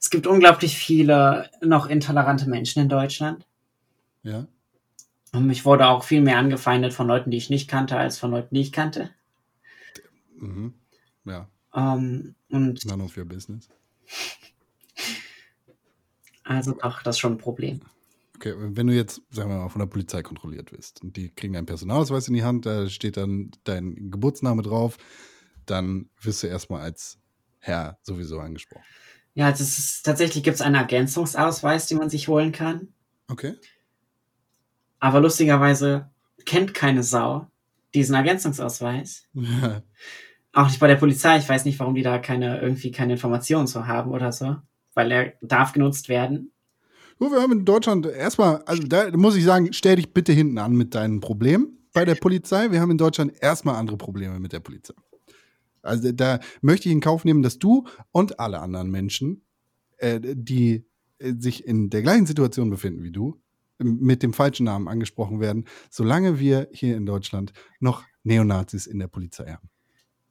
es 0.00 0.10
gibt 0.10 0.26
unglaublich 0.26 0.76
viele 0.76 1.50
noch 1.60 1.86
intolerante 1.86 2.48
Menschen 2.48 2.82
in 2.82 2.88
Deutschland. 2.88 3.46
Ja. 4.22 4.46
Und 5.32 5.46
mich 5.46 5.64
wurde 5.64 5.86
auch 5.86 6.04
viel 6.04 6.20
mehr 6.20 6.38
angefeindet 6.38 6.92
von 6.92 7.06
Leuten, 7.06 7.30
die 7.30 7.36
ich 7.36 7.50
nicht 7.50 7.68
kannte, 7.68 7.96
als 7.96 8.18
von 8.18 8.30
Leuten, 8.30 8.54
die 8.54 8.60
ich 8.60 8.72
kannte. 8.72 9.10
Mhm. 10.36 10.74
Ja, 11.24 11.48
Ähm, 11.74 12.34
und 12.50 12.84
none 12.84 13.02
of 13.02 13.16
your 13.16 13.24
business. 13.24 13.68
also 16.42 16.72
doch, 16.72 17.02
das 17.02 17.16
ist 17.16 17.20
schon 17.20 17.34
ein 17.34 17.38
Problem. 17.38 17.80
Okay, 18.42 18.54
wenn 18.58 18.88
du 18.88 18.92
jetzt, 18.92 19.22
sagen 19.30 19.50
wir 19.50 19.58
mal, 19.58 19.68
von 19.68 19.78
der 19.78 19.86
Polizei 19.86 20.20
kontrolliert 20.20 20.72
wirst 20.72 21.00
und 21.00 21.16
die 21.16 21.32
kriegen 21.32 21.56
einen 21.56 21.66
Personalausweis 21.66 22.26
in 22.26 22.34
die 22.34 22.42
Hand, 22.42 22.66
da 22.66 22.88
steht 22.88 23.16
dann 23.16 23.52
dein 23.62 24.10
Geburtsname 24.10 24.62
drauf, 24.62 24.98
dann 25.64 26.10
wirst 26.20 26.42
du 26.42 26.48
erstmal 26.48 26.82
als 26.82 27.20
Herr 27.60 28.00
sowieso 28.02 28.40
angesprochen. 28.40 28.82
Ja, 29.34 29.46
also 29.46 29.62
es 29.62 29.78
ist, 29.78 30.02
tatsächlich 30.02 30.42
gibt 30.42 30.56
es 30.56 30.60
einen 30.60 30.74
Ergänzungsausweis, 30.74 31.86
den 31.86 31.98
man 31.98 32.10
sich 32.10 32.26
holen 32.26 32.50
kann. 32.50 32.88
Okay. 33.28 33.54
Aber 34.98 35.20
lustigerweise 35.20 36.10
kennt 36.44 36.74
keine 36.74 37.04
Sau 37.04 37.46
diesen 37.94 38.16
Ergänzungsausweis. 38.16 39.28
Ja. 39.34 39.82
Auch 40.52 40.66
nicht 40.66 40.80
bei 40.80 40.88
der 40.88 40.96
Polizei. 40.96 41.38
Ich 41.38 41.48
weiß 41.48 41.64
nicht, 41.64 41.78
warum 41.78 41.94
die 41.94 42.02
da 42.02 42.18
keine, 42.18 42.60
irgendwie 42.60 42.90
keine 42.90 43.12
Informationen 43.12 43.68
zu 43.68 43.86
haben 43.86 44.10
oder 44.10 44.32
so. 44.32 44.56
Weil 44.94 45.12
er 45.12 45.32
darf 45.40 45.72
genutzt 45.72 46.08
werden. 46.08 46.51
So, 47.18 47.30
wir 47.30 47.40
haben 47.40 47.52
in 47.52 47.64
Deutschland 47.64 48.06
erstmal, 48.06 48.62
also 48.62 48.82
da 48.82 49.10
muss 49.16 49.36
ich 49.36 49.44
sagen, 49.44 49.72
stell 49.72 49.96
dich 49.96 50.12
bitte 50.12 50.32
hinten 50.32 50.58
an 50.58 50.74
mit 50.74 50.94
deinen 50.94 51.20
Problemen 51.20 51.78
bei 51.92 52.04
der 52.04 52.14
Polizei. 52.14 52.70
Wir 52.70 52.80
haben 52.80 52.90
in 52.90 52.98
Deutschland 52.98 53.32
erstmal 53.40 53.76
andere 53.76 53.96
Probleme 53.96 54.40
mit 54.40 54.52
der 54.52 54.60
Polizei. 54.60 54.94
Also 55.82 56.12
da 56.12 56.40
möchte 56.60 56.88
ich 56.88 56.94
in 56.94 57.00
Kauf 57.00 57.24
nehmen, 57.24 57.42
dass 57.42 57.58
du 57.58 57.86
und 58.12 58.38
alle 58.40 58.60
anderen 58.60 58.90
Menschen, 58.90 59.42
äh, 59.98 60.20
die 60.22 60.84
äh, 61.18 61.34
sich 61.38 61.66
in 61.66 61.90
der 61.90 62.02
gleichen 62.02 62.26
Situation 62.26 62.70
befinden 62.70 63.02
wie 63.02 63.10
du, 63.10 63.40
mit 63.78 64.22
dem 64.22 64.32
falschen 64.32 64.64
Namen 64.64 64.86
angesprochen 64.86 65.40
werden, 65.40 65.64
solange 65.90 66.38
wir 66.38 66.68
hier 66.72 66.96
in 66.96 67.04
Deutschland 67.04 67.52
noch 67.80 68.04
Neonazis 68.22 68.86
in 68.86 69.00
der 69.00 69.08
Polizei 69.08 69.50
haben. 69.50 69.68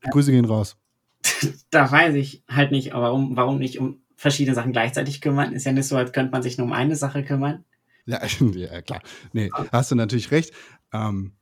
Grüße 0.10 0.32
gehen 0.32 0.46
raus. 0.46 0.78
Da 1.72 1.92
weiß 1.92 2.16
ich 2.16 2.44
halt 2.48 2.72
nicht, 2.72 2.94
warum, 2.94 3.36
warum 3.36 3.58
nicht 3.58 3.80
um 3.80 4.01
verschiedene 4.22 4.56
Sachen 4.56 4.72
gleichzeitig 4.72 5.20
kümmern. 5.20 5.52
Ist 5.52 5.66
ja 5.66 5.72
nicht 5.72 5.88
so, 5.88 5.98
als 5.98 6.12
könnte 6.12 6.32
man 6.32 6.44
sich 6.44 6.58
nur 6.58 6.68
um 6.68 6.74
eine 6.74 6.96
Sache 6.96 7.24
kümmern. 7.24 7.66
Ja, 8.06 8.22
ja 8.54 8.82
klar. 8.84 9.02
Nee, 9.34 9.50
hast 9.72 9.90
du 9.90 9.96
natürlich 9.96 10.30
recht. 10.30 10.54
Ähm, 10.94 11.34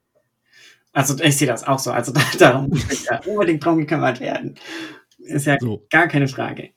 Also 0.94 1.22
ich 1.22 1.38
sehe 1.38 1.48
das 1.48 1.66
auch 1.66 1.80
so. 1.80 1.92
Also 1.92 2.14
da, 2.14 2.22
darum 2.40 2.70
muss 2.70 3.06
ja 3.06 3.20
unbedingt 3.26 3.64
drum 3.64 3.78
gekümmert 3.78 4.22
werden. 4.22 4.56
Ist 5.18 5.46
ja 5.46 5.58
so. 5.60 5.86
gar 5.90 6.08
keine 6.08 6.30
Frage. 6.30 6.70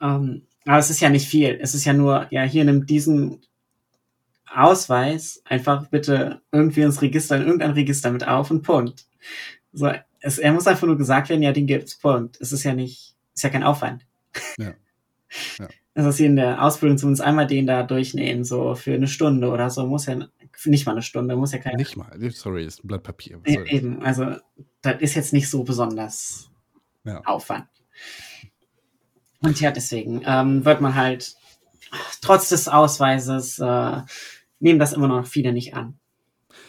Ähm, 0.00 0.46
aber 0.64 0.78
es 0.78 0.88
ist 0.88 1.00
ja 1.00 1.10
nicht 1.10 1.28
viel. 1.28 1.58
Es 1.60 1.74
ist 1.74 1.84
ja 1.84 1.92
nur, 1.92 2.26
ja, 2.30 2.42
hier 2.42 2.64
nimmt 2.64 2.88
diesen 2.88 3.42
Ausweis 4.50 5.42
einfach 5.44 5.88
bitte 5.88 6.40
irgendwie 6.50 6.80
ins 6.80 7.02
Register, 7.02 7.36
in 7.36 7.42
irgendein 7.42 7.72
Register 7.72 8.10
mit 8.10 8.26
auf 8.26 8.50
und 8.50 8.62
Punkt. 8.62 9.04
So, 9.72 9.92
es, 10.20 10.38
er 10.38 10.52
muss 10.52 10.66
einfach 10.66 10.86
nur 10.86 10.96
gesagt 10.96 11.28
werden, 11.28 11.42
ja, 11.42 11.52
den 11.52 11.66
gibt's, 11.66 11.98
Punkt. 11.98 12.40
Es 12.40 12.52
ist 12.52 12.64
ja 12.64 12.72
nicht, 12.72 13.14
ist 13.34 13.42
ja 13.42 13.50
kein 13.50 13.64
Aufwand. 13.64 14.06
Ja. 14.58 14.72
Ja. 15.58 15.68
Also 15.94 16.08
dass 16.08 16.16
sie 16.16 16.26
in 16.26 16.36
der 16.36 16.62
Ausbildung 16.62 16.98
zumindest 16.98 17.22
einmal 17.22 17.46
den 17.46 17.66
da 17.66 17.82
durchnehmen, 17.84 18.44
so 18.44 18.74
für 18.74 18.94
eine 18.94 19.06
Stunde 19.06 19.48
oder 19.48 19.70
so, 19.70 19.86
muss 19.86 20.06
ja, 20.06 20.26
nicht 20.64 20.86
mal 20.86 20.92
eine 20.92 21.02
Stunde, 21.02 21.36
muss 21.36 21.52
ja 21.52 21.58
kein 21.58 21.76
Nicht 21.76 21.96
mal. 21.96 22.10
Sorry, 22.32 22.64
ist 22.64 22.84
ein 22.84 22.88
Blatt 22.88 23.02
Papier. 23.04 23.40
Das? 23.44 23.54
Eben, 23.66 24.02
also 24.02 24.36
das 24.82 25.00
ist 25.00 25.14
jetzt 25.14 25.32
nicht 25.32 25.48
so 25.48 25.62
besonders 25.62 26.50
Ja. 27.04 27.20
Aufwand. 27.24 27.66
Und 29.40 29.60
ja, 29.60 29.70
deswegen 29.70 30.22
ähm, 30.24 30.64
wird 30.64 30.80
man 30.80 30.94
halt 30.94 31.36
trotz 32.20 32.48
des 32.48 32.66
Ausweises 32.66 33.58
äh, 33.58 34.00
nehmen 34.58 34.78
das 34.78 34.94
immer 34.94 35.08
noch 35.08 35.26
viele 35.26 35.52
nicht 35.52 35.74
an. 35.74 35.98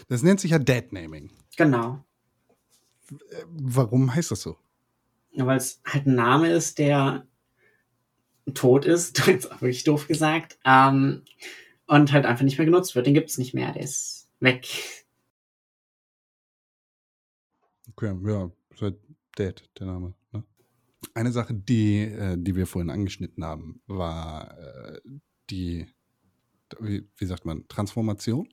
Das 0.08 0.22
nennt 0.22 0.40
sich 0.40 0.52
ja 0.52 0.60
Deadnaming. 0.60 1.32
Genau. 1.58 2.04
Warum 3.48 4.14
heißt 4.14 4.32
das 4.32 4.42
so? 4.42 4.58
Ja, 5.32 5.46
Weil 5.46 5.58
es 5.58 5.82
halt 5.86 6.06
ein 6.06 6.16
Name 6.16 6.50
ist, 6.50 6.78
der 6.80 7.26
tot 8.54 8.86
ist, 8.86 9.18
jetzt 9.28 9.52
auch 9.52 9.62
wirklich 9.62 9.84
doof 9.84 10.08
gesagt, 10.08 10.58
ähm, 10.66 11.24
und 11.88 12.12
halt 12.12 12.26
einfach 12.26 12.44
nicht 12.44 12.58
mehr 12.58 12.66
genutzt 12.66 12.96
wird. 12.96 13.06
Den 13.06 13.14
gibt 13.14 13.30
es 13.30 13.38
nicht 13.38 13.54
mehr, 13.54 13.72
der 13.72 13.84
ist 13.84 14.30
weg. 14.40 14.68
Okay, 17.92 18.16
ja, 18.24 18.52
ist 18.72 18.82
halt 18.82 18.98
Dead, 19.38 19.70
der 19.80 19.88
Name. 19.88 20.14
Ne? 20.32 20.44
Eine 21.14 21.32
Sache, 21.32 21.54
die, 21.54 22.02
äh, 22.02 22.36
die 22.38 22.56
wir 22.56 22.68
vorhin 22.68 22.90
angeschnitten 22.90 23.44
haben, 23.44 23.82
war 23.88 24.58
äh, 24.58 25.02
die, 25.50 25.88
wie, 26.80 27.08
wie 27.18 27.26
sagt 27.26 27.46
man, 27.46 27.68
Transformation? 27.68 28.50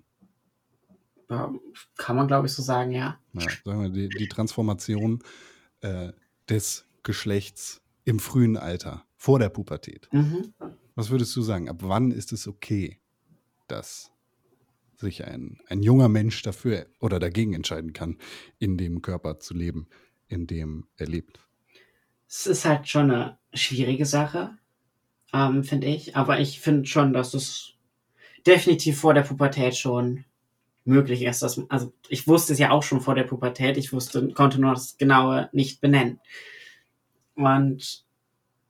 Ja, 1.31 1.53
kann 1.97 2.17
man, 2.17 2.29
glaube 2.29 2.47
ich, 2.47 2.53
so 2.53 2.63
sagen, 2.63 2.93
ja. 2.93 3.19
Ja, 3.33 3.49
sagen 3.65 3.83
wir, 3.83 3.89
die, 3.89 4.09
die 4.09 4.29
Transformation 4.29 5.23
äh, 5.81 6.13
des 6.49 6.87
Geschlechts 7.03 7.81
im 8.05 8.19
frühen 8.19 8.57
Alter, 8.57 9.07
vor 9.23 9.39
der 9.39 9.51
Pubertät. 9.51 10.09
Mhm. 10.11 10.53
Was 10.97 11.11
würdest 11.11 11.37
du 11.37 11.43
sagen? 11.43 11.69
Ab 11.69 11.77
wann 11.83 12.11
ist 12.11 12.33
es 12.33 12.49
okay, 12.49 12.99
dass 13.69 14.11
sich 14.97 15.25
ein, 15.25 15.61
ein 15.69 15.85
junger 15.85 16.09
Mensch 16.09 16.43
dafür 16.43 16.87
oder 16.99 17.21
dagegen 17.21 17.55
entscheiden 17.55 17.93
kann, 17.93 18.19
in 18.59 18.77
dem 18.77 19.01
Körper 19.01 19.39
zu 19.39 19.55
leben, 19.55 19.87
in 20.27 20.49
dem 20.49 20.89
er 20.97 21.07
lebt? 21.07 21.39
Es 22.29 22.49
ist 22.49 22.65
halt 22.65 22.89
schon 22.89 23.13
eine 23.13 23.39
schwierige 23.55 24.07
Sache, 24.07 24.59
ähm, 25.33 25.63
finde 25.63 25.87
ich. 25.87 26.17
Aber 26.17 26.41
ich 26.41 26.59
finde 26.59 26.87
schon, 26.87 27.13
dass 27.13 27.33
es 27.33 27.75
definitiv 28.45 28.99
vor 28.99 29.15
der 29.15 29.23
Pubertät 29.23 29.77
schon 29.77 30.25
möglich 30.85 31.23
ist. 31.23 31.43
Dass, 31.43 31.61
also 31.71 31.93
ich 32.09 32.27
wusste 32.27 32.55
es 32.55 32.59
ja 32.59 32.73
auch 32.73 32.83
schon 32.83 33.01
vor 33.01 33.15
der 33.15 33.23
Pubertät. 33.23 33.77
Ich 33.77 33.93
wusste, 33.93 34.33
konnte 34.33 34.61
nur 34.61 34.73
das 34.73 34.97
Genaue 34.97 35.49
nicht 35.53 35.81
benennen. 35.81 36.19
Und 37.37 38.05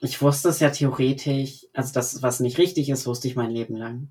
ich 0.03 0.21
wusste 0.21 0.49
es 0.49 0.59
ja 0.59 0.71
theoretisch, 0.71 1.67
also 1.73 1.93
das, 1.95 2.23
was 2.23 2.41
nicht 2.41 2.59
richtig 2.59 2.89
ist, 2.91 3.07
wusste 3.07 3.29
ich 3.29 3.37
mein 3.37 3.53
Leben 3.53 3.77
lang. 3.77 4.09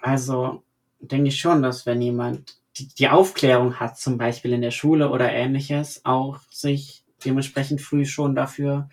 Also 0.00 0.62
denke 0.98 1.28
ich 1.28 1.38
schon, 1.38 1.62
dass 1.62 1.84
wenn 1.84 2.00
jemand 2.00 2.56
die, 2.76 2.88
die 2.88 3.08
Aufklärung 3.08 3.78
hat, 3.80 3.98
zum 3.98 4.16
Beispiel 4.16 4.52
in 4.52 4.62
der 4.62 4.70
Schule 4.70 5.10
oder 5.10 5.30
ähnliches, 5.30 6.04
auch 6.04 6.40
sich 6.50 7.04
dementsprechend 7.22 7.82
früh 7.82 8.06
schon 8.06 8.34
dafür, 8.34 8.88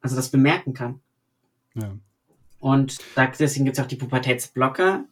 also 0.00 0.16
das 0.16 0.30
bemerken 0.30 0.72
kann. 0.72 1.00
Ja. 1.74 1.98
Und 2.58 2.98
deswegen 3.16 3.66
gibt 3.66 3.76
es 3.76 3.84
auch 3.84 3.88
die 3.88 3.96
Pubertätsblocker. 3.96 5.04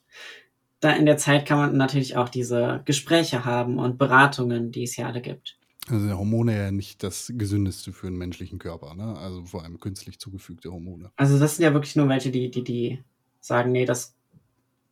Da 0.80 0.92
in 0.92 1.04
der 1.04 1.18
Zeit 1.18 1.44
kann 1.44 1.58
man 1.58 1.76
natürlich 1.76 2.16
auch 2.16 2.30
diese 2.30 2.80
Gespräche 2.86 3.44
haben 3.44 3.78
und 3.78 3.98
Beratungen, 3.98 4.72
die 4.72 4.84
es 4.84 4.96
ja 4.96 5.06
alle 5.06 5.20
gibt. 5.20 5.58
Also 5.88 6.16
Hormone 6.16 6.56
ja 6.56 6.70
nicht 6.70 7.02
das 7.02 7.32
Gesündeste 7.34 7.92
für 7.92 8.06
einen 8.06 8.16
menschlichen 8.16 8.58
Körper, 8.58 8.94
ne? 8.94 9.16
Also 9.18 9.44
vor 9.44 9.64
allem 9.64 9.80
künstlich 9.80 10.18
zugefügte 10.18 10.70
Hormone. 10.70 11.10
Also 11.16 11.38
das 11.38 11.56
sind 11.56 11.64
ja 11.64 11.72
wirklich 11.72 11.96
nur 11.96 12.08
welche, 12.08 12.30
die, 12.30 12.50
die, 12.50 12.62
die 12.62 13.04
sagen, 13.40 13.72
nee, 13.72 13.84
das 13.84 14.14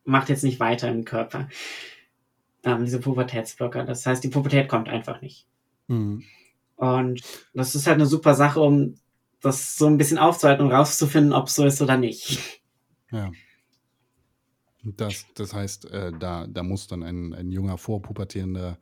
macht 0.04 0.28
jetzt 0.28 0.42
nicht 0.42 0.58
weiter 0.58 0.90
im 0.90 1.04
Körper. 1.04 1.48
Ähm, 2.64 2.84
diese 2.84 3.00
Pubertätsblocker. 3.00 3.84
Das 3.84 4.04
heißt, 4.04 4.22
die 4.24 4.28
Pubertät 4.28 4.68
kommt 4.68 4.88
einfach 4.88 5.20
nicht. 5.20 5.46
Mhm. 5.86 6.24
Und 6.76 7.22
das 7.54 7.74
ist 7.74 7.86
halt 7.86 7.96
eine 7.96 8.06
super 8.06 8.34
Sache, 8.34 8.60
um 8.60 8.96
das 9.40 9.76
so 9.76 9.86
ein 9.86 9.96
bisschen 9.96 10.18
aufzuhalten 10.18 10.64
und 10.64 10.72
rauszufinden, 10.72 11.32
ob 11.32 11.46
es 11.46 11.54
so 11.54 11.64
ist 11.64 11.80
oder 11.80 11.96
nicht. 11.96 12.62
Ja. 13.12 13.30
Das, 14.82 15.26
das 15.34 15.52
heißt, 15.52 15.90
äh, 15.90 16.12
da, 16.18 16.46
da 16.46 16.62
muss 16.62 16.86
dann 16.86 17.02
ein, 17.02 17.34
ein 17.34 17.50
junger, 17.50 17.76
vorpubertierender 17.76 18.78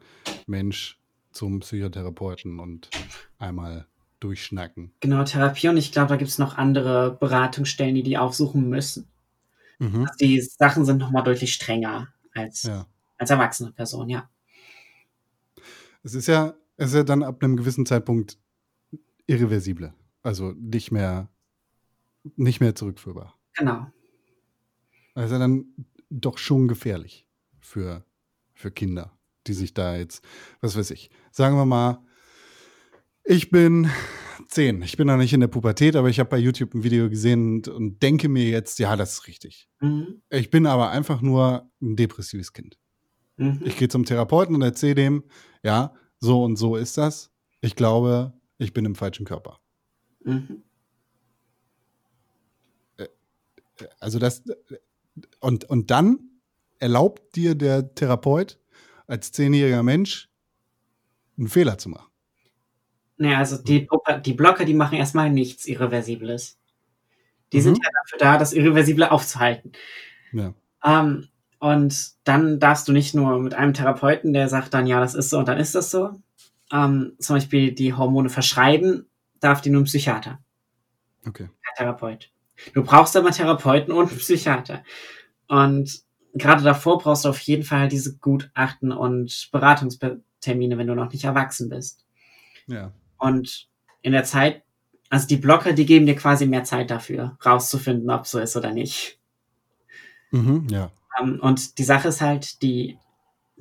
Mensch 0.47 0.98
zum 1.31 1.61
Psychotherapeuten 1.61 2.59
und 2.59 2.91
einmal 3.39 3.87
durchschnacken. 4.21 4.93
Genau, 5.01 5.25
Therapie 5.25 5.69
und 5.69 5.77
ich 5.77 5.93
glaube, 5.93 6.09
da 6.09 6.17
gibt 6.17 6.31
es 6.31 6.39
noch 6.39 6.57
andere 6.59 7.17
Beratungsstellen, 7.21 7.95
die 7.95 8.03
die 8.03 8.19
aufsuchen 8.19 8.69
müssen. 8.69 9.07
Mhm. 9.79 10.09
Die 10.21 10.41
Sachen 10.41 10.85
sind 10.85 10.99
nochmal 10.99 11.23
deutlich 11.23 11.55
strenger 11.55 12.09
als, 12.35 12.65
Ja. 12.65 12.87
als 13.17 13.31
erwachsene 13.31 13.73
Person, 13.73 14.09
ja. 14.09 14.29
Es 16.03 16.15
ist 16.15 16.27
ja, 16.27 16.55
es 16.77 16.89
ist 16.91 16.95
ja 16.97 17.03
dann 17.05 17.23
ab 17.23 17.43
einem 17.43 17.57
gewissen 17.57 17.87
Zeitpunkt 17.87 18.39
irreversible. 19.27 19.95
Also 20.23 20.53
nicht 20.53 20.91
mehr, 20.91 21.29
nicht 22.37 22.61
mehr 22.61 22.75
zurückführbar. 22.75 23.39
Genau. 23.55 23.87
Also 25.15 25.39
dann 25.39 25.67
doch 26.11 26.39
schon 26.39 26.69
gefährlich 26.69 27.27
für, 27.61 28.05
für 28.55 28.71
Kinder, 28.71 29.18
die 29.49 29.55
sich 29.55 29.75
da 29.75 29.97
jetzt, 29.97 30.23
was 30.61 30.77
weiß 30.77 30.91
ich, 30.91 31.11
sagen 31.31 31.57
wir 31.57 31.67
mal, 31.67 32.05
ich 33.25 33.51
bin 33.51 33.91
zehn, 34.49 34.83
ich 34.83 34.97
bin 34.97 35.07
noch 35.07 35.17
nicht 35.17 35.33
in 35.33 35.41
der 35.41 35.49
Pubertät, 35.49 35.97
aber 35.97 36.09
ich 36.09 36.21
habe 36.21 36.31
bei 36.31 36.39
YouTube 36.39 36.75
ein 36.75 36.85
Video 36.85 37.11
gesehen 37.11 37.57
und, 37.57 37.69
und 37.69 38.03
denke 38.03 38.29
mir 38.29 38.45
jetzt, 38.45 38.79
ja, 38.79 38.97
das 38.97 39.15
ist 39.15 39.27
richtig. 39.27 39.69
Mhm. 39.81 40.23
Ich 40.31 40.51
bin 40.51 40.67
aber 40.67 40.91
einfach 40.91 41.21
nur 41.21 41.71
ein 41.83 41.97
depressives 41.97 42.53
Kind. 42.53 42.79
Mhm. 43.37 43.61
Ich 43.65 43.77
gehe 43.77 43.89
zum 43.89 44.05
Therapeuten 44.05 44.55
und 44.55 44.63
erzähle 44.63 44.95
dem, 44.95 45.25
ja, 45.63 45.95
so 46.21 46.43
und 46.43 46.57
so 46.57 46.77
ist 46.77 46.97
das. 46.99 47.31
Ich 47.61 47.77
glaube, 47.77 48.33
ich 48.59 48.73
bin 48.73 48.85
im 48.85 48.95
falschen 48.95 49.27
Körper. 49.27 49.59
Mhm. 50.25 50.63
Also 54.01 54.19
das, 54.19 54.43
und, 55.41 55.65
und 55.65 55.91
dann 55.91 56.19
erlaubt 56.79 57.37
dir 57.37 57.55
der 57.55 57.95
Therapeut 57.95 58.59
als 59.09 59.33
zehnjähriger 59.33 59.83
Mensch 59.83 60.29
einen 61.37 61.49
Fehler 61.49 61.79
zu 61.79 61.89
machen. 61.89 62.09
Naja, 63.17 63.39
also 63.39 63.59
die, 63.61 63.81
Blocker- 63.81 64.19
die 64.19 64.35
Blocker, 64.35 64.65
die 64.65 64.75
machen 64.75 64.97
erstmal 64.97 65.31
nichts 65.31 65.67
Irreversibles. 65.67 66.59
Die 67.53 67.57
Mhm. 67.59 67.63
sind 67.63 67.79
ja 67.83 67.91
dafür 68.05 68.19
da, 68.19 68.39
das 68.39 68.53
Irreversible 68.53 69.11
aufzuhalten. 69.11 69.73
Ja. 70.33 70.55
Ähm, 70.85 71.27
und 71.59 72.13
dann 72.25 72.61
darfst 72.61 72.87
du 72.87 72.93
nicht 72.93 73.15
nur 73.17 73.41
mit 73.41 73.55
einem 73.55 73.75
Therapeuten, 73.75 74.33
der 74.33 74.49
sagt 74.49 74.73
dann, 74.75 74.87
ja, 74.87 75.01
das 75.01 75.15
ist 75.15 75.31
so 75.31 75.39
und 75.39 75.49
dann 75.49 75.59
ist 75.59 75.75
das 75.75 75.91
so, 75.91 76.13
ähm, 76.73 77.15
zum 77.19 77.37
Beispiel 77.37 77.73
die 77.73 77.95
Hormone 77.95 78.29
verschreiben, 78.29 79.07
darf 79.41 79.61
die 79.63 79.71
nur 79.71 79.81
ein 79.83 79.87
Psychiater, 79.87 80.39
Okay. 81.27 81.49
kein 81.65 81.75
Therapeut. 81.77 82.31
Du 82.75 82.85
brauchst 82.85 83.17
aber 83.17 83.31
Therapeuten 83.33 83.93
und 83.93 84.11
einen 84.11 84.19
Psychiater. 84.19 84.85
Und 85.49 86.03
gerade 86.39 86.63
davor 86.63 86.99
brauchst 86.99 87.25
du 87.25 87.29
auf 87.29 87.41
jeden 87.41 87.63
Fall 87.63 87.81
halt 87.81 87.93
diese 87.93 88.17
Gutachten 88.19 88.93
und 88.93 89.49
Beratungstermine, 89.53 90.79
wenn 90.79 90.87
du 90.87 90.95
noch 90.95 91.13
nicht 91.13 91.25
erwachsen 91.25 91.69
bist. 91.69 92.05
Ja. 92.67 92.93
Und 93.19 93.69
in 94.03 94.13
der 94.13 94.25
Zeit, 94.25 94.63
also 95.11 95.27
die 95.27 95.37
Blocker, 95.37 95.73
die 95.73 95.87
geben 95.87 96.07
dir 96.07 96.17
quasi 96.17 96.47
mehr 96.47 96.65
Zeit 96.65 96.91
dafür, 96.91 97.37
rauszufinden, 97.45 98.11
ob 98.11 98.27
so 98.27 98.39
ist 98.39 98.57
oder 98.57 98.73
nicht. 98.73 99.19
Mhm, 100.31 100.67
ja. 100.71 100.91
Ähm, 101.21 101.41
und 101.41 101.79
die 101.79 101.85
Sache 101.85 102.09
ist 102.09 102.21
halt, 102.21 102.63
die 102.63 102.99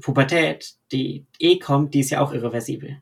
Pubertät, 0.02 0.76
die 0.92 1.26
eh 1.40 1.60
kommt, 1.60 1.94
die 1.94 2.02
ist 2.02 2.10
ja 2.10 2.22
auch 2.22 2.34
irreversibel. 2.34 3.02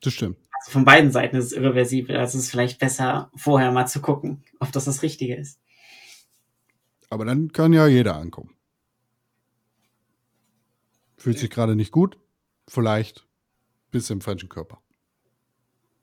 Das 0.00 0.12
stimmt. 0.12 0.36
Also 0.52 0.72
von 0.72 0.84
beiden 0.84 1.10
Seiten 1.10 1.36
ist 1.36 1.46
es 1.46 1.52
irreversibel. 1.52 2.16
Also 2.16 2.38
es 2.38 2.44
ist 2.44 2.50
vielleicht 2.50 2.78
besser, 2.78 3.30
vorher 3.34 3.72
mal 3.72 3.86
zu 3.86 4.00
gucken, 4.00 4.44
ob 4.60 4.70
das 4.72 4.84
das 4.84 5.02
Richtige 5.02 5.36
ist. 5.36 5.58
Aber 7.12 7.24
dann 7.26 7.52
kann 7.52 7.74
ja 7.74 7.86
jeder 7.86 8.16
ankommen. 8.16 8.56
Fühlt 11.18 11.38
sich 11.38 11.50
gerade 11.50 11.76
nicht 11.76 11.92
gut, 11.92 12.16
vielleicht 12.66 13.26
bist 13.90 14.08
du 14.08 14.14
im 14.14 14.22
falschen 14.22 14.48
Körper. 14.48 14.80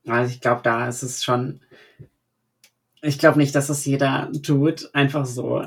Also 0.05 0.31
ich 0.31 0.39
glaube, 0.39 0.61
da 0.61 0.87
ist 0.87 1.01
es 1.01 1.23
schon. 1.23 1.61
Ich 3.01 3.17
glaube 3.17 3.39
nicht, 3.39 3.55
dass 3.55 3.65
das 3.65 3.83
jeder 3.85 4.31
tut. 4.43 4.93
Einfach 4.93 5.25
so. 5.25 5.65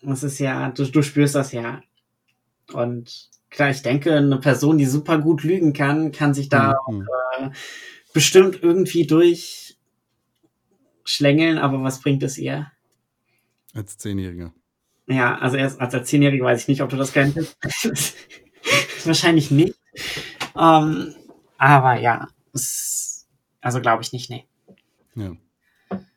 Es 0.00 0.22
ist 0.22 0.38
ja, 0.38 0.70
du, 0.70 0.86
du 0.86 1.02
spürst 1.02 1.34
das 1.34 1.52
ja. 1.52 1.82
Und 2.72 3.28
klar, 3.50 3.68
ich 3.68 3.82
denke, 3.82 4.16
eine 4.16 4.38
Person, 4.38 4.78
die 4.78 4.86
super 4.86 5.18
gut 5.18 5.44
lügen 5.44 5.74
kann, 5.74 6.12
kann 6.12 6.32
sich 6.32 6.48
da 6.48 6.78
Mhm. 6.88 7.06
äh, 7.36 7.50
bestimmt 8.14 8.62
irgendwie 8.62 9.06
durchschlängeln, 9.06 11.58
aber 11.58 11.82
was 11.82 12.00
bringt 12.00 12.22
es 12.22 12.38
ihr? 12.38 12.72
Als 13.74 13.98
Zehnjähriger. 13.98 14.54
Ja, 15.08 15.38
also 15.38 15.56
erst 15.56 15.80
als 15.80 16.08
Zehnjährige 16.08 16.44
weiß 16.44 16.62
ich 16.62 16.68
nicht, 16.68 16.82
ob 16.82 16.90
du 16.90 16.96
das 16.96 17.12
könntest. 17.12 17.56
Wahrscheinlich 19.04 19.50
nicht. 19.50 19.74
Ähm, 20.54 21.14
aber 21.56 21.98
ja, 21.98 22.28
es, 22.52 23.26
also 23.60 23.80
glaube 23.80 24.02
ich 24.02 24.12
nicht, 24.12 24.28
nee. 24.28 24.46
Ja. 25.14 25.34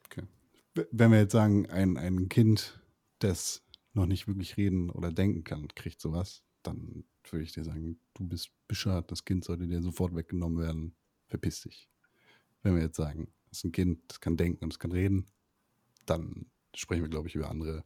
Okay. 0.05 0.23
Wenn 0.91 1.11
wir 1.11 1.19
jetzt 1.19 1.31
sagen, 1.31 1.69
ein, 1.69 1.97
ein 1.97 2.27
Kind, 2.27 2.79
das 3.19 3.63
noch 3.93 4.05
nicht 4.05 4.27
wirklich 4.27 4.57
reden 4.57 4.89
oder 4.89 5.11
denken 5.11 5.43
kann, 5.45 5.69
kriegt 5.69 6.01
sowas, 6.01 6.43
dann 6.61 7.05
würde 7.29 7.43
ich 7.43 7.53
dir 7.53 7.63
sagen, 7.63 7.97
du 8.13 8.27
bist 8.27 8.51
bescheuert, 8.67 9.09
das 9.09 9.23
Kind 9.23 9.45
sollte 9.45 9.67
dir 9.67 9.81
sofort 9.81 10.15
weggenommen 10.15 10.59
werden. 10.59 10.95
Verpiss 11.27 11.61
dich. 11.61 11.89
Wenn 12.61 12.75
wir 12.75 12.83
jetzt 12.83 12.97
sagen, 12.97 13.31
das 13.49 13.59
ist 13.59 13.63
ein 13.63 13.71
Kind, 13.71 14.01
das 14.09 14.19
kann 14.19 14.35
denken 14.35 14.65
und 14.65 14.73
das 14.73 14.79
kann 14.79 14.91
reden, 14.91 15.27
dann 16.05 16.47
sprechen 16.75 17.01
wir, 17.03 17.09
glaube 17.09 17.27
ich, 17.27 17.35
über 17.35 17.49
andere 17.49 17.83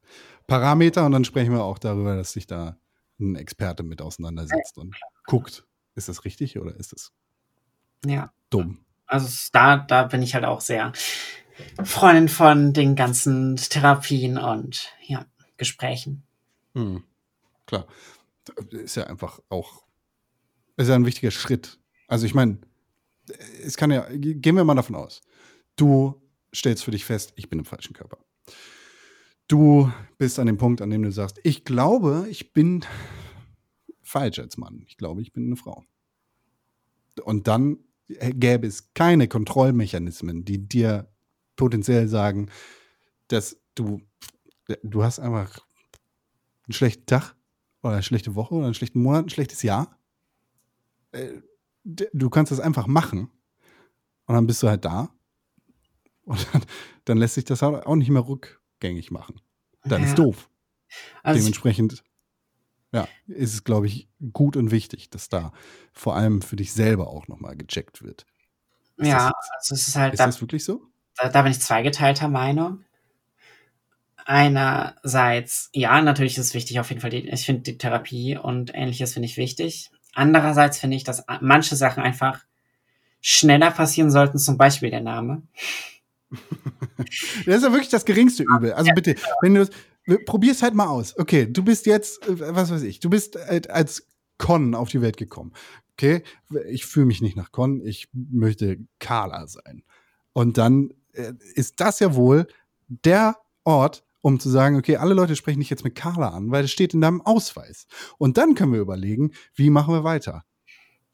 Parameter 0.47 1.05
und 1.05 1.11
dann 1.11 1.25
sprechen 1.25 1.53
wir 1.53 1.63
auch 1.63 1.79
darüber, 1.79 2.15
dass 2.15 2.33
sich 2.33 2.47
da 2.47 2.77
ein 3.19 3.35
Experte 3.35 3.83
mit 3.83 4.01
auseinandersetzt 4.01 4.77
und 4.77 4.95
guckt, 5.25 5.65
ist 5.95 6.09
das 6.09 6.25
richtig 6.25 6.59
oder 6.59 6.75
ist 6.75 6.91
das 6.91 7.11
Ja. 8.05 8.31
dumm? 8.49 8.85
Also 9.07 9.49
da, 9.53 9.77
da 9.77 10.03
bin 10.03 10.21
ich 10.21 10.33
halt 10.35 10.45
auch 10.45 10.61
sehr 10.61 10.91
Freundin 11.83 12.27
von 12.27 12.73
den 12.73 12.95
ganzen 12.95 13.55
Therapien 13.55 14.37
und 14.37 14.91
ja, 15.05 15.25
Gesprächen. 15.57 16.23
Hm. 16.73 17.03
Klar. 17.65 17.87
Ist 18.71 18.95
ja 18.95 19.05
einfach 19.07 19.39
auch, 19.49 19.83
ist 20.77 20.89
ja 20.89 20.95
ein 20.95 21.05
wichtiger 21.05 21.31
Schritt. 21.31 21.79
Also 22.07 22.25
ich 22.25 22.33
meine, 22.35 22.59
es 23.63 23.77
kann 23.77 23.89
ja, 23.91 24.05
gehen 24.09 24.55
wir 24.55 24.63
mal 24.63 24.75
davon 24.75 24.95
aus, 24.95 25.21
du 25.75 26.21
stellst 26.53 26.83
für 26.83 26.91
dich 26.91 27.05
fest, 27.05 27.33
ich 27.37 27.49
bin 27.49 27.59
im 27.59 27.65
falschen 27.65 27.93
Körper. 27.93 28.17
Du 29.47 29.91
bist 30.17 30.39
an 30.39 30.47
dem 30.47 30.57
Punkt, 30.57 30.81
an 30.81 30.89
dem 30.89 31.03
du 31.03 31.11
sagst, 31.11 31.39
ich 31.43 31.65
glaube, 31.65 32.25
ich 32.29 32.53
bin 32.53 32.83
falsch 34.01 34.39
als 34.39 34.57
Mann. 34.57 34.83
Ich 34.87 34.97
glaube, 34.97 35.21
ich 35.21 35.33
bin 35.33 35.45
eine 35.45 35.55
Frau. 35.55 35.83
Und 37.23 37.47
dann 37.47 37.79
gäbe 38.07 38.67
es 38.67 38.93
keine 38.93 39.27
Kontrollmechanismen, 39.27 40.45
die 40.45 40.67
dir 40.67 41.09
potenziell 41.55 42.07
sagen, 42.07 42.49
dass 43.27 43.57
du, 43.75 44.01
du 44.83 45.03
hast 45.03 45.19
einfach 45.19 45.59
einen 46.65 46.73
schlechten 46.73 47.05
Tag 47.05 47.35
oder 47.81 47.93
eine 47.93 48.03
schlechte 48.03 48.35
Woche 48.35 48.55
oder 48.55 48.65
einen 48.65 48.73
schlechten 48.73 49.01
Monat, 49.01 49.25
ein 49.25 49.29
schlechtes 49.29 49.61
Jahr. 49.61 49.99
Äh, 51.11 51.41
Du 51.85 52.31
kannst 52.31 52.51
das 52.51 52.59
einfach 52.59 52.87
machen 52.87 53.29
und 54.25 54.33
dann 54.33 54.47
bist 54.47 54.63
du 54.63 54.67
halt 54.67 54.83
da 54.85 55.13
und 56.23 56.47
dann, 56.51 56.63
dann 57.05 57.17
lässt 57.19 57.35
sich 57.35 57.45
das 57.45 57.61
auch 57.61 57.95
nicht 57.95 58.09
mehr 58.09 58.23
rückgängig 58.85 59.11
machen. 59.11 59.41
Dann 59.83 60.03
Ja. 60.03 60.09
ist 60.09 60.19
doof. 60.19 60.49
Also 61.23 61.39
Dementsprechend 61.39 62.03
ja, 62.93 63.07
ist 63.27 63.53
es, 63.53 63.63
glaube 63.63 63.87
ich, 63.87 64.07
gut 64.31 64.55
und 64.55 64.71
wichtig, 64.71 65.09
dass 65.09 65.27
da 65.27 65.51
vor 65.91 66.15
allem 66.15 66.41
für 66.41 66.55
dich 66.55 66.71
selber 66.71 67.07
auch 67.09 67.27
nochmal 67.27 67.57
gecheckt 67.57 68.03
wird. 68.03 68.25
Ist 68.97 69.07
ja, 69.07 69.31
das, 69.31 69.49
also 69.57 69.75
es 69.75 69.87
ist 69.89 69.95
halt, 69.97 70.13
ist 70.13 70.19
da, 70.19 70.27
das 70.27 70.39
wirklich 70.39 70.63
so? 70.63 70.81
da, 71.17 71.27
da 71.27 71.41
bin 71.41 71.51
ich 71.51 71.59
zweigeteilter 71.59 72.29
Meinung. 72.29 72.85
Einerseits, 74.27 75.69
ja, 75.73 76.01
natürlich 76.01 76.37
ist 76.37 76.47
es 76.47 76.53
wichtig, 76.53 76.79
auf 76.79 76.89
jeden 76.89 77.01
Fall, 77.01 77.09
die, 77.09 77.27
ich 77.29 77.45
finde 77.45 77.63
die 77.63 77.77
Therapie 77.77 78.37
und 78.37 78.73
ähnliches 78.73 79.13
finde 79.13 79.27
ich 79.27 79.35
wichtig. 79.37 79.91
Andererseits 80.13 80.79
finde 80.79 80.95
ich, 80.95 81.03
dass 81.03 81.25
manche 81.41 81.75
Sachen 81.75 82.01
einfach 82.01 82.45
schneller 83.19 83.71
passieren 83.71 84.09
sollten, 84.09 84.37
zum 84.37 84.57
Beispiel 84.57 84.89
der 84.89 85.01
Name. 85.01 85.43
Das 87.45 87.57
ist 87.57 87.63
ja 87.63 87.71
wirklich 87.71 87.89
das 87.89 88.05
geringste 88.05 88.43
Übel. 88.43 88.73
Also 88.73 88.91
bitte, 88.95 89.15
wenn 89.41 89.55
du 89.55 89.67
probier's 90.25 90.61
halt 90.61 90.75
mal 90.75 90.87
aus. 90.87 91.17
Okay, 91.17 91.45
du 91.45 91.63
bist 91.63 91.85
jetzt, 91.85 92.27
äh, 92.27 92.55
was 92.55 92.71
weiß 92.71 92.83
ich, 92.83 92.99
du 92.99 93.09
bist 93.09 93.35
halt 93.35 93.69
als 93.69 94.07
Con 94.37 94.75
auf 94.75 94.89
die 94.89 95.01
Welt 95.01 95.17
gekommen. 95.17 95.53
Okay, 95.93 96.23
ich 96.67 96.85
fühle 96.85 97.05
mich 97.05 97.21
nicht 97.21 97.37
nach 97.37 97.51
Con, 97.51 97.81
ich 97.81 98.09
möchte 98.13 98.79
Carla 98.99 99.47
sein. 99.47 99.83
Und 100.33 100.57
dann 100.57 100.93
äh, 101.13 101.33
ist 101.53 101.79
das 101.79 101.99
ja 101.99 102.15
wohl 102.15 102.47
der 102.87 103.37
Ort, 103.63 104.03
um 104.21 104.39
zu 104.39 104.49
sagen, 104.49 104.75
okay, 104.75 104.97
alle 104.97 105.13
Leute 105.13 105.35
sprechen 105.35 105.59
dich 105.59 105.69
jetzt 105.69 105.83
mit 105.83 105.95
Carla 105.95 106.29
an, 106.29 106.51
weil 106.51 106.63
das 106.63 106.71
steht 106.71 106.93
in 106.93 107.01
deinem 107.01 107.21
Ausweis. 107.21 107.87
Und 108.17 108.37
dann 108.37 108.55
können 108.55 108.73
wir 108.73 108.81
überlegen, 108.81 109.31
wie 109.53 109.69
machen 109.69 109.93
wir 109.93 110.03
weiter. 110.03 110.43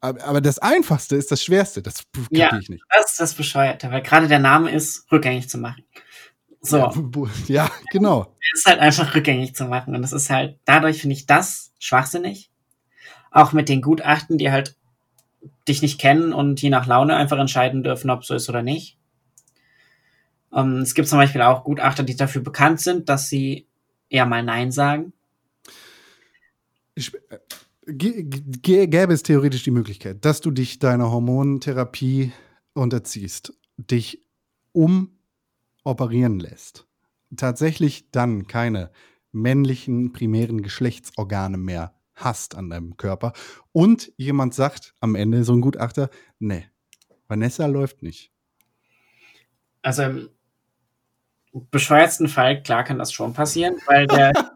Aber, 0.02 0.24
aber 0.24 0.42
das 0.42 0.58
Einfachste 0.60 1.16
ist 1.16 1.32
das 1.32 1.44
Schwerste. 1.44 1.82
Das 1.82 2.04
kriege 2.12 2.28
Ja. 2.32 2.58
ich 2.60 2.70
nicht. 2.70 2.84
Das 2.90 3.12
ist 3.12 3.20
das 3.20 3.34
Bescheuerte, 3.36 3.92
weil 3.92 4.02
gerade 4.02 4.28
der 4.28 4.40
Name 4.40 4.72
ist 4.72 5.10
rückgängig 5.12 5.48
zu 5.48 5.58
machen. 5.60 5.84
So, 6.64 6.78
Ja, 6.78 7.30
ja, 7.48 7.72
genau. 7.92 8.36
ist 8.54 8.66
halt 8.66 8.80
einfach 8.80 9.16
rückgängig 9.16 9.56
zu 9.56 9.66
machen. 9.66 9.96
Und 9.96 10.02
das 10.02 10.12
ist 10.12 10.30
halt, 10.30 10.60
dadurch 10.66 11.00
finde 11.02 11.16
ich 11.16 11.26
das 11.28 11.72
schwachsinnig. 11.80 12.50
Auch 13.32 13.54
mit 13.54 13.70
den 13.70 13.82
Gutachten, 13.82 14.38
die 14.38 14.52
halt 14.52 14.76
dich 15.68 15.82
nicht 15.82 16.00
kennen 16.00 16.34
und 16.34 16.62
je 16.62 16.70
nach 16.70 16.86
Laune 16.88 17.16
einfach 17.16 17.38
entscheiden 17.40 17.84
dürfen, 17.84 18.10
ob 18.10 18.26
so 18.26 18.34
ist 18.36 18.50
oder 18.50 18.62
nicht. 18.62 18.98
Ähm, 20.54 20.80
es 20.80 20.94
gibt 20.96 21.08
zum 21.08 21.18
Beispiel 21.20 21.42
auch 21.42 21.64
Gutachter, 21.64 22.04
die 22.04 22.16
dafür 22.16 22.42
bekannt 22.42 22.82
sind, 22.82 23.08
dass 23.10 23.30
sie 23.30 23.68
eher 24.10 24.26
mal 24.26 24.44
Nein 24.44 24.72
sagen. 24.72 25.14
Ich, 26.96 27.14
äh, 27.14 27.40
gäbe 27.94 29.14
es 29.14 29.24
theoretisch 29.24 29.64
die 29.64 29.72
Möglichkeit, 29.72 30.24
dass 30.26 30.42
du 30.42 30.52
dich 30.52 30.80
deiner 30.80 31.12
Hormontherapie 31.12 32.32
unterziehst, 32.74 33.54
dich 33.78 34.26
umoperieren 34.74 36.40
lässt, 36.40 36.88
tatsächlich 37.36 38.12
dann 38.12 38.48
keine 38.48 38.92
männlichen 39.32 40.12
primären 40.12 40.62
Geschlechtsorgane 40.62 41.58
mehr 41.58 41.94
hast 42.16 42.56
an 42.56 42.70
deinem 42.70 42.98
Körper 42.98 43.34
und 43.72 44.12
jemand 44.18 44.54
sagt 44.54 44.94
am 45.00 45.16
Ende, 45.16 45.44
so 45.44 45.54
ein 45.54 45.62
Gutachter, 45.62 46.10
nee, 46.40 46.66
Vanessa 47.28 47.66
läuft 47.66 48.04
nicht. 48.04 48.32
Also 49.82 50.04
im 50.04 50.30
bescheuertsten 51.70 52.28
Fall, 52.28 52.62
klar 52.62 52.84
kann 52.84 53.00
das 53.00 53.12
schon 53.12 53.34
passieren, 53.34 53.76
weil 53.88 54.08
der, 54.08 54.34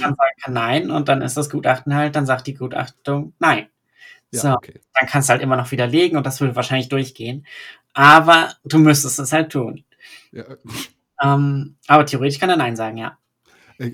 dann 0.00 0.14
sagen 0.14 0.36
kann 0.42 0.52
Nein 0.52 0.90
und 0.90 1.08
dann 1.08 1.22
ist 1.22 1.36
das 1.36 1.50
Gutachten 1.50 1.94
halt, 1.94 2.16
dann 2.16 2.26
sagt 2.26 2.46
die 2.46 2.54
Gutachtung 2.54 3.34
Nein. 3.38 3.68
Ja, 4.32 4.40
so, 4.40 4.48
okay. 4.52 4.80
dann 4.94 5.08
kannst 5.08 5.28
du 5.28 5.32
halt 5.32 5.42
immer 5.42 5.56
noch 5.56 5.70
widerlegen 5.72 6.16
und 6.16 6.24
das 6.24 6.40
würde 6.40 6.54
wahrscheinlich 6.54 6.88
durchgehen. 6.88 7.46
Aber 7.94 8.54
du 8.64 8.78
müsstest 8.78 9.18
es 9.18 9.32
halt 9.32 9.50
tun. 9.50 9.84
Ja, 10.30 10.44
Ähm, 11.22 11.76
aber 11.86 12.06
theoretisch 12.06 12.38
kann 12.38 12.50
er 12.50 12.56
Nein 12.56 12.76
sagen, 12.76 12.96
ja. 12.96 13.18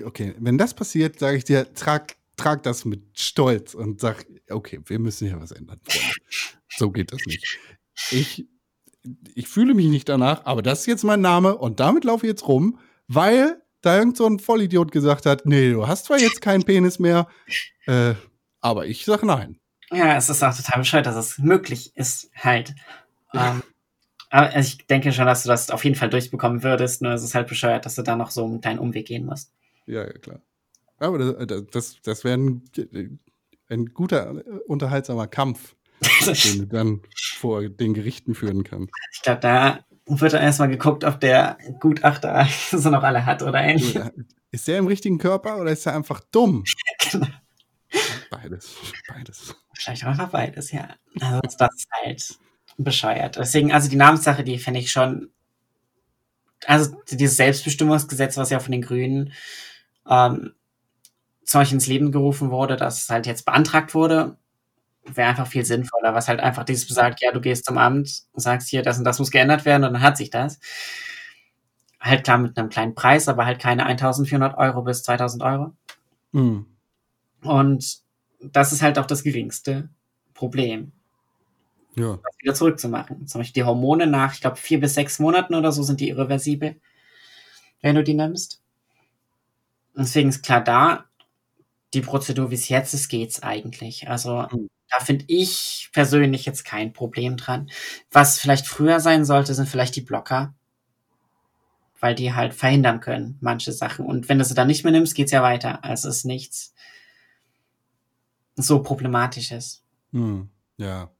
okay, 0.05 0.33
wenn 0.39 0.57
das 0.57 0.73
passiert, 0.73 1.19
sage 1.19 1.37
ich 1.37 1.43
dir, 1.43 1.73
trag, 1.73 2.15
trag 2.37 2.63
das 2.63 2.85
mit 2.85 3.01
Stolz 3.13 3.73
und 3.73 3.99
sag, 3.99 4.25
okay, 4.49 4.79
wir 4.85 4.99
müssen 4.99 5.27
hier 5.27 5.41
was 5.41 5.51
ändern. 5.51 5.79
So 6.69 6.91
geht 6.91 7.11
das 7.11 7.25
nicht. 7.25 7.59
Ich, 8.11 8.47
ich 9.33 9.47
fühle 9.47 9.73
mich 9.73 9.87
nicht 9.87 10.07
danach, 10.07 10.45
aber 10.45 10.61
das 10.61 10.81
ist 10.81 10.85
jetzt 10.85 11.03
mein 11.03 11.21
Name 11.21 11.57
und 11.57 11.79
damit 11.79 12.03
laufe 12.03 12.25
ich 12.25 12.29
jetzt 12.29 12.47
rum, 12.47 12.79
weil 13.07 13.61
da 13.87 13.97
irgend 13.97 14.17
so 14.17 14.27
ein 14.27 14.39
Vollidiot 14.39 14.91
gesagt 14.91 15.25
hat, 15.25 15.45
nee, 15.45 15.71
du 15.71 15.87
hast 15.87 16.05
zwar 16.05 16.19
jetzt 16.19 16.41
keinen 16.41 16.63
Penis 16.63 16.99
mehr, 16.99 17.27
äh, 17.85 18.13
aber 18.61 18.85
ich 18.85 19.05
sag 19.05 19.23
nein. 19.23 19.59
Ja, 19.91 20.17
es 20.17 20.29
ist 20.29 20.43
auch 20.43 20.55
total 20.55 20.79
bescheuert, 20.79 21.05
dass 21.05 21.15
es 21.15 21.37
möglich 21.39 21.95
ist, 21.95 22.29
halt. 22.35 22.75
Ähm, 23.33 23.63
aber 24.29 24.57
ich 24.57 24.85
denke 24.87 25.13
schon, 25.13 25.25
dass 25.25 25.43
du 25.43 25.49
das 25.49 25.69
auf 25.69 25.85
jeden 25.85 25.95
Fall 25.95 26.09
durchbekommen 26.09 26.63
würdest, 26.63 27.01
nur 27.01 27.13
es 27.13 27.23
ist 27.23 27.35
halt 27.35 27.47
bescheuert, 27.47 27.85
dass 27.85 27.95
du 27.95 28.01
da 28.01 28.15
noch 28.15 28.29
so 28.31 28.43
einen 28.45 28.59
kleinen 28.59 28.79
Umweg 28.79 29.07
gehen 29.07 29.25
musst. 29.25 29.53
Ja, 29.85 30.05
ja, 30.05 30.13
klar. 30.13 30.41
Aber 30.99 31.17
das, 31.45 31.63
das, 31.71 32.01
das 32.01 32.23
wäre 32.23 32.37
ein, 32.37 32.69
ein 33.69 33.85
guter, 33.93 34.35
äh, 34.35 34.59
unterhaltsamer 34.67 35.27
Kampf, 35.27 35.75
den 36.25 36.59
du 36.59 36.67
dann 36.67 37.01
vor 37.37 37.67
den 37.69 37.93
Gerichten 37.93 38.35
führen 38.35 38.63
kannst. 38.63 38.91
Ich 39.13 39.21
glaube, 39.21 39.39
da 39.39 39.79
wird 40.07 40.33
dann 40.33 40.43
erstmal 40.43 40.69
geguckt, 40.69 41.03
ob 41.03 41.19
der 41.19 41.57
Gutachter 41.79 42.47
so 42.71 42.89
noch 42.89 43.03
alle 43.03 43.25
hat 43.25 43.43
oder 43.43 43.59
ähnlich. 43.61 43.99
Ist 44.51 44.67
der 44.67 44.77
im 44.77 44.87
richtigen 44.87 45.17
Körper 45.17 45.59
oder 45.59 45.71
ist 45.71 45.85
er 45.85 45.95
einfach 45.95 46.21
dumm? 46.31 46.63
Genau. 47.09 47.27
Beides, 48.29 48.75
beides. 49.07 49.55
Vielleicht 49.73 50.05
auch 50.05 50.17
noch 50.17 50.29
beides, 50.29 50.73
ja. 50.73 50.89
Also 51.21 51.57
das 51.57 51.75
ist 51.75 51.87
halt 52.03 52.39
bescheuert. 52.77 53.37
Deswegen, 53.37 53.71
also 53.71 53.89
die 53.89 53.95
Namenssache, 53.95 54.43
die 54.43 54.57
finde 54.57 54.81
ich 54.81 54.91
schon. 54.91 55.31
Also 56.65 56.97
dieses 57.09 57.37
Selbstbestimmungsgesetz, 57.37 58.35
was 58.35 58.49
ja 58.49 58.59
von 58.59 58.73
den 58.73 58.81
Grünen 58.81 59.31
ähm, 60.05 60.53
zum 61.45 61.61
Beispiel 61.61 61.75
ins 61.75 61.87
Leben 61.87 62.11
gerufen 62.11 62.51
wurde, 62.51 62.75
das 62.75 63.07
halt 63.09 63.25
jetzt 63.25 63.45
beantragt 63.45 63.93
wurde, 63.93 64.37
wäre 65.13 65.29
einfach 65.29 65.47
viel 65.47 65.65
sinnvoller, 65.65 66.13
was 66.13 66.27
halt 66.27 66.39
einfach 66.39 66.63
dieses 66.65 66.87
besagt, 66.87 67.21
ja, 67.21 67.31
du 67.31 67.41
gehst 67.41 67.65
zum 67.65 67.77
Amt 67.77 68.23
und 68.33 68.41
sagst 68.41 68.69
hier, 68.69 68.81
das 68.83 68.97
und 68.97 69.03
das 69.05 69.19
muss 69.19 69.31
geändert 69.31 69.65
werden 69.65 69.83
und 69.85 69.93
dann 69.93 70.01
hat 70.01 70.17
sich 70.17 70.29
das. 70.29 70.59
Halt 71.99 72.23
klar 72.23 72.37
mit 72.37 72.57
einem 72.57 72.69
kleinen 72.69 72.95
Preis, 72.95 73.27
aber 73.27 73.45
halt 73.45 73.59
keine 73.59 73.85
1400 73.85 74.57
Euro 74.57 74.83
bis 74.83 75.03
2000 75.03 75.43
Euro. 75.43 75.73
Mhm. 76.31 76.65
Und 77.43 77.99
das 78.41 78.73
ist 78.73 78.81
halt 78.83 78.99
auch 78.99 79.07
das 79.07 79.23
geringste 79.23 79.89
Problem, 80.35 80.91
Ja. 81.95 82.19
das 82.23 82.37
wieder 82.39 82.53
zurückzumachen. 82.53 83.27
Zum 83.27 83.41
Beispiel 83.41 83.63
die 83.63 83.67
Hormone 83.67 84.07
nach, 84.07 84.33
ich 84.33 84.41
glaube, 84.41 84.57
vier 84.57 84.79
bis 84.79 84.93
sechs 84.95 85.19
Monaten 85.19 85.55
oder 85.55 85.71
so 85.71 85.83
sind 85.83 85.99
die 85.99 86.09
irreversibel, 86.09 86.79
wenn 87.81 87.95
du 87.95 88.03
die 88.03 88.13
nimmst. 88.13 88.61
Deswegen 89.97 90.29
ist 90.29 90.43
klar 90.43 90.63
da, 90.63 91.05
die 91.93 92.01
Prozedur, 92.01 92.51
wie 92.51 92.55
es 92.55 92.69
jetzt 92.69 92.93
ist, 92.93 93.09
geht's 93.09 93.43
eigentlich. 93.43 94.09
Also 94.09 94.47
Mhm. 94.51 94.69
Da 94.89 95.03
finde 95.03 95.25
ich 95.27 95.89
persönlich 95.93 96.45
jetzt 96.45 96.63
kein 96.65 96.93
Problem 96.93 97.37
dran. 97.37 97.69
Was 98.11 98.39
vielleicht 98.39 98.67
früher 98.67 98.99
sein 98.99 99.25
sollte, 99.25 99.53
sind 99.53 99.67
vielleicht 99.67 99.95
die 99.95 100.01
Blocker. 100.01 100.53
Weil 101.99 102.13
die 102.13 102.33
halt 102.33 102.53
verhindern 102.53 102.99
können, 102.99 103.37
manche 103.41 103.71
Sachen. 103.71 104.05
Und 104.05 104.29
wenn 104.29 104.37
du 104.37 104.45
sie 104.45 104.53
dann 104.53 104.67
nicht 104.67 104.83
mehr 104.83 104.93
nimmst, 104.93 105.15
geht's 105.15 105.31
ja 105.31 105.41
weiter. 105.41 105.83
Also 105.83 106.09
es 106.09 106.17
ist 106.17 106.25
nichts 106.25 106.73
so 108.55 108.81
problematisches. 108.83 109.83
Mhm. 110.11 110.49
Ja. 110.77 111.11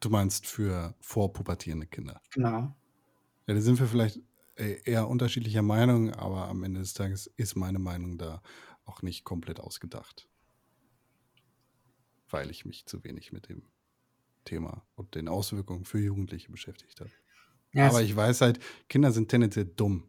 Du 0.00 0.10
meinst 0.10 0.46
für 0.46 0.94
vorpubertierende 1.00 1.86
Kinder. 1.86 2.20
Genau. 2.34 2.74
Ja, 3.46 3.54
da 3.54 3.60
sind 3.60 3.78
wir 3.78 3.86
vielleicht 3.86 4.20
äh, 4.56 4.82
eher 4.84 5.08
unterschiedlicher 5.08 5.62
Meinung, 5.62 6.12
aber 6.12 6.48
am 6.48 6.64
Ende 6.64 6.80
des 6.80 6.92
Tages 6.92 7.26
ist 7.36 7.56
meine 7.56 7.78
Meinung 7.78 8.18
da 8.18 8.42
auch 8.84 9.02
nicht 9.02 9.24
komplett 9.24 9.60
ausgedacht. 9.60 10.28
Weil 12.32 12.50
ich 12.50 12.64
mich 12.64 12.84
zu 12.86 13.04
wenig 13.04 13.30
mit 13.32 13.48
dem 13.48 13.62
Thema 14.44 14.82
und 14.96 15.14
den 15.14 15.28
Auswirkungen 15.28 15.84
für 15.84 16.00
Jugendliche 16.00 16.50
beschäftigt 16.50 16.98
habe. 17.00 17.10
Ja, 17.72 17.86
aber 17.88 18.00
es- 18.02 18.06
ich 18.08 18.16
weiß 18.16 18.40
halt, 18.40 18.58
Kinder 18.88 19.12
sind 19.12 19.28
tendenziell 19.28 19.66
dumm. 19.66 20.02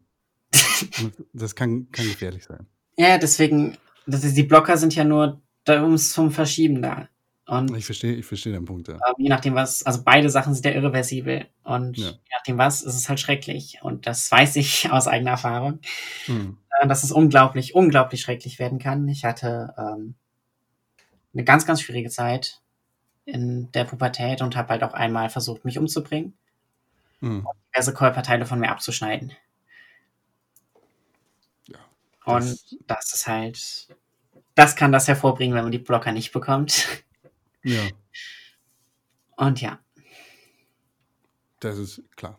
Das 1.32 1.54
kann, 1.54 1.90
kann 1.92 2.06
gefährlich 2.06 2.44
sein. 2.44 2.66
ja, 2.96 3.16
deswegen, 3.18 3.76
das 4.06 4.24
ist, 4.24 4.36
die 4.36 4.42
Blocker 4.42 4.76
sind 4.76 4.94
ja 4.94 5.04
nur 5.04 5.40
da 5.64 5.82
ums 5.82 6.12
zum 6.12 6.30
Verschieben 6.30 6.82
da. 6.82 7.08
Und 7.46 7.76
Ich 7.76 7.84
verstehe, 7.84 8.14
ich 8.14 8.24
verstehe 8.26 8.52
den 8.54 8.64
Punkt, 8.64 8.88
ja. 8.88 8.94
ähm, 8.94 9.14
je 9.18 9.28
nachdem 9.28 9.54
was, 9.54 9.82
also 9.84 10.02
beide 10.02 10.30
Sachen 10.30 10.54
sind 10.54 10.64
ja 10.64 10.72
irreversibel. 10.72 11.46
Und 11.62 11.96
Ja. 11.98 12.08
je 12.10 12.18
nachdem 12.32 12.58
was, 12.58 12.82
ist 12.82 12.94
es 12.94 13.08
halt 13.08 13.20
schrecklich. 13.20 13.78
Und 13.82 14.06
das 14.06 14.30
weiß 14.30 14.56
ich 14.56 14.88
aus 14.90 15.06
eigener 15.08 15.32
Erfahrung, 15.32 15.80
Hm. 16.26 16.56
dass 16.88 17.04
es 17.04 17.12
unglaublich, 17.12 17.74
unglaublich 17.74 18.22
schrecklich 18.22 18.58
werden 18.58 18.78
kann. 18.78 19.06
Ich 19.08 19.24
hatte 19.24 19.74
ähm, 19.78 20.14
eine 21.34 21.44
ganz, 21.44 21.66
ganz 21.66 21.80
schwierige 21.82 22.10
Zeit 22.10 22.62
in 23.26 23.70
der 23.72 23.84
Pubertät 23.84 24.40
und 24.42 24.56
habe 24.56 24.68
halt 24.70 24.82
auch 24.84 24.94
einmal 24.94 25.30
versucht, 25.30 25.64
mich 25.64 25.78
umzubringen, 25.78 26.36
Hm. 27.20 27.46
diverse 27.74 27.94
Körperteile 27.94 28.46
von 28.46 28.60
mir 28.60 28.70
abzuschneiden. 28.70 29.32
Ja, 31.68 31.78
Und 32.24 32.42
das- 32.50 32.76
das 32.86 33.14
ist 33.14 33.26
halt, 33.26 33.88
das 34.54 34.76
kann 34.76 34.92
das 34.92 35.08
hervorbringen, 35.08 35.54
wenn 35.56 35.64
man 35.64 35.72
die 35.72 35.78
Blocker 35.78 36.12
nicht 36.12 36.32
bekommt. 36.32 36.86
Ja, 37.62 37.88
Und 39.36 39.60
ja, 39.62 39.78
das 41.60 41.78
ist 41.78 42.02
klar. 42.16 42.38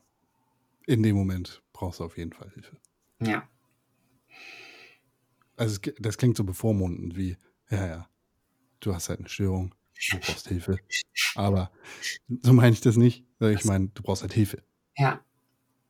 In 0.85 1.01
dem 1.01 1.15
Moment 1.15 1.63
brauchst 1.73 1.99
du 1.99 2.03
auf 2.03 2.15
jeden 2.17 2.31
Fall 2.31 2.51
Hilfe. 2.51 2.77
ja. 3.19 3.47
Also 5.57 5.79
das 5.99 6.17
klingt 6.17 6.35
so 6.37 6.43
bevormundend 6.43 7.15
wie, 7.15 7.37
ja, 7.69 7.87
ja, 7.87 8.09
du 8.85 8.93
hast 8.93 9.09
halt 9.09 9.19
eine 9.19 9.29
Störung, 9.29 9.73
du 10.11 10.17
brauchst 10.19 10.47
Hilfe. 10.47 10.79
Aber 11.35 11.71
so 12.41 12.53
meine 12.53 12.73
ich 12.73 12.81
das 12.81 12.95
nicht. 12.97 13.25
Ich 13.39 13.65
meine, 13.65 13.87
du 13.93 14.03
brauchst 14.03 14.21
halt 14.21 14.33
Hilfe. 14.33 14.63
Ja, 14.97 15.19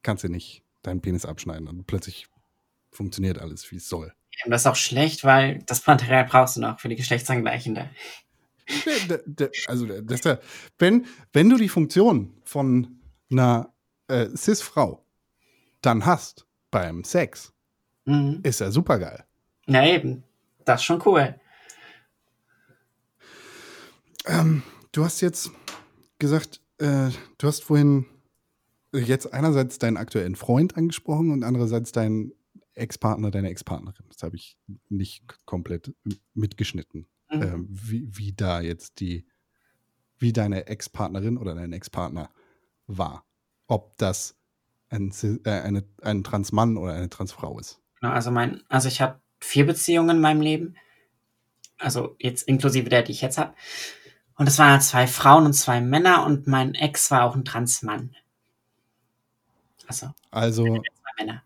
Kannst 0.01 0.23
du 0.23 0.29
nicht 0.29 0.63
deinen 0.83 1.01
Penis 1.01 1.25
abschneiden 1.25 1.67
und 1.67 1.87
plötzlich 1.87 2.27
funktioniert 2.91 3.39
alles, 3.39 3.71
wie 3.71 3.77
es 3.77 3.89
soll. 3.89 4.13
Und 4.45 4.51
das 4.51 4.61
ist 4.61 4.67
auch 4.67 4.75
schlecht, 4.75 5.23
weil 5.23 5.59
das 5.65 5.85
Material 5.87 6.25
brauchst 6.25 6.57
du 6.57 6.61
noch 6.61 6.79
für 6.79 6.89
die 6.89 6.95
Geschlechtsangleichende. 6.95 7.89
Also, 9.67 9.85
das 10.01 10.21
wenn, 10.79 11.05
wenn 11.33 11.49
du 11.49 11.57
die 11.57 11.69
Funktion 11.69 12.33
von 12.43 12.99
einer 13.31 13.73
äh, 14.07 14.27
Cis-Frau 14.35 15.03
dann 15.81 16.05
hast 16.05 16.45
beim 16.71 17.03
Sex, 17.03 17.51
Mhm. 18.07 18.41
ist 18.43 18.59
ja 18.59 18.69
super 18.69 18.99
geil. 18.99 19.23
Ja, 19.65 19.83
eben. 19.83 20.23
Das 20.63 20.81
ist 20.81 20.85
schon 20.85 21.01
cool. 21.07 21.39
Ähm, 24.27 24.63
du 24.91 25.03
hast 25.03 25.21
jetzt 25.21 25.51
gesagt, 26.19 26.61
äh, 26.79 27.09
du 27.37 27.47
hast 27.47 27.63
vorhin 27.63 28.05
jetzt 28.93 29.33
einerseits 29.33 29.77
deinen 29.77 29.97
aktuellen 29.97 30.35
Freund 30.35 30.77
angesprochen 30.77 31.31
und 31.31 31.43
andererseits 31.43 31.91
deinen 31.91 32.31
Ex-Partner, 32.73 33.31
deine 33.31 33.49
Ex-Partnerin. 33.49 34.05
Das 34.09 34.23
habe 34.23 34.35
ich 34.35 34.57
nicht 34.89 35.23
komplett 35.45 35.93
mitgeschnitten. 36.33 37.07
Mhm. 37.31 37.41
Ähm, 37.41 37.67
wie, 37.69 38.07
wie 38.17 38.33
da 38.33 38.61
jetzt 38.61 38.99
die, 38.99 39.25
wie 40.17 40.33
deine 40.33 40.67
Ex-Partnerin 40.67 41.37
oder 41.37 41.55
dein 41.55 41.73
Ex-Partner 41.73 42.29
war. 42.87 43.25
Ob 43.67 43.97
das 43.97 44.37
ein, 44.89 45.11
äh, 45.45 45.49
eine, 45.49 45.83
ein 46.01 46.23
Transmann 46.23 46.77
oder 46.77 46.93
eine 46.93 47.09
Transfrau 47.09 47.59
ist. 47.59 47.81
Genau, 47.99 48.13
also 48.13 48.31
mein, 48.31 48.61
also 48.69 48.87
ich 48.87 49.01
habe 49.01 49.19
vier 49.39 49.65
Beziehungen 49.65 50.17
in 50.17 50.21
meinem 50.21 50.41
Leben. 50.41 50.75
Also 51.77 52.15
jetzt 52.19 52.47
inklusive 52.47 52.89
der, 52.89 53.03
die 53.03 53.11
ich 53.11 53.21
jetzt 53.21 53.37
habe. 53.37 53.53
Und 54.37 54.47
es 54.47 54.59
waren 54.59 54.71
halt 54.71 54.83
zwei 54.83 55.07
Frauen 55.07 55.45
und 55.45 55.53
zwei 55.53 55.79
Männer 55.81 56.25
und 56.25 56.47
mein 56.47 56.75
Ex 56.75 57.09
war 57.11 57.23
auch 57.23 57.35
ein 57.35 57.45
Transmann. 57.45 58.15
Also 59.87 60.13
Also 60.31 60.65
zwei 60.65 61.23
Männer. 61.23 61.43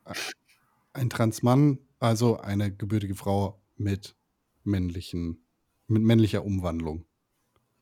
ein 0.94 1.10
Transmann, 1.10 1.80
also 2.00 2.40
eine 2.40 2.74
gebürtige 2.74 3.16
Frau 3.16 3.60
mit 3.78 4.16
männlichen, 4.64 5.44
mit 5.88 6.02
männlicher 6.02 6.44
Umwandlung. 6.44 7.06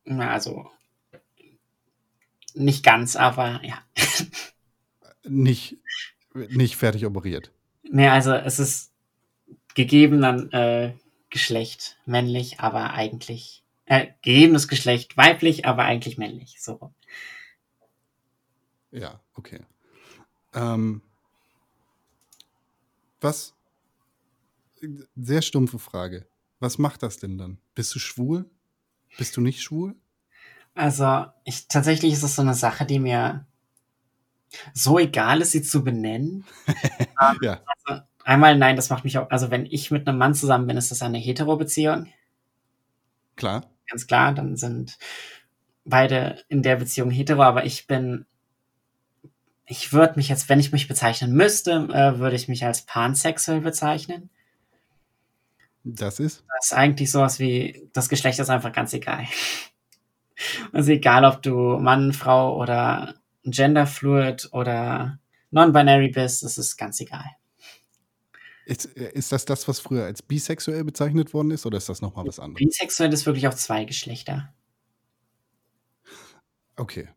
Ja, 0.05 0.29
also 0.31 0.69
nicht 2.53 2.83
ganz, 2.83 3.15
aber 3.15 3.61
ja. 3.63 3.79
Nicht, 5.23 5.77
nicht 6.33 6.77
fertig 6.77 7.05
operiert. 7.05 7.51
Nee, 7.83 8.07
also 8.07 8.33
es 8.33 8.59
ist 8.59 8.91
gegeben 9.75 10.21
dann 10.21 10.51
äh, 10.51 10.93
Geschlecht 11.29 11.97
männlich, 12.05 12.59
aber 12.61 12.93
eigentlich 12.93 13.63
äh, 13.87 14.07
gegebenes 14.21 14.67
Geschlecht 14.67 15.17
weiblich, 15.17 15.65
aber 15.65 15.83
eigentlich 15.83 16.17
männlich. 16.17 16.61
So. 16.61 16.93
Ja, 18.91 19.19
okay. 19.33 19.61
Ähm, 20.53 21.01
was, 23.21 23.55
sehr 25.15 25.41
stumpfe 25.41 25.79
Frage. 25.79 26.27
Was 26.59 26.77
macht 26.77 27.03
das 27.03 27.17
denn 27.17 27.37
dann? 27.37 27.59
Bist 27.75 27.93
du 27.95 27.99
schwul? 27.99 28.49
Bist 29.17 29.35
du 29.37 29.41
nicht 29.41 29.61
schwul? 29.61 29.95
Also 30.75 31.25
ich 31.43 31.67
tatsächlich 31.67 32.13
ist 32.13 32.23
es 32.23 32.35
so 32.35 32.41
eine 32.41 32.53
Sache, 32.53 32.85
die 32.85 32.99
mir 32.99 33.45
so 34.73 34.99
egal 34.99 35.41
ist, 35.41 35.51
sie 35.51 35.61
zu 35.61 35.83
benennen. 35.83 36.45
Ja, 37.41 37.61
Also, 37.85 38.01
einmal 38.23 38.57
nein, 38.57 38.75
das 38.75 38.89
macht 38.89 39.03
mich 39.03 39.17
auch. 39.17 39.29
Also 39.31 39.49
wenn 39.49 39.65
ich 39.65 39.91
mit 39.91 40.07
einem 40.07 40.17
Mann 40.19 40.35
zusammen 40.35 40.67
bin, 40.67 40.77
ist 40.77 40.91
das 40.91 41.01
eine 41.01 41.17
Hetero-Beziehung. 41.17 42.07
klar. 43.35 43.69
Ganz 43.89 44.07
klar, 44.07 44.33
dann 44.33 44.55
sind 44.55 44.97
beide 45.85 46.43
in 46.49 46.61
der 46.61 46.75
Beziehung 46.75 47.09
hetero, 47.09 47.43
aber 47.43 47.65
ich 47.65 47.87
bin, 47.87 48.25
ich 49.65 49.93
würde 49.93 50.15
mich 50.15 50.29
jetzt, 50.29 50.49
wenn 50.49 50.59
ich 50.59 50.71
mich 50.71 50.87
bezeichnen 50.87 51.33
müsste, 51.33 51.87
äh, 51.93 52.19
würde 52.19 52.35
ich 52.35 52.47
mich 52.47 52.65
als 52.65 52.81
pansexuell 52.83 53.61
bezeichnen. 53.61 54.29
Das 55.83 56.19
ist. 56.19 56.43
Das 56.55 56.67
ist 56.67 56.73
eigentlich 56.73 57.11
sowas 57.11 57.39
wie, 57.39 57.89
das 57.93 58.09
Geschlecht 58.09 58.39
ist 58.39 58.49
einfach 58.49 58.73
ganz 58.73 58.93
egal. 58.93 59.25
Also 60.71 60.91
egal, 60.91 61.25
ob 61.25 61.41
du 61.41 61.77
Mann, 61.79 62.13
Frau 62.13 62.57
oder 62.57 63.15
genderfluid 63.43 64.49
oder 64.51 65.19
non-binary 65.51 66.09
bist, 66.09 66.43
es 66.43 66.57
ist 66.57 66.77
ganz 66.77 66.99
egal. 66.99 67.25
Ist, 68.67 68.83
ist 68.85 69.31
das 69.31 69.45
das, 69.45 69.65
was 69.69 69.79
früher 69.79 70.03
als 70.03 70.21
bisexuell 70.21 70.83
bezeichnet 70.83 71.33
worden 71.33 71.51
ist, 71.51 71.65
oder 71.65 71.77
ist 71.77 71.87
das 71.87 72.01
nochmal 72.01 72.27
was 72.27 72.37
anderes? 72.37 72.67
Bisexuell 72.67 73.13
ist 73.13 73.25
wirklich 73.25 73.47
auch 73.47 73.53
zwei 73.53 73.85
Geschlechter. 73.85 74.53
Okay. 76.75 77.07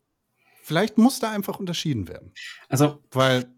Vielleicht 0.62 0.96
muss 0.96 1.18
da 1.18 1.32
einfach 1.32 1.58
unterschieden 1.58 2.06
werden. 2.06 2.32
Also 2.68 3.02
Weil, 3.10 3.52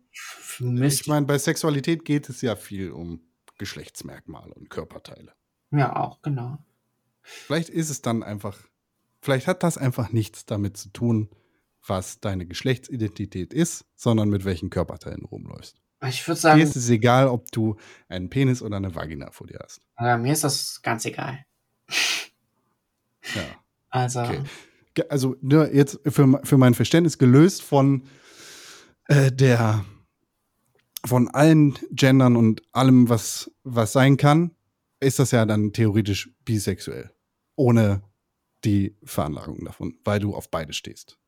ich 0.58 1.06
meine, 1.06 1.26
bei 1.26 1.36
Sexualität 1.36 2.06
geht 2.06 2.30
es 2.30 2.40
ja 2.40 2.56
viel 2.56 2.92
um 2.92 3.20
Geschlechtsmerkmale 3.58 4.54
und 4.54 4.70
Körperteile. 4.70 5.34
ja 5.70 5.94
auch, 5.94 6.22
genau. 6.22 6.64
Vielleicht 7.20 7.68
ist 7.68 7.90
es 7.90 8.00
dann 8.00 8.22
einfach, 8.22 8.58
vielleicht 9.20 9.46
hat 9.46 9.62
das 9.62 9.76
einfach 9.76 10.12
nichts 10.12 10.46
damit 10.46 10.78
zu 10.78 10.88
tun, 10.88 11.28
was 11.86 12.20
deine 12.20 12.46
Geschlechtsidentität 12.46 13.52
ist, 13.52 13.84
sondern 13.96 14.30
mit 14.30 14.46
welchen 14.46 14.70
Körperteilen 14.70 15.20
du 15.20 15.26
rumläufst. 15.26 15.82
Ich 16.08 16.26
würde 16.26 16.40
sagen, 16.40 16.60
ist 16.60 16.76
es 16.76 16.88
egal, 16.90 17.28
ob 17.28 17.50
du 17.52 17.76
einen 18.08 18.28
Penis 18.28 18.62
oder 18.62 18.76
eine 18.76 18.94
Vagina 18.94 19.30
vor 19.30 19.46
dir 19.46 19.58
hast. 19.62 19.80
äh, 19.98 20.16
mir 20.16 20.32
ist 20.32 20.44
das 20.44 20.82
ganz 20.82 21.04
egal. 21.04 21.44
Ja. 23.34 23.42
Also, 23.90 24.20
Okay. 24.20 24.42
Also 25.08 25.36
nur 25.40 25.72
jetzt 25.72 26.00
für, 26.06 26.40
für 26.44 26.58
mein 26.58 26.74
Verständnis 26.74 27.16
gelöst 27.16 27.62
von 27.62 28.02
äh, 29.06 29.32
der 29.32 29.84
von 31.04 31.28
allen 31.28 31.78
Gendern 31.90 32.36
und 32.36 32.62
allem, 32.72 33.08
was, 33.08 33.50
was 33.64 33.92
sein 33.92 34.16
kann, 34.16 34.52
ist 35.00 35.18
das 35.18 35.32
ja 35.32 35.44
dann 35.46 35.72
theoretisch 35.72 36.30
bisexuell. 36.44 37.10
Ohne 37.56 38.02
die 38.64 38.96
Veranlagung 39.02 39.64
davon, 39.64 39.98
weil 40.04 40.20
du 40.20 40.34
auf 40.34 40.50
beide 40.50 40.72
stehst. 40.72 41.18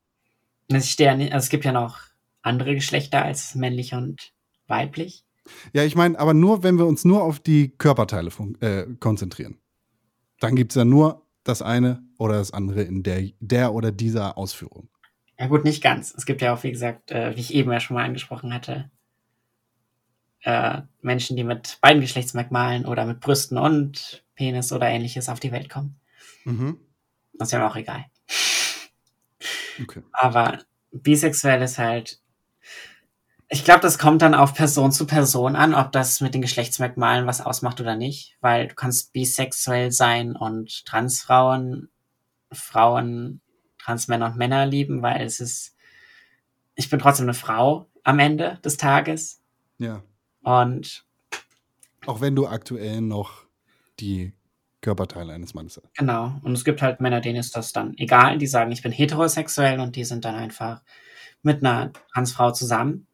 stehe 0.80 1.10
ja 1.10 1.16
nicht, 1.16 1.32
also 1.32 1.44
es 1.44 1.50
gibt 1.50 1.64
ja 1.64 1.72
noch 1.72 1.98
andere 2.42 2.74
Geschlechter 2.74 3.24
als 3.24 3.54
männlich 3.54 3.94
und 3.94 4.32
weiblich. 4.66 5.24
Ja, 5.72 5.84
ich 5.84 5.94
meine, 5.94 6.18
aber 6.18 6.34
nur, 6.34 6.62
wenn 6.62 6.78
wir 6.78 6.86
uns 6.86 7.04
nur 7.04 7.22
auf 7.22 7.38
die 7.38 7.76
Körperteile 7.76 8.30
äh, 8.60 8.86
konzentrieren. 8.98 9.58
Dann 10.40 10.56
gibt 10.56 10.72
es 10.72 10.76
ja 10.76 10.84
nur 10.84 11.26
das 11.44 11.62
eine 11.62 12.02
oder 12.18 12.34
das 12.34 12.52
andere 12.52 12.82
in 12.82 13.02
der, 13.02 13.30
der 13.40 13.74
oder 13.74 13.92
dieser 13.92 14.38
Ausführung. 14.38 14.88
Ja 15.38 15.46
gut, 15.46 15.64
nicht 15.64 15.82
ganz. 15.82 16.14
Es 16.14 16.26
gibt 16.26 16.42
ja 16.42 16.54
auch, 16.54 16.62
wie 16.62 16.72
gesagt, 16.72 17.10
äh, 17.10 17.36
wie 17.36 17.40
ich 17.40 17.54
eben 17.54 17.70
ja 17.72 17.80
schon 17.80 17.96
mal 17.96 18.04
angesprochen 18.04 18.54
hatte, 18.54 18.90
äh, 20.42 20.82
Menschen, 21.00 21.36
die 21.36 21.44
mit 21.44 21.78
beiden 21.80 22.00
Geschlechtsmerkmalen 22.00 22.86
oder 22.86 23.04
mit 23.04 23.20
Brüsten 23.20 23.58
und 23.58 24.24
Penis 24.34 24.72
oder 24.72 24.88
ähnliches 24.88 25.28
auf 25.28 25.40
die 25.40 25.52
Welt 25.52 25.68
kommen. 25.68 26.00
Mhm. 26.44 26.78
Das 27.34 27.48
ist 27.48 27.52
ja 27.52 27.68
auch 27.68 27.76
egal. 27.76 28.04
Okay. 29.82 30.02
Aber 30.12 30.60
bisexuell 30.92 31.62
ist 31.62 31.78
halt, 31.78 32.20
Ich 33.48 33.64
glaube, 33.64 33.80
das 33.80 33.98
kommt 33.98 34.22
dann 34.22 34.34
auf 34.34 34.54
Person 34.54 34.90
zu 34.90 35.06
Person 35.06 35.54
an, 35.54 35.74
ob 35.74 35.92
das 35.92 36.20
mit 36.20 36.34
den 36.34 36.42
Geschlechtsmerkmalen 36.42 37.26
was 37.26 37.40
ausmacht 37.40 37.80
oder 37.80 37.94
nicht, 37.94 38.36
weil 38.40 38.68
du 38.68 38.74
kannst 38.74 39.12
bisexuell 39.12 39.92
sein 39.92 40.34
und 40.34 40.84
Transfrauen, 40.86 41.88
Frauen, 42.52 43.40
Transmänner 43.78 44.26
und 44.26 44.36
Männer 44.36 44.66
lieben, 44.66 45.02
weil 45.02 45.22
es 45.22 45.40
ist, 45.40 45.76
ich 46.74 46.88
bin 46.88 46.98
trotzdem 46.98 47.26
eine 47.26 47.34
Frau 47.34 47.86
am 48.02 48.18
Ende 48.18 48.58
des 48.64 48.76
Tages 48.76 49.40
Ja. 49.78 50.02
und 50.42 51.04
Auch 52.06 52.20
wenn 52.20 52.34
du 52.34 52.46
aktuell 52.46 53.02
noch 53.02 53.44
die 54.00 54.32
Körperteile 54.80 55.32
eines 55.32 55.54
Mannes 55.54 55.76
hast. 55.82 55.94
genau. 55.96 56.34
Und 56.42 56.52
es 56.52 56.64
gibt 56.64 56.82
halt 56.82 57.00
Männer, 57.00 57.20
denen 57.20 57.38
ist 57.38 57.56
das 57.56 57.72
dann 57.72 57.96
egal, 57.98 58.38
die 58.38 58.46
sagen, 58.46 58.72
ich 58.72 58.82
bin 58.82 58.92
heterosexuell 58.92 59.80
und 59.80 59.96
die 59.96 60.04
sind 60.04 60.24
dann 60.24 60.34
einfach 60.34 60.82
mit 61.42 61.64
einer 61.64 61.92
Transfrau 62.12 62.50
zusammen, 62.52 63.06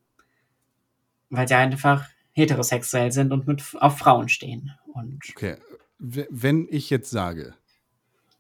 weil 1.31 1.49
sie 1.49 1.55
einfach 1.55 2.09
heterosexuell 2.33 3.13
sind 3.13 3.33
und 3.33 3.47
mit 3.47 3.63
auf 3.81 3.99
Frauen 3.99 4.29
stehen. 4.29 4.73
Und 4.93 5.21
Okay. 5.31 5.57
Wenn 5.99 6.67
ich 6.71 6.91
jetzt 6.91 7.11
sage, 7.11 7.55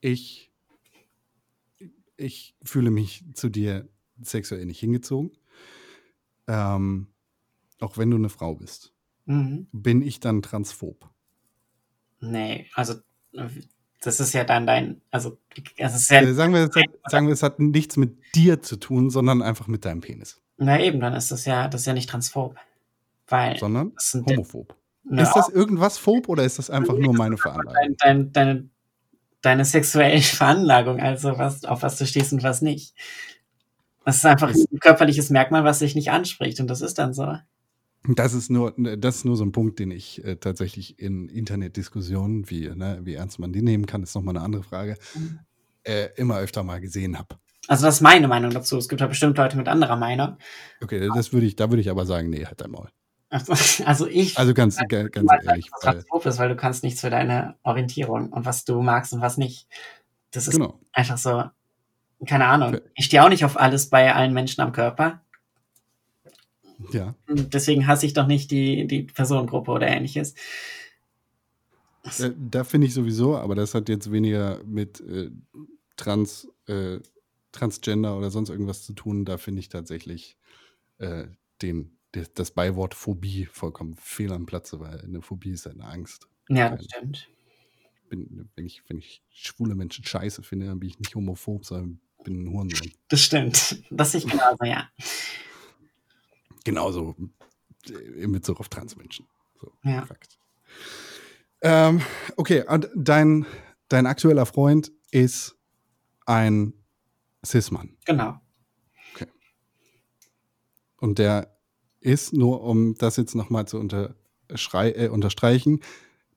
ich, 0.00 0.50
ich 2.16 2.54
fühle 2.62 2.90
mich 2.90 3.24
zu 3.34 3.48
dir 3.48 3.88
sexuell 4.22 4.64
nicht 4.64 4.80
hingezogen, 4.80 5.32
ähm, 6.46 7.08
auch 7.80 7.98
wenn 7.98 8.10
du 8.10 8.16
eine 8.16 8.28
Frau 8.28 8.54
bist, 8.54 8.92
mhm. 9.26 9.66
bin 9.72 10.02
ich 10.02 10.20
dann 10.20 10.42
transphob? 10.42 11.10
nee, 12.20 12.66
also 12.74 12.94
das 14.02 14.20
ist 14.20 14.32
ja 14.32 14.44
dann 14.44 14.66
dein, 14.66 15.00
also 15.10 15.38
es 15.76 15.94
ist 15.94 16.10
ja, 16.10 16.20
Äh, 16.20 16.32
sagen, 16.32 16.54
wir, 16.54 16.68
es 16.68 16.76
hat, 16.76 16.84
sagen 17.10 17.26
wir, 17.26 17.34
es 17.34 17.42
hat 17.42 17.58
nichts 17.58 17.96
mit 17.96 18.16
dir 18.34 18.62
zu 18.62 18.76
tun, 18.76 19.10
sondern 19.10 19.42
einfach 19.42 19.66
mit 19.66 19.84
deinem 19.84 20.00
Penis. 20.00 20.40
na 20.56 20.80
eben, 20.80 21.00
dann 21.00 21.14
ist 21.14 21.30
das 21.30 21.44
ja, 21.44 21.68
das 21.68 21.82
ist 21.82 21.86
ja 21.86 21.92
nicht 21.92 22.08
transphob. 22.08 22.56
Weil 23.30 23.56
Sondern 23.58 23.92
homophob. 24.26 24.76
na, 25.04 25.22
Ist 25.22 25.34
das 25.34 25.48
irgendwas 25.48 25.96
phob 25.98 26.28
oder 26.28 26.44
ist 26.44 26.58
das 26.58 26.68
einfach 26.68 26.98
nur 26.98 27.14
meine 27.14 27.38
Veranlagung? 27.38 27.96
dein, 27.98 28.32
deine, 28.32 28.68
deine 29.40 29.64
sexuelle 29.64 30.20
Veranlagung, 30.20 31.00
also 31.00 31.38
was, 31.38 31.64
auf 31.64 31.82
was 31.82 31.96
du 31.96 32.06
stehst 32.06 32.32
und 32.32 32.42
was 32.42 32.60
nicht. 32.60 32.94
Das 34.04 34.16
ist 34.16 34.26
einfach 34.26 34.52
ein 34.52 34.80
körperliches 34.80 35.30
Merkmal, 35.30 35.64
was 35.64 35.78
dich 35.78 35.94
nicht 35.94 36.10
anspricht 36.10 36.60
und 36.60 36.68
das 36.68 36.80
ist 36.80 36.98
dann 36.98 37.14
so. 37.14 37.36
Das 38.08 38.32
ist 38.32 38.50
nur, 38.50 38.74
das 38.76 39.16
ist 39.16 39.24
nur 39.26 39.36
so 39.36 39.44
ein 39.44 39.52
Punkt, 39.52 39.78
den 39.78 39.90
ich 39.90 40.24
äh, 40.24 40.36
tatsächlich 40.36 40.98
in 40.98 41.28
Internetdiskussionen, 41.28 42.48
wie, 42.48 42.68
ne, 42.70 43.00
wie 43.04 43.14
ernst 43.14 43.38
man 43.38 43.52
die 43.52 43.62
nehmen 43.62 43.86
kann, 43.86 44.02
ist 44.02 44.14
nochmal 44.14 44.36
eine 44.36 44.44
andere 44.44 44.62
Frage, 44.62 44.96
äh, 45.84 46.08
immer 46.16 46.38
öfter 46.38 46.62
mal 46.62 46.80
gesehen 46.80 47.18
habe. 47.18 47.36
Also 47.68 47.84
das 47.84 47.96
ist 47.96 48.00
meine 48.00 48.26
Meinung 48.26 48.50
dazu. 48.50 48.78
Es 48.78 48.88
gibt 48.88 49.02
ja 49.02 49.06
bestimmt 49.06 49.36
Leute 49.36 49.56
mit 49.56 49.68
anderer 49.68 49.96
Meinung. 49.96 50.38
Okay, 50.82 51.08
das 51.14 51.32
würde 51.32 51.46
ich, 51.46 51.56
da 51.56 51.70
würde 51.70 51.82
ich 51.82 51.90
aber 51.90 52.06
sagen, 52.06 52.30
nee, 52.30 52.44
halt 52.46 52.60
dein 52.60 52.70
Maul. 52.70 52.88
Also, 53.30 53.52
also 53.86 54.06
ich 54.06 54.36
Also 54.38 54.52
ganz, 54.52 54.76
ga- 54.88 55.08
ganz 55.08 55.30
ehrlich, 55.44 55.70
dass 55.70 55.84
weil, 55.84 55.94
das 55.94 56.04
transphob 56.04 56.26
ist, 56.26 56.38
weil 56.38 56.48
du 56.48 56.56
kannst 56.56 56.82
nichts 56.82 57.00
für 57.00 57.10
deine 57.10 57.54
Orientierung 57.62 58.30
und 58.30 58.44
was 58.44 58.64
du 58.64 58.82
magst 58.82 59.12
und 59.12 59.20
was 59.20 59.38
nicht. 59.38 59.68
Das 60.32 60.46
ist 60.46 60.54
genau. 60.54 60.78
einfach 60.92 61.18
so, 61.18 61.44
keine 62.26 62.46
Ahnung. 62.46 62.78
Ich 62.94 63.06
stehe 63.06 63.24
auch 63.24 63.28
nicht 63.28 63.44
auf 63.44 63.58
alles 63.58 63.88
bei 63.88 64.14
allen 64.14 64.34
Menschen 64.34 64.60
am 64.60 64.72
Körper. 64.72 65.22
Ja. 66.92 67.14
Deswegen 67.28 67.86
hasse 67.86 68.06
ich 68.06 68.14
doch 68.14 68.26
nicht 68.26 68.50
die, 68.50 68.86
die 68.86 69.02
Personengruppe 69.02 69.70
oder 69.70 69.88
ähnliches. 69.88 70.34
Äh, 72.18 72.30
da 72.36 72.64
finde 72.64 72.86
ich 72.86 72.94
sowieso, 72.94 73.36
aber 73.36 73.54
das 73.54 73.74
hat 73.74 73.88
jetzt 73.88 74.10
weniger 74.10 74.62
mit 74.64 75.00
äh, 75.00 75.30
Trans, 75.96 76.48
äh, 76.66 76.98
Transgender 77.52 78.16
oder 78.16 78.30
sonst 78.30 78.48
irgendwas 78.48 78.84
zu 78.84 78.94
tun. 78.94 79.24
Da 79.24 79.36
finde 79.36 79.60
ich 79.60 79.68
tatsächlich 79.68 80.36
äh, 80.98 81.26
den, 81.62 81.98
das, 82.12 82.32
das 82.34 82.50
Beiwort 82.50 82.94
Phobie 82.94 83.46
vollkommen 83.46 83.94
fehl 83.96 84.32
am 84.32 84.46
Platze, 84.46 84.80
weil 84.80 85.00
eine 85.00 85.22
Phobie 85.22 85.50
ist 85.50 85.66
eine 85.66 85.84
Angst. 85.84 86.28
Ja, 86.48 86.70
das 86.70 86.84
stimmt. 86.84 87.28
Bin, 88.08 88.50
wenn, 88.56 88.66
ich, 88.66 88.82
wenn 88.88 88.98
ich 88.98 89.22
schwule 89.30 89.74
Menschen 89.74 90.04
scheiße 90.04 90.42
finde, 90.42 90.66
dann 90.66 90.80
bin 90.80 90.88
ich 90.88 90.98
nicht 90.98 91.14
homophob, 91.14 91.64
sondern 91.64 92.00
bin 92.24 92.44
ein 92.44 92.52
Hurensohn. 92.52 92.92
Das 93.08 93.22
stimmt. 93.22 93.82
Das 93.90 94.12
sehe 94.12 94.18
ich 94.20 94.26
genauso, 94.26 94.64
ja. 94.64 94.90
Genauso 96.64 97.14
äh, 97.88 98.22
in 98.22 98.32
Bezug 98.32 98.58
auf 98.58 98.68
Transmenschen. 98.68 99.26
So, 99.60 99.72
Ja. 99.84 100.04
Fakt. 100.04 100.38
Ähm, 101.62 102.02
okay, 102.36 102.64
und 102.66 102.88
dein, 102.96 103.46
dein 103.88 104.06
aktueller 104.06 104.46
Freund 104.46 104.90
ist 105.10 105.56
ein 106.26 106.72
Cis-Mann. 107.44 107.96
Genau. 108.04 108.40
Und 111.00 111.18
der 111.18 111.56
ist, 112.00 112.32
nur 112.32 112.62
um 112.62 112.94
das 112.96 113.16
jetzt 113.16 113.34
nochmal 113.34 113.66
zu 113.66 113.78
äh, 113.78 115.08
unterstreichen, 115.08 115.80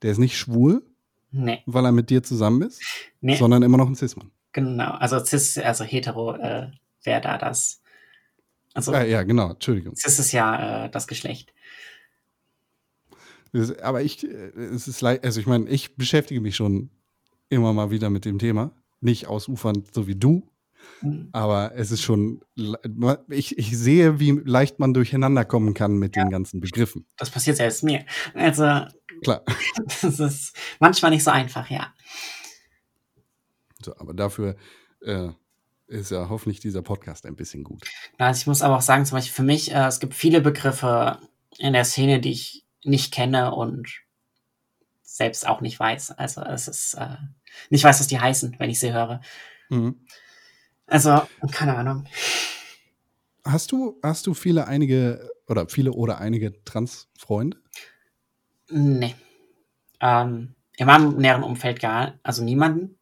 der 0.02 0.12
ist 0.12 0.18
nicht 0.20 0.38
schwul, 0.38 0.84
Nee, 1.32 1.64
weil 1.66 1.86
er 1.86 1.92
mit 1.92 2.10
dir 2.12 2.22
zusammen 2.22 2.62
ist, 2.62 2.82
nee, 3.22 3.36
sondern 3.36 3.64
immer 3.64 3.78
noch 3.78 3.88
ein 3.88 3.96
Cis-Mann. 3.96 4.30
genau. 4.52 4.92
Also 4.92 5.20
cis, 5.20 5.58
also 5.58 5.84
hetero 5.84 6.36
äh, 6.36 6.70
wäre 7.04 7.22
da 7.22 7.38
das. 7.40 7.82
Also 8.76 8.92
Ah, 8.94 9.04
ja, 9.04 9.24
genau, 9.24 9.52
Entschuldigung. 9.52 9.96
cis 9.96 10.20
ist 10.20 10.32
ja 10.32 10.86
äh, 10.86 10.90
das 10.92 11.08
Geschlecht. 11.08 11.54
Das, 13.52 13.78
aber 13.80 14.02
ich, 14.02 14.24
äh, 14.24 14.28
es 14.28 14.88
ist 14.88 15.02
leid, 15.02 15.24
also 15.24 15.40
ich 15.40 15.48
meine, 15.48 15.68
ich 15.70 15.96
beschäftige 15.96 16.42
mich 16.42 16.56
schon 16.56 16.90
immer 17.50 17.74
mal 17.74 17.92
wieder 17.92 18.10
mit 18.10 18.26
dem 18.26 18.40
Thema. 18.40 18.72
Nicht 19.00 19.28
ausufernd, 19.28 19.94
so 19.94 20.08
wie 20.08 20.16
du. 20.16 20.48
Aber 21.32 21.74
es 21.76 21.92
ist 21.92 22.02
schon, 22.02 22.42
ich, 23.30 23.58
ich 23.58 23.78
sehe, 23.78 24.20
wie 24.20 24.32
leicht 24.46 24.80
man 24.80 24.94
durcheinander 24.94 25.46
kommen 25.46 25.74
kann 25.74 25.98
mit 25.98 26.16
den 26.16 26.30
ganzen 26.30 26.60
Begriffen. 26.62 27.06
Das 27.18 27.30
passiert 27.30 27.58
selbst 27.58 27.84
mir. 27.84 28.06
Also, 28.34 28.86
Klar. 29.24 29.44
das 30.02 30.20
ist 30.20 30.56
manchmal 30.80 31.12
nicht 31.12 31.24
so 31.24 31.32
einfach, 31.32 31.70
ja. 31.70 31.94
So, 33.84 33.96
aber 33.98 34.14
dafür 34.14 34.56
äh, 35.02 35.30
ist 35.88 36.12
ja 36.12 36.30
hoffentlich 36.30 36.60
dieser 36.60 36.82
Podcast 36.82 37.26
ein 37.26 37.36
bisschen 37.36 37.64
gut. 37.64 37.84
Also 38.18 38.42
ich 38.42 38.48
muss 38.48 38.62
aber 38.62 38.78
auch 38.78 38.82
sagen, 38.82 39.06
zum 39.06 39.18
Beispiel 39.18 39.34
für 39.34 39.44
mich, 39.44 39.72
äh, 39.72 39.88
es 39.88 40.00
gibt 40.00 40.14
viele 40.14 40.42
Begriffe 40.42 41.20
in 41.58 41.74
der 41.74 41.86
Szene, 41.86 42.20
die 42.20 42.32
ich 42.32 42.66
nicht 42.84 43.14
kenne 43.14 43.54
und 43.54 43.88
selbst 45.04 45.48
auch 45.48 45.62
nicht 45.62 45.80
weiß. 45.80 46.12
Also 46.12 46.42
es 46.42 46.68
ist 46.68 46.96
äh, 46.96 47.18
nicht 47.70 47.84
weiß, 47.84 48.00
was 48.00 48.08
die 48.08 48.20
heißen, 48.20 48.56
wenn 48.58 48.70
ich 48.70 48.80
sie 48.80 48.94
höre. 48.94 49.22
Mhm. 49.70 50.06
Also, 50.88 51.22
keine 51.52 51.76
Ahnung. 51.76 52.06
Hast 53.46 53.72
du, 53.72 54.00
hast 54.02 54.28
du 54.28 54.34
viele, 54.34 54.68
einige 54.68 55.30
oder 55.48 55.68
viele 55.68 55.92
oder 55.92 56.20
einige 56.20 56.64
Trans-Freunde? 56.64 57.58
Nee. 58.70 59.16
Ähm, 60.00 60.56
in 60.78 60.88
meinem 60.88 61.18
näheren 61.18 61.44
Umfeld 61.44 61.80
gar, 61.80 62.20
also 62.24 62.44
niemanden. 62.44 62.98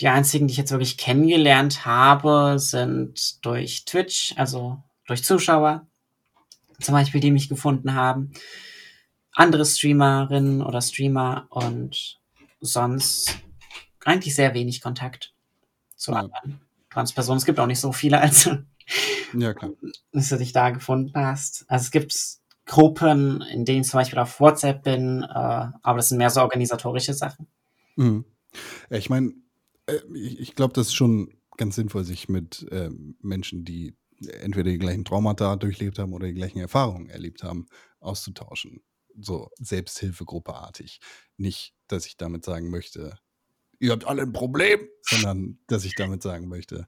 Die 0.00 0.08
einzigen, 0.08 0.46
die 0.46 0.52
ich 0.52 0.58
jetzt 0.58 0.70
wirklich 0.70 0.96
kennengelernt 0.96 1.84
habe, 1.84 2.56
sind 2.58 3.44
durch 3.44 3.84
Twitch, 3.84 4.34
also 4.36 4.82
durch 5.06 5.22
Zuschauer, 5.22 5.86
zum 6.80 6.94
Beispiel, 6.94 7.20
die 7.20 7.30
mich 7.30 7.48
gefunden 7.48 7.94
haben. 7.94 8.32
Andere 9.32 9.64
Streamerinnen 9.64 10.62
oder 10.62 10.80
Streamer 10.80 11.46
und 11.50 12.20
sonst 12.60 13.38
eigentlich 14.04 14.34
sehr 14.34 14.54
wenig 14.54 14.80
Kontakt 14.80 15.33
zu 15.96 16.12
Ja. 16.12 16.18
anderen 16.18 16.60
Transpersonen. 16.90 17.38
Es 17.38 17.44
gibt 17.44 17.58
auch 17.60 17.66
nicht 17.66 17.80
so 17.80 17.92
viele, 17.92 18.20
also 18.20 18.56
Ja, 19.36 19.52
klar. 19.54 19.72
dass 20.12 20.28
du 20.28 20.36
dich 20.36 20.52
da 20.52 20.70
gefunden 20.70 21.12
hast. 21.14 21.64
Also 21.68 21.84
es 21.84 21.90
gibt 21.90 22.16
Gruppen, 22.66 23.42
in 23.42 23.64
denen 23.64 23.82
ich 23.82 23.88
zum 23.88 23.98
Beispiel 23.98 24.18
auf 24.18 24.40
WhatsApp 24.40 24.82
bin, 24.84 25.22
äh, 25.22 25.26
aber 25.28 25.96
das 25.96 26.08
sind 26.08 26.18
mehr 26.18 26.30
so 26.30 26.40
organisatorische 26.40 27.12
Sachen. 27.14 27.46
Mhm. 27.96 28.24
Ja, 28.90 28.96
ich 28.96 29.10
meine, 29.10 29.32
äh, 29.86 29.98
ich, 30.14 30.40
ich 30.40 30.54
glaube, 30.54 30.72
das 30.72 30.86
ist 30.88 30.94
schon 30.94 31.34
ganz 31.56 31.74
sinnvoll, 31.76 32.04
sich 32.04 32.28
mit 32.28 32.66
äh, 32.70 32.90
Menschen, 33.20 33.64
die 33.64 33.96
entweder 34.40 34.70
die 34.70 34.78
gleichen 34.78 35.04
Traumata 35.04 35.56
durchlebt 35.56 35.98
haben 35.98 36.12
oder 36.12 36.26
die 36.26 36.34
gleichen 36.34 36.60
Erfahrungen 36.60 37.08
erlebt 37.10 37.42
haben, 37.42 37.66
auszutauschen. 38.00 38.82
So 39.16 39.50
Selbsthilfegruppeartig. 39.58 41.00
Nicht, 41.36 41.74
dass 41.88 42.06
ich 42.06 42.16
damit 42.16 42.44
sagen 42.44 42.70
möchte, 42.70 43.18
ihr 43.84 43.92
habt 43.92 44.06
alle 44.06 44.22
ein 44.22 44.32
Problem, 44.32 44.80
sondern 45.02 45.58
dass 45.66 45.84
ich 45.84 45.94
damit 45.94 46.22
sagen 46.22 46.48
möchte, 46.48 46.86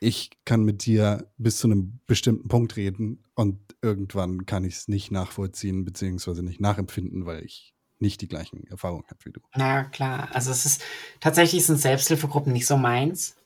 ich 0.00 0.30
kann 0.44 0.64
mit 0.64 0.84
dir 0.84 1.30
bis 1.36 1.58
zu 1.58 1.66
einem 1.66 2.00
bestimmten 2.06 2.48
Punkt 2.48 2.76
reden 2.76 3.24
und 3.34 3.58
irgendwann 3.82 4.46
kann 4.46 4.64
ich 4.64 4.74
es 4.74 4.88
nicht 4.88 5.10
nachvollziehen 5.10 5.84
beziehungsweise 5.84 6.42
nicht 6.42 6.60
nachempfinden, 6.60 7.26
weil 7.26 7.44
ich 7.44 7.74
nicht 7.98 8.20
die 8.20 8.28
gleichen 8.28 8.66
Erfahrungen 8.66 9.04
habe 9.08 9.24
wie 9.24 9.32
du. 9.32 9.40
Na 9.54 9.84
klar, 9.84 10.28
also 10.32 10.50
es 10.50 10.66
ist 10.66 10.82
tatsächlich 11.20 11.64
sind 11.64 11.78
Selbsthilfegruppen 11.78 12.52
nicht 12.52 12.66
so 12.66 12.76
meins. 12.76 13.36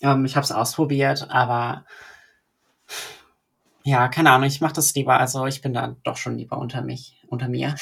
Ähm, 0.00 0.24
ich 0.24 0.36
habe 0.36 0.44
es 0.44 0.52
ausprobiert, 0.52 1.30
aber 1.30 1.84
ja, 3.82 4.08
keine 4.08 4.30
Ahnung, 4.30 4.48
ich 4.48 4.60
mache 4.60 4.74
das 4.74 4.94
lieber. 4.94 5.18
Also 5.18 5.46
ich 5.46 5.60
bin 5.60 5.72
da 5.72 5.96
doch 6.04 6.16
schon 6.16 6.36
lieber 6.36 6.58
unter 6.58 6.82
mich, 6.82 7.22
unter 7.28 7.48
mir. 7.48 7.74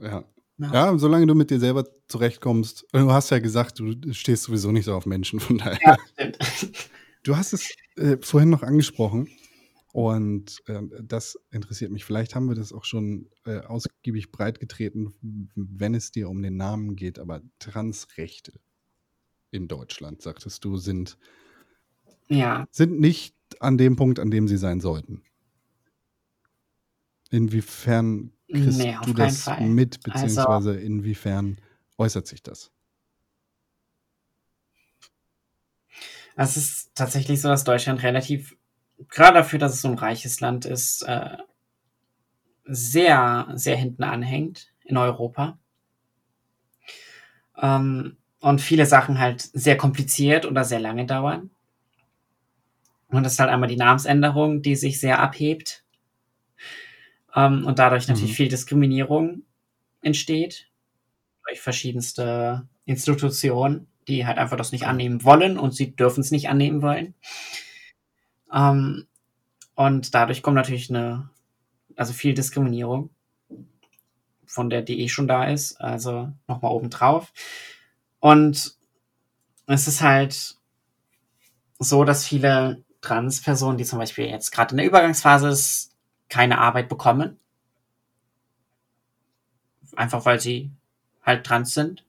Ja. 0.00 0.24
Ja. 0.58 0.72
ja, 0.72 0.98
solange 0.98 1.26
du 1.26 1.34
mit 1.34 1.50
dir 1.50 1.58
selber 1.58 1.86
zurechtkommst. 2.08 2.86
Du 2.92 3.10
hast 3.10 3.30
ja 3.30 3.38
gesagt, 3.38 3.78
du 3.80 4.12
stehst 4.12 4.44
sowieso 4.44 4.70
nicht 4.70 4.84
so 4.84 4.94
auf 4.94 5.06
Menschen, 5.06 5.40
von 5.40 5.58
daher. 5.58 5.78
Ja, 5.82 5.96
stimmt. 6.12 6.38
Du 7.24 7.36
hast 7.36 7.52
es 7.52 7.74
äh, 7.96 8.16
vorhin 8.20 8.50
noch 8.50 8.62
angesprochen 8.62 9.28
und 9.92 10.60
äh, 10.66 10.80
das 11.02 11.38
interessiert 11.50 11.90
mich. 11.92 12.04
Vielleicht 12.04 12.34
haben 12.34 12.48
wir 12.48 12.54
das 12.54 12.72
auch 12.72 12.84
schon 12.84 13.28
äh, 13.44 13.60
ausgiebig 13.60 14.30
breitgetreten, 14.32 15.14
wenn 15.54 15.94
es 15.94 16.10
dir 16.10 16.28
um 16.28 16.42
den 16.42 16.56
Namen 16.56 16.96
geht, 16.96 17.18
aber 17.18 17.40
Transrechte 17.58 18.52
in 19.52 19.68
Deutschland, 19.68 20.20
sagtest 20.22 20.64
du, 20.64 20.76
sind, 20.76 21.16
Ja. 22.28 22.66
sind 22.70 22.98
nicht 22.98 23.36
an 23.60 23.78
dem 23.78 23.96
Punkt, 23.96 24.18
an 24.18 24.30
dem 24.30 24.48
sie 24.48 24.56
sein 24.56 24.80
sollten. 24.80 25.22
Inwiefern 27.30 28.32
kriegst 28.52 28.78
Nee, 28.78 28.96
auf 28.96 29.06
du 29.06 29.12
das 29.14 29.36
Fall. 29.44 29.60
mit, 29.60 30.02
Also 30.08 30.42
beziehungsweise 30.42 30.74
inwiefern 30.78 31.58
äußert 31.98 32.26
sich 32.26 32.42
das? 32.42 32.70
es 36.36 36.56
ist 36.56 36.94
tatsächlich 36.94 37.40
so, 37.40 37.48
dass 37.48 37.64
Deutschland 37.64 38.02
relativ, 38.02 38.56
gerade 39.08 39.34
dafür, 39.38 39.58
dass 39.58 39.74
es 39.74 39.82
so 39.82 39.88
ein 39.88 39.98
reiches 39.98 40.40
Land 40.40 40.64
ist, 40.64 41.02
äh, 41.02 41.36
sehr, 42.64 43.48
sehr 43.54 43.76
hinten 43.76 44.02
anhängt 44.02 44.72
in 44.84 44.96
Europa. 44.96 45.58
Ähm, 47.60 48.16
und 48.40 48.60
viele 48.60 48.84
Sachen 48.86 49.18
halt 49.18 49.40
sehr 49.40 49.76
kompliziert 49.78 50.44
oder 50.46 50.64
sehr 50.64 50.80
lange 50.80 51.06
dauern. 51.06 51.50
Und 53.10 53.22
das 53.22 53.34
ist 53.34 53.38
halt 53.38 53.50
einmal 53.50 53.68
die 53.68 53.76
Namensänderung, 53.76 54.60
die 54.62 54.74
sich 54.74 54.98
sehr 54.98 55.20
abhebt. 55.20 55.81
Ähm, 57.34 57.66
und 57.66 57.78
dadurch 57.78 58.08
natürlich 58.08 58.32
Mhm. 58.32 58.36
viel 58.36 58.48
Diskriminierung 58.48 59.42
entsteht. 60.02 60.68
Durch 61.46 61.60
verschiedenste 61.60 62.68
Institutionen, 62.84 63.88
die 64.08 64.26
halt 64.26 64.38
einfach 64.38 64.56
das 64.56 64.72
nicht 64.72 64.86
annehmen 64.86 65.24
wollen 65.24 65.58
und 65.58 65.74
sie 65.74 65.94
dürfen 65.94 66.20
es 66.20 66.30
nicht 66.30 66.48
annehmen 66.48 66.82
wollen. 66.82 67.14
Ähm, 68.52 69.06
und 69.74 70.14
dadurch 70.14 70.42
kommt 70.42 70.56
natürlich 70.56 70.90
eine, 70.90 71.30
also 71.96 72.12
viel 72.12 72.34
Diskriminierung 72.34 73.10
von 74.46 74.68
der, 74.70 74.82
die 74.82 75.00
eh 75.00 75.08
schon 75.08 75.28
da 75.28 75.44
ist, 75.44 75.80
also 75.80 76.30
nochmal 76.46 76.72
obendrauf. 76.72 77.32
Und 78.20 78.76
es 79.66 79.88
ist 79.88 80.02
halt 80.02 80.56
so, 81.78 82.04
dass 82.04 82.26
viele 82.26 82.84
Transpersonen, 83.00 83.78
die 83.78 83.84
zum 83.84 83.98
Beispiel 83.98 84.26
jetzt 84.26 84.50
gerade 84.52 84.72
in 84.72 84.76
der 84.78 84.86
Übergangsphase 84.86 85.48
ist, 85.48 85.91
keine 86.32 86.56
Arbeit 86.56 86.88
bekommen. 86.88 87.38
Einfach 89.94 90.24
weil 90.24 90.40
sie 90.40 90.70
halt 91.22 91.44
trans 91.44 91.74
sind. 91.74 92.06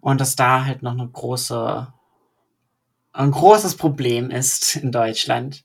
Und 0.00 0.18
dass 0.18 0.34
da 0.34 0.64
halt 0.64 0.82
noch 0.82 0.92
eine 0.92 1.06
große, 1.06 1.92
ein 3.12 3.30
großes 3.30 3.76
Problem 3.76 4.30
ist 4.30 4.76
in 4.76 4.92
Deutschland. 4.92 5.64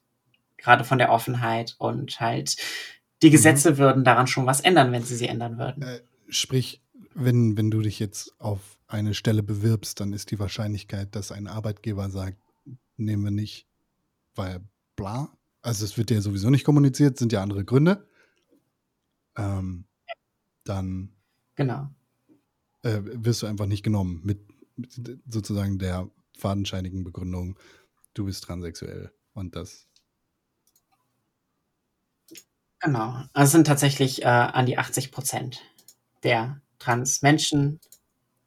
Gerade 0.58 0.84
von 0.84 0.98
der 0.98 1.10
Offenheit 1.10 1.76
und 1.78 2.20
halt 2.20 2.58
die 3.22 3.28
Mhm. 3.28 3.32
Gesetze 3.32 3.78
würden 3.78 4.04
daran 4.04 4.28
schon 4.28 4.46
was 4.46 4.60
ändern, 4.60 4.92
wenn 4.92 5.04
sie 5.04 5.16
sie 5.16 5.28
ändern 5.28 5.58
würden. 5.58 5.84
Äh, 5.84 6.02
sprich, 6.28 6.82
wenn, 7.14 7.56
wenn 7.56 7.72
du 7.72 7.80
dich 7.80 7.98
jetzt 8.00 8.36
auf 8.40 8.78
eine 8.88 9.14
Stelle 9.14 9.42
bewirbst, 9.42 10.02
dann 10.02 10.12
ist 10.12 10.32
die 10.32 10.40
Wahrscheinlichkeit, 10.40 11.16
dass 11.16 11.32
ein 11.32 11.48
Arbeitgeber 11.48 12.10
sagt, 12.10 12.38
nehmen 12.98 13.24
wir 13.24 13.32
nicht, 13.32 13.68
weil 14.36 14.60
bla. 14.98 15.30
Also 15.62 15.86
es 15.86 15.98
wird 15.98 16.12
ja 16.12 16.22
sowieso 16.22 16.50
nicht 16.50 16.64
kommuniziert, 16.66 17.18
sind 17.18 17.32
ja 17.32 17.42
andere 17.44 17.64
Gründe. 17.66 18.08
Ähm, 19.38 19.86
dann 20.64 21.14
Genau. 21.56 21.90
äh, 22.84 23.00
wirst 23.04 23.42
du 23.44 23.48
einfach 23.48 23.68
nicht 23.68 23.84
genommen 23.84 24.22
mit, 24.24 24.42
mit 24.78 25.22
sozusagen 25.28 25.80
der 25.80 26.10
fadenscheinigen 26.38 27.04
Begründung, 27.04 27.58
du 28.14 28.26
bist 28.26 28.44
transsexuell 28.44 29.12
und 29.34 29.56
das. 29.56 29.88
Genau. 32.80 33.24
Also 33.34 33.46
es 33.46 33.52
sind 33.52 33.68
tatsächlich 33.68 34.24
äh, 34.24 34.26
an 34.26 34.66
die 34.66 34.78
80 34.78 35.12
Prozent 35.12 35.62
der 36.24 36.62
Trans-Menschen, 36.80 37.80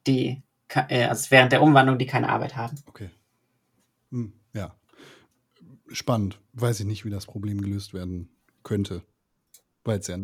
die 0.07 0.43
ke- 0.67 0.87
äh, 0.89 1.05
also 1.05 1.31
während 1.31 1.53
der 1.53 1.61
Umwandlung, 1.61 1.97
die 1.97 2.05
keine 2.05 2.29
Arbeit 2.29 2.55
haben. 2.57 2.75
Okay. 2.85 3.09
Hm. 4.11 4.33
Spannend. 5.95 6.39
Weiß 6.51 6.81
ich 6.81 6.85
nicht, 6.85 7.05
wie 7.05 7.09
das 7.09 7.25
Problem 7.25 7.61
gelöst 7.61 7.93
werden 7.93 8.29
könnte. 8.63 9.01
Weil 9.85 9.99
es 9.99 10.07
ja 10.07 10.17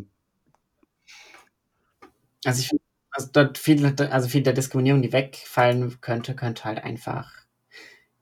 Also 2.44 2.60
ich 2.60 2.68
finde, 2.68 2.84
also 3.12 3.30
dort 3.32 3.58
viel, 3.58 3.86
also 3.86 4.28
viel 4.28 4.44
der 4.44 4.54
Diskriminierung, 4.54 5.02
die 5.02 5.14
wegfallen 5.14 6.02
könnte, 6.02 6.36
könnte 6.36 6.66
halt 6.66 6.84
einfach 6.84 7.32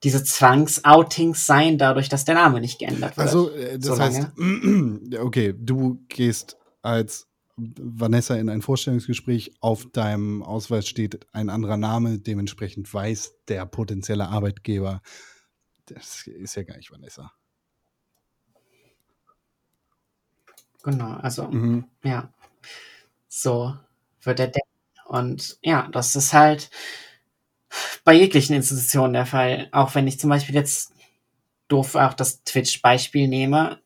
diese 0.04 0.22
Zwangsoutings 0.22 1.44
sein, 1.44 1.76
dadurch, 1.76 2.08
dass 2.08 2.24
der 2.24 2.36
Name 2.36 2.60
nicht 2.60 2.78
geändert 2.78 3.16
wird. 3.16 3.26
Also, 3.26 3.50
äh, 3.50 3.78
das 3.78 3.96
so 3.96 3.98
heißt, 3.98 4.28
okay, 5.18 5.52
du 5.58 6.04
gehst 6.08 6.56
als 6.82 7.28
Vanessa 7.56 8.36
in 8.36 8.48
ein 8.48 8.62
Vorstellungsgespräch, 8.62 9.54
auf 9.60 9.90
deinem 9.90 10.42
Ausweis 10.42 10.86
steht 10.86 11.26
ein 11.32 11.50
anderer 11.50 11.76
Name, 11.76 12.20
dementsprechend 12.20 12.92
weiß 12.92 13.34
der 13.48 13.66
potenzielle 13.66 14.28
Arbeitgeber, 14.28 15.02
das 15.86 16.26
ist 16.26 16.54
ja 16.54 16.62
gar 16.62 16.76
nicht 16.76 16.92
Vanessa. 16.92 17.32
Genau, 20.82 21.12
also 21.18 21.48
Mhm. 21.48 21.84
ja, 22.02 22.32
so 23.28 23.74
wird 24.22 24.40
er 24.40 24.48
denken. 24.48 24.68
Und 25.06 25.58
ja, 25.62 25.88
das 25.92 26.14
ist 26.16 26.32
halt 26.32 26.70
bei 28.04 28.14
jeglichen 28.14 28.54
Institutionen 28.54 29.12
der 29.12 29.26
Fall. 29.26 29.68
Auch 29.72 29.94
wenn 29.94 30.06
ich 30.06 30.18
zum 30.18 30.30
Beispiel 30.30 30.54
jetzt 30.54 30.92
doof 31.68 31.94
auch 31.94 32.14
das 32.14 32.42
Twitch-Beispiel 32.44 33.28
nehme, 33.28 33.80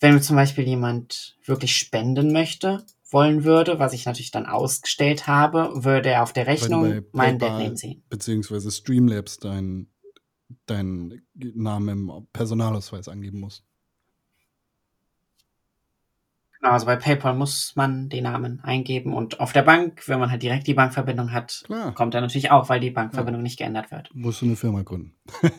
wenn 0.00 0.14
mir 0.14 0.20
zum 0.20 0.36
Beispiel 0.36 0.66
jemand 0.66 1.36
wirklich 1.44 1.76
spenden 1.76 2.32
möchte, 2.32 2.84
wollen 3.10 3.44
würde, 3.44 3.78
was 3.78 3.92
ich 3.92 4.06
natürlich 4.06 4.30
dann 4.30 4.46
ausgestellt 4.46 5.26
habe, 5.26 5.84
würde 5.84 6.10
er 6.10 6.22
auf 6.22 6.32
der 6.32 6.46
Rechnung 6.46 7.04
meinen 7.12 7.38
Deadname 7.38 7.76
sehen. 7.76 8.02
beziehungsweise 8.08 8.70
Streamlabs 8.70 9.38
deinen 9.38 9.92
dein 10.66 11.22
Namen 11.34 11.88
im 11.88 12.26
Personalausweis 12.32 13.08
angeben 13.08 13.40
musst. 13.40 13.64
Genau, 16.60 16.72
also 16.74 16.84
bei 16.86 16.96
PayPal 16.96 17.34
muss 17.34 17.72
man 17.74 18.10
den 18.10 18.24
Namen 18.24 18.60
eingeben 18.62 19.14
und 19.14 19.40
auf 19.40 19.52
der 19.54 19.62
Bank, 19.62 20.06
wenn 20.08 20.20
man 20.20 20.30
halt 20.30 20.42
direkt 20.42 20.66
die 20.66 20.74
Bankverbindung 20.74 21.32
hat, 21.32 21.62
Klar, 21.64 21.94
kommt 21.94 22.14
er 22.14 22.20
natürlich 22.20 22.50
auch, 22.50 22.68
weil 22.68 22.80
die 22.80 22.90
Bankverbindung 22.90 23.42
nicht 23.42 23.58
geändert 23.58 23.90
wird. 23.90 24.10
musst 24.14 24.42
du 24.42 24.46
eine 24.46 24.56
Firma 24.56 24.82
gründen. 24.82 25.14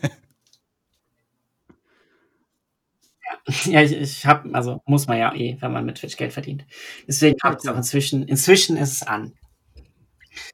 Ja, 3.64 3.82
ich, 3.82 3.92
ich 3.92 4.26
habe, 4.26 4.54
also 4.54 4.80
muss 4.86 5.06
man 5.06 5.18
ja 5.18 5.34
eh, 5.34 5.56
wenn 5.60 5.72
man 5.72 5.84
mit 5.84 5.96
Twitch 5.98 6.16
Geld 6.16 6.32
verdient. 6.32 6.64
Deswegen 7.08 7.36
Ja, 7.42 7.44
habe 7.44 7.56
ich 7.56 7.64
es 7.64 7.68
auch 7.68 7.76
inzwischen, 7.76 8.22
inzwischen 8.28 8.76
ist 8.76 8.92
es 8.92 9.02
an. 9.02 9.32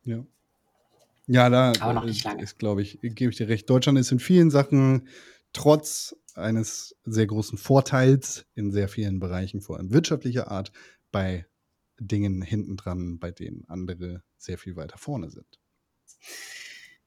Ja. 0.04 0.24
Ja, 1.26 1.50
da 1.50 1.72
Aber 1.80 1.92
noch 1.92 2.04
nicht 2.04 2.24
lange. 2.24 2.42
ist, 2.42 2.58
glaube 2.58 2.80
ich, 2.82 2.98
gebe 3.02 3.30
ich 3.30 3.36
dir 3.36 3.48
recht. 3.48 3.68
Deutschland 3.68 3.98
ist 3.98 4.10
in 4.12 4.18
vielen 4.18 4.50
Sachen 4.50 5.08
trotz 5.52 6.16
eines 6.38 6.96
sehr 7.04 7.26
großen 7.26 7.58
Vorteils 7.58 8.46
in 8.54 8.72
sehr 8.72 8.88
vielen 8.88 9.20
Bereichen, 9.20 9.60
vor 9.60 9.76
allem 9.76 9.92
wirtschaftlicher 9.92 10.50
Art, 10.50 10.72
bei 11.10 11.46
Dingen 11.98 12.42
hinten 12.42 12.76
dran, 12.76 13.18
bei 13.18 13.30
denen 13.30 13.64
andere 13.68 14.22
sehr 14.36 14.58
viel 14.58 14.76
weiter 14.76 14.98
vorne 14.98 15.30
sind. 15.30 15.58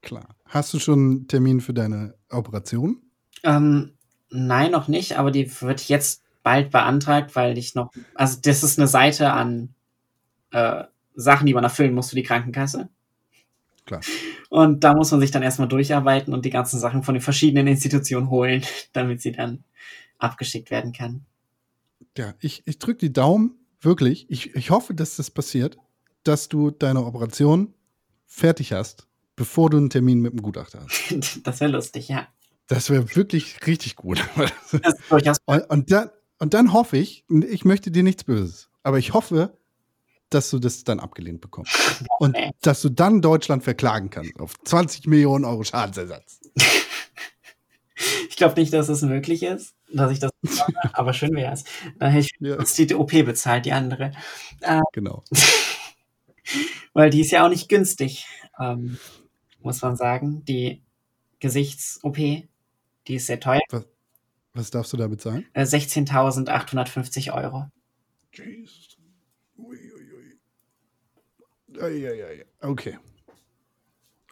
Klar. 0.01 0.35
Hast 0.45 0.73
du 0.73 0.79
schon 0.79 0.99
einen 0.99 1.27
Termin 1.27 1.61
für 1.61 1.73
deine 1.73 2.15
Operation? 2.29 3.01
Ähm, 3.43 3.93
nein, 4.29 4.71
noch 4.71 4.87
nicht, 4.87 5.17
aber 5.17 5.31
die 5.31 5.61
wird 5.61 5.87
jetzt 5.87 6.23
bald 6.43 6.71
beantragt, 6.71 7.35
weil 7.35 7.57
ich 7.57 7.75
noch, 7.75 7.91
also 8.15 8.39
das 8.41 8.63
ist 8.63 8.79
eine 8.79 8.87
Seite 8.87 9.31
an 9.31 9.75
äh, 10.51 10.83
Sachen, 11.13 11.45
die 11.45 11.53
man 11.53 11.63
erfüllen 11.63 11.93
muss 11.93 12.09
für 12.09 12.15
die 12.15 12.23
Krankenkasse. 12.23 12.89
Klar. 13.85 14.01
Und 14.49 14.83
da 14.83 14.93
muss 14.93 15.11
man 15.11 15.19
sich 15.19 15.31
dann 15.31 15.43
erstmal 15.43 15.67
durcharbeiten 15.67 16.33
und 16.33 16.45
die 16.45 16.49
ganzen 16.49 16.79
Sachen 16.79 17.03
von 17.03 17.15
den 17.15 17.21
verschiedenen 17.21 17.67
Institutionen 17.67 18.29
holen, 18.29 18.63
damit 18.93 19.21
sie 19.21 19.31
dann 19.31 19.63
abgeschickt 20.17 20.71
werden 20.71 20.93
kann. 20.93 21.25
Ja, 22.17 22.33
ich, 22.39 22.63
ich 22.65 22.79
drücke 22.79 22.99
die 22.99 23.13
Daumen, 23.13 23.55
wirklich. 23.79 24.29
Ich, 24.29 24.55
ich 24.55 24.69
hoffe, 24.69 24.93
dass 24.93 25.15
das 25.15 25.31
passiert, 25.31 25.77
dass 26.23 26.49
du 26.49 26.71
deine 26.71 27.05
Operation 27.05 27.73
fertig 28.25 28.73
hast, 28.73 29.07
bevor 29.35 29.69
du 29.69 29.77
einen 29.77 29.89
Termin 29.89 30.19
mit 30.19 30.33
dem 30.33 30.41
Gutachter 30.41 30.85
hast. 30.85 31.41
das 31.47 31.59
wäre 31.59 31.71
lustig, 31.71 32.07
ja. 32.07 32.27
Das 32.67 32.89
wäre 32.89 33.15
wirklich 33.15 33.65
richtig 33.67 33.95
gut. 33.95 34.23
Und, 35.45 35.69
und, 35.69 35.91
dann, 35.91 36.09
und 36.39 36.53
dann 36.53 36.71
hoffe 36.71 36.97
ich, 36.97 37.25
ich 37.27 37.65
möchte 37.65 37.91
dir 37.91 38.03
nichts 38.03 38.23
Böses, 38.23 38.69
aber 38.81 38.97
ich 38.97 39.13
hoffe, 39.13 39.57
dass 40.31 40.49
du 40.49 40.59
das 40.59 40.83
dann 40.83 40.99
abgelehnt 40.99 41.41
bekommst. 41.41 41.73
Und 42.19 42.35
dass 42.61 42.81
du 42.81 42.89
dann 42.89 43.21
Deutschland 43.21 43.63
verklagen 43.63 44.09
kannst 44.09 44.39
auf 44.39 44.53
20 44.63 45.07
Millionen 45.07 45.45
Euro 45.45 45.63
Schadensersatz. 45.63 46.39
Ich 48.29 48.35
glaube 48.35 48.59
nicht, 48.59 48.73
dass 48.73 48.89
es 48.89 49.03
möglich 49.03 49.43
ist, 49.43 49.75
dass 49.93 50.11
ich 50.11 50.17
das 50.17 50.31
mache, 50.41 50.73
aber 50.93 51.13
schön 51.13 51.35
wäre 51.35 51.53
es. 51.53 51.63
Dann 51.99 52.11
hätte 52.11 52.25
ich 52.25 52.31
Ja, 52.39 52.57
die 52.85 52.95
OP 52.95 53.11
bezahlt, 53.11 53.65
die 53.65 53.73
andere. 53.73 54.11
genau. 54.91 55.23
Weil 56.93 57.11
die 57.11 57.21
ist 57.21 57.29
ja 57.29 57.45
auch 57.45 57.49
nicht 57.49 57.69
günstig, 57.69 58.25
ähm, 58.59 58.97
muss 59.61 59.83
man 59.83 59.95
sagen. 59.95 60.43
Die 60.45 60.81
Gesichts-OP 61.39 62.17
Die 62.17 63.15
ist 63.15 63.27
sehr 63.27 63.39
teuer. 63.39 63.61
Was 64.53 64.71
darfst 64.71 64.91
du 64.93 64.97
da 64.97 65.07
bezahlen? 65.07 65.45
Äh, 65.53 65.63
16.850 65.63 67.33
Euro. 67.33 67.67
Jesus. 68.33 68.90
Okay. 72.61 72.97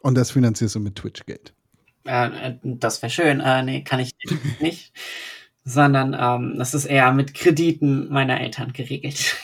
Und 0.02 0.16
das 0.16 0.32
finanzierst 0.32 0.76
du 0.76 0.80
mit 0.80 0.96
Twitch-Geld. 0.96 1.54
Äh, 2.06 2.50
äh, 2.50 2.60
das 2.64 3.02
wäre 3.02 3.10
schön. 3.10 3.40
Äh, 3.40 3.64
nee, 3.64 3.84
kann 3.84 4.00
ich 4.00 4.16
nicht. 4.60 4.94
Sondern 5.64 6.16
ähm, 6.18 6.58
das 6.58 6.74
ist 6.74 6.86
eher 6.86 7.12
mit 7.12 7.34
Krediten 7.34 8.10
meiner 8.10 8.40
Eltern 8.40 8.74
geregelt. 8.74 9.36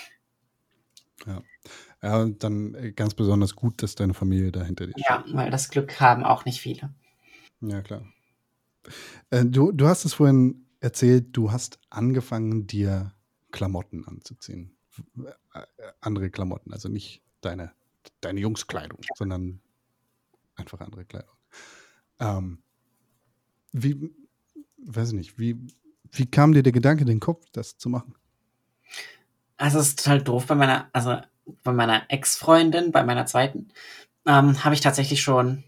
Ja, 2.06 2.22
und 2.22 2.44
dann 2.44 2.76
äh, 2.76 2.92
ganz 2.92 3.16
besonders 3.16 3.56
gut, 3.56 3.82
dass 3.82 3.96
deine 3.96 4.14
Familie 4.14 4.52
da 4.52 4.64
hinter 4.64 4.86
dir 4.86 4.92
steht. 4.92 5.06
Ja, 5.10 5.24
weil 5.30 5.50
das 5.50 5.70
Glück 5.70 6.00
haben 6.00 6.24
auch 6.24 6.46
nicht 6.46 6.62
viele. 6.62 6.94
Ja, 7.62 7.82
klar. 7.82 8.06
Äh, 9.32 9.46
du, 9.46 9.72
du 9.72 9.88
hast 9.88 10.06
es 10.06 10.14
vorhin 10.14 10.68
erzählt, 10.80 11.36
du 11.36 11.52
hast 11.52 11.80
angefangen, 11.90 12.68
dir 12.68 13.14
Klamotten 13.52 14.06
anzuziehen. 14.06 14.78
Äh, 15.18 15.62
andere 16.00 16.30
Klamotten, 16.30 16.74
also 16.74 16.90
nicht 16.90 17.24
deine, 17.42 17.72
deine 18.22 18.40
Jungskleidung, 18.40 19.00
sondern 19.16 19.62
einfach 20.56 20.80
andere 20.82 21.06
Kleidung. 21.06 21.36
Ähm, 22.20 22.64
wie, 23.72 24.12
weiß 24.78 25.10
ich 25.10 25.14
nicht, 25.16 25.40
wie, 25.40 25.58
wie 26.12 26.26
kam 26.30 26.54
dir 26.54 26.64
der 26.64 26.72
Gedanke 26.72 27.02
in 27.02 27.08
den 27.08 27.20
Kopf, 27.20 27.46
das 27.52 27.78
zu 27.78 27.90
machen? 27.90 28.16
Also 29.58 29.80
es 29.80 29.90
ist 29.90 30.04
total 30.04 30.22
doof 30.22 30.48
bei 30.48 30.56
meiner, 30.56 30.90
also 30.94 31.18
bei 31.64 31.72
meiner 31.72 32.04
Ex-Freundin, 32.10 32.92
bei 32.92 33.04
meiner 33.04 33.26
zweiten, 33.26 33.70
ähm, 34.26 34.64
habe 34.64 34.76
ich 34.76 34.82
tatsächlich 34.82 35.22
schon 35.22 35.64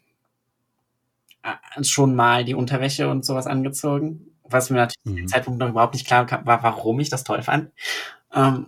äh, 1.43 1.83
schon 1.83 2.15
mal 2.15 2.45
die 2.45 2.55
Unterwäsche 2.55 3.09
und 3.09 3.25
sowas 3.25 3.47
angezogen, 3.47 4.31
was 4.43 4.69
mir 4.69 4.77
natürlich 4.77 5.03
zu 5.05 5.15
dem 5.15 5.23
Mhm. 5.23 5.27
Zeitpunkt 5.27 5.59
noch 5.59 5.69
überhaupt 5.69 5.93
nicht 5.93 6.07
klar 6.07 6.29
war, 6.45 6.63
warum 6.63 6.99
ich 6.99 7.09
das 7.09 7.23
toll 7.23 7.41
fand. 7.43 7.71
Ähm, 8.33 8.67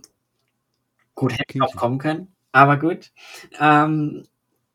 gut, 1.14 1.32
hätte 1.32 1.42
ich 1.42 1.46
Kinky. 1.48 1.58
drauf 1.58 1.76
kommen 1.76 1.98
können, 1.98 2.28
aber 2.52 2.78
gut. 2.78 3.10
Ähm, 3.60 4.26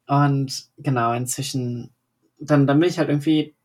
und 0.08 0.70
genau, 0.78 1.14
inzwischen, 1.14 1.92
dann, 2.40 2.68
dann 2.68 2.80
bin 2.80 2.90
ich 2.90 3.00
halt 3.00 3.10
irgendwie, 3.10 3.56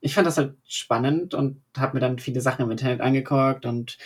ich 0.00 0.14
fand 0.14 0.26
das 0.26 0.36
halt 0.38 0.56
spannend 0.66 1.32
und 1.34 1.62
habe 1.76 1.94
mir 1.94 2.00
dann 2.00 2.18
viele 2.18 2.40
Sachen 2.40 2.62
im 2.64 2.70
Internet 2.70 3.00
angeguckt 3.00 3.64
und 3.66 3.98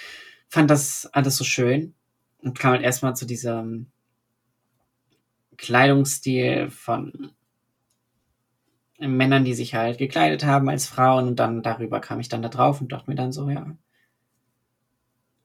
fand 0.49 0.71
das 0.71 1.07
alles 1.13 1.37
so 1.37 1.45
schön 1.45 1.95
und 2.39 2.59
kam 2.59 2.73
halt 2.73 2.83
erstmal 2.83 3.17
zu 3.17 3.27
diesem 3.27 3.91
Kleidungsstil 5.57 6.71
von 6.71 7.33
Männern, 8.99 9.47
die 9.47 9.55
sich 9.55 9.75
halt 9.75 9.97
gekleidet 9.97 10.45
haben 10.45 10.69
als 10.69 10.87
Frauen 10.87 11.29
und 11.29 11.37
dann 11.37 11.63
darüber 11.63 11.99
kam 12.01 12.21
ich 12.21 12.29
dann 12.29 12.43
da 12.43 12.49
drauf 12.51 12.83
und 12.83 12.93
dachte 12.93 13.09
mir 13.11 13.17
dann 13.17 13.33
so, 13.33 13.49
ja, 13.49 13.75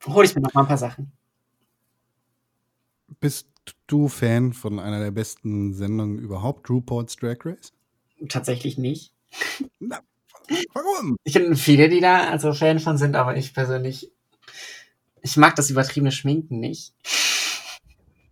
hole 0.05 0.25
ich 0.25 0.35
mir 0.35 0.41
noch 0.41 0.53
mal 0.53 0.61
ein 0.61 0.67
paar 0.67 0.77
Sachen. 0.77 1.11
Bist 3.21 3.47
du 3.91 4.07
Fan 4.07 4.53
von 4.53 4.79
einer 4.79 4.99
der 4.99 5.11
besten 5.11 5.73
Sendungen 5.73 6.19
überhaupt, 6.19 6.69
RuPaul's 6.69 7.15
Drag 7.15 7.37
Race? 7.45 7.73
Tatsächlich 8.29 8.77
nicht. 8.77 9.13
Na, 9.79 9.99
warum? 10.73 11.17
Ich 11.23 11.33
kenne 11.33 11.55
viele, 11.55 11.89
die 11.89 11.99
da 11.99 12.29
also 12.29 12.53
Fan 12.53 12.79
von 12.79 12.97
sind, 12.97 13.15
aber 13.15 13.35
ich 13.35 13.53
persönlich, 13.53 14.11
ich 15.21 15.37
mag 15.37 15.55
das 15.55 15.69
übertriebene 15.69 16.11
Schminken 16.11 16.59
nicht. 16.59 16.93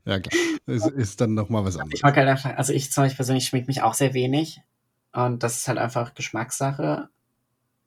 Ja, 0.05 0.19
klar. 0.19 0.33
Es 0.65 0.87
ist 0.87 1.21
dann 1.21 1.33
nochmal 1.33 1.65
was 1.65 1.75
Ich 1.75 1.81
anderes. 1.81 2.01
mag 2.03 2.15
halt 2.15 2.27
einfach, 2.27 2.55
also 2.57 2.73
ich 2.73 2.91
zum 2.91 3.03
Beispiel 3.03 3.17
persönlich 3.17 3.45
schmink 3.45 3.67
mich 3.67 3.81
auch 3.81 3.93
sehr 3.93 4.13
wenig. 4.13 4.61
Und 5.11 5.43
das 5.43 5.57
ist 5.57 5.67
halt 5.67 5.77
einfach 5.77 6.13
Geschmackssache. 6.13 7.09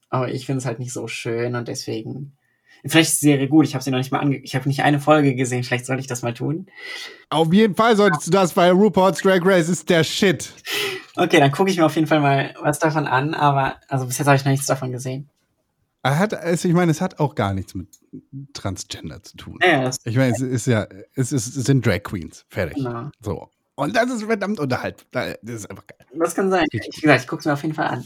Aber 0.08 0.32
ich 0.32 0.46
finde 0.46 0.58
es 0.58 0.66
halt 0.66 0.78
nicht 0.78 0.92
so 0.92 1.06
schön 1.08 1.54
und 1.54 1.68
deswegen. 1.68 2.36
Vielleicht 2.84 3.12
ist 3.12 3.22
die 3.22 3.26
Serie 3.26 3.48
gut, 3.48 3.64
ich 3.64 3.74
habe 3.74 3.84
sie 3.84 3.90
noch 3.90 3.98
nicht 3.98 4.10
mal 4.10 4.18
ange... 4.18 4.38
Ich 4.38 4.54
habe 4.56 4.68
nicht 4.68 4.82
eine 4.82 4.98
Folge 4.98 5.34
gesehen, 5.34 5.62
vielleicht 5.62 5.86
sollte 5.86 6.00
ich 6.00 6.08
das 6.08 6.22
mal 6.22 6.34
tun. 6.34 6.66
Auf 7.30 7.52
jeden 7.52 7.76
Fall 7.76 7.96
solltest 7.96 8.26
du 8.26 8.30
das, 8.32 8.56
weil 8.56 8.72
RuPaul's 8.72 9.20
Drag 9.20 9.40
Race 9.44 9.68
ist 9.68 9.88
der 9.88 10.02
Shit. 10.02 10.52
Okay, 11.14 11.38
dann 11.38 11.52
gucke 11.52 11.70
ich 11.70 11.76
mir 11.76 11.86
auf 11.86 11.94
jeden 11.94 12.08
Fall 12.08 12.20
mal 12.20 12.54
was 12.60 12.78
davon 12.80 13.06
an, 13.06 13.34
aber 13.34 13.76
also 13.88 14.06
bis 14.06 14.18
jetzt 14.18 14.26
habe 14.26 14.36
ich 14.36 14.44
noch 14.44 14.50
nichts 14.50 14.66
davon 14.66 14.90
gesehen. 14.90 15.28
Hat, 16.04 16.34
also 16.34 16.66
ich 16.66 16.74
meine, 16.74 16.90
es 16.90 17.00
hat 17.00 17.20
auch 17.20 17.36
gar 17.36 17.54
nichts 17.54 17.74
mit 17.76 17.86
Transgender 18.54 19.22
zu 19.22 19.36
tun. 19.36 19.58
Ja, 19.62 19.88
Ich 20.04 20.16
meine, 20.16 20.32
es 20.32 20.40
ist 20.40 20.66
ja, 20.66 20.86
es, 21.14 21.30
ist, 21.30 21.56
es 21.56 21.64
sind 21.64 21.86
Drag 21.86 22.02
Queens. 22.02 22.44
Fertig. 22.48 22.76
genau. 22.76 23.10
So. 23.20 23.48
Und 23.76 23.94
das 23.94 24.10
ist 24.10 24.24
verdammt 24.24 24.58
unterhalb. 24.58 25.04
Das 25.12 25.36
ist 25.42 25.70
einfach 25.70 25.86
geil. 25.86 26.06
das 26.18 26.34
kann 26.34 26.50
sein. 26.50 26.66
Wie 26.72 26.78
gesagt, 26.78 27.22
ich 27.22 27.28
gucke 27.28 27.40
es 27.40 27.46
mir 27.46 27.52
auf 27.52 27.62
jeden 27.62 27.74
Fall 27.74 27.86
an. 27.86 28.04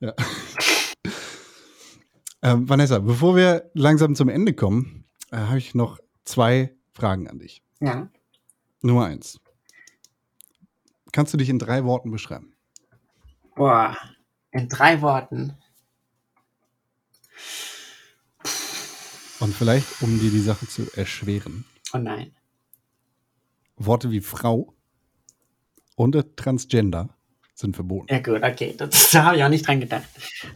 Ja. 0.00 0.14
ähm, 2.42 2.68
Vanessa, 2.68 2.98
bevor 2.98 3.36
wir 3.36 3.70
langsam 3.74 4.14
zum 4.14 4.28
Ende 4.28 4.54
kommen, 4.54 5.04
äh, 5.30 5.36
habe 5.36 5.58
ich 5.58 5.74
noch 5.74 5.98
zwei 6.24 6.74
Fragen 6.92 7.28
an 7.28 7.38
dich. 7.38 7.62
Ja. 7.80 8.08
Nummer 8.82 9.06
eins. 9.06 9.40
Kannst 11.12 11.34
du 11.34 11.38
dich 11.38 11.48
in 11.48 11.58
drei 11.58 11.84
Worten 11.84 12.10
beschreiben? 12.10 12.54
Boah. 13.54 13.96
In 14.52 14.68
drei 14.68 15.00
Worten. 15.02 15.56
Und 19.40 19.54
vielleicht, 19.54 20.02
um 20.02 20.20
dir 20.20 20.30
die 20.30 20.40
Sache 20.40 20.66
zu 20.66 20.86
erschweren, 20.94 21.64
Oh 21.92 21.98
nein. 21.98 22.32
Worte 23.76 24.10
wie 24.10 24.20
Frau 24.20 24.74
und 25.96 26.36
Transgender 26.36 27.08
sind 27.54 27.74
verboten. 27.74 28.12
Ja 28.12 28.20
gut, 28.20 28.42
okay. 28.42 28.74
Das, 28.76 29.10
da 29.10 29.24
habe 29.24 29.36
ich 29.36 29.44
auch 29.44 29.48
nicht 29.48 29.66
dran 29.66 29.80
gedacht. 29.80 30.08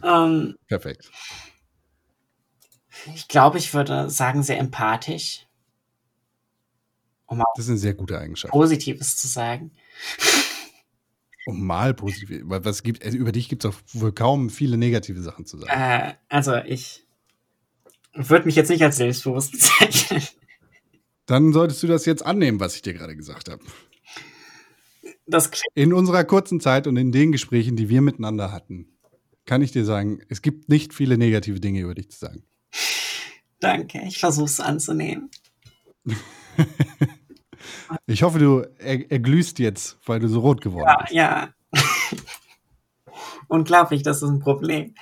Ähm, 0.02 0.56
Perfekt. 0.68 1.10
Ich 3.14 3.28
glaube, 3.28 3.58
ich 3.58 3.74
würde 3.74 4.10
sagen, 4.10 4.42
sehr 4.42 4.58
empathisch. 4.58 5.46
Um 7.26 7.42
Das 7.56 7.64
ist 7.64 7.70
eine 7.70 7.78
sehr 7.78 7.94
gute 7.94 8.18
Eigenschaft. 8.18 8.52
Positives 8.52 9.16
zu 9.16 9.26
sagen. 9.26 9.72
Um 11.46 11.66
mal 11.66 11.94
positiv. 11.94 12.42
weil 12.44 12.64
Was 12.64 12.82
gibt, 12.82 13.04
also 13.04 13.16
über 13.16 13.32
dich 13.32 13.48
gibt 13.48 13.64
es 13.64 13.70
auch 13.70 13.78
wohl 13.92 14.12
kaum 14.12 14.50
viele 14.50 14.76
negative 14.76 15.20
Sachen 15.22 15.46
zu 15.46 15.58
sagen. 15.58 15.72
Äh, 15.72 16.14
also 16.28 16.56
ich 16.56 17.06
würde 18.14 18.46
mich 18.46 18.56
jetzt 18.56 18.70
nicht 18.70 18.82
als 18.82 18.96
selbstbewusst 18.96 19.52
bezeichnen. 19.52 20.22
Dann 21.26 21.52
solltest 21.52 21.82
du 21.82 21.86
das 21.86 22.04
jetzt 22.06 22.24
annehmen, 22.24 22.60
was 22.60 22.76
ich 22.76 22.82
dir 22.82 22.94
gerade 22.94 23.16
gesagt 23.16 23.48
habe. 23.48 23.62
In 25.74 25.92
unserer 25.94 26.24
kurzen 26.24 26.60
Zeit 26.60 26.86
und 26.86 26.96
in 26.96 27.12
den 27.12 27.32
Gesprächen, 27.32 27.76
die 27.76 27.88
wir 27.88 28.02
miteinander 28.02 28.52
hatten, 28.52 28.98
kann 29.46 29.62
ich 29.62 29.72
dir 29.72 29.84
sagen, 29.84 30.20
es 30.28 30.42
gibt 30.42 30.68
nicht 30.68 30.92
viele 30.92 31.16
negative 31.16 31.60
Dinge 31.60 31.80
über 31.80 31.94
dich 31.94 32.10
zu 32.10 32.18
sagen. 32.18 32.44
Danke. 33.60 34.02
Ich 34.06 34.18
versuche 34.18 34.46
es 34.46 34.60
anzunehmen. 34.60 35.30
Ich 38.06 38.22
hoffe, 38.22 38.38
du 38.38 38.60
er, 38.78 39.10
erglühst 39.10 39.58
jetzt, 39.58 39.98
weil 40.06 40.20
du 40.20 40.28
so 40.28 40.40
rot 40.40 40.60
geworden 40.60 40.88
Ja, 40.88 40.96
bist. 41.00 41.12
ja. 41.12 41.54
Unglaublich, 43.48 44.02
das 44.02 44.18
ist 44.22 44.28
ein 44.28 44.40
Problem. 44.40 44.94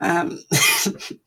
Ähm, 0.00 0.38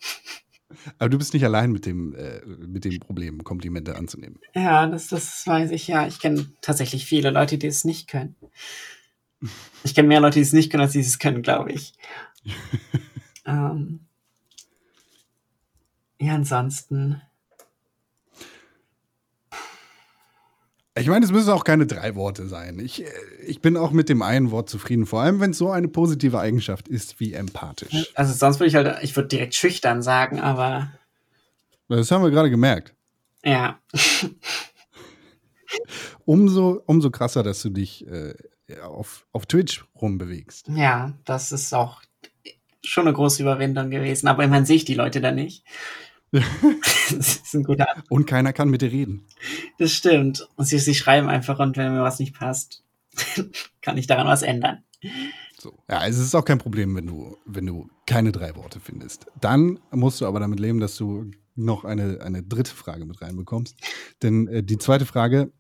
Aber 0.99 1.09
du 1.09 1.17
bist 1.17 1.33
nicht 1.33 1.45
allein 1.45 1.71
mit 1.71 1.85
dem, 1.85 2.13
äh, 2.15 2.41
mit 2.45 2.83
dem 2.85 2.99
Problem, 2.99 3.43
Komplimente 3.43 3.95
anzunehmen. 3.95 4.39
ja, 4.53 4.85
das, 4.87 5.07
das 5.07 5.45
weiß 5.47 5.71
ich 5.71 5.87
ja. 5.87 6.07
Ich 6.07 6.19
kenne 6.19 6.51
tatsächlich 6.61 7.05
viele 7.05 7.29
Leute, 7.29 7.57
die 7.57 7.67
es 7.67 7.85
nicht 7.85 8.07
können. 8.07 8.35
Ich 9.83 9.95
kenne 9.95 10.07
mehr 10.07 10.19
Leute, 10.19 10.35
die 10.35 10.41
es 10.43 10.53
nicht 10.53 10.71
können, 10.71 10.83
als 10.83 10.91
die 10.93 10.99
es 10.99 11.19
können, 11.19 11.41
glaube 11.41 11.71
ich. 11.71 11.93
ähm, 13.45 14.05
ja, 16.23 16.35
ansonsten. 16.35 17.21
Ich 20.95 21.07
meine, 21.07 21.25
es 21.25 21.31
müssen 21.31 21.49
auch 21.49 21.63
keine 21.63 21.87
drei 21.87 22.13
Worte 22.15 22.47
sein. 22.47 22.77
Ich, 22.79 23.03
äh, 23.03 23.07
ich 23.47 23.61
bin 23.61 23.77
auch 23.77 23.91
mit 23.91 24.09
dem 24.09 24.21
einen 24.21 24.51
Wort 24.51 24.69
zufrieden, 24.69 25.05
vor 25.07 25.21
allem 25.21 25.39
wenn 25.39 25.51
es 25.51 25.57
so 25.57 25.71
eine 25.71 25.87
positive 25.87 26.39
Eigenschaft 26.39 26.87
ist 26.87 27.19
wie 27.19 27.33
empathisch. 27.33 28.11
Also 28.13 28.33
sonst 28.33 28.59
würde 28.59 28.67
ich 28.67 28.75
halt, 28.75 29.03
ich 29.03 29.15
würde 29.15 29.29
direkt 29.29 29.55
schüchtern 29.55 30.03
sagen, 30.03 30.39
aber 30.39 30.91
Das 31.87 32.11
haben 32.11 32.23
wir 32.23 32.29
gerade 32.31 32.49
gemerkt. 32.51 32.93
ja. 33.43 33.79
Umso, 36.25 36.83
umso 36.85 37.09
krasser, 37.09 37.41
dass 37.41 37.63
du 37.63 37.69
dich 37.69 38.05
äh, 38.07 38.35
auf, 38.83 39.25
auf 39.31 39.47
Twitch 39.47 39.83
rumbewegst. 39.99 40.67
Ja, 40.69 41.13
das 41.25 41.51
ist 41.51 41.73
auch 41.73 42.01
schon 42.83 43.07
eine 43.07 43.15
große 43.15 43.41
Überwindung 43.41 43.89
gewesen, 43.89 44.27
aber 44.27 44.43
immerhin 44.43 44.65
sehe 44.65 44.75
ich 44.75 44.85
die 44.85 44.93
Leute 44.93 45.19
da 45.19 45.31
nicht. 45.31 45.63
Das 46.33 47.37
ist 47.37 47.53
ein 47.53 47.63
guter 47.63 47.89
An- 47.95 48.03
Und 48.09 48.25
keiner 48.25 48.53
kann 48.53 48.69
mit 48.69 48.81
dir 48.81 48.91
reden. 48.91 49.25
Das 49.77 49.91
stimmt. 49.93 50.47
Und 50.55 50.65
sie, 50.65 50.79
sie 50.79 50.95
schreiben 50.95 51.29
einfach 51.29 51.59
und 51.59 51.77
wenn 51.77 51.93
mir 51.93 52.01
was 52.01 52.19
nicht 52.19 52.33
passt, 52.35 52.83
kann 53.81 53.97
ich 53.97 54.07
daran 54.07 54.27
was 54.27 54.41
ändern. 54.41 54.83
So. 55.59 55.77
Ja, 55.89 56.05
es 56.07 56.17
ist 56.17 56.33
auch 56.35 56.45
kein 56.45 56.57
Problem, 56.57 56.95
wenn 56.95 57.05
du, 57.05 57.37
wenn 57.45 57.65
du 57.65 57.89
keine 58.05 58.31
drei 58.31 58.55
Worte 58.55 58.79
findest. 58.79 59.27
Dann 59.39 59.79
musst 59.91 60.19
du 60.21 60.25
aber 60.25 60.39
damit 60.39 60.59
leben, 60.59 60.79
dass 60.79 60.97
du 60.97 61.31
noch 61.55 61.85
eine, 61.85 62.21
eine 62.21 62.41
dritte 62.41 62.73
Frage 62.73 63.05
mit 63.05 63.21
reinbekommst. 63.21 63.77
Denn 64.23 64.47
äh, 64.47 64.63
die 64.63 64.77
zweite 64.79 65.05
Frage, 65.05 65.51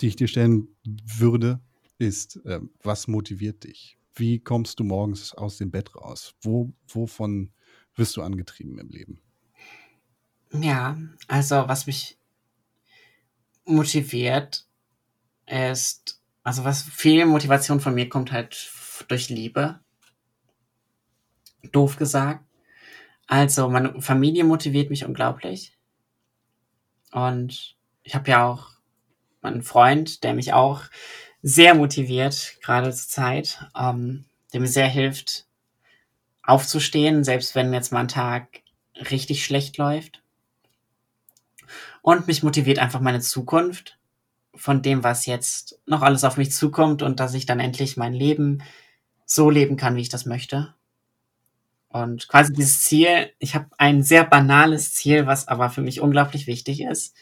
die 0.00 0.08
ich 0.08 0.16
dir 0.16 0.28
stellen 0.28 0.68
würde, 0.84 1.60
ist, 1.98 2.36
äh, 2.44 2.60
was 2.82 3.08
motiviert 3.08 3.64
dich? 3.64 3.98
Wie 4.14 4.40
kommst 4.40 4.78
du 4.78 4.84
morgens 4.84 5.32
aus 5.34 5.56
dem 5.58 5.70
Bett 5.70 5.94
raus? 5.96 6.34
Wo, 6.42 6.72
wovon 6.88 7.52
wirst 7.94 8.16
du 8.16 8.22
angetrieben 8.22 8.78
im 8.78 8.88
Leben? 8.90 9.20
Ja, 10.52 10.96
also 11.26 11.68
was 11.68 11.86
mich 11.86 12.18
motiviert 13.64 14.64
ist, 15.46 16.20
also 16.42 16.64
was 16.64 16.82
viel 16.82 17.26
Motivation 17.26 17.80
von 17.80 17.94
mir 17.94 18.08
kommt 18.08 18.32
halt 18.32 18.70
durch 19.08 19.28
Liebe. 19.28 19.80
Doof 21.72 21.96
gesagt. 21.96 22.44
Also 23.26 23.68
meine 23.68 24.00
Familie 24.00 24.44
motiviert 24.44 24.90
mich 24.90 25.04
unglaublich. 25.04 25.76
Und 27.12 27.76
ich 28.02 28.14
habe 28.14 28.30
ja 28.30 28.46
auch 28.46 28.70
einen 29.42 29.62
Freund, 29.62 30.24
der 30.24 30.34
mich 30.34 30.52
auch 30.54 30.82
sehr 31.42 31.74
motiviert, 31.74 32.56
gerade 32.62 32.90
zur 32.92 33.08
Zeit, 33.08 33.64
ähm, 33.76 34.24
der 34.52 34.60
mir 34.60 34.66
sehr 34.66 34.88
hilft, 34.88 35.46
aufzustehen, 36.42 37.24
selbst 37.24 37.54
wenn 37.54 37.72
jetzt 37.72 37.92
mal 37.92 38.00
ein 38.00 38.08
Tag 38.08 38.62
richtig 39.10 39.44
schlecht 39.44 39.76
läuft. 39.76 40.22
Und 42.08 42.26
mich 42.26 42.42
motiviert 42.42 42.78
einfach 42.78 43.00
meine 43.00 43.20
Zukunft 43.20 43.98
von 44.54 44.80
dem, 44.80 45.04
was 45.04 45.26
jetzt 45.26 45.78
noch 45.84 46.00
alles 46.00 46.24
auf 46.24 46.38
mich 46.38 46.50
zukommt 46.52 47.02
und 47.02 47.20
dass 47.20 47.34
ich 47.34 47.44
dann 47.44 47.60
endlich 47.60 47.98
mein 47.98 48.14
Leben 48.14 48.62
so 49.26 49.50
leben 49.50 49.76
kann, 49.76 49.94
wie 49.94 50.00
ich 50.00 50.08
das 50.08 50.24
möchte. 50.24 50.72
Und 51.88 52.26
quasi 52.26 52.54
dieses 52.54 52.82
Ziel, 52.82 53.30
ich 53.38 53.54
habe 53.54 53.66
ein 53.76 54.02
sehr 54.02 54.24
banales 54.24 54.94
Ziel, 54.94 55.26
was 55.26 55.48
aber 55.48 55.68
für 55.68 55.82
mich 55.82 56.00
unglaublich 56.00 56.46
wichtig 56.46 56.80
ist. 56.80 57.14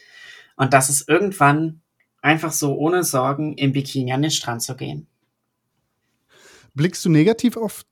Und 0.55 0.71
das 0.71 0.89
ist 0.89 1.09
irgendwann 1.09 1.81
einfach 2.21 2.53
so 2.53 2.73
ohne 2.77 3.03
Sorgen 3.03 3.57
im 3.57 3.73
Bikini 3.73 4.13
an 4.13 4.21
den 4.21 4.31
Strand 4.31 4.61
zu 4.61 4.77
gehen. 4.77 5.05
Blickst 6.75 7.03
du 7.03 7.09
negativ 7.09 7.57
auf 7.57 7.83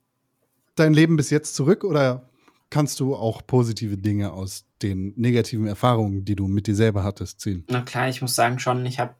dein 0.76 0.93
Leben 0.93 1.17
bis 1.17 1.30
jetzt 1.30 1.55
zurück 1.55 1.84
oder 1.84 2.30
kannst 2.69 2.99
du 2.99 3.15
auch 3.15 3.45
positive 3.45 3.97
Dinge 3.97 4.33
aus 4.33 4.65
den 4.81 5.13
negativen 5.15 5.67
Erfahrungen, 5.67 6.25
die 6.25 6.35
du 6.35 6.47
mit 6.47 6.67
dir 6.67 6.75
selber 6.75 7.03
hattest, 7.03 7.39
ziehen? 7.39 7.63
Na 7.69 7.81
klar, 7.81 8.09
ich 8.09 8.21
muss 8.21 8.35
sagen 8.35 8.59
schon, 8.59 8.85
ich 8.85 8.99
habe 8.99 9.15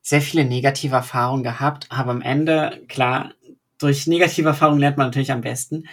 sehr 0.00 0.20
viele 0.20 0.44
negative 0.44 0.96
Erfahrungen 0.96 1.42
gehabt, 1.42 1.86
aber 1.90 2.10
am 2.10 2.20
Ende, 2.20 2.82
klar, 2.88 3.32
durch 3.78 4.06
negative 4.06 4.48
Erfahrungen 4.48 4.80
lernt 4.80 4.96
man 4.96 5.08
natürlich 5.08 5.32
am 5.32 5.40
besten. 5.40 5.84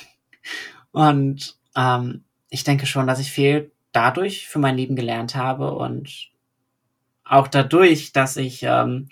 Und 0.92 1.56
ähm, 1.76 2.24
ich 2.48 2.64
denke 2.64 2.86
schon, 2.86 3.06
dass 3.06 3.18
ich 3.18 3.30
viel 3.30 3.70
dadurch 3.92 4.48
für 4.48 4.58
mein 4.58 4.76
Leben 4.76 4.96
gelernt 4.96 5.34
habe 5.34 5.74
und 5.74 6.28
auch 7.24 7.48
dadurch, 7.48 8.12
dass 8.12 8.36
ich 8.36 8.62
ähm, 8.62 9.08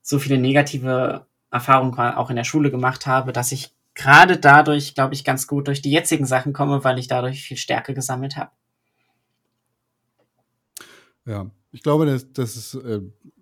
so 0.00 0.18
viele 0.18 0.38
negative 0.38 1.26
Erfahrungen 1.50 1.98
auch 1.98 2.30
in 2.30 2.36
der 2.36 2.44
Schule 2.44 2.70
gemacht 2.70 3.06
habe, 3.06 3.32
dass 3.32 3.52
ich 3.52 3.72
gerade 3.94 4.38
dadurch, 4.38 4.94
glaube 4.94 5.14
ich, 5.14 5.24
ganz 5.24 5.46
gut 5.46 5.68
durch 5.68 5.82
die 5.82 5.90
jetzigen 5.90 6.26
Sachen 6.26 6.52
komme, 6.52 6.84
weil 6.84 6.98
ich 6.98 7.08
dadurch 7.08 7.42
viel 7.42 7.56
Stärke 7.56 7.94
gesammelt 7.94 8.36
habe. 8.36 8.50
Ja, 11.24 11.50
ich 11.70 11.82
glaube, 11.82 12.06
das, 12.06 12.32
das 12.32 12.56
ist 12.56 12.74
äh, 12.74 13.00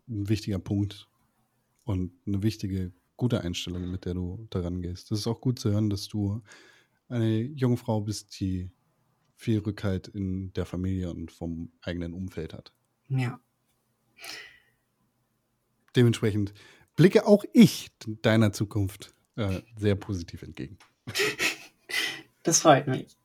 ein 0.09 0.29
wichtiger 0.29 0.59
Punkt 0.59 1.09
und 1.85 2.13
eine 2.27 2.43
wichtige, 2.43 2.93
gute 3.17 3.41
Einstellung, 3.41 3.91
mit 3.91 4.05
der 4.05 4.15
du 4.15 4.47
daran 4.51 4.83
gehst. 4.83 5.11
Das 5.11 5.21
ist 5.21 5.27
auch 5.27 5.41
gut 5.41 5.59
zu 5.59 5.71
hören, 5.71 5.91
dass 5.91 6.09
du 6.09 6.43
eine 7.09 7.41
junge 7.41 7.77
Frau 7.77 8.01
bist, 8.01 8.39
die 8.41 8.71
viel 9.37 9.59
Rückhalt 9.61 10.09
in 10.09 10.53
der 10.53 10.67
Familie 10.67 11.11
und 11.11 11.31
vom 11.33 11.73
eigenen 11.81 12.13
Umfeld 12.13 12.53
hat. 12.53 12.73
Ja. 13.09 13.41
Dementsprechend 15.97 16.53
blicke 16.95 17.27
auch 17.27 17.45
ich 17.53 17.91
deiner 18.23 18.53
Zukunft 18.53 19.15
äh, 19.41 19.63
sehr 19.77 19.95
positiv 19.95 20.43
entgegen. 20.43 20.77
Das 22.43 22.61
freut 22.61 22.87
mich. 22.87 23.17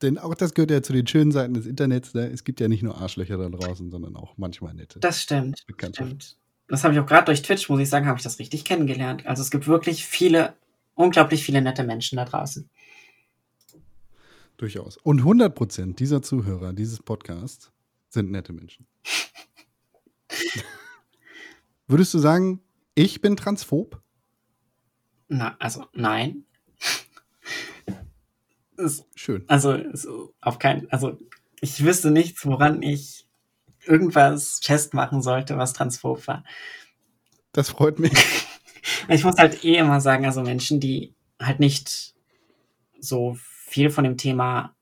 Denn 0.00 0.18
auch 0.18 0.34
das 0.34 0.54
gehört 0.54 0.70
ja 0.70 0.82
zu 0.82 0.92
den 0.92 1.06
schönen 1.06 1.32
Seiten 1.32 1.54
des 1.54 1.66
Internets. 1.66 2.14
Ne? 2.14 2.26
Es 2.28 2.44
gibt 2.44 2.60
ja 2.60 2.68
nicht 2.68 2.82
nur 2.82 3.00
Arschlöcher 3.00 3.36
da 3.36 3.48
draußen, 3.48 3.90
sondern 3.90 4.16
auch 4.16 4.36
manchmal 4.36 4.74
nette. 4.74 4.98
Das 4.98 5.22
stimmt. 5.22 5.64
Stimmt. 5.92 6.36
Das 6.66 6.82
habe 6.82 6.94
ich 6.94 7.00
auch 7.00 7.06
gerade 7.06 7.26
durch 7.26 7.42
Twitch, 7.42 7.68
muss 7.68 7.80
ich 7.80 7.88
sagen, 7.88 8.06
habe 8.06 8.18
ich 8.18 8.24
das 8.24 8.38
richtig 8.38 8.64
kennengelernt. 8.64 9.26
Also 9.26 9.42
es 9.42 9.50
gibt 9.50 9.66
wirklich 9.66 10.04
viele, 10.04 10.54
unglaublich 10.94 11.44
viele 11.44 11.62
nette 11.62 11.84
Menschen 11.84 12.16
da 12.16 12.24
draußen. 12.24 12.68
Durchaus. 14.56 14.96
Und 14.96 15.18
100 15.18 15.54
Prozent 15.54 16.00
dieser 16.00 16.22
Zuhörer 16.22 16.72
dieses 16.72 17.00
Podcasts 17.00 17.70
sind 18.08 18.30
nette 18.30 18.52
Menschen. 18.52 18.86
Würdest 21.86 22.14
du 22.14 22.18
sagen, 22.18 22.60
ich 22.94 23.20
bin 23.20 23.36
transphob? 23.36 24.01
Na, 25.32 25.56
also 25.58 25.86
nein. 25.94 26.44
Es- 28.76 29.04
Schön. 29.14 29.44
also 29.48 29.72
es- 29.72 30.08
auf 30.40 30.58
keinen, 30.58 30.90
also 30.90 31.18
ich 31.60 31.84
wüsste 31.84 32.10
nichts, 32.10 32.44
woran 32.46 32.82
ich 32.82 33.26
irgendwas 33.84 34.60
festmachen 34.62 35.22
sollte, 35.22 35.58
was 35.58 35.72
transphob 35.72 36.26
war. 36.26 36.44
Das 37.52 37.70
freut 37.70 37.98
mich. 37.98 38.12
Ich 39.08 39.22
muss 39.24 39.36
halt 39.36 39.64
eh 39.64 39.76
immer 39.76 40.00
sagen, 40.00 40.26
also 40.26 40.42
Menschen, 40.42 40.80
die 40.80 41.14
halt 41.40 41.60
nicht 41.60 42.14
so 43.00 43.36
viel 43.38 43.90
von 43.90 44.04
dem 44.04 44.16
Thema 44.16 44.74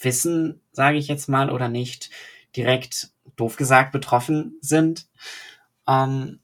wissen, 0.00 0.60
sage 0.72 0.98
ich 0.98 1.08
jetzt 1.08 1.28
mal, 1.28 1.50
oder 1.50 1.68
nicht 1.68 2.10
direkt, 2.56 3.10
doof 3.36 3.56
gesagt, 3.56 3.92
betroffen 3.92 4.58
sind, 4.60 5.06
ähm, 5.88 6.40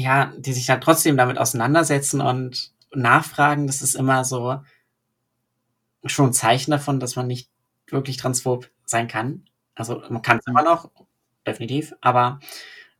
ja, 0.00 0.32
die 0.36 0.52
sich 0.52 0.70
halt 0.70 0.82
trotzdem 0.82 1.16
damit 1.16 1.38
auseinandersetzen 1.38 2.20
und 2.20 2.72
nachfragen, 2.94 3.66
das 3.66 3.82
ist 3.82 3.94
immer 3.94 4.24
so 4.24 4.60
schon 6.04 6.30
ein 6.30 6.32
Zeichen 6.32 6.70
davon, 6.70 7.00
dass 7.00 7.16
man 7.16 7.26
nicht 7.26 7.50
wirklich 7.88 8.16
transphob 8.16 8.70
sein 8.84 9.08
kann. 9.08 9.44
Also 9.74 10.02
man 10.08 10.22
kann 10.22 10.38
es 10.38 10.46
immer 10.46 10.62
noch, 10.62 10.90
definitiv, 11.46 11.94
aber 12.00 12.40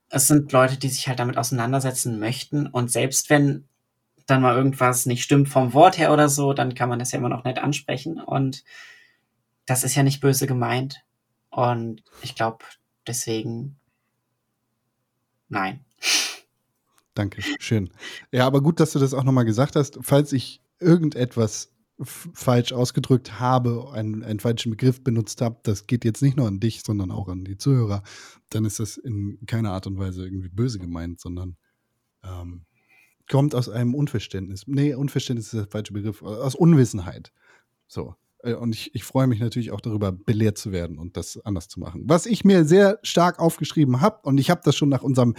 es 0.08 0.26
sind 0.26 0.52
Leute, 0.52 0.76
die 0.78 0.88
sich 0.88 1.08
halt 1.08 1.18
damit 1.20 1.38
auseinandersetzen 1.38 2.18
möchten 2.18 2.66
und 2.66 2.90
selbst 2.90 3.30
wenn 3.30 3.68
dann 4.26 4.42
mal 4.42 4.56
irgendwas 4.56 5.06
nicht 5.06 5.22
stimmt 5.22 5.48
vom 5.48 5.72
Wort 5.74 5.98
her 5.98 6.12
oder 6.12 6.28
so, 6.28 6.52
dann 6.52 6.74
kann 6.74 6.88
man 6.88 6.98
das 6.98 7.12
ja 7.12 7.18
immer 7.18 7.28
noch 7.28 7.44
nett 7.44 7.58
ansprechen 7.58 8.20
und 8.20 8.64
das 9.66 9.84
ist 9.84 9.94
ja 9.94 10.02
nicht 10.02 10.20
böse 10.20 10.46
gemeint 10.46 11.02
und 11.50 12.02
ich 12.22 12.34
glaube 12.34 12.64
deswegen 13.06 13.78
nein. 15.48 15.84
Danke, 17.20 17.42
schön. 17.58 17.90
Ja, 18.32 18.46
aber 18.46 18.62
gut, 18.62 18.80
dass 18.80 18.92
du 18.92 18.98
das 18.98 19.12
auch 19.12 19.24
nochmal 19.24 19.44
gesagt 19.44 19.76
hast. 19.76 19.98
Falls 20.00 20.32
ich 20.32 20.62
irgendetwas 20.78 21.70
falsch 22.02 22.72
ausgedrückt 22.72 23.38
habe, 23.38 23.90
einen, 23.92 24.22
einen 24.22 24.40
falschen 24.40 24.70
Begriff 24.70 25.04
benutzt 25.04 25.42
habe, 25.42 25.60
das 25.64 25.86
geht 25.86 26.06
jetzt 26.06 26.22
nicht 26.22 26.38
nur 26.38 26.46
an 26.46 26.60
dich, 26.60 26.80
sondern 26.82 27.10
auch 27.10 27.28
an 27.28 27.44
die 27.44 27.58
Zuhörer, 27.58 28.02
dann 28.48 28.64
ist 28.64 28.80
das 28.80 28.96
in 28.96 29.38
keiner 29.44 29.72
Art 29.72 29.86
und 29.86 29.98
Weise 29.98 30.24
irgendwie 30.24 30.48
böse 30.48 30.78
gemeint, 30.78 31.20
sondern 31.20 31.58
ähm, 32.24 32.64
kommt 33.30 33.54
aus 33.54 33.68
einem 33.68 33.94
Unverständnis. 33.94 34.66
Nee, 34.66 34.94
Unverständnis 34.94 35.52
ist 35.52 35.60
der 35.60 35.66
falsche 35.66 35.92
Begriff, 35.92 36.22
aus 36.22 36.54
Unwissenheit. 36.54 37.32
So. 37.86 38.14
Äh, 38.42 38.54
Und 38.54 38.74
ich, 38.74 38.94
ich 38.94 39.04
freue 39.04 39.26
mich 39.26 39.40
natürlich 39.40 39.72
auch 39.72 39.82
darüber, 39.82 40.10
belehrt 40.10 40.56
zu 40.56 40.72
werden 40.72 40.96
und 40.96 41.18
das 41.18 41.38
anders 41.44 41.68
zu 41.68 41.80
machen. 41.80 42.04
Was 42.06 42.24
ich 42.24 42.46
mir 42.46 42.64
sehr 42.64 42.98
stark 43.02 43.38
aufgeschrieben 43.38 44.00
habe, 44.00 44.20
und 44.22 44.38
ich 44.40 44.48
habe 44.48 44.62
das 44.64 44.74
schon 44.74 44.88
nach 44.88 45.02
unserem 45.02 45.34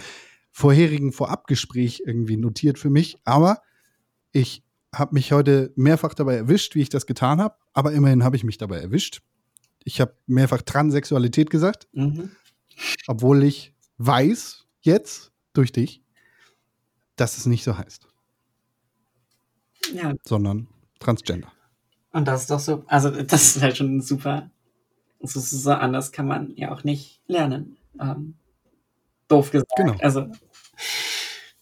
vorherigen 0.52 1.12
Vorabgespräch 1.12 2.02
irgendwie 2.06 2.36
notiert 2.36 2.78
für 2.78 2.90
mich, 2.90 3.16
aber 3.24 3.62
ich 4.32 4.62
habe 4.94 5.14
mich 5.14 5.32
heute 5.32 5.72
mehrfach 5.74 6.12
dabei 6.14 6.36
erwischt, 6.36 6.74
wie 6.74 6.82
ich 6.82 6.90
das 6.90 7.06
getan 7.06 7.40
habe, 7.40 7.56
aber 7.72 7.92
immerhin 7.92 8.22
habe 8.22 8.36
ich 8.36 8.44
mich 8.44 8.58
dabei 8.58 8.78
erwischt. 8.78 9.22
Ich 9.84 10.00
habe 10.00 10.14
mehrfach 10.26 10.62
Transsexualität 10.62 11.48
gesagt, 11.50 11.88
Mhm. 11.92 12.30
obwohl 13.06 13.42
ich 13.42 13.74
weiß 13.98 14.66
jetzt 14.82 15.32
durch 15.54 15.72
dich, 15.72 16.02
dass 17.16 17.38
es 17.38 17.46
nicht 17.46 17.64
so 17.64 17.76
heißt, 17.78 18.06
Ja, 19.94 20.14
sondern 20.24 20.68
Transgender. 21.00 21.50
und 22.12 22.26
das 22.28 22.42
ist 22.42 22.50
doch 22.50 22.60
so, 22.60 22.84
also 22.86 23.10
das 23.10 23.56
ist 23.56 23.62
halt 23.62 23.76
schon 23.76 24.00
super. 24.00 24.50
So, 25.22 25.40
so, 25.40 25.70
anders 25.72 26.12
kann 26.12 26.26
man 26.26 26.54
ja 26.56 26.72
auch 26.72 26.84
nicht 26.84 27.20
lernen. 27.28 27.76
Ähm, 28.00 28.34
doof 29.32 29.50
gesagt. 29.50 29.72
Genau. 29.76 29.96
Also 30.00 30.26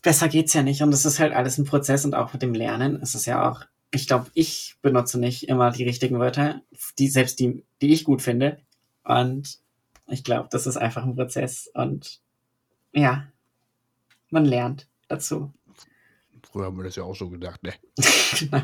besser 0.02 0.28
geht's 0.28 0.52
ja 0.55 0.62
nicht. 0.62 0.82
Und 0.82 0.92
es 0.92 1.05
ist 1.05 1.18
halt 1.18 1.32
alles 1.32 1.59
ein 1.59 1.64
Prozess 1.64 2.05
und 2.05 2.14
auch 2.14 2.32
mit 2.32 2.42
dem 2.42 2.55
Lernen 2.55 3.01
ist 3.01 3.14
es 3.14 3.26
ja 3.26 3.48
auch, 3.48 3.62
ich 3.90 4.06
glaube, 4.06 4.30
ich 4.34 4.76
benutze 4.82 5.18
nicht 5.18 5.48
immer 5.48 5.70
die 5.70 5.84
richtigen 5.84 6.18
Wörter, 6.18 6.62
die, 6.98 7.09
selbst 7.09 7.40
die, 7.40 7.64
die 7.80 7.92
ich 7.92 8.05
gut 8.05 8.22
finde. 8.22 8.60
Und 9.05 9.59
ich 10.09 10.24
glaube, 10.24 10.48
das 10.51 10.66
ist 10.66 10.76
einfach 10.76 11.05
ein 11.05 11.16
Prozess 11.16 11.70
und 11.74 12.20
ja, 12.92 13.28
man 14.30 14.44
lernt 14.44 14.88
dazu. 15.09 15.52
Früher 16.51 16.66
haben 16.66 16.76
wir 16.76 16.84
das 16.84 16.97
ja 16.97 17.05
auch 17.05 17.14
so 17.14 17.28
gedacht, 17.30 17.62
ne? 17.62 17.72
Genau. 18.38 18.62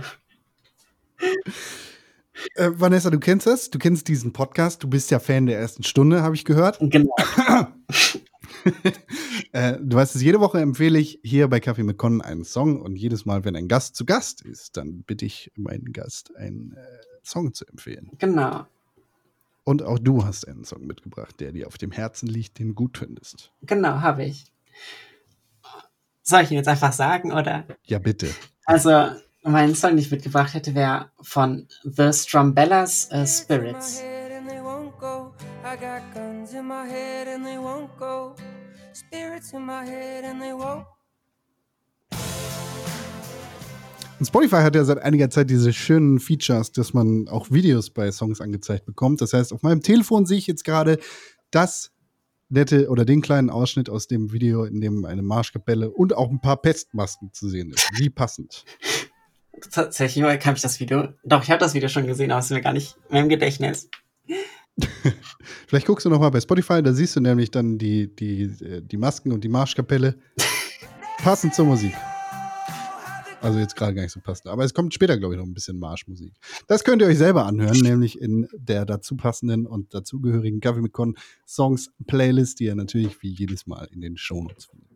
Äh, 2.54 2.70
Vanessa, 2.74 3.10
du 3.10 3.18
kennst 3.18 3.46
das? 3.46 3.70
Du 3.70 3.78
kennst 3.78 4.08
diesen 4.08 4.32
Podcast. 4.32 4.82
Du 4.82 4.88
bist 4.88 5.10
ja 5.10 5.18
Fan 5.18 5.46
der 5.46 5.58
ersten 5.58 5.82
Stunde, 5.82 6.22
habe 6.22 6.34
ich 6.34 6.44
gehört. 6.44 6.78
genau. 6.80 7.14
Äh, 9.52 9.78
du 9.80 9.96
weißt 9.96 10.16
es, 10.16 10.22
jede 10.22 10.40
Woche 10.40 10.60
empfehle 10.60 10.98
ich 10.98 11.18
hier 11.22 11.48
bei 11.48 11.60
Kaffee 11.60 11.82
mit 11.82 11.96
Con 11.96 12.20
einen 12.20 12.44
Song 12.44 12.82
und 12.82 12.96
jedes 12.96 13.24
Mal, 13.24 13.44
wenn 13.44 13.56
ein 13.56 13.68
Gast 13.68 13.96
zu 13.96 14.04
Gast 14.04 14.42
ist, 14.42 14.76
dann 14.76 15.02
bitte 15.02 15.24
ich 15.24 15.50
meinen 15.56 15.92
Gast 15.92 16.34
einen 16.36 16.72
äh, 16.72 16.80
Song 17.22 17.54
zu 17.54 17.64
empfehlen. 17.66 18.10
Genau, 18.18 18.66
Und 19.64 19.82
auch 19.82 19.98
du 19.98 20.24
hast 20.24 20.46
einen 20.46 20.64
Song 20.64 20.86
mitgebracht, 20.86 21.40
der 21.40 21.52
dir 21.52 21.68
auf 21.68 21.78
dem 21.78 21.90
Herzen 21.92 22.26
liegt, 22.26 22.58
den 22.58 22.68
du 22.68 22.74
gut 22.74 22.98
findest. 22.98 23.50
genau, 23.62 24.00
habe 24.00 24.24
ich. 24.24 24.44
Soll 26.22 26.42
ich 26.42 26.50
ihn 26.50 26.56
jetzt 26.56 26.68
einfach 26.68 26.92
sagen, 26.92 27.32
oder? 27.32 27.64
Ja, 27.84 27.98
bitte. 27.98 28.28
Also, 28.64 29.10
mein 29.42 29.74
Song, 29.74 29.90
den 29.90 29.98
ich 30.00 30.10
mitgebracht 30.10 30.52
hätte, 30.54 30.74
wäre 30.74 31.10
von 31.22 31.68
The 31.84 32.12
Strumbellas 32.12 33.10
äh, 33.10 33.26
Spirits. 33.26 34.02
I 35.64 35.76
got 35.76 36.02
guns 36.14 36.52
in 36.52 36.66
my 36.66 36.86
head 36.86 37.26
and 37.28 37.44
they 37.44 37.56
won't 37.58 37.88
go. 37.98 38.34
Spirits 38.96 39.52
in 39.52 39.66
my 39.66 39.84
head 39.84 40.24
and 40.24 40.40
they 40.40 40.52
won't. 40.52 40.86
Und 44.18 44.24
Spotify 44.24 44.62
hat 44.62 44.74
ja 44.74 44.84
seit 44.84 44.98
einiger 45.02 45.28
Zeit 45.28 45.50
diese 45.50 45.74
schönen 45.74 46.18
Features, 46.18 46.72
dass 46.72 46.94
man 46.94 47.28
auch 47.28 47.50
Videos 47.50 47.90
bei 47.90 48.10
Songs 48.10 48.40
angezeigt 48.40 48.86
bekommt. 48.86 49.20
Das 49.20 49.34
heißt, 49.34 49.52
auf 49.52 49.62
meinem 49.62 49.82
Telefon 49.82 50.24
sehe 50.24 50.38
ich 50.38 50.46
jetzt 50.46 50.64
gerade 50.64 50.98
das 51.50 51.92
nette 52.48 52.88
oder 52.88 53.04
den 53.04 53.20
kleinen 53.20 53.50
Ausschnitt 53.50 53.90
aus 53.90 54.06
dem 54.06 54.32
Video, 54.32 54.64
in 54.64 54.80
dem 54.80 55.04
eine 55.04 55.20
Marschkapelle 55.20 55.90
und 55.90 56.16
auch 56.16 56.30
ein 56.30 56.40
paar 56.40 56.56
Pestmasken 56.56 57.34
zu 57.34 57.50
sehen 57.50 57.72
ist. 57.74 57.90
Wie 57.98 58.08
passend. 58.08 58.64
Tatsächlich 59.70 60.24
habe 60.24 60.56
ich 60.56 60.62
das 60.62 60.80
Video. 60.80 61.08
Doch, 61.22 61.42
ich 61.42 61.50
habe 61.50 61.60
das 61.60 61.74
Video 61.74 61.90
schon 61.90 62.06
gesehen, 62.06 62.30
aber 62.30 62.38
es 62.38 62.46
ist 62.46 62.52
mir 62.52 62.62
gar 62.62 62.72
nicht 62.72 62.96
mehr 63.10 63.20
im 63.20 63.28
Gedächtnis. 63.28 63.90
Vielleicht 65.66 65.86
guckst 65.86 66.04
du 66.04 66.10
noch 66.10 66.20
mal 66.20 66.30
bei 66.30 66.40
Spotify, 66.40 66.82
da 66.82 66.92
siehst 66.92 67.16
du 67.16 67.20
nämlich 67.20 67.50
dann 67.50 67.78
die, 67.78 68.14
die, 68.14 68.42
äh, 68.42 68.82
die 68.82 68.96
Masken 68.96 69.32
und 69.32 69.42
die 69.42 69.48
Marschkapelle 69.48 70.18
passend 71.18 71.54
zur 71.54 71.66
Musik. 71.66 71.94
Also 73.40 73.58
jetzt 73.58 73.76
gerade 73.76 73.94
gar 73.94 74.02
nicht 74.02 74.12
so 74.12 74.20
passend. 74.20 74.48
Aber 74.48 74.64
es 74.64 74.74
kommt 74.74 74.92
später, 74.92 75.16
glaube 75.18 75.34
ich, 75.34 75.38
noch 75.38 75.46
ein 75.46 75.54
bisschen 75.54 75.78
Marschmusik. 75.78 76.34
Das 76.66 76.84
könnt 76.84 77.00
ihr 77.02 77.08
euch 77.08 77.18
selber 77.18 77.46
anhören, 77.46 77.78
nämlich 77.78 78.20
in 78.20 78.48
der 78.56 78.84
dazu 78.84 79.16
passenden 79.16 79.66
und 79.66 79.94
dazugehörigen 79.94 80.60
Kaffee 80.60 80.80
mit 80.80 80.92
Con 80.92 81.16
Songs 81.46 81.90
Playlist, 82.06 82.58
die 82.60 82.64
ihr 82.64 82.74
natürlich 82.74 83.22
wie 83.22 83.28
jedes 83.28 83.66
Mal 83.66 83.88
in 83.92 84.00
den 84.00 84.16
Shownotes 84.16 84.66
findet. 84.66 84.90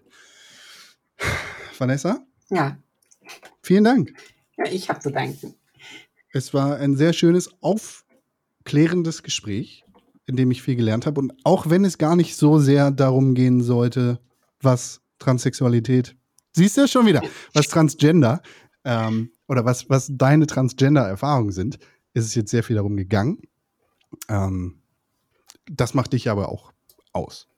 Vanessa, 1.79 2.25
Ja, 2.49 2.79
vielen 3.63 3.85
Dank. 3.85 4.13
ja 4.57 4.65
ich 4.73 4.89
habe 4.89 5.01
zu 5.01 5.11
danken. 5.13 5.55
Es 6.33 6.53
war 6.53 6.77
ein 6.77 6.97
sehr 6.97 7.13
schönes, 7.13 7.51
aufklärendes 8.71 9.25
Gespräch, 9.25 9.85
in 10.27 10.37
dem 10.37 10.53
ich 10.53 10.63
viel 10.63 10.77
gelernt 10.77 11.05
habe. 11.05 11.21
Und 11.21 11.33
auch 11.43 11.69
wenn 11.71 11.85
es 11.85 11.99
gar 11.99 12.15
nicht 12.15 12.37
so 12.37 12.61
sehr 12.61 12.93
darum 12.93 13.35
gehen 13.35 13.63
sollte, 13.63 14.21
was 14.63 15.01
Transsexualität, 15.19 16.17
siehst 16.53 16.77
du 16.77 16.83
ja 16.83 16.89
schon 16.89 17.05
wieder, 17.05 17.21
was 17.53 17.67
Transgender 17.67 18.41
ähm, 18.85 19.33
oder 19.49 19.65
was, 19.65 19.91
was 19.91 20.09
deine 20.13 20.47
Transgender-Erfahrungen 20.47 21.51
sind, 21.51 21.79
ist 22.15 22.27
es 22.27 22.37
jetzt 22.37 22.53
sehr 22.53 22.63
viel 22.63 22.77
darum 22.77 22.97
gegangen. 22.97 23.39
Ähm, 24.29 24.81
das 25.69 25.95
macht 25.95 26.13
dich 26.13 26.31
aber 26.31 26.49
auch 26.49 26.73
aus. 27.13 27.49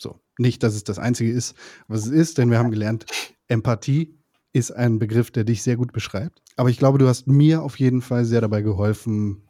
So. 0.00 0.18
Nicht, 0.36 0.64
dass 0.64 0.74
es 0.74 0.82
das 0.82 0.98
Einzige 0.98 1.30
ist, 1.30 1.54
was 1.86 2.06
es 2.06 2.10
ist, 2.10 2.38
denn 2.38 2.50
wir 2.50 2.58
haben 2.58 2.72
gelernt, 2.72 3.06
Empathie 3.46 4.18
ist 4.52 4.72
ein 4.72 4.98
Begriff, 4.98 5.30
der 5.30 5.44
dich 5.44 5.62
sehr 5.62 5.76
gut 5.76 5.92
beschreibt. 5.92 6.42
Aber 6.56 6.70
ich 6.70 6.78
glaube, 6.78 6.98
du 6.98 7.06
hast 7.06 7.28
mir 7.28 7.62
auf 7.62 7.78
jeden 7.78 8.02
Fall 8.02 8.24
sehr 8.24 8.40
dabei 8.40 8.62
geholfen, 8.62 9.44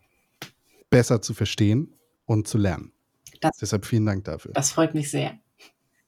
besser 0.90 1.22
zu 1.22 1.34
verstehen 1.34 1.94
und 2.26 2.46
zu 2.48 2.58
lernen. 2.58 2.92
Das- 3.40 3.56
Deshalb 3.58 3.86
vielen 3.86 4.06
Dank 4.06 4.24
dafür. 4.24 4.52
Das 4.52 4.72
freut 4.72 4.94
mich 4.94 5.10
sehr. 5.10 5.38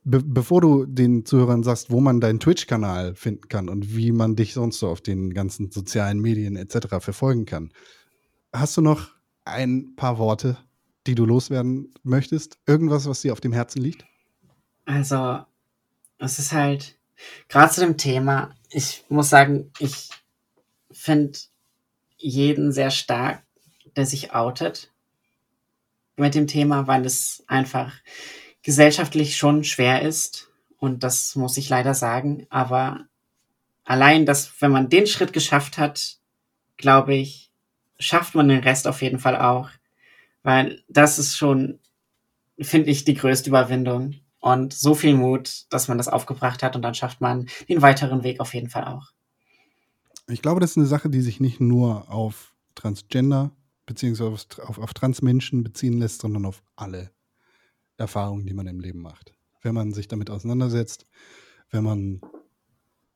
Be 0.04 0.20
bevor 0.20 0.60
du 0.60 0.84
den 0.84 1.24
Zuhörern 1.24 1.62
sagst, 1.62 1.90
wo 1.90 2.00
man 2.00 2.20
deinen 2.20 2.40
Twitch-Kanal 2.40 3.14
finden 3.14 3.48
kann 3.48 3.68
und 3.68 3.96
wie 3.96 4.10
man 4.10 4.34
dich 4.34 4.52
sonst 4.52 4.80
so 4.80 4.88
auf 4.88 5.00
den 5.00 5.32
ganzen 5.32 5.70
sozialen 5.70 6.18
Medien 6.20 6.56
etc. 6.56 6.88
verfolgen 6.98 7.46
kann, 7.46 7.72
hast 8.52 8.76
du 8.76 8.80
noch 8.80 9.10
ein 9.44 9.94
paar 9.94 10.18
Worte, 10.18 10.58
die 11.06 11.14
du 11.14 11.24
loswerden 11.24 11.94
möchtest? 12.02 12.58
Irgendwas, 12.66 13.06
was 13.06 13.22
dir 13.22 13.32
auf 13.32 13.40
dem 13.40 13.52
Herzen 13.52 13.80
liegt? 13.80 14.04
Also, 14.84 15.38
es 16.18 16.38
ist 16.40 16.52
halt, 16.52 16.98
gerade 17.48 17.72
zu 17.72 17.80
dem 17.80 17.96
Thema, 17.96 18.50
ich 18.70 19.04
muss 19.08 19.30
sagen, 19.30 19.70
ich 19.78 20.10
finde 20.90 21.38
jeden 22.16 22.72
sehr 22.72 22.90
stark, 22.90 23.44
der 23.96 24.06
sich 24.06 24.34
outet 24.34 24.90
mit 26.16 26.34
dem 26.34 26.46
Thema, 26.46 26.86
weil 26.86 27.04
es 27.06 27.42
einfach 27.46 27.92
gesellschaftlich 28.62 29.36
schon 29.36 29.64
schwer 29.64 30.02
ist. 30.02 30.50
Und 30.78 31.02
das 31.02 31.36
muss 31.36 31.56
ich 31.56 31.68
leider 31.68 31.94
sagen. 31.94 32.46
Aber 32.50 33.06
allein, 33.84 34.26
dass, 34.26 34.60
wenn 34.60 34.72
man 34.72 34.88
den 34.88 35.06
Schritt 35.06 35.32
geschafft 35.32 35.78
hat, 35.78 36.18
glaube 36.76 37.14
ich, 37.14 37.50
schafft 37.98 38.34
man 38.34 38.48
den 38.48 38.60
Rest 38.60 38.86
auf 38.86 39.02
jeden 39.02 39.18
Fall 39.18 39.36
auch. 39.36 39.70
Weil 40.42 40.82
das 40.88 41.18
ist 41.18 41.36
schon, 41.36 41.78
finde 42.58 42.90
ich, 42.90 43.04
die 43.04 43.14
größte 43.14 43.48
Überwindung. 43.50 44.16
Und 44.40 44.72
so 44.72 44.96
viel 44.96 45.14
Mut, 45.14 45.66
dass 45.70 45.86
man 45.86 45.98
das 45.98 46.08
aufgebracht 46.08 46.64
hat 46.64 46.74
und 46.74 46.82
dann 46.82 46.96
schafft 46.96 47.20
man 47.20 47.46
den 47.68 47.80
weiteren 47.80 48.24
Weg 48.24 48.40
auf 48.40 48.54
jeden 48.54 48.68
Fall 48.68 48.84
auch. 48.86 49.12
Ich 50.26 50.42
glaube, 50.42 50.60
das 50.60 50.72
ist 50.72 50.78
eine 50.78 50.86
Sache, 50.86 51.08
die 51.08 51.20
sich 51.20 51.38
nicht 51.38 51.60
nur 51.60 52.10
auf 52.10 52.52
Transgender 52.74 53.52
beziehungsweise 53.92 54.30
auf, 54.30 54.58
auf, 54.58 54.78
auf 54.78 54.94
Transmenschen 54.94 55.62
beziehen 55.62 55.98
lässt, 55.98 56.22
sondern 56.22 56.46
auf 56.46 56.62
alle 56.76 57.10
Erfahrungen, 57.98 58.46
die 58.46 58.54
man 58.54 58.66
im 58.66 58.80
Leben 58.80 59.00
macht. 59.00 59.34
Wenn 59.60 59.74
man 59.74 59.92
sich 59.92 60.08
damit 60.08 60.30
auseinandersetzt, 60.30 61.06
wenn 61.70 61.84
man 61.84 62.20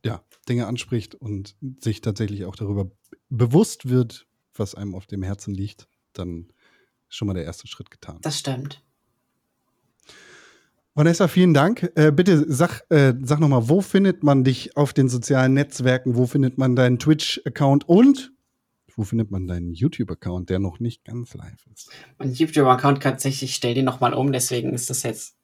ja, 0.05 0.23
Dinge 0.49 0.67
anspricht 0.67 1.15
und 1.15 1.57
sich 1.81 2.03
tatsächlich 2.03 2.45
auch 2.45 2.57
darüber 2.57 2.91
bewusst 3.31 3.89
wird, 3.89 4.27
was 4.55 4.75
einem 4.75 4.95
auf 4.95 5.07
dem 5.07 5.23
Herzen 5.23 5.55
liegt, 5.55 5.89
dann 6.13 6.53
ist 7.09 7.17
schon 7.17 7.27
mal 7.27 7.35
der 7.35 7.45
erste 7.45 7.67
Schritt 7.67 7.91
getan. 7.91 8.19
Das 8.21 8.39
stimmt. 8.39 8.83
Vanessa, 10.95 11.29
vielen 11.29 11.55
Dank. 11.55 11.91
Äh, 11.95 12.13
bitte 12.13 12.45
sag, 12.51 12.83
äh, 12.91 13.15
sag 13.23 13.41
nochmal, 13.41 13.69
wo 13.69 13.81
findet 13.81 14.23
man 14.23 14.45
dich 14.45 14.77
auf 14.77 14.93
den 14.93 15.09
sozialen 15.09 15.55
Netzwerken? 15.55 16.17
Wo 16.17 16.27
findet 16.27 16.57
man 16.59 16.77
deinen 16.77 16.99
Twitch-Account 16.99 17.89
und 17.89 18.33
wo 18.97 19.05
findet 19.05 19.31
man 19.31 19.47
deinen 19.47 19.75
YouTube-Account, 19.75 20.49
der 20.49 20.59
noch 20.59 20.81
nicht 20.81 21.05
ganz 21.05 21.35
live 21.35 21.67
ist? 21.73 21.91
Mein 22.19 22.33
YouTube-Account 22.33 23.03
tatsächlich, 23.03 23.51
ich 23.51 23.57
stell 23.57 23.75
den 23.75 23.85
nochmal 23.85 24.15
um, 24.15 24.33
deswegen 24.33 24.73
ist 24.73 24.89
das 24.89 25.03
jetzt 25.03 25.37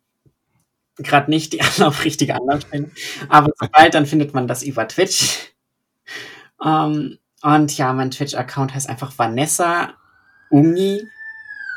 gerade 0.96 1.30
nicht 1.30 1.52
die 1.52 1.60
richtige 2.04 2.34
Anlaufstelle. 2.34 2.90
Aber 3.28 3.52
sobald, 3.58 3.94
dann 3.94 4.06
findet 4.06 4.32
man 4.32 4.48
das 4.48 4.62
über 4.62 4.88
Twitch. 4.88 5.54
Ähm, 6.64 7.18
und 7.42 7.76
ja, 7.76 7.92
mein 7.92 8.10
Twitch-Account 8.10 8.74
heißt 8.74 8.88
einfach 8.88 9.16
Vanessa 9.18 9.94
Ungi. 10.50 11.02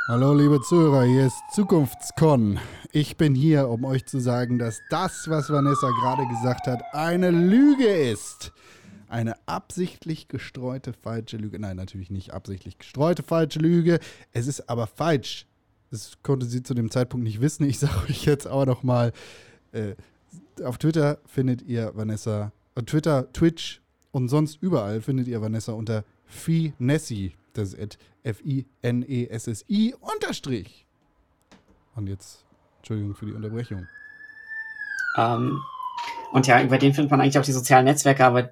Hallo, 0.08 0.34
liebe 0.34 0.62
Zuhörer, 0.62 1.04
hier 1.04 1.26
ist 1.26 1.42
Zukunftscon. 1.54 2.60
Ich 2.92 3.18
bin 3.18 3.36
hier, 3.36 3.68
um 3.68 3.84
euch 3.84 4.06
zu 4.06 4.20
sagen, 4.20 4.60
dass 4.60 4.80
das, 4.90 5.28
was 5.28 5.50
Vanessa 5.50 5.90
gerade 6.02 6.28
gesagt 6.28 6.68
hat, 6.68 6.82
eine 6.94 7.32
Lüge 7.32 7.88
ist. 7.88 8.54
Eine 9.08 9.36
absichtlich 9.48 10.28
gestreute 10.28 10.94
falsche 10.94 11.38
Lüge. 11.38 11.60
Nein, 11.60 11.78
natürlich 11.78 12.10
nicht 12.10 12.34
absichtlich 12.34 12.78
gestreute 12.78 13.24
falsche 13.24 13.60
Lüge. 13.60 14.00
Es 14.32 14.48
ist 14.48 14.70
aber 14.70 14.88
falsch. 14.88 15.46
Das 15.92 16.18
konnte 16.24 16.46
sie 16.46 16.64
zu 16.64 16.74
dem 16.74 16.92
Zeitpunkt 16.92 17.24
nicht 17.24 17.42
wissen. 17.42 17.66
Ich 17.70 17.80
sage 17.80 18.10
euch 18.10 18.26
jetzt 18.26 18.48
aber 18.48 18.66
noch 18.66 18.84
mal, 18.84 19.14
äh, 19.72 19.96
auf 20.64 20.78
Twitter 20.78 21.20
findet 21.26 21.62
ihr 21.62 21.92
Vanessa, 21.96 22.52
äh, 22.76 22.84
Twitter, 22.84 23.32
Twitch 23.34 23.82
und 24.12 24.30
sonst 24.30 24.62
überall 24.62 25.02
findet 25.02 25.28
ihr 25.28 25.42
Vanessa 25.42 25.74
unter 25.74 26.04
Finessi. 26.26 27.34
Das 27.54 27.74
ist 27.74 27.98
F-I-N-E-S-S-I 28.24 29.96
unterstrich. 30.00 30.86
Und 31.96 32.08
jetzt, 32.08 32.46
Entschuldigung 32.78 33.16
für 33.16 33.26
die 33.26 33.34
Unterbrechung. 33.34 33.88
Ähm, 35.18 35.62
und 36.32 36.48
ja, 36.48 36.62
über 36.62 36.78
den 36.78 36.94
findet 36.94 37.12
man 37.12 37.22
eigentlich 37.22 37.38
auch 37.38 37.46
die 37.46 37.52
sozialen 37.52 37.86
Netzwerke, 37.86 38.26
aber 38.26 38.50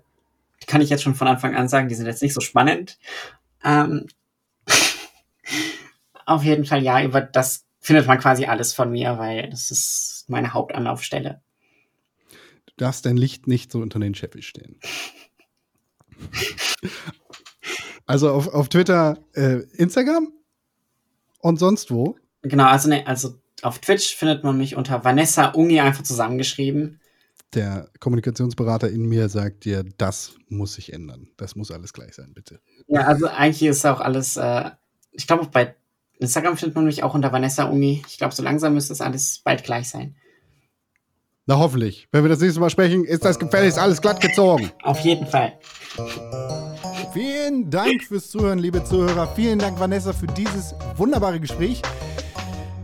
kann 0.68 0.81
ich 0.81 0.90
jetzt 0.90 1.03
schon 1.03 1.15
von 1.15 1.27
Anfang 1.27 1.56
an 1.56 1.68
sagen, 1.68 1.88
die 1.88 1.95
sind 1.95 2.06
jetzt 2.06 2.22
nicht 2.22 2.34
so 2.34 2.41
spannend. 2.41 2.98
Ähm, 3.64 4.07
auf 6.26 6.44
jeden 6.44 6.65
Fall, 6.65 6.84
ja, 6.84 7.03
über 7.03 7.22
das 7.22 7.65
findet 7.80 8.07
man 8.07 8.19
quasi 8.19 8.45
alles 8.45 8.73
von 8.73 8.91
mir, 8.91 9.18
weil 9.18 9.49
das 9.49 9.72
ist 9.72 10.26
meine 10.27 10.53
Hauptanlaufstelle. 10.53 11.41
Du 12.65 12.73
darfst 12.77 13.06
dein 13.06 13.18
Licht 13.18 13.48
nicht 13.48 13.72
so 13.72 13.80
unter 13.80 13.99
den 13.99 14.15
Scheffel 14.15 14.41
stehen. 14.41 14.80
also 18.06 18.31
auf, 18.31 18.48
auf 18.48 18.69
Twitter, 18.69 19.18
äh, 19.34 19.64
Instagram 19.73 20.31
und 21.40 21.57
sonst 21.60 21.91
wo. 21.91 22.18
Genau, 22.41 22.65
also, 22.65 22.90
ne, 22.90 23.06
also 23.06 23.40
auf 23.61 23.80
Twitch 23.80 24.15
findet 24.15 24.44
man 24.44 24.57
mich 24.57 24.76
unter 24.76 25.03
Vanessa 25.03 25.48
Ungi 25.49 25.80
einfach 25.80 26.03
zusammengeschrieben. 26.03 26.99
Der 27.54 27.90
Kommunikationsberater 28.00 28.90
in 28.90 29.06
mir 29.08 29.30
sagt 29.30 29.66
dir, 29.66 29.84
das 29.98 30.36
muss 30.50 30.74
sich 30.74 30.92
ändern. 30.92 31.28
Das 31.38 31.56
muss 31.56 31.70
alles 31.72 31.94
gleich 31.94 32.16
sein, 32.16 32.34
bitte. 32.34 32.60
Ja, 32.88 33.02
also 33.02 33.28
eigentlich 33.28 33.64
ist 33.64 33.86
auch 33.86 34.00
alles, 34.00 34.38
äh, 34.38 34.72
ich 35.12 35.28
glaube, 35.28 35.48
bei 35.52 35.76
Instagram 36.20 36.58
findet 36.58 36.76
man 36.76 36.86
mich 36.86 37.04
auch 37.04 37.14
unter 37.14 37.32
Vanessa 37.32 37.66
Ungi. 37.66 38.04
Ich 38.08 38.18
glaube, 38.18 38.34
so 38.34 38.42
langsam 38.42 38.74
müsste 38.74 38.90
das 38.90 39.02
alles 39.02 39.42
bald 39.44 39.64
gleich 39.64 39.90
sein. 39.90 40.16
Na 41.46 41.58
hoffentlich. 41.58 42.08
Wenn 42.12 42.24
wir 42.24 42.30
das 42.30 42.40
nächste 42.40 42.60
Mal 42.60 42.70
sprechen, 42.70 43.04
ist 43.04 43.26
das 43.26 43.38
gefälligst 43.38 43.78
alles 43.78 44.02
glatt 44.02 44.22
gezogen. 44.22 44.72
Auf 44.82 45.00
jeden 45.00 45.28
Fall. 45.28 45.60
Vielen 47.12 47.70
Dank 47.70 48.04
fürs 48.04 48.30
Zuhören, 48.30 48.60
liebe 48.60 48.84
Zuhörer. 48.84 49.28
Vielen 49.36 49.60
Dank, 49.60 49.80
Vanessa, 49.80 50.14
für 50.14 50.28
dieses 50.28 50.74
wunderbare 50.96 51.40
Gespräch. 51.40 51.82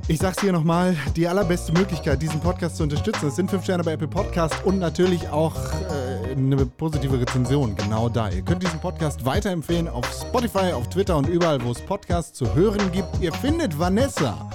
Ich 0.09 0.17
sag's 0.17 0.41
hier 0.41 0.51
nochmal, 0.51 0.97
die 1.15 1.27
allerbeste 1.27 1.71
Möglichkeit, 1.71 2.19
diesen 2.19 2.39
Podcast 2.39 2.77
zu 2.77 2.83
unterstützen, 2.83 3.25
das 3.25 3.35
sind 3.35 3.51
5 3.51 3.63
Sterne 3.63 3.83
bei 3.83 3.91
Apple 3.91 4.07
Podcast 4.07 4.55
und 4.65 4.79
natürlich 4.79 5.29
auch 5.29 5.55
äh, 5.55 6.31
eine 6.31 6.65
positive 6.65 7.21
Rezension, 7.21 7.75
genau 7.75 8.09
da. 8.09 8.27
Ihr 8.29 8.41
könnt 8.41 8.63
diesen 8.63 8.79
Podcast 8.79 9.23
weiterempfehlen 9.23 9.87
auf 9.87 10.11
Spotify, 10.11 10.73
auf 10.73 10.89
Twitter 10.89 11.15
und 11.15 11.29
überall, 11.29 11.63
wo 11.63 11.69
es 11.73 11.79
Podcasts 11.81 12.33
zu 12.33 12.55
hören 12.55 12.91
gibt. 12.91 13.07
Ihr 13.21 13.31
findet 13.31 13.77
Vanessa 13.77 14.49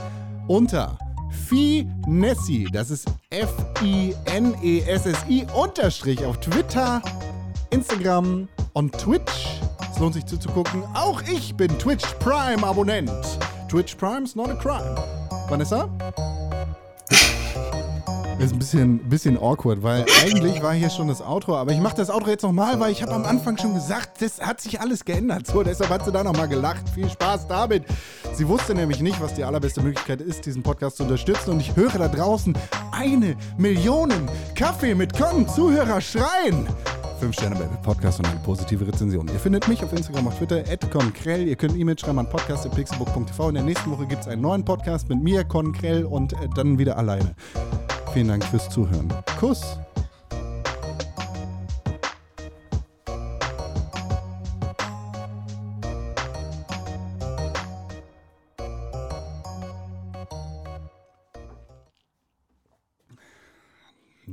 unter 0.49 0.99
Finessi, 1.31 2.67
das 2.73 2.91
ist 2.91 3.07
F-I-N-E-S-S-I 3.31 4.13
E 5.43 5.47
unterstrich 5.55 6.25
auf 6.25 6.41
Twitter, 6.41 7.01
Instagram 7.71 8.49
und 8.73 8.99
Twitch. 8.99 9.61
Es 9.89 10.01
lohnt 10.01 10.15
sich 10.15 10.27
zuzugucken. 10.27 10.83
Auch 10.95 11.23
ich 11.33 11.55
bin 11.55 11.69
Twitch 11.79 12.07
Prime 12.19 12.67
Abonnent. 12.67 13.13
Twitch 13.75 13.99
Prime 13.99 14.23
is 14.23 14.37
not 14.37 14.51
a 14.51 14.55
crime. 14.55 14.97
Vanessa? 15.49 15.91
Ist 18.39 18.53
ein 18.53 18.59
bisschen, 18.59 18.99
bisschen 19.09 19.39
awkward, 19.39 19.83
weil 19.83 20.05
eigentlich 20.23 20.63
war 20.63 20.75
hier 20.75 20.91
schon 20.91 21.09
das 21.09 21.23
Outro, 21.23 21.57
aber 21.57 21.73
ich 21.73 21.81
mache 21.81 21.97
das 21.97 22.11
Outro 22.11 22.31
jetzt 22.31 22.43
nochmal, 22.43 22.79
weil 22.81 22.91
ich 22.91 23.03
habe 23.03 23.13
am 23.13 23.25
Anfang 23.25 23.57
schon 23.57 23.75
gesagt, 23.75 24.21
das 24.21 24.41
hat 24.41 24.61
sich 24.61 24.81
alles 24.81 25.05
geändert. 25.05 25.47
So, 25.47 25.63
deshalb 25.63 25.91
hat 25.91 26.05
sie 26.05 26.13
da 26.13 26.25
nochmal 26.25 26.49
gelacht. 26.49 26.89
Viel 26.91 27.09
Spaß 27.09 27.47
damit. 27.47 27.85
Sie 28.35 28.47
wusste 28.49 28.75
nämlich 28.75 29.01
nicht, 29.01 29.21
was 29.21 29.35
die 29.35 29.45
allerbeste 29.45 29.81
Möglichkeit 29.83 30.21
ist, 30.21 30.45
diesen 30.47 30.63
Podcast 30.63 30.97
zu 30.97 31.05
unterstützen. 31.05 31.51
Und 31.51 31.61
ich 31.61 31.75
höre 31.77 31.97
da 31.97 32.09
draußen 32.09 32.57
eine 32.91 33.37
Million 33.57 34.11
Kaffee 34.55 34.95
mit 34.95 35.17
Con 35.17 35.49
Zuhörer 35.49 36.01
schreien. 36.01 36.67
Fünf 37.21 37.35
Sterne 37.37 37.55
bei 37.55 37.65
Podcast 37.83 38.19
und 38.19 38.27
eine 38.27 38.41
positive 38.41 38.87
Rezension. 38.87 39.29
Ihr 39.29 39.39
findet 39.39 39.69
mich 39.69 39.83
auf 39.85 39.93
Instagram, 39.93 40.27
auf 40.27 40.37
Twitter, 40.37 40.63
@conkrell. 40.93 41.47
Ihr 41.47 41.57
könnt 41.57 41.77
E-Mail 41.79 41.99
schreiben 41.99 42.19
an 42.19 42.29
podcast.pixelbook.tv. 42.29 43.49
In 43.51 43.55
der 43.55 43.65
nächsten 43.65 43.91
Woche 43.91 44.07
gibt 44.07 44.23
es 44.23 44.29
einen 44.29 44.43
neuen 44.43 44.65
Podcast 44.65 45.09
mit 45.09 45.23
mir, 45.23 45.45
Con 45.45 45.73
Krell, 45.73 46.05
und 46.05 46.33
äh, 46.33 46.49
dann 46.55 46.77
wieder 46.79 46.99
alleine. 46.99 47.35
Vielen 48.15 48.29
Dank 48.29 48.45
fürs 48.45 48.71
Zuhören. 48.71 49.13
Kuss. 49.41 49.77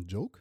Joke? 0.08 0.41